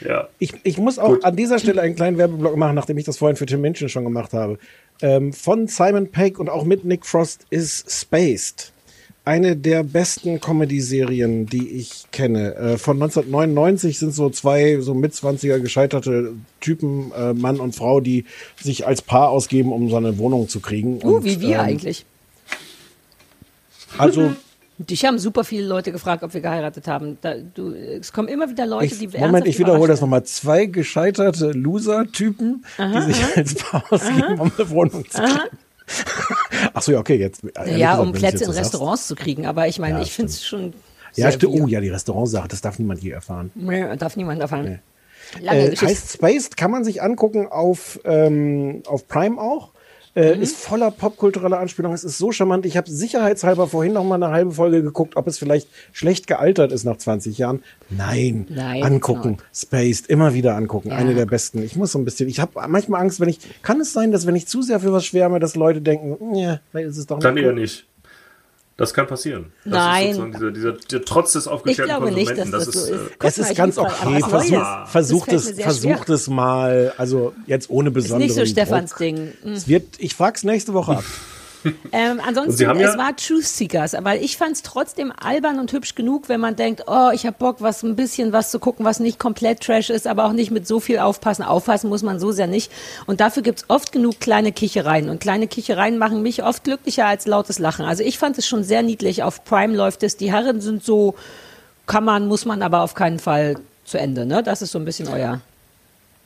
Ja. 0.06 0.28
Ich, 0.40 0.54
ich 0.64 0.78
muss 0.78 1.00
auch 1.00 1.10
Gut. 1.10 1.26
an 1.26 1.36
dieser 1.36 1.60
Stelle 1.60 1.82
einen 1.82 1.96
kleinen 1.96 2.18
Werbeblock 2.18 2.58
machen, 2.58 2.76
nachdem 2.76 2.98
ich 2.98 3.06
das 3.06 3.18
vorhin 3.18 3.36
für 3.36 3.46
Tim 3.46 3.62
Minchin 3.62 3.90
schon 3.90 4.04
gemacht 4.04 4.34
habe. 4.34 4.60
Ähm, 5.02 5.34
von 5.34 5.68
Simon 5.68 6.12
Pegg 6.12 6.40
und 6.40 6.50
auch 6.50 6.64
mit 6.64 6.86
Nick 6.86 7.06
Frost 7.06 7.46
ist 7.50 7.90
Spaced. 7.92 8.72
Eine 9.26 9.58
der 9.58 9.84
besten 9.84 10.40
Comedy-Serien, 10.40 11.48
die 11.48 11.70
ich 11.72 12.06
kenne. 12.12 12.56
Äh, 12.56 12.78
von 12.78 12.96
1999 12.96 14.00
sind 14.00 14.14
so 14.14 14.30
zwei 14.30 14.80
so 14.80 14.94
Mitzwanziger 14.94 15.60
gescheiterte 15.60 16.34
Typen, 16.62 17.12
äh, 17.12 17.34
Mann 17.34 17.60
und 17.60 17.76
Frau, 17.76 18.00
die 18.00 18.24
sich 18.56 18.88
als 18.88 19.02
Paar 19.02 19.30
ausgeben, 19.30 19.74
um 19.74 19.90
so 19.90 19.98
eine 19.98 20.18
Wohnung 20.18 20.48
zu 20.48 20.62
kriegen. 20.62 21.02
Uh, 21.04 21.18
Und, 21.18 21.26
wie 21.26 21.42
wir 21.42 21.56
ähm, 21.56 21.60
eigentlich. 21.60 22.06
Also, 23.98 24.32
Dich 24.80 25.06
haben 25.06 25.18
super 25.18 25.44
viele 25.44 25.66
Leute 25.68 25.92
gefragt, 25.92 26.22
ob 26.24 26.34
wir 26.36 26.42
geheiratet 26.42 26.88
haben. 26.88 27.18
Da, 27.22 27.34
du, 27.36 27.74
es 27.74 28.14
kommen 28.14 28.28
immer 28.28 28.48
wieder 28.50 28.68
Leute, 28.68 28.86
ich, 28.86 29.00
die 29.00 29.08
Moment, 29.18 29.48
ich 29.48 29.58
wiederhole 29.58 29.88
das 29.88 30.02
nochmal. 30.02 30.24
Zwei 30.24 30.66
gescheiterte 30.68 31.52
Loser-Typen, 31.52 32.64
die 32.78 33.02
sich 33.14 33.38
als 33.38 33.56
Paar 33.56 33.84
ausgeben, 33.90 34.40
um 34.40 34.52
eine 34.56 34.70
Wohnung 34.70 35.04
zu 35.10 35.22
kriegen. 35.22 35.40
Ach 36.74 36.82
so, 36.82 36.92
ja, 36.92 37.00
okay, 37.00 37.16
jetzt. 37.16 37.42
Ja, 37.44 37.92
gesagt, 37.92 38.00
um 38.02 38.12
Plätze 38.12 38.44
in. 38.44 38.52
Restaurants 38.52 39.08
zu 39.08 39.16
kriegen. 39.16 39.48
Aber 39.48 39.68
ich 39.68 39.80
meine, 39.80 39.98
Ja, 39.98 40.04
ich 40.04 40.12
finde 40.12 40.32
es 40.32 40.46
schon. 40.46 40.74
Ja, 41.16 41.32
stimmt. 41.32 41.54
Oh 41.60 41.66
ja, 41.68 41.80
die 41.82 41.90
Restaurantsache, 41.90 42.48
das 42.48 42.62
darf 42.62 42.78
niemand 42.78 43.00
hier 43.00 43.16
erfahren. 43.16 43.52
Nee, 43.56 43.96
darf 43.98 44.16
niemand 44.16 44.42
erfahren. 44.42 44.80
Lange 45.42 45.60
Äh, 45.60 45.64
Geschichte. 45.72 45.88
heißt 45.88 46.14
Spaced, 46.14 46.58
kann 46.58 46.70
man 46.72 46.84
sich 46.84 47.02
angucken 47.02 47.48
auf, 47.48 48.00
ähm, 48.06 48.84
auf 48.86 49.08
Prime 49.08 49.42
auch. 49.42 49.72
Äh, 50.18 50.36
Mhm. 50.36 50.42
Ist 50.42 50.58
voller 50.58 50.90
popkultureller 50.90 51.60
Anspielungen. 51.60 51.94
Es 51.94 52.04
ist 52.04 52.18
so 52.18 52.32
charmant. 52.32 52.66
Ich 52.66 52.76
habe 52.76 52.90
sicherheitshalber 52.90 53.68
vorhin 53.68 53.94
noch 53.94 54.04
mal 54.04 54.16
eine 54.16 54.30
halbe 54.34 54.52
Folge 54.52 54.82
geguckt, 54.82 55.16
ob 55.16 55.28
es 55.28 55.38
vielleicht 55.38 55.70
schlecht 55.94 56.26
gealtert 56.26 56.72
ist 56.72 56.86
nach 56.86 56.98
20 56.98 57.38
Jahren. 57.38 57.62
Nein, 57.92 58.48
Nein, 58.50 58.82
angucken. 58.82 59.38
it's 59.52 59.62
Spaced, 59.62 60.08
immer 60.10 60.34
wieder 60.34 60.56
angucken. 60.56 60.90
Ja. 60.90 60.96
Eine 60.96 61.14
der 61.14 61.28
besten. 61.28 61.62
Ich 61.62 61.76
muss 61.76 61.92
so 61.92 62.00
ein 62.00 62.06
bisschen, 62.06 62.28
ich 62.30 62.40
habe 62.40 62.52
manchmal 62.68 63.02
Angst, 63.02 63.20
wenn 63.20 63.30
ich, 63.30 63.40
kann 63.62 63.80
es 63.80 63.94
sein, 63.94 64.12
dass 64.12 64.26
wenn 64.26 64.36
ich 64.36 64.48
zu 64.48 64.64
sehr 64.64 64.80
für 64.80 64.92
was 64.92 65.06
schwärme, 65.06 65.40
dass 65.40 65.56
Leute 65.56 65.82
denken, 65.82 66.34
ja, 66.36 66.62
vielleicht 66.72 66.90
ist 66.90 66.98
es 66.98 67.06
doch 67.06 67.20
Kann 67.20 67.36
nicht 67.36 67.44
eher 67.44 67.54
nicht. 67.54 67.86
Das 68.78 68.94
kann 68.94 69.08
passieren. 69.08 69.52
Das 69.66 69.74
Nein. 69.74 70.10
Ist 70.12 70.36
dieser, 70.36 70.52
dieser, 70.52 70.72
der 70.74 71.02
Trotz 71.04 71.34
des 71.34 71.46
Ich 71.48 71.52
aufgeklärten 71.52 71.96
glaube 71.96 72.12
nicht, 72.12 72.28
Konsumenten. 72.28 72.52
dass 72.52 72.66
das, 72.66 72.76
so 72.76 72.94
äh, 72.94 72.96
ist. 72.96 73.12
Guck 73.18 73.30
Es 73.30 73.38
ist 73.40 73.52
ich 73.52 73.58
ganz 73.58 73.78
okay. 73.80 74.20
Versuch, 74.22 74.88
versucht 74.88 75.32
Das 75.32 75.46
es, 75.48 75.60
versucht 75.62 76.10
es 76.10 76.28
mal. 76.28 76.94
Also 76.98 77.34
jetzt 77.48 77.72
ohne 77.72 77.90
Ist 77.90 77.94
besonderen 77.96 78.22
nicht 78.22 78.36
so 78.36 78.42
Druck. 78.42 78.50
Stefans 78.50 78.94
Ding. 78.94 79.34
Mhm. 79.44 79.54
Es 79.54 79.68
wird, 79.68 79.86
ich 79.98 80.14
frag's 80.14 80.44
nächste 80.44 80.74
Woche 80.74 80.98
ab. 80.98 81.04
Ähm, 81.92 82.20
ansonsten, 82.26 82.62
ja- 82.62 82.74
es 82.92 82.98
war 82.98 83.16
Truth 83.16 83.44
Seekers, 83.44 83.96
weil 84.02 84.24
ich 84.24 84.38
fand 84.38 84.54
es 84.54 84.62
trotzdem 84.64 85.12
albern 85.12 85.60
und 85.60 85.72
hübsch 85.72 85.96
genug, 85.96 86.30
wenn 86.30 86.40
man 86.40 86.56
denkt, 86.56 86.84
oh, 86.88 87.10
ich 87.14 87.26
habe 87.26 87.36
Bock, 87.40 87.58
was 87.60 87.84
ein 87.84 87.96
bisschen 87.96 88.34
was 88.34 88.52
zu 88.52 88.60
gucken, 88.60 88.86
was 88.86 89.00
nicht 89.00 89.20
komplett 89.20 89.62
Trash 89.62 89.90
ist, 89.90 90.08
aber 90.08 90.26
auch 90.26 90.34
nicht 90.34 90.52
mit 90.52 90.68
so 90.68 90.80
viel 90.80 91.00
aufpassen. 91.00 91.44
Aufpassen 91.44 91.90
muss 91.90 92.04
man 92.04 92.20
so 92.20 92.32
sehr 92.32 92.48
nicht. 92.48 92.72
Und 93.06 93.20
dafür 93.20 93.44
gibt's 93.44 93.66
oft 93.68 93.92
genug 93.92 94.20
kleine 94.20 94.52
Kichereien. 94.52 95.10
Und 95.10 95.20
kleine 95.20 95.48
Kichereien 95.48 95.98
machen 95.98 96.22
mich 96.22 96.44
oft 96.44 96.64
glücklicher 96.64 97.06
als 97.06 97.26
lautes 97.28 97.60
Lachen. 97.60 97.86
Also 97.86 98.04
ich 98.04 98.18
fand 98.18 98.38
es 98.38 98.48
schon 98.48 98.64
sehr 98.64 98.84
niedlich. 98.84 99.24
Auf 99.24 99.44
Prime 99.46 99.76
läuft 99.76 100.04
es. 100.04 100.18
Die 100.18 100.32
Herren 100.32 100.62
sind 100.62 100.84
so, 100.84 101.16
kann 101.86 102.04
man, 102.04 102.28
muss 102.28 102.46
man 102.46 102.62
aber 102.62 102.82
auf 102.82 102.94
keinen 102.94 103.20
Fall 103.20 103.56
zu 103.86 103.98
Ende. 103.98 104.26
Ne? 104.26 104.44
Das 104.44 104.62
ist 104.62 104.72
so 104.72 104.80
ein 104.80 104.86
bisschen 104.86 105.08
euer. 105.08 105.42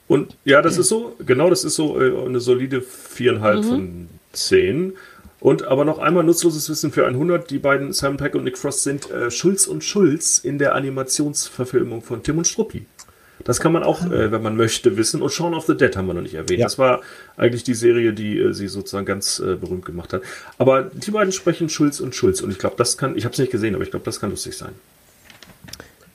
Und 0.08 0.36
ja, 0.44 0.62
das 0.62 0.78
ist 0.78 0.90
so, 0.90 1.16
genau, 1.26 1.50
das 1.50 1.64
ist 1.64 1.76
so 1.76 1.98
äh, 2.02 2.26
eine 2.26 2.42
solide 2.42 2.82
viereinhalb 2.82 3.64
von 3.64 4.10
zehn. 4.34 4.94
Und 5.42 5.64
aber 5.68 5.86
noch 5.86 5.98
einmal 5.98 6.24
nutzloses 6.24 6.70
Wissen 6.70 6.92
für 6.92 7.06
100. 7.06 7.50
Die 7.50 7.58
beiden 7.58 7.92
Simon 7.94 8.18
Peck 8.18 8.36
und 8.36 8.44
Nick 8.44 8.60
Frost 8.60 8.84
sind 8.84 9.10
äh, 9.10 9.32
Schulz 9.32 9.66
und 9.66 9.84
Schulz 9.84 10.38
in 10.38 10.60
der 10.60 10.76
Animationsverfilmung 10.76 12.04
von 12.04 12.22
Tim 12.22 12.38
und 12.38 12.46
Struppi. 12.46 12.86
Das 13.44 13.60
kann 13.60 13.74
man 13.74 13.82
auch, 13.82 14.06
äh, 14.06 14.32
wenn 14.32 14.44
man 14.44 14.56
möchte, 14.56 14.98
wissen. 14.98 15.24
Und 15.24 15.32
Shaun 15.32 15.56
of 15.56 15.66
the 15.66 15.76
Dead 15.76 15.98
haben 15.98 16.06
wir 16.06 16.14
noch 16.14 16.22
nicht 16.22 16.36
erwähnt. 16.36 16.60
Ja. 16.60 16.68
Das 16.68 16.78
war 16.78 17.02
eigentlich 17.38 17.64
die 17.64 17.74
Serie, 17.74 18.14
die 18.14 18.38
äh, 18.38 18.54
sie 18.54 18.68
sozusagen 18.68 19.08
ganz 19.08 19.40
äh, 19.40 19.56
berühmt 19.56 19.84
gemacht 19.84 20.14
hat. 20.14 20.22
Aber 20.60 20.84
die 20.84 21.10
beiden 21.10 21.32
sprechen 21.32 21.70
Schulz 21.70 22.00
und 22.00 22.14
Schulz. 22.14 22.42
Und 22.42 22.52
ich 22.52 22.60
glaube, 22.60 22.76
das 22.78 23.00
kann, 23.00 23.18
ich 23.18 23.26
habe 23.26 23.34
es 23.34 23.40
nicht 23.40 23.52
gesehen, 23.52 23.74
aber 23.74 23.84
ich 23.84 23.90
glaube, 23.90 24.06
das 24.06 24.20
kann 24.20 24.30
lustig 24.30 24.56
sein. 24.56 24.74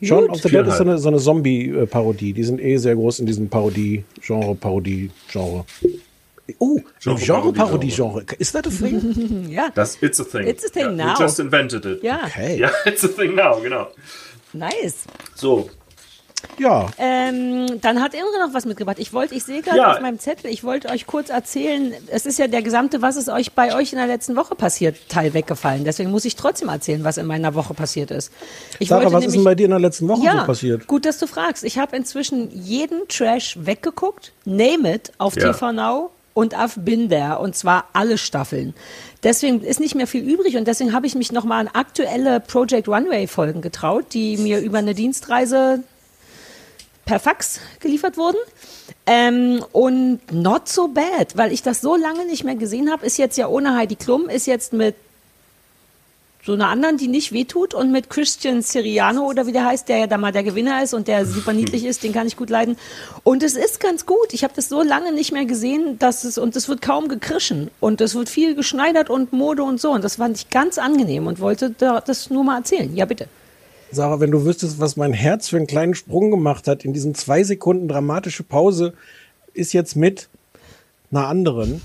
Shaun 0.03 0.31
of 0.31 0.41
the 0.41 0.51
Dead 0.51 0.66
ist 0.66 0.77
so 0.77 0.85
eine, 0.85 0.99
so 0.99 1.09
eine 1.09 1.18
Zombie-Parodie. 1.18 2.33
Die 2.33 2.45
sind 2.45 2.61
eh 2.61 2.77
sehr 2.77 2.95
groß 2.95 3.20
in 3.20 3.27
diesem 3.27 3.49
Parodie-Genre, 3.49 4.55
Parodie-Genre. 4.55 5.64
Oh, 6.59 6.81
Genre- 7.01 7.19
Genre-Parodie-Genre. 7.25 8.25
Ist 8.39 8.55
das 8.55 8.65
ein 8.67 8.71
Thing? 8.79 9.49
Ja, 9.51 9.69
Das 9.75 10.01
It's 10.03 10.21
a 10.21 10.25
Thing. 10.25 10.47
It's 10.47 10.65
a 10.65 10.69
thing 10.69 10.97
ja, 10.99 11.07
now. 11.13 11.19
We 11.19 11.23
just 11.25 11.39
invented 11.41 11.85
it. 11.85 12.03
ja, 12.03 12.21
Okay. 12.25 12.59
Ja, 12.59 12.71
It's 12.85 13.05
a 13.05 13.09
Thing 13.09 13.35
now, 13.35 13.61
genau. 13.61 13.89
nice. 14.53 15.05
So, 15.35 15.69
Ja. 16.59 16.87
Ähm, 16.99 17.81
dann 17.81 18.01
hat 18.01 18.15
Imre 18.15 18.47
noch 18.47 18.55
was 18.55 18.65
mitgebracht. 18.67 18.99
Ich 19.01 19.13
wollte, 19.13 19.35
ich 19.35 19.43
sehe 19.45 19.63
gerade 19.63 19.79
Ja. 19.79 19.93
auf 19.93 20.01
meinem 20.01 20.19
Zettel, 20.19 20.51
ich 20.51 20.63
wollte 20.65 20.89
euch 20.91 21.07
kurz 21.07 21.29
erzählen, 21.31 21.93
es 22.09 22.25
ist 22.25 22.39
ja 22.39 22.47
der 22.47 22.63
gesamte, 22.63 23.03
was 23.03 23.17
ist 23.17 23.29
euch 23.29 23.53
bei 23.53 23.75
euch 23.75 23.93
in 23.93 23.99
der 23.99 24.07
letzten 24.07 24.37
Woche 24.37 24.55
passiert, 24.55 24.97
Teil 25.09 25.35
weggefallen. 25.35 25.85
Deswegen 25.85 26.11
muss 26.11 26.25
ich 26.25 26.37
trotzdem 26.37 26.69
erzählen, 26.69 27.03
was 27.05 27.17
in 27.19 27.27
meiner 27.27 27.55
Woche 27.55 27.75
passiert 27.75 28.11
ist. 28.11 28.33
Ich 28.79 28.89
Sarah, 28.89 29.03
wollte 29.05 29.15
was 29.17 29.25
ist 29.25 29.33
denn 29.33 29.41
nämlich- 29.41 29.45
bei 29.45 29.55
dir 29.57 29.65
in 29.65 29.71
der 29.71 29.81
letzten 29.81 30.09
Woche 30.09 30.25
ja, 30.25 30.41
so 30.41 30.47
passiert? 30.47 30.87
gut, 30.87 31.05
dass 31.05 31.19
du 31.19 31.27
fragst. 31.27 31.65
Ich 31.65 31.79
habe 31.79 31.97
inzwischen 31.97 32.51
jeden 32.53 33.09
Trash 33.09 33.59
weggeguckt, 33.61 34.33
Name 34.45 34.95
It 34.95 35.13
auf 35.19 35.35
Ja. 35.37 35.53
TV 35.53 35.73
Now 35.73 36.11
und 36.37 36.55
auf 36.55 36.74
Bin 36.76 37.09
There 37.09 37.39
und 37.39 37.57
zwar 37.57 37.87
alle 37.95 38.18
Staffeln. 38.18 38.74
Deswegen 39.22 39.62
ist 39.62 39.80
nicht 39.80 39.95
mehr 39.95 40.07
viel 40.07 40.22
übrig 40.22 40.59
und 40.59 40.68
deswegen 40.68 40.93
habe 40.93 41.07
ich 41.07 41.14
mich 41.14 41.32
nochmal 41.32 41.61
an 41.61 41.68
aktuelle 41.72 42.41
Project 42.41 42.89
Runway 42.89 43.26
Folgen 43.26 43.62
getraut, 43.62 44.12
die 44.12 44.37
mir 44.37 44.61
über 44.61 44.76
eine 44.76 44.95
Dienstreise 44.95 45.82
per 47.07 47.20
Fax 47.20 47.61
geliefert 47.80 48.18
wurden. 48.18 48.37
Ähm, 49.07 49.64
und 49.72 50.20
not 50.30 50.68
so 50.68 50.89
bad, 50.89 51.39
weil 51.39 51.53
ich 51.53 51.62
das 51.62 51.80
so 51.80 51.97
lange 51.97 52.26
nicht 52.26 52.45
mehr 52.45 52.57
gesehen 52.57 52.91
habe, 52.93 53.07
ist 53.07 53.16
jetzt 53.16 53.39
ja 53.39 53.49
ohne 53.49 53.74
Heidi 53.74 53.97
Klum, 53.97 54.28
ist 54.28 54.47
jetzt 54.47 54.74
mit 54.74 54.95
so 56.47 56.53
einer 56.53 56.69
anderen, 56.69 56.97
die 56.97 57.09
nicht 57.09 57.33
wehtut 57.33 57.75
und 57.75 57.91
mit 57.91 58.09
Christian 58.09 58.63
Siriano 58.63 59.27
oder 59.27 59.47
wie 59.49 59.53
der 59.53 59.67
heißt, 59.67 59.89
der 59.89 59.99
ja 59.99 60.07
da 60.07 60.17
mal 60.17 60.31
der 60.31 60.45
Gewinner 60.45 60.83
ist 60.83 60.95
und 60.95 61.09
der 61.09 61.27
super 61.27 61.53
niedlich 61.53 61.85
ist, 61.85 62.05
den 62.05 62.13
kann 62.13 62.29
ich 62.29 62.37
gut 62.37 62.51
leiden. 62.51 62.77
Und 63.25 63.43
es 63.43 63.57
ist 63.57 63.81
ganz 63.81 64.07
gut. 64.07 64.33
Ich 64.33 64.45
habe 64.45 64.55
das 64.55 64.69
so 64.69 64.83
lange 64.83 65.13
nicht 65.13 65.33
mehr 65.33 65.45
gesehen, 65.45 65.99
dass 65.99 66.23
es 66.23 66.39
und 66.39 66.55
es 66.55 66.69
wird 66.69 66.83
kaum 66.83 67.09
gekrischen 67.09 67.71
und 67.81 68.01
es 68.01 68.15
wird 68.15 68.29
viel 68.29 68.55
geschneidert 68.55 69.11
und 69.11 69.33
Mode 69.33 69.65
und 69.65 69.81
so 69.81 69.91
und 69.91 70.05
das 70.05 70.17
fand 70.17 70.37
ich 70.37 70.51
ganz 70.51 70.79
angenehm 70.79 71.27
und 71.27 71.41
wollte 71.41 71.71
da, 71.71 72.01
das 72.01 72.31
nur 72.31 72.45
mal 72.45 72.59
erzählen. 72.59 72.95
Ja, 72.95 73.05
bitte. 73.07 73.29
Sarah, 73.91 74.21
wenn 74.21 74.31
du 74.31 74.45
wüsstest, 74.45 74.79
was 74.79 74.97
mein 74.97 75.13
Herz 75.13 75.49
für 75.49 75.57
einen 75.57 75.67
kleinen 75.67 75.95
Sprung 75.95 76.31
gemacht 76.31 76.69
hat 76.69 76.85
in 76.85 76.93
diesen 76.93 77.15
zwei 77.15 77.43
Sekunden 77.43 77.89
dramatische 77.89 78.45
Pause, 78.45 78.95
ist 79.53 79.73
jetzt 79.73 79.97
mit 79.97 80.29
einer 81.11 81.29
anderen, 81.29 81.81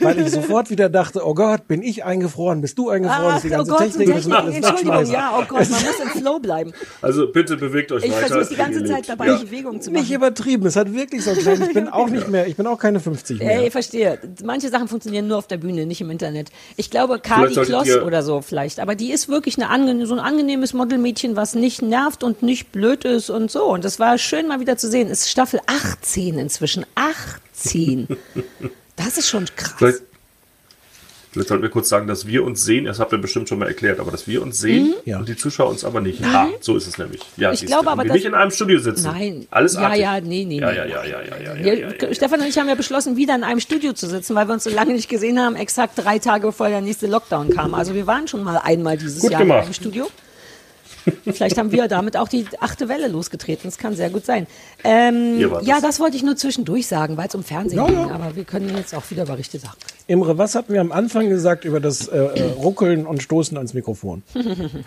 weil 0.00 0.20
ich 0.20 0.30
sofort 0.32 0.70
wieder 0.70 0.88
dachte, 0.88 1.26
oh 1.26 1.34
Gott, 1.34 1.68
bin 1.68 1.82
ich 1.82 2.04
eingefroren, 2.04 2.60
bist 2.60 2.76
du 2.78 2.90
eingefroren, 2.90 3.36
ist 3.36 3.44
die 3.44 3.48
ganze 3.50 3.72
oh 3.72 3.76
Gott, 3.76 3.86
Technik, 3.86 4.08
müssen 4.08 4.30
wir 4.30 4.38
alles 4.38 4.56
Entschuldigung, 4.56 5.06
ja, 5.06 5.32
oh 5.38 5.44
Gott, 5.48 5.70
man 5.70 5.82
muss 5.84 6.00
im 6.02 6.20
Flow 6.20 6.38
bleiben. 6.40 6.72
also 7.02 7.26
bitte 7.28 7.56
bewegt 7.56 7.92
euch 7.92 8.04
Ich 8.04 8.12
weiter. 8.12 8.26
versuche 8.28 8.48
die 8.54 8.56
ganze 8.56 8.84
Zeit 8.84 9.08
dabei 9.08 9.26
Ja. 9.28 9.36
Bewegung 9.36 9.80
zu 9.80 9.90
machen. 9.90 10.02
Nicht 10.02 10.12
übertrieben, 10.12 10.66
es 10.66 10.76
hat 10.76 10.92
wirklich 10.92 11.24
so 11.24 11.32
klein, 11.32 11.62
ich 11.62 11.72
bin 11.74 11.88
auch 11.90 12.08
nicht 12.08 12.28
mehr, 12.28 12.46
ich 12.46 12.56
bin 12.56 12.66
auch 12.66 12.78
keine 12.78 13.00
50 13.00 13.38
mehr. 13.38 13.60
Ey, 13.60 13.66
ich 13.66 13.72
verstehe. 13.72 14.18
Manche 14.42 14.68
Sachen 14.68 14.88
funktionieren 14.88 15.28
nur 15.28 15.38
auf 15.38 15.46
der 15.46 15.58
Bühne, 15.58 15.86
nicht 15.86 16.00
im 16.00 16.10
Internet. 16.10 16.50
Ich 16.76 16.90
glaube, 16.90 17.18
Kali 17.18 17.54
Kloss 17.54 17.96
oder 17.98 18.22
so 18.22 18.40
vielleicht. 18.40 18.80
Aber 18.80 18.94
die 18.94 19.12
ist 19.12 19.28
wirklich 19.28 19.62
eine 19.62 20.06
so 20.06 20.14
ein 20.14 20.20
angenehmes 20.20 20.74
Modelmädchen, 20.74 21.36
was 21.36 21.54
nicht 21.54 21.82
nervt 21.82 22.24
und 22.24 22.42
nicht 22.42 22.72
blöd 22.72 23.04
ist 23.04 23.30
und 23.30 23.50
so. 23.50 23.64
Und 23.64 23.84
das 23.84 23.98
war 23.98 24.18
schön 24.18 24.48
mal 24.48 24.60
wieder 24.60 24.76
zu 24.76 24.88
sehen. 24.88 25.08
Es 25.10 25.20
ist 25.22 25.30
Staffel 25.30 25.60
18 25.66 26.38
inzwischen. 26.38 26.84
18. 26.94 27.40
Das 28.96 29.18
ist 29.18 29.28
schon 29.28 29.46
krass. 29.56 29.74
Vielleicht, 29.78 30.00
Jetzt 31.36 31.48
sollten 31.48 31.64
wir 31.64 31.70
kurz 31.70 31.88
sagen, 31.88 32.06
dass 32.06 32.28
wir 32.28 32.44
uns 32.44 32.62
sehen, 32.64 32.84
das 32.84 33.00
habt 33.00 33.10
ihr 33.10 33.18
bestimmt 33.18 33.48
schon 33.48 33.58
mal 33.58 33.66
erklärt, 33.66 33.98
aber 33.98 34.12
dass 34.12 34.28
wir 34.28 34.40
uns 34.40 34.60
sehen 34.60 34.94
Ja. 35.04 35.18
und 35.18 35.28
die 35.28 35.34
Zuschauer 35.34 35.68
uns 35.68 35.84
aber 35.84 36.00
nicht. 36.00 36.22
Ah, 36.24 36.46
so 36.60 36.76
ist 36.76 36.86
es 36.86 36.96
nämlich. 36.96 37.22
Ja, 37.36 37.50
Ich 37.52 37.66
glaube 37.66 37.90
aber, 37.90 38.02
Und 38.02 38.06
wir 38.08 38.14
nicht 38.14 38.24
in 38.24 38.34
einem 38.34 38.52
Studio 38.52 38.78
sitzen. 38.78 39.02
Nein. 39.06 39.48
Alles 39.50 39.74
Ja, 39.74 39.80
artig. 39.80 40.00
ja, 40.00 40.20
nee, 40.20 40.44
nee, 40.44 40.60
Ja, 40.60 40.70
ja, 40.70 40.84
ja, 40.84 41.04
ja, 41.04 41.22
ja, 41.22 41.36
ja, 41.56 41.74
ja, 41.74 41.90
ja. 42.00 42.14
Stefan 42.14 42.40
und 42.40 42.46
ich 42.46 42.56
haben 42.56 42.68
ja 42.68 42.76
beschlossen, 42.76 43.16
wieder 43.16 43.34
in 43.34 43.42
einem 43.42 43.58
Studio 43.58 43.94
zu 43.94 44.06
sitzen, 44.06 44.36
weil 44.36 44.46
wir 44.46 44.52
uns 44.54 44.62
so 44.62 44.70
lange 44.70 44.92
nicht 44.92 45.08
gesehen 45.08 45.40
haben, 45.40 45.56
exakt 45.56 45.94
drei 45.98 46.20
Tage 46.20 46.46
bevor 46.46 46.68
der 46.68 46.82
nächste 46.82 47.08
Lockdown 47.08 47.50
kam. 47.50 47.74
Also 47.74 47.94
wir 47.96 48.06
waren 48.06 48.28
schon 48.28 48.44
mal 48.44 48.58
einmal 48.58 48.96
dieses 48.96 49.18
Gut 49.18 49.32
Jahr 49.32 49.40
gemacht. 49.40 49.58
in 49.58 49.64
einem 49.64 49.74
Studio. 49.74 50.06
Vielleicht 51.24 51.58
haben 51.58 51.72
wir 51.72 51.88
damit 51.88 52.16
auch 52.16 52.28
die 52.28 52.46
achte 52.60 52.88
Welle 52.88 53.08
losgetreten. 53.08 53.62
Das 53.64 53.78
kann 53.78 53.94
sehr 53.94 54.10
gut 54.10 54.24
sein. 54.24 54.46
Ähm, 54.84 55.38
ja, 55.62 55.80
das 55.80 56.00
wollte 56.00 56.16
ich 56.16 56.22
nur 56.22 56.36
zwischendurch 56.36 56.86
sagen, 56.86 57.16
weil 57.16 57.28
es 57.28 57.34
um 57.34 57.42
Fernsehen 57.42 57.78
Ja, 57.78 57.86
ging. 57.86 57.96
ja. 58.08 58.10
Aber 58.14 58.36
wir 58.36 58.44
können 58.44 58.74
jetzt 58.76 58.94
auch 58.94 59.10
wieder 59.10 59.24
über 59.24 59.36
richtige 59.38 59.62
Sachen. 59.62 59.76
Imre, 60.06 60.36
was 60.38 60.54
hatten 60.54 60.72
wir 60.72 60.80
am 60.80 60.92
Anfang 60.92 61.28
gesagt 61.28 61.64
über 61.64 61.80
das 61.80 62.08
äh, 62.08 62.16
äh, 62.18 62.42
Ruckeln 62.52 63.06
und 63.06 63.22
Stoßen 63.22 63.56
ans 63.56 63.72
Mikrofon? 63.74 64.22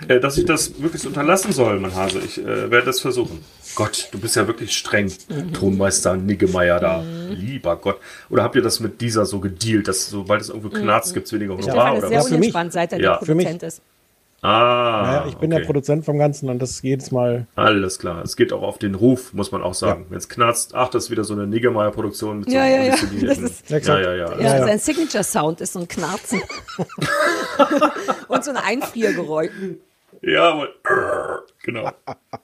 Äh, 0.07 0.19
dass 0.19 0.37
ich 0.37 0.45
das 0.45 0.79
wirklich 0.81 1.05
unterlassen 1.07 1.51
soll, 1.53 1.79
mein 1.79 1.95
Hase. 1.95 2.19
Ich 2.19 2.37
äh, 2.39 2.69
werde 2.71 2.85
das 2.85 2.99
versuchen. 2.99 3.43
Gott, 3.75 4.09
du 4.11 4.19
bist 4.19 4.35
ja 4.35 4.47
wirklich 4.47 4.75
streng, 4.77 5.11
Mhm. 5.29 5.53
Tonmeister 5.53 6.15
Niggemeier 6.15 6.79
da. 6.79 7.03
Lieber 7.29 7.75
Gott. 7.77 7.97
Oder 8.29 8.43
habt 8.43 8.55
ihr 8.55 8.61
das 8.61 8.79
mit 8.79 9.01
dieser 9.01 9.25
so 9.25 9.39
gedealt, 9.39 9.87
dass 9.87 10.09
sobald 10.09 10.41
es 10.41 10.49
irgendwo 10.49 10.69
knarzt, 10.69 11.13
gibt 11.13 11.27
es 11.27 11.33
weniger 11.33 11.55
Honorar? 11.57 11.91
Mhm. 11.91 11.97
Ist 11.97 11.99
Oder 11.99 12.07
sehr 12.09 12.17
was? 12.19 12.25
für 12.27 12.31
mich. 12.31 12.37
unentspannt, 12.39 12.73
seit 12.73 12.93
er 12.93 12.99
Ja. 13.01 13.17
der 13.17 13.25
Für 13.25 13.35
mich. 13.35 13.45
Produzent 13.45 13.63
ist. 13.63 13.81
Ah, 14.41 15.01
Naja, 15.03 15.25
ich 15.27 15.35
bin 15.35 15.51
okay. 15.51 15.61
der 15.61 15.65
Produzent 15.65 16.05
vom 16.05 16.19
Ganzen 16.19 16.47
und 16.49 16.61
das 16.61 16.81
jedes 16.83 17.09
Mal. 17.11 17.47
Alles 17.55 17.97
klar. 17.97 18.21
Es 18.23 18.35
geht 18.35 18.53
auch 18.53 18.61
auf 18.61 18.77
den 18.77 18.93
Ruf, 18.93 19.33
muss 19.33 19.51
man 19.51 19.63
auch 19.63 19.73
sagen. 19.73 20.05
Wenn 20.09 20.17
es 20.19 20.29
knarzt, 20.29 20.75
ach, 20.75 20.89
das 20.89 21.05
ist 21.05 21.11
wieder 21.11 21.23
so 21.23 21.33
eine 21.33 21.47
Niggemeier-Produktion 21.47 22.39
mit 22.39 22.49
so 22.49 22.55
Ja, 22.55 22.61
einem 22.63 22.85
ja, 22.91 22.95
ja. 22.95 23.25
Das 23.27 23.37
ist- 23.39 23.69
ja, 23.69 23.77
ja, 23.99 24.13
ja. 24.13 24.15
Ja, 24.15 24.39
ja. 24.39 24.65
sein 24.65 24.77
Signature-Sound 24.79 25.61
ist 25.61 25.73
so 25.73 25.79
ein 25.79 25.87
Knarzen. 25.87 26.41
Und 28.27 28.43
so 28.45 28.51
ein 28.51 28.57
Einfriergeräusch. 28.57 29.49
Jawohl. 30.21 30.73
Genau. 31.63 31.91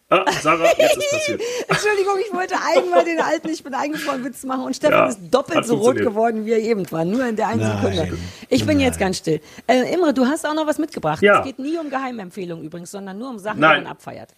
Ah, 0.09 0.32
Sarah, 0.41 0.65
jetzt 0.78 0.97
ist 0.97 1.09
passiert. 1.11 1.41
Entschuldigung, 1.69 2.15
ich 2.28 2.34
wollte 2.34 2.55
einmal 2.55 3.05
den 3.05 3.21
alten 3.21 3.47
Ich 3.47 3.63
bin 3.63 3.74
eingefroren 3.74 4.21
Witz 4.26 4.43
machen 4.43 4.63
und 4.65 4.76
Stefan 4.76 4.93
Ja, 4.99 5.07
ist 5.07 5.19
doppelt 5.32 5.65
so 5.65 5.76
rot 5.78 5.95
geworden, 5.95 6.45
wie 6.45 6.51
er 6.51 6.59
eben 6.59 6.91
war. 6.91 7.05
Nur 7.05 7.26
in 7.26 7.38
der 7.38 7.47
einen 7.47 7.61
Nein. 7.61 7.78
Sekunde. 7.78 8.17
Ich 8.49 8.65
bin 8.65 8.82
jetzt 8.82 8.99
ganz 8.99 9.19
still. 9.19 9.39
Äh, 9.65 9.93
Imre, 9.93 10.13
du 10.13 10.26
hast 10.26 10.45
auch 10.45 10.53
noch 10.53 10.67
was 10.67 10.78
mitgebracht. 10.78 11.21
Ja. 11.21 11.39
Es 11.39 11.45
geht 11.45 11.57
nie 11.57 11.78
um 11.78 11.89
Geheimempfehlungen 11.89 12.65
übrigens, 12.65 12.91
sondern 12.91 13.17
nur 13.17 13.30
um 13.30 13.39
Sachen, 13.39 13.61
Nein. 13.61 13.78
die 13.80 13.84
man 13.86 13.91
abfeiert. 13.93 14.32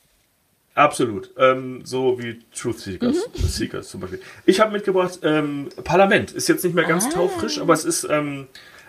Absolut. 0.75 1.31
Ähm, 1.39 1.81
so 1.83 2.19
wie 2.19 2.39
Truth 2.55 2.77
Seekers, 2.79 3.15
Mhm. 3.15 3.47
Seekers 3.47 3.89
zum 3.89 4.01
Beispiel. 4.01 4.21
Ich 4.45 4.59
habe 4.59 4.71
mitgebracht 4.71 5.19
ähm, 5.23 5.69
Parlament. 5.83 6.31
Ist 6.31 6.47
jetzt 6.47 6.63
nicht 6.63 6.75
mehr 6.75 6.86
Ah. 6.86 6.89
ganz 6.89 7.09
taufrisch, 7.09 7.59
aber 7.59 7.73
es 7.73 7.86
ist, 7.86 8.03
ähm, 8.07 8.45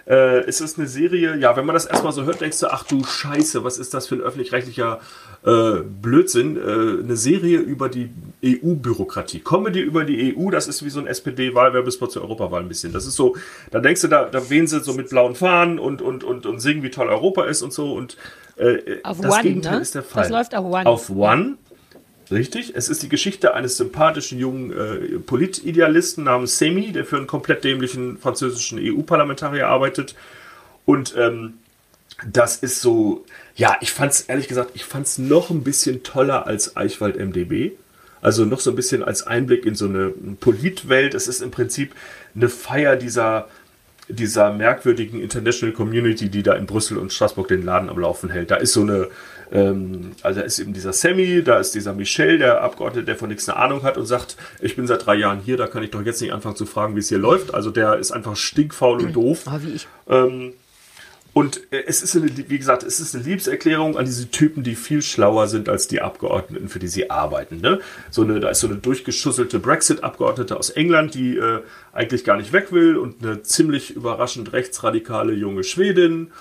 äh, 0.06 0.40
es 0.46 0.60
ist 0.60 0.78
eine 0.78 0.86
Serie. 0.86 1.36
Ja, 1.36 1.56
wenn 1.56 1.66
man 1.66 1.74
das 1.74 1.86
erstmal 1.86 2.12
so 2.12 2.24
hört, 2.24 2.40
denkst 2.40 2.60
du, 2.60 2.68
ach 2.68 2.84
du 2.84 3.02
Scheiße, 3.04 3.64
was 3.64 3.78
ist 3.78 3.92
das 3.92 4.06
für 4.06 4.14
ein 4.14 4.20
öffentlich-rechtlicher 4.20 5.00
äh, 5.44 5.80
Blödsinn? 5.82 6.56
Äh, 6.56 7.02
eine 7.02 7.16
Serie 7.16 7.58
über 7.58 7.88
die 7.88 8.10
EU-Bürokratie. 8.44 9.40
Comedy 9.40 9.80
über 9.80 10.04
die 10.04 10.36
EU, 10.36 10.50
das 10.50 10.68
ist 10.68 10.84
wie 10.84 10.90
so 10.90 11.00
ein 11.00 11.08
SPD-Wahlwerbespot 11.08 12.12
zur 12.12 12.22
Europawahl 12.22 12.62
ein 12.62 12.68
bisschen. 12.68 12.92
Das 12.92 13.04
ist 13.06 13.16
so, 13.16 13.36
da 13.72 13.80
denkst 13.80 14.02
du, 14.02 14.08
da, 14.08 14.26
da 14.26 14.48
wehen 14.48 14.68
sie 14.68 14.80
so 14.80 14.94
mit 14.94 15.10
blauen 15.10 15.34
Fahnen 15.34 15.78
und, 15.78 16.02
und, 16.02 16.22
und, 16.22 16.46
und 16.46 16.60
singen, 16.60 16.84
wie 16.84 16.90
toll 16.90 17.08
Europa 17.08 17.44
ist 17.46 17.62
und 17.62 17.72
so. 17.72 17.92
Und 17.92 18.16
äh, 18.56 19.00
Auf 19.02 19.20
das 19.20 19.34
One, 19.34 19.42
Gegenteil 19.42 19.76
ne? 19.76 19.82
ist 19.82 19.94
der 19.96 20.02
Fall. 20.02 20.22
Das 20.22 20.30
läuft 20.30 20.54
auf 20.54 20.64
One. 20.64 20.86
Auf 20.86 21.10
One. 21.10 21.56
Richtig. 22.30 22.72
Es 22.74 22.88
ist 22.88 23.02
die 23.02 23.08
Geschichte 23.08 23.54
eines 23.54 23.76
sympathischen 23.76 24.38
jungen 24.38 24.72
äh, 24.72 25.18
Politidealisten 25.18 26.24
namens 26.24 26.58
Semi, 26.58 26.92
der 26.92 27.04
für 27.04 27.16
einen 27.16 27.26
komplett 27.26 27.62
dämlichen 27.62 28.18
französischen 28.18 28.78
EU-Parlamentarier 28.80 29.68
arbeitet. 29.68 30.16
Und 30.84 31.14
ähm, 31.16 31.54
das 32.26 32.56
ist 32.56 32.80
so, 32.80 33.24
ja, 33.54 33.76
ich 33.80 33.92
fand's 33.92 34.22
ehrlich 34.22 34.48
gesagt, 34.48 34.72
ich 34.74 34.84
fand's 34.84 35.18
noch 35.18 35.50
ein 35.50 35.62
bisschen 35.62 36.02
toller 36.02 36.46
als 36.46 36.76
Eichwald 36.76 37.16
MDB. 37.16 37.72
Also 38.22 38.44
noch 38.44 38.60
so 38.60 38.70
ein 38.70 38.76
bisschen 38.76 39.04
als 39.04 39.26
Einblick 39.26 39.66
in 39.66 39.74
so 39.74 39.84
eine 39.84 40.08
Politwelt. 40.40 41.14
Es 41.14 41.28
ist 41.28 41.42
im 41.42 41.50
Prinzip 41.50 41.94
eine 42.34 42.48
Feier 42.48 42.96
dieser, 42.96 43.48
dieser 44.08 44.52
merkwürdigen 44.52 45.20
International 45.20 45.74
Community, 45.74 46.28
die 46.28 46.42
da 46.42 46.54
in 46.54 46.66
Brüssel 46.66 46.98
und 46.98 47.12
Straßburg 47.12 47.48
den 47.48 47.62
Laden 47.62 47.90
am 47.90 47.98
Laufen 47.98 48.30
hält. 48.30 48.50
Da 48.50 48.56
ist 48.56 48.72
so 48.72 48.82
eine, 48.82 49.08
ähm, 49.52 50.12
also 50.22 50.40
da 50.40 50.46
ist 50.46 50.58
eben 50.58 50.72
dieser 50.72 50.92
Sammy, 50.92 51.42
da 51.42 51.58
ist 51.58 51.74
dieser 51.74 51.92
Michel, 51.92 52.38
der 52.38 52.62
Abgeordnete, 52.62 53.04
der 53.04 53.16
von 53.16 53.28
nichts 53.28 53.48
eine 53.48 53.58
Ahnung 53.58 53.82
hat 53.82 53.96
und 53.96 54.06
sagt, 54.06 54.36
ich 54.60 54.76
bin 54.76 54.86
seit 54.86 55.06
drei 55.06 55.16
Jahren 55.16 55.40
hier, 55.40 55.56
da 55.56 55.66
kann 55.66 55.82
ich 55.82 55.90
doch 55.90 56.02
jetzt 56.02 56.20
nicht 56.20 56.32
anfangen 56.32 56.56
zu 56.56 56.66
fragen, 56.66 56.94
wie 56.94 57.00
es 57.00 57.08
hier 57.08 57.18
läuft. 57.18 57.54
Also 57.54 57.70
der 57.70 57.96
ist 57.96 58.12
einfach 58.12 58.36
stinkfaul 58.36 59.00
und 59.00 59.12
doof. 59.14 59.42
Ah, 59.46 59.60
wie 59.62 59.72
ich. 59.72 59.88
Ähm, 60.08 60.52
und 61.36 61.70
äh, 61.70 61.82
es 61.86 62.02
ist, 62.02 62.16
eine, 62.16 62.30
wie 62.48 62.56
gesagt, 62.56 62.82
es 62.82 62.98
ist 62.98 63.14
eine 63.14 63.22
Liebeserklärung 63.22 63.98
an 63.98 64.06
diese 64.06 64.30
Typen, 64.30 64.62
die 64.62 64.74
viel 64.74 65.02
schlauer 65.02 65.48
sind 65.48 65.68
als 65.68 65.86
die 65.86 66.00
Abgeordneten, 66.00 66.70
für 66.70 66.78
die 66.78 66.88
sie 66.88 67.10
arbeiten. 67.10 67.60
Ne? 67.60 67.78
So 68.10 68.22
eine, 68.22 68.40
da 68.40 68.48
ist 68.48 68.60
so 68.60 68.68
eine 68.68 68.76
durchgeschusselte 68.76 69.58
Brexit-Abgeordnete 69.58 70.56
aus 70.56 70.70
England, 70.70 71.12
die 71.12 71.36
äh, 71.36 71.60
eigentlich 71.92 72.24
gar 72.24 72.38
nicht 72.38 72.54
weg 72.54 72.72
will 72.72 72.96
und 72.96 73.22
eine 73.22 73.42
ziemlich 73.42 73.94
überraschend 73.94 74.54
rechtsradikale 74.54 75.34
junge 75.34 75.62
Schwedin. 75.62 76.32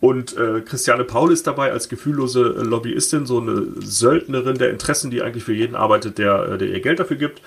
Und 0.00 0.36
äh, 0.36 0.60
Christiane 0.60 1.04
Paul 1.04 1.32
ist 1.32 1.46
dabei 1.46 1.72
als 1.72 1.88
gefühllose 1.88 2.54
äh, 2.58 2.62
Lobbyistin, 2.62 3.24
so 3.24 3.40
eine 3.40 3.68
Söldnerin 3.80 4.58
der 4.58 4.68
Interessen, 4.68 5.10
die 5.10 5.22
eigentlich 5.22 5.44
für 5.44 5.54
jeden 5.54 5.76
arbeitet, 5.76 6.18
der, 6.18 6.46
äh, 6.46 6.58
der 6.58 6.68
ihr 6.68 6.80
Geld 6.80 7.00
dafür 7.00 7.16
gibt. 7.16 7.40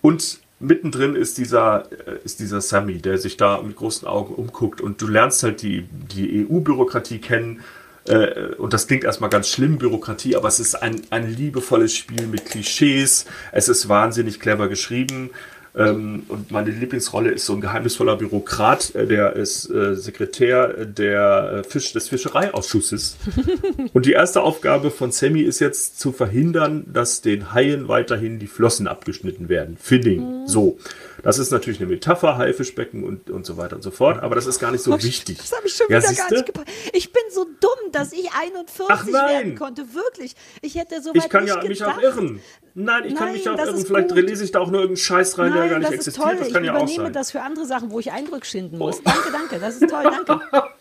Und 0.00 0.40
mittendrin 0.62 1.16
ist 1.16 1.38
dieser, 1.38 1.90
äh, 2.06 2.18
ist 2.24 2.40
dieser 2.40 2.60
Sammy, 2.60 2.98
der 2.98 3.18
sich 3.18 3.36
da 3.36 3.60
mit 3.60 3.76
großen 3.76 4.08
Augen 4.08 4.34
umguckt 4.34 4.80
und 4.80 5.00
du 5.02 5.08
lernst 5.08 5.42
halt 5.42 5.62
die, 5.62 5.82
die 6.14 6.46
EU-Bürokratie 6.48 7.18
kennen. 7.18 7.60
Äh, 8.06 8.54
und 8.56 8.72
das 8.72 8.86
klingt 8.86 9.04
erstmal 9.04 9.30
ganz 9.30 9.48
schlimm, 9.48 9.78
Bürokratie, 9.78 10.36
aber 10.36 10.48
es 10.48 10.60
ist 10.60 10.76
ein, 10.76 11.02
ein 11.10 11.28
liebevolles 11.28 11.94
Spiel 11.94 12.26
mit 12.26 12.46
Klischees. 12.46 13.26
Es 13.52 13.68
ist 13.68 13.88
wahnsinnig 13.88 14.40
clever 14.40 14.68
geschrieben. 14.68 15.30
Ähm, 15.74 16.24
und 16.28 16.50
meine 16.50 16.70
Lieblingsrolle 16.70 17.30
ist 17.30 17.46
so 17.46 17.54
ein 17.54 17.62
geheimnisvoller 17.62 18.16
Bürokrat, 18.16 18.94
äh, 18.94 19.06
der 19.06 19.34
ist 19.34 19.70
äh, 19.70 19.94
Sekretär 19.94 20.84
der 20.84 21.60
äh, 21.60 21.64
Fisch, 21.64 21.92
des 21.92 22.08
Fischereiausschusses. 22.08 23.16
Und 23.94 24.04
die 24.04 24.12
erste 24.12 24.42
Aufgabe 24.42 24.90
von 24.90 25.12
Sammy 25.12 25.40
ist 25.40 25.60
jetzt 25.60 25.98
zu 25.98 26.12
verhindern, 26.12 26.84
dass 26.92 27.22
den 27.22 27.54
Haien 27.54 27.88
weiterhin 27.88 28.38
die 28.38 28.46
Flossen 28.46 28.86
abgeschnitten 28.86 29.48
werden. 29.48 29.76
Finning. 29.80 30.46
So. 30.46 30.78
Das 31.22 31.38
ist 31.38 31.50
natürlich 31.52 31.80
eine 31.80 31.88
Metapher, 31.88 32.36
Haifischbecken 32.36 33.04
und, 33.04 33.30
und 33.30 33.46
so 33.46 33.56
weiter 33.56 33.76
und 33.76 33.82
so 33.82 33.90
fort, 33.92 34.22
aber 34.22 34.34
das 34.34 34.46
ist 34.46 34.58
gar 34.58 34.72
nicht 34.72 34.82
so 34.82 35.00
wichtig. 35.02 35.38
Das 35.38 35.52
habe 35.56 35.66
ich 35.66 35.74
schon 35.74 35.86
Ja, 35.88 35.98
wieder 35.98 36.08
gar 36.08 36.14
siehste? 36.14 36.34
nicht 36.34 36.46
gepackt. 36.46 36.70
Ich 36.92 37.12
bin 37.12 37.22
so 37.30 37.44
dumm, 37.44 37.92
dass 37.92 38.12
ich 38.12 38.28
41 38.32 38.86
Ach, 38.88 39.06
nein. 39.06 39.28
werden 39.30 39.54
konnte. 39.54 39.94
Wirklich. 39.94 40.34
Ich 40.62 40.74
hätte 40.74 41.00
so 41.00 41.10
weit 41.10 41.16
Ich 41.24 41.28
kann 41.28 41.44
nicht 41.44 41.54
ja 41.54 41.62
mich 41.68 41.78
gedacht. 41.78 41.98
auch 41.98 42.02
irren. 42.02 42.40
Nein, 42.74 43.04
ich 43.06 43.14
kann 43.14 43.26
Nein, 43.26 43.34
mich 43.34 43.48
auch 43.48 43.58
irren. 43.58 43.86
Vielleicht 43.86 44.08
gut. 44.08 44.18
lese 44.18 44.44
ich 44.44 44.50
da 44.52 44.60
auch 44.60 44.70
nur 44.70 44.80
irgendeinen 44.80 44.96
Scheiß 45.04 45.38
rein, 45.38 45.52
der 45.52 45.60
Nein, 45.62 45.70
gar 45.70 45.78
nicht 45.78 45.92
existiert. 45.92 46.26
toll. 46.26 46.36
Das 46.38 46.48
Ich 46.48 46.54
kann 46.54 46.64
ja 46.64 46.72
auch 46.72 46.76
übernehme 46.78 47.04
sein. 47.04 47.12
Oh. 47.12 47.14
das 47.14 47.30
für 47.30 47.40
andere 47.42 47.66
Sachen, 47.66 47.90
wo 47.90 48.00
ich 48.00 48.10
Eindruck 48.12 48.44
schinden 48.46 48.78
muss. 48.78 49.02
Danke, 49.02 49.28
danke. 49.30 49.58
Das 49.60 49.76
ist 49.80 49.88
toll. 49.88 50.02
Danke. 50.26 50.40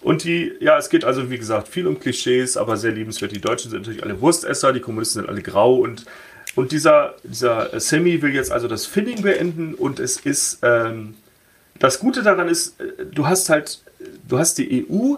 Und 0.00 0.22
die, 0.24 0.52
ja, 0.60 0.76
es 0.76 0.90
geht 0.90 1.04
also, 1.04 1.30
wie 1.30 1.38
gesagt, 1.38 1.66
viel 1.68 1.86
um 1.86 1.98
Klischees, 1.98 2.56
aber 2.58 2.76
sehr 2.76 2.92
liebenswert. 2.92 3.32
Die 3.32 3.40
Deutschen 3.40 3.70
sind 3.70 3.80
natürlich 3.80 4.02
alle 4.02 4.20
Wurstesser, 4.20 4.72
die 4.74 4.80
Kommunisten 4.80 5.22
sind 5.22 5.30
alle 5.30 5.40
grau 5.42 5.76
und, 5.76 6.04
und 6.56 6.72
dieser, 6.72 7.14
dieser 7.24 7.78
Semi 7.80 8.22
will 8.22 8.34
jetzt 8.34 8.52
also 8.52 8.68
das 8.68 8.86
Finning 8.86 9.22
beenden 9.22 9.74
und 9.74 10.00
es 10.00 10.18
ist, 10.18 10.58
ähm, 10.62 11.14
das 11.78 11.98
Gute 11.98 12.22
daran 12.22 12.48
ist, 12.48 12.80
äh, 12.80 13.06
du 13.06 13.26
hast 13.26 13.48
halt, 13.48 13.82
du 14.28 14.38
hast 14.38 14.58
die 14.58 14.86
EU 14.88 15.16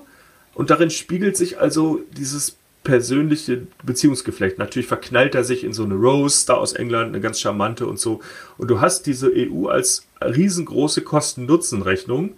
und 0.55 0.71
darin 0.71 0.91
spiegelt 0.91 1.37
sich 1.37 1.59
also 1.59 2.01
dieses 2.17 2.57
persönliche 2.87 3.67
Beziehungsgeflecht. 3.83 4.59
Natürlich 4.59 4.87
verknallt 4.87 5.35
er 5.35 5.43
sich 5.43 5.65
in 5.65 5.73
so 5.73 5.83
eine 5.83 5.97
Rose 5.97 6.47
da 6.47 6.55
aus 6.55 6.73
England, 6.73 7.09
eine 7.09 7.21
ganz 7.21 7.41
charmante 7.41 7.85
und 7.85 7.99
so. 7.99 8.21
Und 8.59 8.69
du 8.69 8.81
hast 8.81 9.07
diese 9.07 9.31
EU 9.35 9.67
als 9.67 10.07
riesengroße 10.25 11.03
Kosten-Nutzen-Rechnung, 11.03 12.35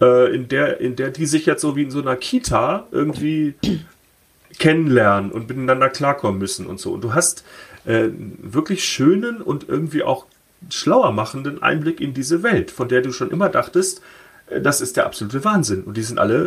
äh, 0.00 0.34
in, 0.34 0.48
der, 0.48 0.80
in 0.80 0.96
der 0.96 1.10
die 1.10 1.26
sich 1.26 1.46
jetzt 1.46 1.62
so 1.62 1.76
wie 1.76 1.84
in 1.84 1.92
so 1.92 2.00
einer 2.00 2.16
Kita 2.16 2.88
irgendwie 2.90 3.54
kennenlernen 4.58 5.30
und 5.30 5.48
miteinander 5.48 5.88
klarkommen 5.88 6.40
müssen 6.40 6.66
und 6.66 6.80
so. 6.80 6.92
Und 6.92 7.02
du 7.02 7.14
hast 7.14 7.44
äh, 7.86 8.04
einen 8.04 8.38
wirklich 8.42 8.84
schönen 8.84 9.40
und 9.40 9.68
irgendwie 9.68 10.02
auch 10.02 10.26
schlauer 10.70 11.12
machenden 11.12 11.62
Einblick 11.62 12.00
in 12.00 12.14
diese 12.14 12.42
Welt, 12.42 12.70
von 12.70 12.88
der 12.88 13.02
du 13.02 13.12
schon 13.12 13.30
immer 13.30 13.48
dachtest, 13.48 14.00
äh, 14.48 14.60
das 14.60 14.80
ist 14.80 14.96
der 14.96 15.06
absolute 15.06 15.44
Wahnsinn. 15.44 15.82
Und 15.84 15.96
die 15.96 16.02
sind 16.02 16.18
alle 16.18 16.44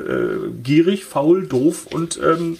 äh, 0.47 0.51
gierig, 0.63 1.05
faul, 1.05 1.45
doof 1.47 1.85
und 1.87 2.19
ähm, 2.23 2.57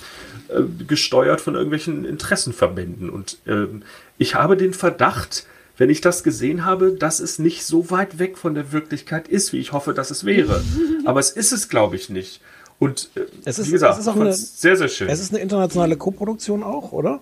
äh, 0.49 0.61
gesteuert 0.87 1.41
von 1.41 1.55
irgendwelchen 1.55 2.05
Interessenverbänden. 2.05 3.09
Und 3.09 3.37
ähm, 3.47 3.83
ich 4.17 4.35
habe 4.35 4.57
den 4.57 4.73
Verdacht, 4.73 5.45
wenn 5.77 5.89
ich 5.89 6.01
das 6.01 6.23
gesehen 6.23 6.65
habe, 6.65 6.91
dass 6.91 7.19
es 7.19 7.39
nicht 7.39 7.65
so 7.65 7.89
weit 7.89 8.19
weg 8.19 8.37
von 8.37 8.53
der 8.53 8.71
Wirklichkeit 8.71 9.27
ist, 9.27 9.53
wie 9.53 9.59
ich 9.59 9.71
hoffe, 9.71 9.93
dass 9.93 10.11
es 10.11 10.25
wäre. 10.25 10.61
Aber 11.05 11.19
es 11.19 11.29
ist 11.31 11.51
es, 11.53 11.69
glaube 11.69 11.95
ich, 11.95 12.09
nicht. 12.09 12.41
Und 12.79 13.09
äh, 13.15 13.21
Es 13.45 13.59
ist- 13.59 13.67
wie 13.67 13.71
gesagt, 13.71 13.93
es 13.95 13.99
ist 14.01 14.07
auch 14.07 14.15
eine- 14.15 14.33
sehr, 14.33 14.75
sehr 14.77 14.87
schön. 14.87 15.09
Es 15.09 15.19
ist 15.19 15.31
eine 15.33 15.41
internationale 15.41 15.97
Koproduktion 15.97 16.63
auch, 16.63 16.91
oder? 16.91 17.19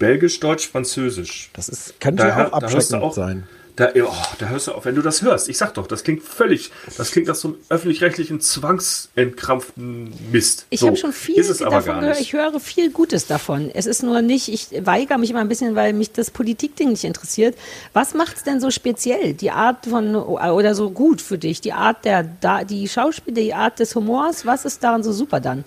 Belgisch, 0.00 0.40
Deutsch, 0.40 0.66
Französisch. 0.68 1.50
Das 1.52 1.68
ist, 1.68 2.00
könnte 2.00 2.24
Da- 2.24 2.28
ja 2.28 2.52
auch 2.52 2.58
da 2.58 2.68
hörst 2.70 2.90
du 2.90 2.96
abschreckend 2.96 3.02
auch- 3.04 3.14
sein. 3.14 3.46
da, 3.76 3.90
oh, 4.02 4.12
da 4.40 4.48
hörst 4.48 4.66
du 4.66 4.72
auf, 4.72 4.84
wenn 4.84 4.94
du 4.96 5.02
das 5.02 5.22
hörst. 5.22 5.48
Ich 5.48 5.56
sag 5.58 5.74
doch, 5.74 5.86
das 5.86 6.02
klingt 6.04 6.22
völlig, 6.24 6.72
das 6.98 7.12
klingt 7.12 7.28
nach 7.28 7.34
so 7.36 7.48
einem 7.48 7.56
öffentlich-rechtlichen 7.68 8.40
zwangsentkrampften 8.40 10.12
Mist. 10.32 10.66
Ich 10.70 10.80
so, 10.80 10.88
habe 10.88 10.96
schon 10.96 11.12
viel 11.12 11.36
ist 11.36 11.48
es 11.50 11.62
aber 11.62 11.76
davon 11.76 11.86
gar 11.92 12.00
gehört. 12.00 12.18
nicht. 12.18 12.26
Ich 12.28 12.32
höre 12.32 12.58
viel 12.60 12.90
Gutes 12.90 13.26
davon. 13.26 13.70
Es 13.72 13.86
ist 13.86 14.02
nur 14.02 14.22
nicht, 14.22 14.48
ich 14.48 14.68
weigere 14.86 15.18
mich 15.18 15.30
immer 15.30 15.40
ein 15.40 15.48
bisschen, 15.48 15.74
weil 15.76 15.92
mich 15.92 16.12
das 16.12 16.30
Politikding 16.30 16.90
nicht 16.90 17.04
interessiert. 17.04 17.56
Was 17.92 18.14
macht 18.14 18.36
es 18.38 18.42
denn 18.44 18.60
so 18.60 18.70
speziell? 18.70 19.34
Die 19.34 19.50
Art 19.50 19.86
von, 19.86 20.14
oder 20.16 20.74
so 20.74 20.90
gut 20.90 21.20
für 21.22 21.38
dich? 21.38 21.60
Die 21.60 21.72
Art 21.72 22.04
der, 22.04 22.22
da, 22.40 22.64
die 22.64 22.88
Schauspiel, 22.88 23.34
die 23.34 23.54
Art 23.54 23.78
des 23.78 23.94
Humors? 23.94 24.44
Was 24.46 24.64
ist 24.64 24.82
daran 24.82 25.02
so 25.02 25.12
super 25.12 25.40
dann? 25.40 25.64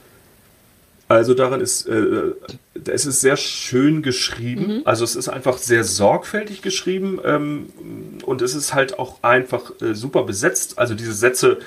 Also 1.08 1.34
daran 1.34 1.62
ist, 1.62 1.88
äh, 1.88 2.32
es 2.86 3.06
ist 3.06 3.22
sehr 3.22 3.36
schön 3.36 4.02
geschrieben. 4.02 4.82
Also 4.86 5.04
es 5.04 5.16
ist 5.16 5.30
einfach 5.30 5.58
sehr 5.58 5.84
sorgfältig 5.84 6.62
geschrieben 6.62 7.20
ähm, 7.24 7.68
und 8.26 8.42
es 8.42 8.56
ist 8.56 8.74
halt 8.74 8.98
auch 9.00 9.22
einfach 9.22 9.72
äh, 9.82 9.94
super 9.94 10.24
besetzt. 10.24 10.80
Also 10.80 10.96
diese 10.96 11.14
Sätze, 11.14 11.60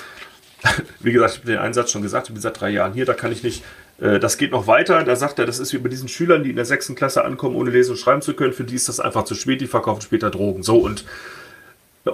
wie 1.00 1.12
gesagt, 1.12 1.34
ich 1.34 1.38
habe 1.40 1.52
den 1.52 1.58
einen 1.58 1.74
Satz 1.74 1.90
schon 1.90 2.02
gesagt, 2.02 2.28
ich 2.28 2.32
bin 2.32 2.40
seit 2.40 2.60
drei 2.60 2.70
Jahren 2.70 2.94
hier, 2.94 3.04
da 3.04 3.12
kann 3.12 3.30
ich 3.30 3.42
nicht, 3.42 3.62
äh, 4.00 4.18
das 4.18 4.38
geht 4.38 4.52
noch 4.52 4.66
weiter. 4.66 5.04
Da 5.04 5.16
sagt 5.16 5.38
er, 5.38 5.46
das 5.46 5.58
ist 5.58 5.72
wie 5.74 5.78
bei 5.78 5.90
diesen 5.90 6.08
Schülern, 6.08 6.42
die 6.42 6.50
in 6.50 6.56
der 6.56 6.64
sechsten 6.64 6.94
Klasse 6.94 7.24
ankommen, 7.24 7.56
ohne 7.56 7.70
lesen 7.70 7.92
und 7.92 7.98
schreiben 7.98 8.22
zu 8.22 8.34
können, 8.34 8.54
für 8.54 8.64
die 8.64 8.74
ist 8.74 8.88
das 8.88 9.00
einfach 9.00 9.24
zu 9.24 9.34
spät, 9.34 9.60
die 9.60 9.66
verkaufen 9.66 10.00
später 10.00 10.30
Drogen. 10.30 10.62
So 10.62 10.78
und 10.78 11.04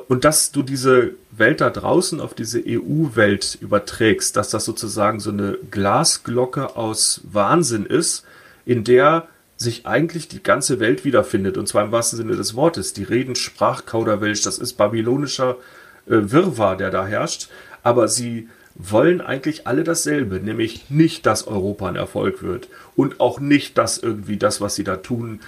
und 0.08 0.24
dass 0.24 0.52
du 0.52 0.62
diese 0.62 1.12
Welt 1.30 1.60
da 1.60 1.70
draußen 1.70 2.20
auf 2.20 2.34
diese 2.34 2.62
EU-Welt 2.66 3.58
überträgst, 3.60 4.36
dass 4.36 4.50
das 4.50 4.64
sozusagen 4.64 5.20
so 5.20 5.30
eine 5.30 5.58
Glasglocke 5.70 6.76
aus 6.76 7.20
Wahnsinn 7.24 7.86
ist, 7.86 8.24
in 8.64 8.84
der 8.84 9.28
sich 9.56 9.86
eigentlich 9.86 10.28
die 10.28 10.42
ganze 10.42 10.80
Welt 10.80 11.04
wiederfindet, 11.04 11.56
und 11.56 11.68
zwar 11.68 11.84
im 11.84 11.92
wahrsten 11.92 12.16
Sinne 12.16 12.36
des 12.36 12.54
Wortes. 12.54 12.94
Die 12.94 13.04
reden 13.04 13.36
Sprachkauderwelsch, 13.36 14.42
das 14.42 14.58
ist 14.58 14.74
babylonischer 14.74 15.56
äh, 16.06 16.16
Wirrwarr, 16.32 16.76
der 16.76 16.90
da 16.90 17.06
herrscht, 17.06 17.48
aber 17.82 18.08
sie 18.08 18.48
wollen 18.74 19.20
eigentlich 19.20 19.66
alle 19.66 19.84
dasselbe, 19.84 20.36
nämlich 20.36 20.88
nicht, 20.90 21.26
dass 21.26 21.46
Europa 21.46 21.88
ein 21.88 21.96
Erfolg 21.96 22.42
wird 22.42 22.68
und 22.96 23.20
auch 23.20 23.38
nicht, 23.38 23.76
dass 23.76 23.98
irgendwie 23.98 24.38
das, 24.38 24.60
was 24.60 24.74
sie 24.74 24.84
da 24.84 24.96
tun, 24.96 25.40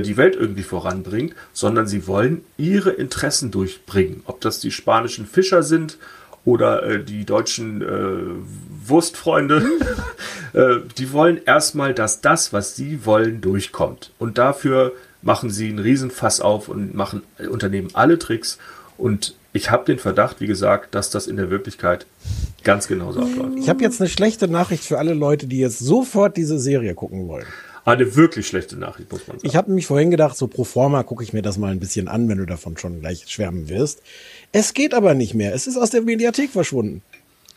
die 0.00 0.16
Welt 0.16 0.36
irgendwie 0.36 0.62
voranbringt, 0.62 1.34
sondern 1.52 1.86
sie 1.86 2.06
wollen 2.06 2.44
ihre 2.56 2.90
Interessen 2.90 3.50
durchbringen. 3.50 4.22
Ob 4.24 4.40
das 4.40 4.60
die 4.60 4.70
spanischen 4.70 5.26
Fischer 5.26 5.62
sind 5.62 5.98
oder 6.44 6.82
äh, 6.82 7.04
die 7.04 7.24
deutschen 7.24 7.82
äh, 7.82 8.88
Wurstfreunde, 8.88 9.64
äh, 10.52 10.76
die 10.98 11.12
wollen 11.12 11.40
erstmal, 11.44 11.94
dass 11.94 12.20
das, 12.20 12.52
was 12.52 12.76
sie 12.76 13.04
wollen, 13.04 13.40
durchkommt. 13.40 14.12
Und 14.18 14.38
dafür 14.38 14.92
machen 15.22 15.50
sie 15.50 15.68
einen 15.68 15.78
Riesenfass 15.78 16.40
auf 16.40 16.68
und 16.68 16.94
machen, 16.94 17.22
äh, 17.38 17.46
unternehmen 17.46 17.90
alle 17.92 18.18
Tricks. 18.18 18.58
Und 18.98 19.34
ich 19.52 19.70
habe 19.70 19.84
den 19.84 19.98
Verdacht, 19.98 20.40
wie 20.40 20.46
gesagt, 20.46 20.94
dass 20.94 21.10
das 21.10 21.26
in 21.26 21.36
der 21.36 21.50
Wirklichkeit 21.50 22.06
ganz 22.64 22.88
genauso 22.88 23.20
abläuft. 23.20 23.58
Ich 23.58 23.68
habe 23.68 23.82
jetzt 23.82 24.00
eine 24.00 24.08
schlechte 24.08 24.48
Nachricht 24.48 24.84
für 24.84 24.98
alle 24.98 25.14
Leute, 25.14 25.46
die 25.46 25.58
jetzt 25.58 25.78
sofort 25.78 26.36
diese 26.36 26.58
Serie 26.58 26.94
gucken 26.94 27.28
wollen. 27.28 27.46
Eine 27.84 28.14
wirklich 28.14 28.46
schlechte 28.46 28.76
Nachricht, 28.76 29.10
muss 29.10 29.26
man 29.26 29.38
sagen. 29.38 29.46
Ich 29.48 29.56
habe 29.56 29.68
nämlich 29.68 29.86
vorhin 29.86 30.10
gedacht, 30.10 30.36
so 30.36 30.46
pro 30.46 30.62
forma 30.64 31.02
gucke 31.02 31.24
ich 31.24 31.32
mir 31.32 31.42
das 31.42 31.58
mal 31.58 31.72
ein 31.72 31.80
bisschen 31.80 32.06
an, 32.08 32.28
wenn 32.28 32.38
du 32.38 32.46
davon 32.46 32.76
schon 32.78 33.00
gleich 33.00 33.24
schwärmen 33.28 33.68
wirst. 33.68 34.02
Es 34.52 34.72
geht 34.74 34.94
aber 34.94 35.14
nicht 35.14 35.34
mehr. 35.34 35.54
Es 35.54 35.66
ist 35.66 35.76
aus 35.76 35.90
der 35.90 36.02
Mediathek 36.02 36.50
verschwunden. 36.50 37.02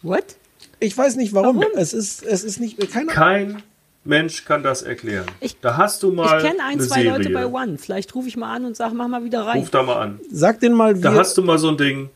What? 0.02 0.36
Ich 0.80 0.98
weiß 0.98 1.16
nicht 1.16 1.34
warum. 1.34 1.58
Warum? 1.58 1.78
Es 1.78 1.94
ist, 1.94 2.24
es 2.24 2.44
ist 2.44 2.60
nicht, 2.60 2.80
keine 2.92 3.08
Kein 3.12 3.64
Mensch 4.04 4.46
kann 4.46 4.62
das 4.64 4.82
erklären. 4.82 5.26
Ich- 5.42 5.60
da 5.62 5.78
hast 5.78 6.02
du 6.04 6.12
mal 6.12 6.38
Ich 6.38 6.44
kenne 6.44 6.60
ein, 6.64 6.74
eine 6.80 6.88
zwei 6.88 7.02
Serie. 7.04 7.12
Leute 7.18 7.30
bei 7.30 7.46
One. 7.48 7.78
Vielleicht 7.78 8.14
rufe 8.16 8.28
ich 8.28 8.36
mal 8.38 8.54
an 8.56 8.66
und 8.66 8.76
sage, 8.76 8.94
mach 8.96 9.08
mal 9.08 9.24
wieder 9.24 9.42
rein. 9.46 9.60
Ruf 9.60 9.70
da 9.70 9.84
mal 9.84 10.00
an. 10.02 10.20
Sag 10.32 10.60
den 10.60 10.74
mal, 10.74 10.96
Da 10.96 11.14
hast 11.14 11.38
du 11.38 11.44
mal 11.44 11.58
so 11.58 11.70
ein 11.70 11.78
Ding 11.78 12.10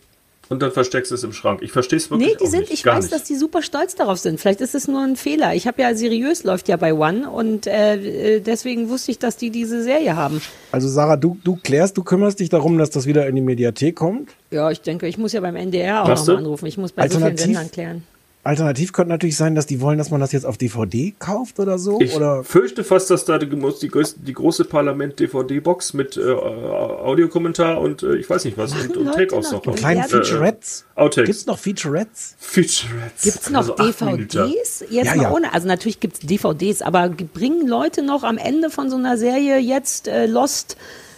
und 0.50 0.62
dann 0.62 0.72
versteckst 0.72 1.12
du 1.12 1.16
es 1.16 1.24
im 1.24 1.32
Schrank. 1.32 1.62
Ich 1.62 1.72
verstehe 1.72 1.98
es 1.98 2.10
wirklich 2.12 2.30
Nee, 2.30 2.36
die 2.40 2.46
auch 2.46 2.50
sind, 2.50 2.60
nicht. 2.62 2.74
ich 2.74 2.84
Gar 2.84 2.98
weiß, 2.98 3.06
nicht. 3.06 3.14
dass 3.14 3.24
die 3.24 3.36
super 3.36 3.62
stolz 3.62 3.96
darauf 3.96 4.18
sind. 4.18 4.40
Vielleicht 4.40 4.62
ist 4.62 4.76
es 4.76 4.88
nur 4.88 5.02
ein 5.02 5.16
Fehler. 5.16 5.54
Ich 5.56 5.68
habe 5.68 5.82
ja 5.82 5.94
seriös 5.96 6.44
läuft 6.44 6.68
ja 6.68 6.76
bei 6.78 6.94
One 6.94 7.30
und 7.30 7.68
äh, 7.68 8.36
äh, 8.36 8.40
deswegen 8.42 8.90
wusste 8.90 9.12
ich, 9.12 9.20
dass 9.20 9.38
die 9.38 9.50
diese 9.52 9.84
Serie 9.84 10.16
haben. 10.16 10.42
also 10.72 10.88
Sarah, 10.90 11.16
du, 11.18 11.38
du 11.44 11.56
klärst, 11.56 11.98
du 11.98 12.04
kümmerst 12.04 12.40
dich 12.40 12.50
darum, 12.50 12.78
dass 12.78 12.90
das 12.90 13.06
wieder 13.06 13.28
in 13.28 13.36
die 13.36 13.42
Mediathek 13.42 13.96
kommt. 13.96 14.32
Ja, 14.52 14.70
ich 14.72 14.82
denke, 14.82 15.08
ich 15.08 15.18
muss 15.18 15.32
ja 15.34 15.42
beim 15.42 15.56
NDR 15.56 16.04
auch 16.04 16.08
nochmal 16.08 16.38
anrufen. 16.38 16.66
Ich 16.66 16.78
muss 16.78 16.92
bei 16.92 17.04
so 17.08 17.18
vielen 17.18 17.24
Alternativ- 17.24 17.46
Sendern 17.46 17.72
klären. 17.72 18.04
Alternativ 18.41 18.94
könnte 18.94 19.10
natürlich 19.10 19.36
sein, 19.36 19.53
dass 19.53 19.66
die 19.66 19.82
wollen, 19.82 19.98
dass 19.98 20.11
man 20.11 20.22
das 20.22 20.32
jetzt 20.32 20.45
auf 20.45 20.57
DVD 20.57 21.14
kauft 21.20 21.60
oder 21.60 21.78
so. 21.78 21.99
Ich 21.99 22.16
oder 22.16 22.44
fürchte 22.44 22.84
fast, 22.86 23.10
dass 23.11 23.26
da 23.26 23.38
die, 23.38 23.48
die, 23.49 23.56
größte- 23.57 24.16
die 24.26 24.34
große 24.34 24.64
Parlament-DVD-Box 24.66 25.94
mit 25.94 26.16
äh, 26.18 26.22
Audiokommentar 26.32 27.80
und 27.82 28.03
äh, 28.03 28.16
ich 28.16 28.30
weiß 28.30 28.45
nicht 28.45 28.57
was 28.57 28.74
und, 28.74 28.95
und 28.98 29.11
Take-Offs 29.11 29.52
noch 29.52 29.66
noch 29.66 29.76
kleinen 29.76 30.02
Ja, 30.02 30.07
Featurettes. 30.07 30.86
Outtakes. 30.95 31.28
Gibt's 31.28 31.45
noch 31.45 31.57
Featurettes? 31.60 32.36
Featurettes. 32.40 33.24
Gibt's 33.24 33.49
noch 33.49 33.78
Also. 33.78 33.91
DVDs? 33.91 34.86
Jetzt 34.90 35.06
Ja, 35.07 35.16
mal 35.16 35.24
ja. 35.24 35.32
ohne. 35.32 35.53
Also 35.53 35.68
natürlich 35.68 35.99
gibt's 35.99 36.20
DVDs, 36.20 36.82
aber 36.82 37.10
ge- 37.10 37.28
bringen 37.32 37.68
Leute 37.68 38.02
noch 38.03 38.24
am 38.24 38.38
Ende 38.38 38.70
von 38.70 38.90
so 38.90 38.95
einer 38.95 39.18
Serie 39.18 39.57
jetzt 39.60 40.07
äh, 40.07 40.26
Lost, 40.28 40.78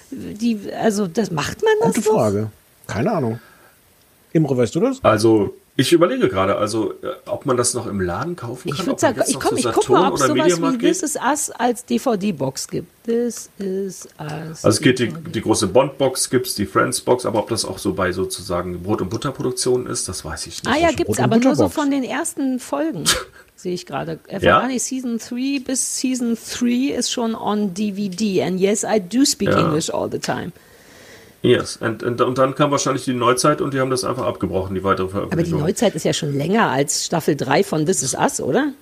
die, 0.09 0.59
also 0.77 1.07
das 1.07 1.31
macht 1.31 1.61
man 1.63 1.71
das 1.81 1.95
Gute 1.95 2.07
noch? 2.09 2.15
Frage. 2.15 2.51
Keine 2.87 3.11
Ahnung. 3.11 3.39
Imre, 4.33 4.57
weißt 4.57 4.73
du 4.75 4.79
das? 4.79 5.03
Also, 5.03 5.53
ich 5.81 5.93
überlege 5.93 6.29
gerade, 6.29 6.55
also, 6.57 6.91
äh, 7.01 7.07
ob 7.25 7.45
man 7.45 7.57
das 7.57 7.73
noch 7.73 7.87
im 7.87 7.99
Laden 8.01 8.35
kaufen 8.35 8.69
kann. 8.71 8.79
Ich 8.79 8.85
würde 8.85 8.99
sagen, 8.99 9.21
ich 9.27 9.39
komm, 9.39 9.57
ich 9.57 9.65
guck 9.71 9.89
mal, 9.89 10.07
ob 10.09 10.15
es 10.15 10.21
sowas 10.27 10.61
wie 10.61 10.77
This. 10.77 11.03
Is 11.03 11.15
Us 11.17 11.51
als 11.51 11.85
DVD-Box 11.85 12.67
gibt. 12.67 12.87
This 13.05 13.49
Is 13.57 14.07
Us. 14.19 14.63
Also 14.63 14.67
es 14.69 14.79
geht 14.81 14.99
die, 14.99 15.07
die 15.11 15.41
große 15.41 15.67
Bond-Box 15.67 16.29
gibt's, 16.29 16.55
die 16.55 16.65
Friends-Box, 16.65 17.25
aber 17.25 17.39
ob 17.39 17.49
das 17.49 17.65
auch 17.65 17.77
so 17.77 17.93
bei 17.93 18.11
sozusagen 18.11 18.83
Brot- 18.83 19.01
und 19.01 19.09
Butterproduktionen 19.09 19.87
ist, 19.87 20.07
das 20.07 20.23
weiß 20.23 20.47
ich 20.47 20.63
nicht. 20.63 20.67
Ah 20.73 20.77
ja, 20.77 20.87
Brot- 20.87 20.97
gibt's 20.97 21.17
und 21.17 21.23
aber 21.23 21.37
nur 21.37 21.55
so 21.55 21.67
von 21.69 21.89
den 21.91 22.03
ersten 22.03 22.59
Folgen. 22.59 23.03
Sehe 23.55 23.73
ich 23.73 23.85
gerade. 23.85 24.19
Äh, 24.27 24.43
Ja? 24.43 24.67
Season 24.79 25.19
3 25.19 25.61
bis 25.65 25.99
Season 25.99 26.35
3 26.59 26.95
ist 26.95 27.11
schon 27.11 27.35
on 27.35 27.73
DVD. 27.73 28.43
And 28.43 28.59
yes, 28.59 28.83
I 28.83 28.99
do 28.99 29.23
speak 29.25 29.49
Ja. 29.49 29.59
English 29.65 29.89
all 29.93 30.09
the 30.11 30.17
time. 30.19 30.51
Yes. 31.41 31.77
Und, 31.77 32.03
und, 32.03 32.21
und 32.21 32.37
dann 32.37 32.53
kam 32.53 32.69
wahrscheinlich 32.71 33.05
die 33.05 33.13
Neuzeit 33.13 33.61
und 33.61 33.73
die 33.73 33.79
haben 33.79 33.89
das 33.89 34.03
einfach 34.03 34.25
abgebrochen, 34.25 34.75
die 34.75 34.83
weitere 34.83 35.05
Aber 35.05 35.21
die 35.21 35.27
Veröffentlichung. 35.29 35.59
Neuzeit 35.61 35.95
ist 35.95 36.05
ja 36.05 36.13
schon 36.13 36.37
länger 36.37 36.69
als 36.69 37.05
Staffel 37.05 37.35
3 37.35 37.63
von 37.63 37.85
This 37.85 38.03
Is 38.03 38.13
Us, 38.13 38.39
oder? 38.39 38.73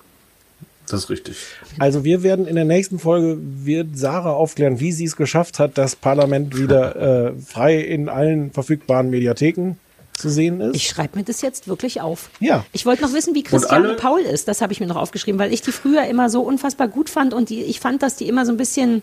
das 0.92 1.04
ist 1.04 1.10
richtig. 1.10 1.36
Also 1.78 2.04
wir 2.04 2.22
werden 2.22 2.46
in 2.46 2.56
der 2.56 2.64
nächsten 2.64 2.98
Folge, 2.98 3.38
wird 3.40 3.96
Sarah 3.96 4.32
aufklären, 4.32 4.80
wie 4.80 4.92
sie 4.92 5.04
es 5.04 5.16
geschafft 5.16 5.58
hat, 5.58 5.78
das 5.78 5.96
Parlament 5.96 6.56
wieder 6.56 6.96
äh, 7.28 7.32
frei 7.40 7.78
in 7.78 8.08
allen 8.08 8.50
verfügbaren 8.50 9.10
Mediatheken 9.10 9.76
zu 10.16 10.28
sehen 10.28 10.60
ist. 10.60 10.76
Ich 10.76 10.88
schreibe 10.88 11.18
mir 11.18 11.24
das 11.24 11.40
jetzt 11.40 11.66
wirklich 11.66 12.00
auf. 12.00 12.30
Ja. 12.40 12.64
Ich 12.72 12.84
wollte 12.84 13.02
noch 13.02 13.14
wissen, 13.14 13.34
wie 13.34 13.42
Christiane 13.42 13.94
Paul 13.94 14.20
ist. 14.20 14.48
Das 14.48 14.60
habe 14.60 14.72
ich 14.72 14.80
mir 14.80 14.86
noch 14.86 14.96
aufgeschrieben, 14.96 15.38
weil 15.38 15.52
ich 15.52 15.62
die 15.62 15.72
früher 15.72 16.04
immer 16.06 16.28
so 16.28 16.42
unfassbar 16.42 16.88
gut 16.88 17.08
fand 17.08 17.32
und 17.32 17.48
die, 17.48 17.62
ich 17.62 17.80
fand, 17.80 18.02
dass 18.02 18.16
die 18.16 18.28
immer 18.28 18.44
so 18.44 18.52
ein 18.52 18.58
bisschen 18.58 19.02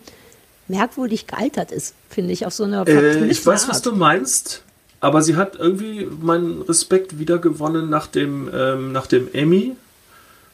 merkwürdig 0.68 1.27
gealtert 1.27 1.72
ist, 1.72 1.94
finde 2.10 2.34
ich, 2.34 2.45
auf 2.45 2.53
so 2.53 2.64
eine 2.64 2.85
Äh, 2.88 3.26
ich 3.27 3.45
weiß, 3.45 3.68
was 3.68 3.77
Art. 3.77 3.85
du 3.85 3.95
meinst, 3.95 4.64
aber 4.99 5.22
sie 5.22 5.35
hat 5.35 5.56
irgendwie 5.56 6.06
meinen 6.22 6.61
Respekt 6.64 7.19
wiedergewonnen 7.19 7.89
nach 7.89 8.07
dem, 8.07 8.49
ähm, 8.53 8.91
nach 8.91 9.07
dem 9.07 9.27
Emmy 9.34 9.76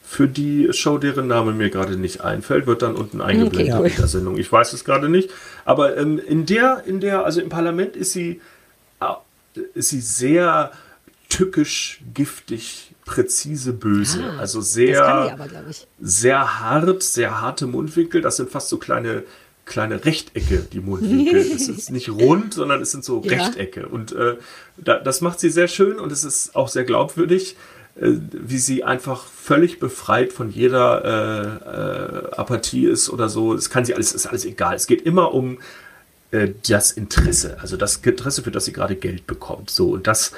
für 0.06 0.28
die 0.28 0.68
Show, 0.72 0.98
deren 0.98 1.26
Name 1.26 1.52
mir 1.52 1.70
gerade 1.70 1.96
nicht 1.96 2.20
einfällt, 2.20 2.66
wird 2.66 2.82
dann 2.82 2.94
unten 2.94 3.20
eingeblendet 3.20 3.74
Okay, 3.74 3.90
in 3.90 3.96
der 3.96 4.06
Sendung. 4.06 4.36
Ich 4.38 4.52
weiß 4.52 4.72
es 4.74 4.84
gerade 4.84 5.08
nicht. 5.08 5.30
Aber 5.64 5.96
ähm, 5.96 6.18
in 6.18 6.46
der, 6.46 6.84
in 6.86 7.00
der, 7.00 7.24
also 7.24 7.40
im 7.40 7.48
Parlament 7.48 7.96
ist 7.96 8.12
sie, 8.12 8.40
äh, 9.00 9.60
ist 9.74 9.88
sie 9.88 10.00
sehr 10.00 10.72
tückisch, 11.30 12.00
giftig, 12.12 12.94
präzise, 13.06 13.72
böse. 13.72 14.22
also 14.38 14.60
sehr 14.60 15.02
Ah, 15.04 15.26
kann 15.28 15.36
die 15.38 15.42
aber, 15.42 15.64
sehr 16.00 16.60
hart, 16.60 17.02
sehr 17.02 17.40
harte 17.40 17.66
Mundwinkel. 17.66 18.20
Das 18.20 18.36
sind 18.36 18.50
fast 18.50 18.68
so 18.68 18.76
kleine, 18.78 19.24
kleine 19.64 20.04
Rechtecke, 20.04 20.66
die 20.72 20.80
Mundwinkel. 20.80 21.40
Es 21.54 21.68
ist 21.68 21.90
nicht 21.90 22.08
rund, 22.08 22.54
sondern 22.54 22.82
es 22.82 22.90
sind 22.90 23.04
so 23.04 23.22
Ja. 23.24 23.44
Rechtecke. 23.44 23.88
Und 23.88 24.12
äh, 24.12 24.36
da, 24.76 24.98
das 24.98 25.20
macht 25.20 25.40
sie 25.40 25.50
sehr 25.50 25.68
schön 25.68 25.98
und 25.98 26.12
es 26.12 26.24
ist 26.24 26.54
auch 26.54 26.68
sehr 26.68 26.84
glaubwürdig, 26.84 27.56
äh, 28.00 28.12
wie 28.32 28.58
sie 28.58 28.84
einfach 28.84 29.24
völlig 29.26 29.78
befreit 29.80 30.32
von 30.32 30.50
jeder 30.50 31.04
äh, 31.04 32.30
äh, 32.30 32.36
Apathie 32.36 32.86
ist 32.86 33.08
oder 33.10 33.28
so. 33.28 33.54
Es 33.54 33.70
kann 33.70 33.84
sie 33.84 33.94
alles, 33.94 34.12
ist 34.12 34.26
alles 34.26 34.44
egal. 34.44 34.74
Es 34.74 34.86
geht 34.86 35.02
immer 35.02 35.32
um 35.32 35.58
äh, 36.30 36.50
das 36.68 36.92
Interesse, 36.92 37.58
also 37.60 37.76
das 37.76 37.96
Interesse, 37.96 38.42
für 38.42 38.50
das 38.50 38.66
sie 38.66 38.72
gerade 38.72 38.96
Geld 38.96 39.26
bekommt. 39.26 39.70
So, 39.70 39.90
und 39.90 40.06
das, 40.06 40.32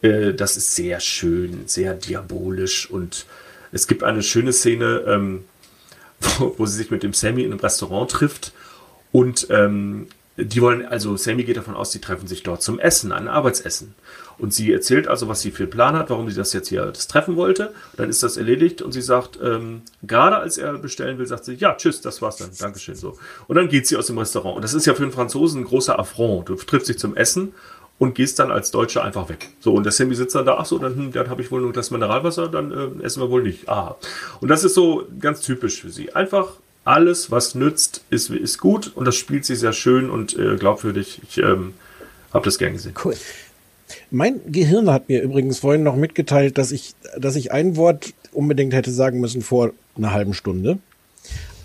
äh, 0.00 0.34
das 0.34 0.56
ist 0.56 0.74
sehr 0.74 0.98
schön, 1.00 1.64
sehr 1.66 1.94
diabolisch 1.94 2.90
und 2.90 3.26
es 3.70 3.86
gibt 3.86 4.02
eine 4.02 4.22
schöne 4.22 4.52
Szene, 4.52 5.04
ähm, 5.06 5.44
wo, 6.38 6.54
wo 6.58 6.66
sie 6.66 6.76
sich 6.76 6.90
mit 6.90 7.02
dem 7.02 7.12
Sammy 7.12 7.42
in 7.42 7.52
einem 7.52 7.60
Restaurant 7.60 8.10
trifft 8.10 8.52
und 9.12 9.46
ähm, 9.50 10.08
die 10.36 10.62
wollen, 10.62 10.86
also 10.86 11.16
Sammy 11.16 11.44
geht 11.44 11.58
davon 11.58 11.74
aus, 11.74 11.90
die 11.90 12.00
treffen 12.00 12.26
sich 12.26 12.42
dort 12.42 12.62
zum 12.62 12.78
Essen, 12.78 13.12
ein 13.12 13.28
Arbeitsessen. 13.28 13.94
Und 14.38 14.54
sie 14.54 14.72
erzählt 14.72 15.06
also, 15.06 15.28
was 15.28 15.42
sie 15.42 15.50
für 15.50 15.66
Plan 15.66 15.94
hat, 15.94 16.08
warum 16.08 16.28
sie 16.28 16.34
das 16.34 16.54
jetzt 16.54 16.68
hier 16.68 16.86
das 16.86 17.06
treffen 17.06 17.36
wollte. 17.36 17.72
Dann 17.96 18.08
ist 18.08 18.22
das 18.22 18.38
erledigt 18.38 18.80
und 18.80 18.92
sie 18.92 19.02
sagt, 19.02 19.38
ähm, 19.42 19.82
gerade 20.02 20.36
als 20.38 20.56
er 20.56 20.72
bestellen 20.78 21.18
will, 21.18 21.26
sagt 21.26 21.44
sie, 21.44 21.54
ja, 21.54 21.74
tschüss, 21.74 22.00
das 22.00 22.22
war's 22.22 22.36
dann, 22.36 22.50
Dankeschön 22.58 22.94
so. 22.94 23.18
Und 23.46 23.56
dann 23.56 23.68
geht 23.68 23.86
sie 23.86 23.96
aus 23.96 24.06
dem 24.06 24.16
Restaurant. 24.16 24.56
Und 24.56 24.62
das 24.62 24.72
ist 24.72 24.86
ja 24.86 24.94
für 24.94 25.02
einen 25.02 25.12
Franzosen 25.12 25.60
ein 25.60 25.64
großer 25.64 25.98
Affront. 25.98 26.48
Du 26.48 26.54
triffst 26.54 26.88
dich 26.88 26.98
zum 26.98 27.14
Essen 27.14 27.52
und 27.98 28.14
gehst 28.14 28.38
dann 28.38 28.50
als 28.50 28.70
Deutscher 28.70 29.04
einfach 29.04 29.28
weg. 29.28 29.50
So, 29.60 29.74
und 29.74 29.84
der 29.84 29.92
Sammy 29.92 30.14
sitzt 30.14 30.34
dann 30.34 30.46
da, 30.46 30.56
ach 30.58 30.66
so, 30.66 30.78
dann, 30.78 30.96
hm, 30.96 31.12
dann 31.12 31.28
habe 31.28 31.42
ich 31.42 31.50
wohl 31.50 31.60
nur 31.60 31.72
das 31.72 31.90
Mineralwasser, 31.90 32.48
dann 32.48 32.72
äh, 32.72 33.04
essen 33.04 33.22
wir 33.22 33.30
wohl 33.30 33.42
nicht. 33.42 33.68
Aha. 33.68 33.96
Und 34.40 34.48
das 34.48 34.64
ist 34.64 34.74
so 34.74 35.06
ganz 35.20 35.42
typisch 35.42 35.82
für 35.82 35.90
sie. 35.90 36.14
Einfach 36.14 36.54
alles, 36.84 37.30
was 37.30 37.54
nützt, 37.54 38.02
ist, 38.10 38.30
ist 38.30 38.58
gut 38.58 38.92
und 38.94 39.04
das 39.04 39.16
spielt 39.16 39.44
sie 39.44 39.56
sehr 39.56 39.72
schön 39.72 40.10
und 40.10 40.36
äh, 40.38 40.56
glaubwürdig. 40.56 41.20
Ich 41.28 41.38
ähm, 41.38 41.74
habe 42.32 42.44
das 42.44 42.58
gern 42.58 42.72
gesehen. 42.72 42.94
Cool. 43.02 43.14
Mein 44.10 44.40
Gehirn 44.46 44.90
hat 44.90 45.08
mir 45.08 45.22
übrigens 45.22 45.58
vorhin 45.58 45.82
noch 45.82 45.96
mitgeteilt, 45.96 46.58
dass 46.58 46.72
ich, 46.72 46.94
dass 47.16 47.36
ich 47.36 47.52
ein 47.52 47.76
Wort 47.76 48.14
unbedingt 48.32 48.72
hätte 48.72 48.90
sagen 48.90 49.20
müssen 49.20 49.42
vor 49.42 49.72
einer 49.96 50.12
halben 50.12 50.34
Stunde. 50.34 50.78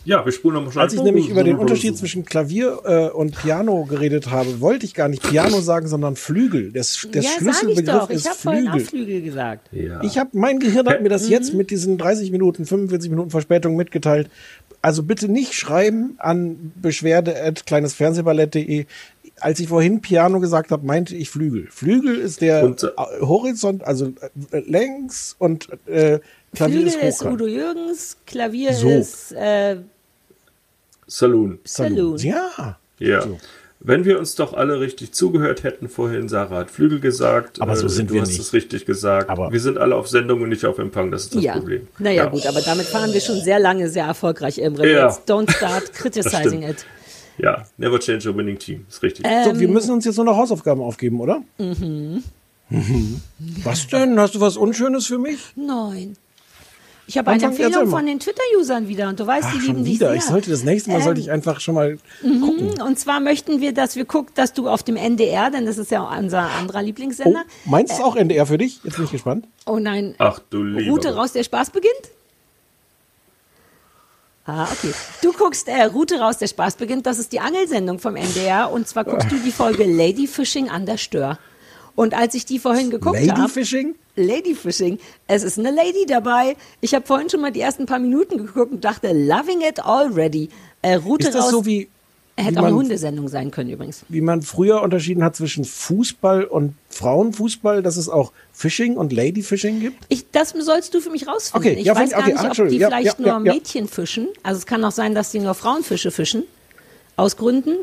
Ja, 0.07 0.23
wir 0.23 0.31
spulen 0.31 0.63
nochmal 0.63 0.85
Als 0.85 0.93
ich 0.93 1.01
nämlich 1.01 1.27
über 1.27 1.43
den 1.43 1.57
Unterschied 1.57 1.97
zwischen 1.97 2.23
Klavier 2.23 2.79
äh, 2.85 3.09
und 3.09 3.37
Piano 3.37 3.83
geredet 3.83 4.31
habe, 4.31 4.61
wollte 4.61 4.85
ich 4.85 4.93
gar 4.93 5.09
nicht 5.09 5.21
Piano 5.21 5.59
sagen, 5.59 5.89
sondern 5.89 6.15
Flügel. 6.15 6.71
Der, 6.71 6.85
der 7.13 7.21
ja, 7.21 7.29
sag 7.29 7.41
ich 7.41 7.57
Schlüsselbegriff 7.57 7.85
doch. 7.85 8.09
Ich 8.09 8.15
ist 8.15 8.29
habe 8.29 8.37
vorhin 8.37 8.67
auch 8.69 8.73
Flügel. 8.75 8.87
Flügel 8.87 9.21
gesagt. 9.21 9.67
Ja. 9.73 10.01
Ich 10.03 10.17
habe 10.17 10.29
mein 10.31 10.59
Gehirn 10.59 10.87
hat 10.87 11.01
mir 11.01 11.09
das 11.09 11.27
jetzt 11.27 11.53
mit 11.53 11.71
diesen 11.71 11.97
30 11.97 12.31
Minuten, 12.31 12.65
45 12.65 13.09
Minuten 13.09 13.31
Verspätung 13.31 13.75
mitgeteilt. 13.75 14.29
Also 14.81 15.03
bitte 15.03 15.29
nicht 15.29 15.53
schreiben 15.53 16.15
an 16.19 16.71
beschwerde@kleinesfernsehballett.de. 16.75 18.85
Als 19.39 19.59
ich 19.59 19.67
vorhin 19.67 20.01
Piano 20.01 20.39
gesagt 20.39 20.71
habe, 20.71 20.83
meinte 20.85 21.15
ich 21.15 21.29
Flügel. 21.29 21.67
Flügel 21.69 22.15
ist 22.17 22.41
der 22.41 22.63
Und, 22.63 22.81
äh, 22.83 22.89
Horizont, 23.21 23.83
also 23.83 24.13
äh, 24.51 24.59
längs 24.59 25.35
und 25.37 25.69
äh, 25.87 26.19
Klavier 26.55 26.81
Flügel 26.81 26.87
ist 26.87 27.03
ist. 27.03 27.23
Udo 27.25 27.45
Jürgens, 27.45 28.17
Klavier 28.25 28.73
So. 28.73 28.89
ist 28.89 29.31
äh, 29.33 29.77
Saloon. 31.05 31.59
Saloon. 31.63 32.17
Ja. 32.17 32.79
Ja. 32.99 33.21
So. 33.21 33.37
Wenn 33.87 34.03
wir 34.03 34.19
uns 34.19 34.35
doch 34.35 34.53
alle 34.53 34.81
richtig 34.81 35.13
zugehört 35.13 35.63
hätten 35.63 35.87
vorhin, 35.87 36.27
Sarah 36.27 36.57
hat 36.57 36.69
Flügel 36.71 36.99
gesagt. 36.99 37.61
Aber 37.61 37.75
so 37.77 37.85
äh, 37.85 37.89
sind 37.89 38.09
du 38.09 38.15
wir 38.15 38.21
hast 38.21 38.27
nicht. 38.29 38.39
es 38.41 38.51
richtig 38.51 38.85
gesagt. 38.85 39.29
Aber- 39.29 39.49
wir 39.51 39.59
sind 39.61 39.77
alle 39.77 39.95
auf 39.95 40.09
Sendung 40.09 40.41
und 40.41 40.49
nicht 40.49 40.65
auf 40.65 40.77
Empfang, 40.77 41.09
das 41.09 41.23
ist 41.23 41.35
das 41.35 41.43
ja. 41.43 41.53
Problem. 41.53 41.87
Naja, 41.97 42.25
Ja. 42.25 42.29
gut, 42.29 42.45
aber 42.45 42.59
damit 42.61 42.85
fahren 42.85 43.13
wir 43.13 43.21
schon 43.21 43.39
sehr 43.39 43.59
lange 43.59 43.89
sehr 43.89 44.03
erfolgreich, 44.05 44.57
Imre. 44.57 44.91
Ja. 44.91 45.07
Jetzt 45.07 45.29
don't 45.31 45.49
start 45.49 45.93
criticizing 45.93 46.63
it. 46.63 46.85
Ja, 47.37 47.65
never 47.77 47.97
change 47.99 48.27
a 48.29 48.35
winning 48.35 48.59
team, 48.59 48.85
ist 48.89 49.01
richtig. 49.03 49.25
Äh, 49.25 49.43
So, 49.45 49.57
wir 49.59 49.67
müssen 49.69 49.91
uns 49.93 50.03
jetzt 50.05 50.17
nur 50.17 50.25
noch 50.25 50.35
Hausaufgaben 50.35 50.81
aufgeben, 50.81 51.21
oder? 51.21 51.41
Mhm. 51.57 52.23
Was 53.63 53.87
denn? 53.87 54.19
Hast 54.19 54.35
du 54.35 54.41
was 54.41 54.57
Unschönes 54.57 55.05
für 55.07 55.17
mich? 55.17 55.39
Nein. 55.55 56.17
Ich 57.09 57.17
habe 57.17 57.31
eine 57.31 57.41
Empfehlung 57.41 57.89
von 57.89 58.05
den 58.05 58.19
Twitter-Usern 58.19 58.89
wieder 58.89 59.07
und 59.07 59.17
du 59.19 59.25
weißt, 59.25 59.47
Ach, 59.49 59.53
die 59.53 59.59
schon 59.61 59.67
lieben 59.75 59.85
dich 59.85 59.93
wieder. 59.95 60.07
sehr. 60.09 60.17
Ich 60.17 60.23
sollte 60.25 60.49
das 60.51 60.63
nächste 60.65 60.91
Mal 60.91 61.01
sollte 61.01 61.21
Ähm, 61.21 61.25
ich 61.25 61.31
einfach 61.31 61.61
schon 61.61 61.73
mal 61.75 61.97
gucken. 62.21 62.81
Und 62.81 62.99
zwar 62.99 63.21
möchten 63.21 63.61
wir, 63.61 63.73
dass 63.73 63.95
wir 63.95 64.03
gucken, 64.03 64.33
dass 64.35 64.51
du 64.53 64.67
auf 64.67 64.83
dem 64.83 64.97
NDR, 64.97 65.49
denn 65.49 65.65
das 65.65 65.77
ist 65.77 65.89
ja 65.89 66.01
unser 66.03 66.41
anderer 66.51 66.79
Oh, 66.81 66.85
Lieblingssender. 66.85 67.43
meinst 67.65 67.97
du 67.97 68.03
auch 68.03 68.17
NDR 68.17 68.45
für 68.45 68.57
dich? 68.57 68.81
Jetzt 68.83 68.97
bin 68.97 69.05
ich 69.05 69.11
gespannt. 69.11 69.47
Oh, 69.65 69.79
nein, 69.79 70.15
Ach 70.17 70.39
du 70.49 70.61
lieber 70.63 70.91
Route 70.91 71.15
raus, 71.15 71.31
der 71.31 71.43
Spaß 71.45 71.69
beginnt? 71.69 71.93
Ah, 74.45 74.63
okay. 74.71 74.93
Du 75.21 75.33
guckst 75.33 75.67
äh, 75.67 75.83
Route 75.83 76.19
raus, 76.19 76.37
der 76.37 76.47
Spaß 76.47 76.75
beginnt. 76.75 77.05
Das 77.05 77.19
ist 77.19 77.31
die 77.33 77.39
Angelsendung 77.41 77.99
vom 77.99 78.15
NDR. 78.15 78.71
Und 78.71 78.87
zwar 78.87 79.03
guckst 79.03 79.29
du 79.29 79.35
die 79.39 79.51
Folge 79.51 79.83
Lady 79.91 80.25
Fishing 80.27 80.69
an 80.69 80.85
der 80.85 80.97
Stör. 80.97 81.37
Und 81.97 82.13
als 82.13 82.35
ich 82.35 82.45
die 82.45 82.59
vorhin 82.59 82.91
geguckt 82.91 83.17
habe. 83.17 83.25
Ladyfishing? 83.25 83.95
Ladyfishing. 84.15 84.99
Es 85.25 85.41
ist 85.41 85.57
eine 85.57 85.71
Lady 85.71 86.05
dabei. 86.07 86.55
Ich 86.79 86.93
habe 86.93 87.03
vorhin 87.03 87.27
schon 87.27 87.41
mal 87.41 87.51
die 87.51 87.59
ersten 87.59 87.87
paar 87.87 87.97
Minuten 87.97 88.37
geguckt 88.37 88.71
und 88.71 88.85
dachte, 88.85 89.07
loving 89.13 89.61
it 89.67 89.83
already. 89.83 90.49
Äh, 90.83 90.93
Route 90.93 91.25
Ist 91.27 91.33
das 91.33 91.45
raus. 91.45 91.51
so 91.51 91.65
wie, 91.65 91.89
wie 92.35 92.43
hätte 92.43 92.59
auch 92.59 92.65
eine 92.65 92.73
man, 92.73 92.83
Hundesendung 92.83 93.27
sein 93.29 93.49
können 93.49 93.71
übrigens. 93.71 94.03
wie 94.09 94.21
man 94.21 94.43
früher 94.43 94.83
unterschieden 94.83 95.23
hat 95.23 95.35
zwischen 95.35 95.65
Fußball 95.65 96.43
und 96.43 96.75
Frauenfußball, 96.89 97.81
dass 97.81 97.97
es 97.97 98.09
auch 98.09 98.31
Fishing 98.53 98.95
und 98.95 99.11
Ladyfishing 99.11 99.79
gibt? 99.79 100.05
Ich, 100.09 100.29
das 100.31 100.51
sollst 100.51 100.93
du 100.93 101.01
für 101.01 101.09
mich 101.09 101.27
rausfinden. 101.27 101.71
Okay, 101.71 101.79
ich 101.79 101.87
ja, 101.87 101.95
weiß 101.95 102.11
find- 102.11 102.11
gar 102.11 102.19
okay, 102.19 102.47
nicht, 102.47 102.59
ob 102.61 102.69
die 102.69 102.77
ja, 102.77 102.87
vielleicht 102.89 103.19
ja, 103.19 103.39
nur. 103.39 103.53
Mädchen 103.53 103.87
fischen. 103.87 104.27
Also 104.43 104.59
es 104.59 104.67
kann 104.67 104.85
auch 104.85 104.91
sein, 104.91 105.15
dass 105.15 105.31
die 105.31 105.39
nur 105.39 105.55
Frauenfische 105.55 106.11
fischen. 106.11 106.43
Aus 107.15 107.37
Gründen. 107.37 107.77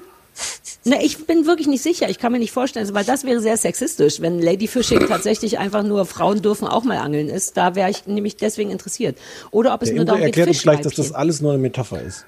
Ne, 0.86 1.02
ich 1.02 1.26
bin 1.26 1.46
wirklich 1.46 1.66
nicht 1.66 1.82
sicher. 1.82 2.10
Ich 2.10 2.18
kann 2.18 2.30
mir 2.32 2.38
nicht 2.38 2.52
vorstellen, 2.52 2.92
weil 2.92 3.04
das 3.04 3.24
wäre 3.24 3.40
sehr 3.40 3.56
sexistisch, 3.56 4.20
wenn 4.20 4.40
Ladyfishing 4.40 5.00
tatsächlich 5.08 5.58
einfach 5.58 5.82
nur 5.82 6.04
Frauen 6.04 6.42
dürfen 6.42 6.68
auch 6.68 6.84
mal 6.84 6.98
angeln 6.98 7.30
ist. 7.30 7.56
Da 7.56 7.74
wäre 7.74 7.88
ich 7.88 8.06
nämlich 8.06 8.36
deswegen 8.36 8.70
interessiert. 8.70 9.16
Oder 9.50 9.72
ob 9.72 9.82
es 9.82 9.88
Der 9.88 9.96
nur 9.96 10.04
darum 10.04 10.20
geht, 10.20 10.28
erklärt 10.28 10.48
uns 10.48 10.62
gleich, 10.62 10.80
dass 10.82 10.94
das 10.94 11.12
alles 11.12 11.40
nur 11.40 11.52
eine 11.52 11.62
Metapher 11.62 12.02
ist. 12.02 12.26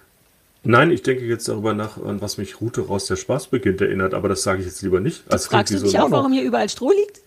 Nein, 0.64 0.90
ich 0.90 1.02
denke 1.02 1.24
jetzt 1.26 1.48
darüber 1.48 1.74
nach, 1.74 2.02
an 2.02 2.20
was 2.20 2.38
mich 2.38 2.60
Route 2.60 2.80
raus 2.80 3.06
der 3.06 3.16
Spaß 3.16 3.48
beginnt 3.48 3.80
erinnert, 3.80 4.14
aber 4.14 4.28
das 4.28 4.42
sage 4.42 4.60
ich 4.60 4.66
jetzt 4.66 4.82
lieber 4.82 5.00
nicht. 5.00 5.22
Das 5.28 5.46
Fragst 5.46 5.74
du 5.74 5.78
dich 5.78 5.92
so 5.92 5.98
auch, 5.98 6.10
warum 6.10 6.32
hier 6.32 6.42
überall 6.42 6.68
Stroh 6.68 6.90
liegt? 6.90 7.20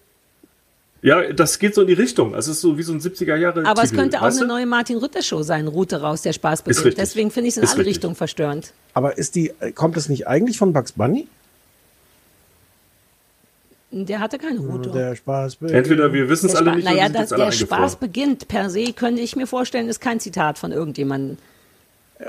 Ja, 1.01 1.31
das 1.31 1.59
geht 1.59 1.76
so 1.76 1.81
in 1.81 1.88
die 1.88 1.93
Richtung. 1.93 2.34
Es 2.34 2.47
ist 2.47 2.59
so 2.59 2.77
wie 2.77 2.84
so 2.84 2.91
ein 2.91 2.99
70er 2.99 3.35
Jahre 3.38 3.65
Aber 3.65 3.84
es 3.84 3.93
könnte 3.93 4.19
auch 4.21 4.26
eine 4.26 4.39
du? 4.39 4.45
neue 4.45 4.65
Martin 4.65 4.97
Rütter 4.97 5.21
Show 5.21 5.43
sein, 5.43 5.67
Route 5.67 6.01
raus, 6.01 6.21
der 6.23 6.34
Spaß 6.34 6.63
beginnt. 6.63 6.97
Deswegen 6.97 7.31
finde 7.31 7.47
ich 7.47 7.53
es 7.53 7.57
in 7.57 7.63
Ist 7.63 7.69
alle 7.71 7.80
richtig. 7.80 7.95
Richtungen 7.95 8.15
verstörend. 8.15 8.73
Aber 8.93 9.17
ist 9.17 9.35
die, 9.35 9.53
äh, 9.61 9.71
kommt 9.71 9.95
es 9.95 10.09
nicht 10.09 10.27
eigentlich 10.27 10.57
von 10.57 10.73
Bugs 10.73 10.91
Bunny? 10.91 11.27
Der 13.91 14.19
hatte 14.19 14.38
keine 14.38 14.59
Route. 14.59 14.91
Der 14.91 15.15
Spaß. 15.15 15.57
Entweder 15.61 16.13
wir 16.13 16.30
wissen 16.30 16.47
es 16.47 16.55
alle 16.55 16.76
nicht 16.76 16.85
naja, 16.85 17.05
oder 17.05 17.13
wir 17.13 17.19
dass 17.21 17.30
der 17.30 17.51
Spaß 17.51 17.95
beginnt 17.95 18.47
per 18.47 18.69
se, 18.69 18.93
könnte 18.93 19.21
ich 19.21 19.35
mir 19.35 19.47
vorstellen, 19.47 19.89
ist 19.89 19.99
kein 19.99 20.19
Zitat 20.19 20.59
von 20.59 20.71
irgendjemandem. 20.71 21.38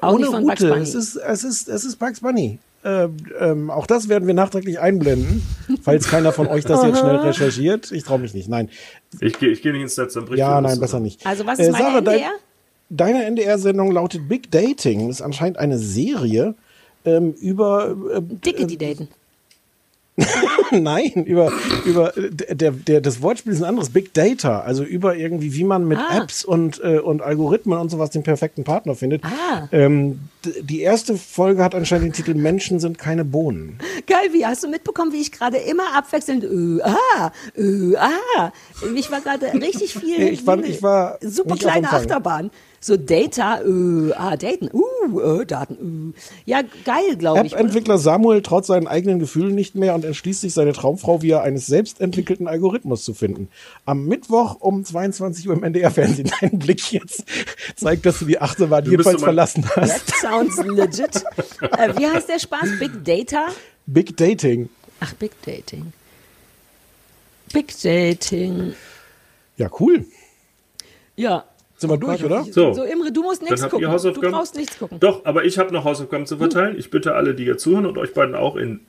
Auch 0.01 0.13
Ohne 0.15 0.21
nicht 0.23 0.31
von 0.31 0.47
Bugs 0.47 0.63
Route. 0.63 0.73
Bunny. 0.73 0.83
Es 0.85 0.95
ist, 0.95 1.17
es 1.17 1.45
ist, 1.45 1.69
es 1.69 1.85
ist 1.85 1.97
Bugs 1.99 2.21
Bunny. 2.21 2.59
Ähm, 2.83 3.17
ähm, 3.39 3.71
auch 3.71 3.87
das 3.87 4.09
werden 4.09 4.27
wir 4.27 4.33
nachträglich 4.35 4.81
einblenden, 4.81 5.43
falls 5.83 6.09
keiner 6.09 6.33
von 6.33 6.47
euch 6.47 6.65
das 6.65 6.83
jetzt 6.83 6.99
schnell 7.01 7.17
recherchiert. 7.17 7.93
Ich 7.93 8.05
traue 8.05 8.19
mich 8.19 8.33
nicht. 8.33 8.49
Nein. 8.49 8.71
Ich 9.21 9.39
gehe 9.39 9.51
ich 9.51 9.61
geh 9.63 9.71
nicht 9.73 9.83
ins 9.83 9.97
Netz, 9.99 10.15
dann 10.15 10.25
bricht 10.25 10.39
Ja, 10.39 10.61
nein, 10.61 10.81
besser 10.81 10.99
nicht. 11.01 11.27
Also 11.27 11.45
was 11.47 11.59
ist 11.59 11.73
meine 11.73 11.85
Sarah, 11.85 12.01
dein- 12.01 12.15
NDR? 12.15 12.31
Deine 12.93 13.25
NDR-Sendung 13.27 13.93
lautet 13.93 14.29
Big 14.29 14.51
Dating. 14.51 15.09
Das 15.09 15.17
ist 15.19 15.23
anscheinend 15.23 15.59
eine 15.59 15.79
Serie 15.79 16.55
ähm, 17.05 17.33
über 17.35 17.95
äh, 18.15 18.21
Dicke, 18.23 18.67
die 18.67 18.79
daten. 18.79 19.09
Nein, 20.73 21.25
über, 21.25 21.53
über 21.87 22.17
äh, 22.17 22.31
der, 22.55 22.73
der, 22.73 23.01
das 23.01 23.23
Wortspiel 23.23 23.53
ist 23.53 23.63
ein 23.63 23.69
anderes, 23.69 23.91
Big 23.91 24.13
Data, 24.13 24.61
also 24.61 24.83
über 24.85 25.17
irgendwie, 25.17 25.55
wie 25.55 25.65
man 25.65 25.87
mit 25.89 25.99
Ah. 25.99 26.19
Apps 26.23 26.45
und, 26.45 26.81
äh, 26.83 26.99
und 26.99 27.23
Algorithmen 27.23 27.79
und 27.79 27.91
sowas 27.91 28.11
den 28.11 28.23
perfekten 28.23 28.65
Partner 28.65 28.95
findet. 28.95 29.23
Ah. 29.25 29.69
Ähm, 29.73 30.21
die 30.45 30.81
erste 30.81 31.17
Folge 31.17 31.63
hat 31.63 31.75
anscheinend 31.75 32.07
den 32.07 32.13
Titel 32.13 32.35
Menschen 32.35 32.81
sind 32.81 32.99
keine 32.99 33.25
Bohnen. 33.25 33.79
Geil, 34.07 34.29
wie 34.33 34.47
hast 34.47 34.65
du 34.65 34.69
mitbekommen, 34.69 35.13
wie 35.13 35.21
ich 35.21 35.33
gerade 35.33 35.59
immer 35.59 35.95
abwechselnd 35.95 36.45
äh, 36.45 36.83
ah, 36.83 37.33
äh, 37.57 37.97
ah. 37.97 38.53
Ich 38.95 39.11
war 39.11 39.21
gerade 39.21 39.53
richtig 39.55 39.95
viel. 39.95 40.19
Nee, 40.19 40.29
ich 40.31 40.47
war- 40.47 40.63
ich 40.65 40.83
war 40.83 41.19
super 41.21 41.57
kleine. 41.57 41.91
Achterbahn. 41.91 42.51
So 42.83 42.97
Data, 42.97 43.61
äh, 43.61 44.13
ah, 44.15 44.39
Daten, 44.39 44.71
uh, 44.73 45.21
äh, 45.41 45.45
Daten, 45.45 46.13
uh. 46.15 46.19
Ja, 46.47 46.63
geil, 46.87 47.17
glaube 47.19 47.47
ich. 47.47 47.53
App-Entwickler 47.53 47.99
Samuel 47.99 48.41
traut 48.41 48.65
seinen 48.65 48.87
eigenen 48.87 49.19
Gefühlen 49.19 49.55
nicht 49.55 49.75
mehr 49.75 49.95
und 49.95 50.03
entschließt 50.03 50.41
sich, 50.41 50.55
seine 50.55 50.73
Traumfrau 50.73 51.21
via 51.21 51.43
eines 51.43 51.67
selbstentwickelten 51.67 52.49
Algorithmus 52.49 53.05
zu 53.05 53.13
finden. 53.13 53.49
Am 53.85 54.07
Mittwoch 54.07 54.57
um 54.61 54.83
22 54.83 55.47
Uhr 55.49 55.55
im 55.57 55.63
NDR-Fernsehen. 55.63 56.31
Dein 56.41 56.59
Blick 56.59 56.91
jetzt 56.91 57.25
zeigt, 57.77 58.07
dass 58.07 58.19
du 58.21 58.25
die 58.25 58.41
Achterbahn 58.41 58.87
jedenfalls 58.91 59.23
verlassen 59.23 59.67
hast. 59.77 60.25
Sounds 60.31 60.57
legit. 60.65 61.25
äh, 61.77 61.97
wie 61.99 62.07
heißt 62.07 62.29
der 62.29 62.39
Spaß? 62.39 62.79
Big 62.79 63.05
Data? 63.05 63.49
Big 63.87 64.17
Dating. 64.17 64.69
Ach, 65.01 65.13
Big 65.15 65.33
Dating. 65.45 65.93
Big 67.53 67.75
Dating. 67.83 68.75
Ja, 69.57 69.69
cool. 69.81 70.07
Ja. 71.17 71.45
Sind 71.77 71.91
wir 71.91 71.97
durch, 71.97 72.23
oder? 72.23 72.45
So. 72.45 72.75
So, 72.75 72.85
Imre, 72.85 73.11
du 73.11 73.23
musst 73.23 73.43
nichts 73.43 73.63
gucken. 73.69 73.91
Du 73.91 74.21
brauchst 74.31 74.55
nichts 74.55 74.79
gucken. 74.79 75.01
Doch, 75.01 75.25
aber 75.25 75.45
ich 75.45 75.59
habe 75.59 75.73
noch 75.73 75.85
Hausaufgaben 75.85 76.27
zu 76.27 76.37
verteilen. 76.37 76.79
Ich 76.79 76.91
bitte 76.91 77.15
alle, 77.15 77.35
die 77.35 77.45
hier 77.45 77.57
zuhören 77.57 77.87
und 77.87 77.97
euch 77.97 78.13
beiden 78.13 78.35
auch 78.35 78.57
in 78.57 78.81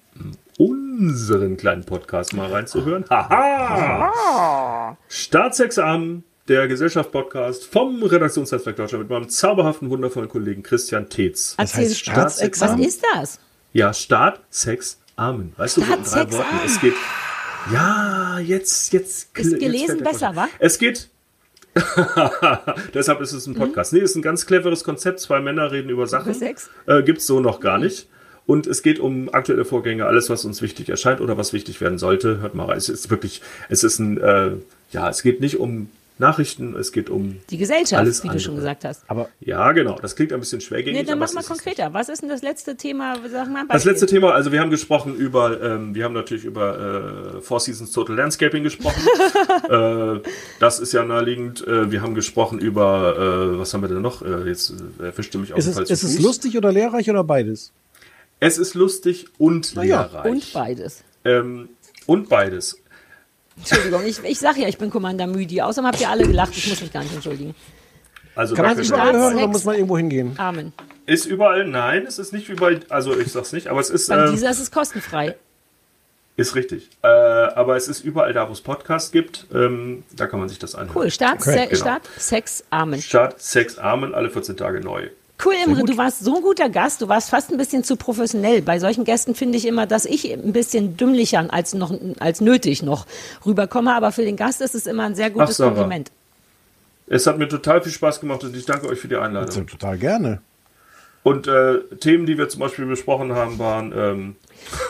unseren 0.57 1.55
kleinen 1.57 1.85
Podcast 1.85 2.33
mal 2.33 2.51
reinzuhören. 2.51 3.05
Haha! 3.09 4.97
Staatsexamen, 5.07 6.25
der 6.47 6.67
Gesellschaft-Podcast 6.67 7.65
vom 7.65 8.01
Redaktionsnetzwerk 8.03 8.75
Deutschland 8.75 9.03
mit 9.03 9.09
meinem 9.11 9.29
zauberhaften, 9.29 9.89
wundervollen 9.89 10.29
Kollegen 10.29 10.63
Christian 10.63 11.09
Tetz. 11.09 11.55
Das 11.57 11.71
Erzähl- 11.71 11.85
heißt 11.85 11.99
Staatsexamen. 11.99 12.79
Was 12.79 12.87
ist 12.87 13.03
das? 13.13 13.39
Ja, 13.73 13.93
Staat, 13.93 14.41
Sex, 14.49 14.97
Amen. 15.15 15.53
Weißt 15.57 15.77
du, 15.77 15.81
so 15.81 15.87
in 15.87 15.93
drei 15.93 16.09
Staat, 16.09 16.09
Sex, 16.31 16.37
Worten. 16.37 16.49
Amen. 16.55 16.65
Es 16.65 16.81
geht. 16.81 16.93
Ja, 17.71 18.39
jetzt, 18.39 18.93
jetzt. 18.93 19.37
Ist 19.37 19.51
jetzt 19.51 19.59
gelesen 19.59 19.97
der 19.99 20.05
besser, 20.05 20.35
wa? 20.35 20.47
Es 20.59 20.79
geht. 20.79 21.09
Deshalb 22.93 23.21
ist 23.21 23.31
es 23.33 23.47
ein 23.47 23.55
Podcast. 23.55 23.93
Nee, 23.93 23.99
ist 23.99 24.15
ein 24.15 24.21
ganz 24.21 24.45
cleveres 24.45 24.83
Konzept. 24.83 25.19
Zwei 25.19 25.39
Männer 25.39 25.71
reden 25.71 25.89
über 25.89 26.07
Sachen. 26.07 26.33
Sex? 26.33 26.69
Äh, 26.87 27.03
Gibt 27.03 27.19
es 27.19 27.27
so 27.27 27.39
noch 27.39 27.59
gar 27.59 27.77
nicht. 27.77 28.07
Und 28.47 28.67
es 28.67 28.81
geht 28.81 28.99
um 28.99 29.29
aktuelle 29.33 29.63
Vorgänge, 29.63 30.05
alles, 30.05 30.29
was 30.29 30.43
uns 30.43 30.61
wichtig 30.61 30.89
erscheint 30.89 31.21
oder 31.21 31.37
was 31.37 31.53
wichtig 31.53 31.79
werden 31.79 31.97
sollte. 31.99 32.41
Hört 32.41 32.55
mal 32.55 32.65
rein. 32.65 32.77
Es 32.77 32.89
ist 32.89 33.09
wirklich, 33.09 33.41
es 33.69 33.83
ist 33.83 33.99
ein, 33.99 34.17
äh, 34.19 34.51
ja, 34.91 35.09
es 35.09 35.21
geht 35.21 35.39
nicht 35.39 35.57
um 35.59 35.89
Nachrichten, 36.21 36.75
es 36.77 36.93
geht 36.93 37.09
um 37.09 37.37
Die 37.49 37.57
Gesellschaft, 37.57 37.99
alles 37.99 38.19
wie 38.23 38.27
du 38.27 38.31
andere. 38.31 38.39
schon 38.45 38.55
gesagt 38.55 38.85
hast. 38.85 39.03
Aber 39.07 39.27
Ja, 39.41 39.71
genau. 39.73 39.97
Das 40.01 40.15
klingt 40.15 40.31
ein 40.31 40.39
bisschen 40.39 40.61
schwergängig. 40.61 41.01
Nee, 41.01 41.05
dann 41.05 41.19
mach 41.19 41.33
mal 41.33 41.43
konkreter. 41.43 41.93
Was 41.93 42.07
ist 42.07 42.21
denn 42.21 42.29
das 42.29 42.41
letzte 42.41 42.77
Thema? 42.77 43.15
Sag 43.29 43.49
mal 43.51 43.65
Das 43.67 43.83
letzte 43.83 44.05
Thema, 44.05 44.31
also 44.33 44.53
wir 44.53 44.61
haben 44.61 44.69
gesprochen 44.69 45.15
über, 45.15 45.61
ähm, 45.61 45.93
wir 45.93 46.05
haben 46.05 46.13
natürlich 46.13 46.45
über 46.45 47.35
äh, 47.37 47.41
Four 47.41 47.59
Seasons 47.59 47.91
Total 47.91 48.15
Landscaping 48.15 48.63
gesprochen. 48.63 49.01
äh, 49.69 50.19
das 50.59 50.79
ist 50.79 50.93
ja 50.93 51.03
naheliegend. 51.03 51.67
Äh, 51.67 51.91
wir 51.91 52.01
haben 52.01 52.15
gesprochen 52.15 52.59
über, 52.59 53.51
äh, 53.55 53.59
was 53.59 53.73
haben 53.73 53.81
wir 53.81 53.89
denn 53.89 54.01
noch? 54.01 54.21
Äh, 54.21 54.47
jetzt 54.47 54.73
äh, 54.99 55.05
erwischte 55.05 55.37
mich 55.37 55.51
auf 55.51 55.59
ist 55.59 55.67
es, 55.67 55.77
ist 55.89 56.03
es 56.03 56.19
lustig 56.19 56.55
oder 56.57 56.71
lehrreich 56.71 57.09
oder 57.09 57.23
beides? 57.23 57.71
Es 58.39 58.57
ist 58.57 58.73
lustig 58.75 59.25
und 59.37 59.73
Na 59.75 59.83
ja, 59.83 60.03
lehrreich. 60.03 60.31
Und 60.31 60.53
beides. 60.53 61.03
ähm, 61.25 61.69
und 62.05 62.29
beides. 62.29 62.77
Entschuldigung, 63.61 64.05
ich, 64.05 64.23
ich 64.23 64.39
sage 64.39 64.61
ja, 64.61 64.67
ich 64.67 64.77
bin 64.77 64.89
Commander 64.89 65.27
Müdi. 65.27 65.61
Außerdem 65.61 65.87
habt 65.87 66.01
ihr 66.01 66.09
alle 66.09 66.25
gelacht. 66.27 66.51
Ich 66.55 66.67
muss 66.67 66.81
mich 66.81 66.91
gar 66.91 67.03
nicht 67.03 67.13
entschuldigen. 67.15 67.55
Also 68.35 68.55
Kann 68.55 68.65
man 68.65 68.77
wir- 68.77 68.83
überall 68.85 69.13
hören 69.13 69.35
oder 69.35 69.47
muss 69.47 69.63
man 69.65 69.75
irgendwo 69.75 69.97
hingehen? 69.97 70.33
Amen. 70.37 70.71
ist 71.05 71.25
überall, 71.25 71.65
nein, 71.67 72.05
es 72.07 72.17
ist 72.19 72.31
nicht 72.31 72.47
überall, 72.49 72.79
also 72.89 73.17
ich 73.19 73.31
sag's 73.31 73.51
nicht, 73.51 73.67
aber 73.67 73.81
es 73.81 73.89
ist, 73.89 74.07
Beim 74.07 74.27
äh, 74.27 74.31
dieser 74.31 74.49
ist 74.51 74.59
es 74.59 74.71
kostenfrei. 74.71 75.35
ist 76.37 76.55
richtig. 76.55 76.89
Äh, 77.03 77.07
aber 77.07 77.75
es 77.75 77.89
ist 77.89 78.05
überall 78.05 78.31
da, 78.31 78.47
wo 78.47 78.53
es 78.53 78.61
Podcasts 78.61 79.11
gibt, 79.11 79.47
ähm, 79.53 80.03
da 80.15 80.27
kann 80.27 80.39
man 80.39 80.47
sich 80.47 80.59
das 80.59 80.75
anhören. 80.75 80.95
Cool. 80.95 81.11
Start, 81.11 81.41
Okay, 81.41 81.51
Se 81.51 81.67
genau. 81.67 81.75
Start 81.81 82.09
Sex, 82.17 82.63
Amen. 82.69 83.01
Start, 83.01 83.41
Sex, 83.41 83.77
Amen, 83.77 84.15
alle 84.15 84.29
14 84.29 84.55
Tage 84.55 84.79
neu. 84.79 85.09
Cool, 85.43 85.55
Imre, 85.65 85.83
du 85.83 85.97
warst 85.97 86.23
so 86.23 86.35
ein 86.35 86.41
guter 86.41 86.69
Gast, 86.69 87.01
du 87.01 87.07
warst 87.07 87.29
fast 87.29 87.51
ein 87.51 87.57
bisschen 87.57 87.83
zu 87.83 87.95
professionell. 87.95 88.61
Bei 88.61 88.79
solchen 88.79 89.05
Gästen 89.05 89.33
finde 89.33 89.57
ich 89.57 89.65
immer, 89.65 89.87
dass 89.87 90.05
ich 90.05 90.31
ein 90.31 90.53
bisschen 90.53 90.97
dümmlicher 90.97 91.45
als, 91.51 91.73
noch, 91.73 91.93
als 92.19 92.41
nötig 92.41 92.83
noch 92.83 93.07
rüberkomme, 93.45 93.93
aber 93.93 94.11
für 94.11 94.23
den 94.23 94.35
Gast 94.35 94.61
ist 94.61 94.75
es 94.75 94.85
immer 94.85 95.03
ein 95.03 95.15
sehr 95.15 95.31
gutes 95.31 95.57
Sarah. 95.57 95.71
Kompliment. 95.71 96.11
Es 97.07 97.27
hat 97.27 97.37
mir 97.37 97.47
total 97.47 97.81
viel 97.81 97.91
Spaß 97.91 98.21
gemacht 98.21 98.43
und 98.43 98.55
ich 98.55 98.65
danke 98.65 98.87
euch 98.87 98.99
für 98.99 99.07
die 99.07 99.15
Einladung. 99.15 99.47
Also, 99.47 99.61
total 99.63 99.97
gerne. 99.97 100.41
Und 101.23 101.47
äh, 101.47 101.79
Themen, 101.99 102.25
die 102.25 102.37
wir 102.37 102.49
zum 102.49 102.61
Beispiel 102.61 102.85
besprochen 102.85 103.33
haben, 103.33 103.59
waren 103.59 103.93
ähm, 103.95 104.35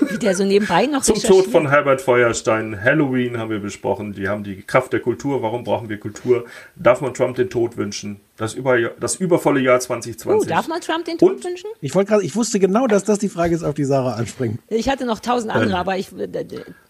Wie 0.09 0.17
der 0.17 0.35
so 0.35 0.43
nebenbei 0.43 0.85
noch 0.85 1.01
zum 1.01 1.15
Tod 1.15 1.47
von 1.47 1.69
Herbert 1.69 2.01
Feuerstein, 2.01 2.81
Halloween 2.81 3.37
haben 3.37 3.49
wir 3.49 3.59
besprochen, 3.59 4.11
die 4.13 4.27
haben 4.27 4.43
die 4.43 4.61
Kraft 4.63 4.91
der 4.91 4.99
Kultur, 4.99 5.41
warum 5.41 5.63
brauchen 5.63 5.87
wir 5.89 5.97
Kultur, 5.97 6.43
darf 6.75 6.99
man 6.99 7.13
Trump 7.13 7.37
den 7.37 7.49
Tod 7.49 7.77
wünschen, 7.77 8.19
das, 8.35 8.53
über, 8.53 8.77
das 8.99 9.15
übervolle 9.15 9.61
Jahr 9.61 9.77
Oh, 9.77 9.79
2020. 9.79 10.49
darf 10.49 10.67
man 10.67 10.81
Trump 10.81 11.05
den 11.05 11.17
Tod 11.17 11.35
Und? 11.35 11.43
wünschen? 11.45 11.69
Ich 11.79 11.95
wollte 11.95 12.09
gerade, 12.09 12.23
ich 12.23 12.35
wusste 12.35 12.59
genau, 12.59 12.85
dass 12.87 13.05
das 13.05 13.19
die 13.19 13.29
Frage 13.29 13.55
ist, 13.55 13.63
auf 13.63 13.73
die 13.75 13.85
Sarah 13.85 14.13
anspringt. 14.15 14.59
Ich 14.67 14.89
hatte 14.89 15.05
noch 15.05 15.19
tausend 15.21 15.53
andere, 15.53 15.77
aber 15.77 15.97
ich, 15.97 16.11
äh, 16.17 16.27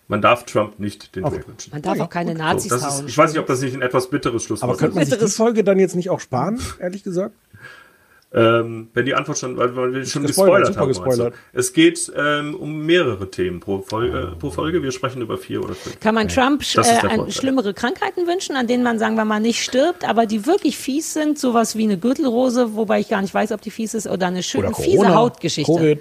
Man 0.07 0.21
darf 0.23 0.45
Trump 0.45 0.79
nicht 0.79 1.15
den 1.15 1.23
Okay. 1.23 1.37
Tod 1.37 1.47
wünschen. 1.49 1.71
man 1.71 1.81
darf 1.83 1.99
auch 1.99 2.09
keine 2.09 2.31
So, 2.31 2.37
Nazis 2.39 2.69
das 2.69 2.81
ist, 2.81 2.87
hauen. 2.99 3.07
ich 3.07 3.17
weiß 3.17 3.31
nicht, 3.31 3.39
ob 3.39 3.45
das 3.47 3.61
nicht 3.61 3.75
ein 3.75 3.81
etwas 3.83 4.09
bitteres 4.09 4.43
Schlusswort 4.43 4.69
Aber 4.71 4.77
könnte 4.79 4.95
man 4.95 5.03
ist. 5.03 5.09
sich 5.09 5.19
die 5.19 5.23
Bitteres- 5.25 5.35
Folge 5.37 5.63
dann 5.63 5.77
jetzt 5.77 5.95
nicht 5.95 6.09
auch 6.09 6.19
sparen, 6.19 6.59
ehrlich 6.79 7.03
gesagt? 7.03 7.35
Ähm, 8.33 8.87
wenn 8.93 9.05
die 9.05 9.13
Antwort 9.13 9.37
schon, 9.39 9.57
weil 9.57 9.75
wir 9.93 10.05
schon 10.05 10.25
Gespoilert, 10.25 10.67
gespoilert, 10.67 10.67
super 10.67 10.79
haben. 10.81 10.87
gespoilert. 10.87 11.33
Es 11.51 11.73
geht 11.73 12.09
ähm, 12.15 12.55
um 12.55 12.85
mehrere 12.85 13.29
Themen 13.29 13.59
pro 13.59 13.81
Folge, 13.81 14.37
pro 14.39 14.51
Folge. 14.51 14.81
Wir 14.81 14.93
sprechen 14.93 15.21
über 15.21 15.37
vier 15.37 15.61
oder 15.61 15.73
fünf. 15.73 15.99
Kann 15.99 16.15
man 16.15 16.29
Trump 16.29 16.61
sch- 16.61 16.75
Das 16.75 16.89
ist 16.89 17.03
äh, 17.03 17.29
schlimmere 17.31 17.73
Krankheiten 17.73 18.27
wünschen, 18.27 18.55
an 18.55 18.67
denen 18.67 18.83
man, 18.83 18.99
sagen 18.99 19.15
wir 19.15 19.25
mal, 19.25 19.41
nicht 19.41 19.61
stirbt, 19.61 20.07
aber 20.07 20.25
die 20.27 20.45
wirklich 20.45 20.77
fies 20.77 21.11
sind, 21.11 21.39
sowas 21.39 21.75
wie 21.75 21.83
eine 21.83 21.97
Gürtelrose, 21.97 22.73
wobei 22.75 23.01
ich 23.01 23.09
gar 23.09 23.21
nicht 23.21 23.33
weiß, 23.33 23.51
ob 23.51 23.61
die 23.61 23.71
fies 23.71 23.93
ist, 23.93 24.07
oder 24.07 24.27
eine 24.27 24.43
schöne 24.43 24.67
Oder 24.67 24.75
fiese 24.77 24.97
Corona, 24.99 25.15
Hautgeschichte. 25.15 25.73
Covid. 25.73 25.99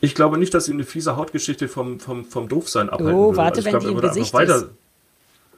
Ich 0.00 0.16
glaube 0.16 0.36
nicht, 0.36 0.52
dass 0.52 0.64
sie 0.64 0.72
eine 0.72 0.82
fiese 0.82 1.14
Hautgeschichte 1.16 1.68
vom, 1.68 2.00
vom, 2.00 2.24
vom 2.24 2.48
Doofsein 2.48 2.88
abhalten 2.88 3.14
Oh, 3.14 3.26
würde. 3.26 3.36
warte, 3.36 3.60
ich 3.60 3.66
wenn 3.66 3.78
glaube, 3.78 3.86
die 3.86 3.92
im 3.92 4.00
Gesicht 4.00 4.34
weiter. 4.34 4.56
ist. 4.56 4.66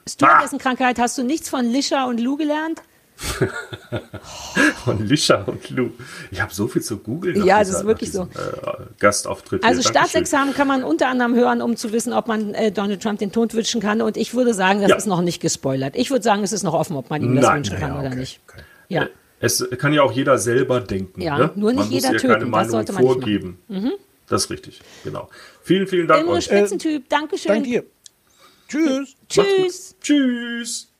Stewardessen-Krankheit, 0.07 0.99
hast 0.99 1.17
du 1.17 1.23
nichts 1.23 1.49
von 1.49 1.65
Lisha 1.65 2.05
und 2.05 2.19
Lou 2.19 2.35
gelernt? 2.37 2.81
Von 4.83 5.05
Lisha 5.07 5.43
und 5.43 5.69
Lou. 5.69 5.91
Ich 6.31 6.41
habe 6.41 6.53
so 6.53 6.67
viel 6.67 6.81
zu 6.81 6.97
googeln. 6.97 7.45
Ja, 7.45 7.59
das 7.59 7.67
dieser- 7.69 7.79
ist 7.81 7.85
wirklich 7.87 8.09
diesem, 8.11 8.29
Äh, 8.29 8.83
Gastauftritt. 8.99 9.63
Also 9.63 9.81
hier. 9.81 9.89
Staatsexamen 9.89 10.53
kann 10.53 10.67
man 10.67 10.83
unter 10.83 11.07
anderem 11.07 11.35
hören, 11.35 11.61
um 11.61 11.75
zu 11.75 11.91
wissen, 11.91 12.13
ob 12.13 12.27
man 12.27 12.53
äh, 12.53 12.71
Donald 12.71 13.01
Trump 13.01 13.19
den 13.19 13.31
Tod 13.31 13.53
wünschen 13.53 13.81
kann. 13.81 14.01
Und 14.01 14.17
ich 14.17 14.33
würde 14.33 14.53
sagen, 14.53 14.81
das 14.81 14.89
Ja. 14.89 14.95
ist 14.97 15.07
noch 15.07 15.21
nicht 15.21 15.41
gespoilert. 15.41 15.95
Ich 15.95 16.11
würde 16.11 16.23
sagen, 16.23 16.43
es 16.43 16.51
ist 16.51 16.63
noch 16.63 16.73
offen, 16.73 16.95
ob 16.95 17.09
man 17.09 17.21
ihm 17.21 17.35
das 17.35 17.45
Nein, 17.45 17.57
wünschen 17.57 17.77
kann 17.77 17.91
oder 17.97 18.07
okay, 18.07 18.15
nicht. 18.17 18.39
Ja. 18.89 19.07
Es 19.39 19.65
kann 19.77 19.91
ja 19.93 20.03
auch 20.03 20.11
jeder 20.11 20.37
selber 20.37 20.79
denken. 20.79 21.21
Ja, 21.21 21.37
ne? 21.37 21.51
nur 21.55 21.71
nicht 21.71 21.79
man 21.83 21.91
jeder 21.91 22.13
muss 22.13 22.21
ja 22.21 22.27
keine 22.29 22.39
töten, 22.39 22.39
das 22.39 22.49
Meinung 22.49 22.71
sollte 22.71 22.93
man 22.93 23.03
nicht 23.03 23.11
vorgeben. 23.13 23.57
Das 24.27 24.45
ist 24.45 24.49
richtig, 24.51 24.81
genau. 25.03 25.29
Vielen, 25.63 25.85
vielen 25.87 26.07
Dank 26.07 26.21
Imre 26.23 26.35
euch. 26.35 26.45
Spitzentyp, 26.45 27.09
Dankeschön. 27.09 27.51
Dank 27.51 27.65
dir. 27.65 27.83
Tschüss. 28.69 29.15
Tschüss. 29.27 29.95
Tschüss. 30.01 30.92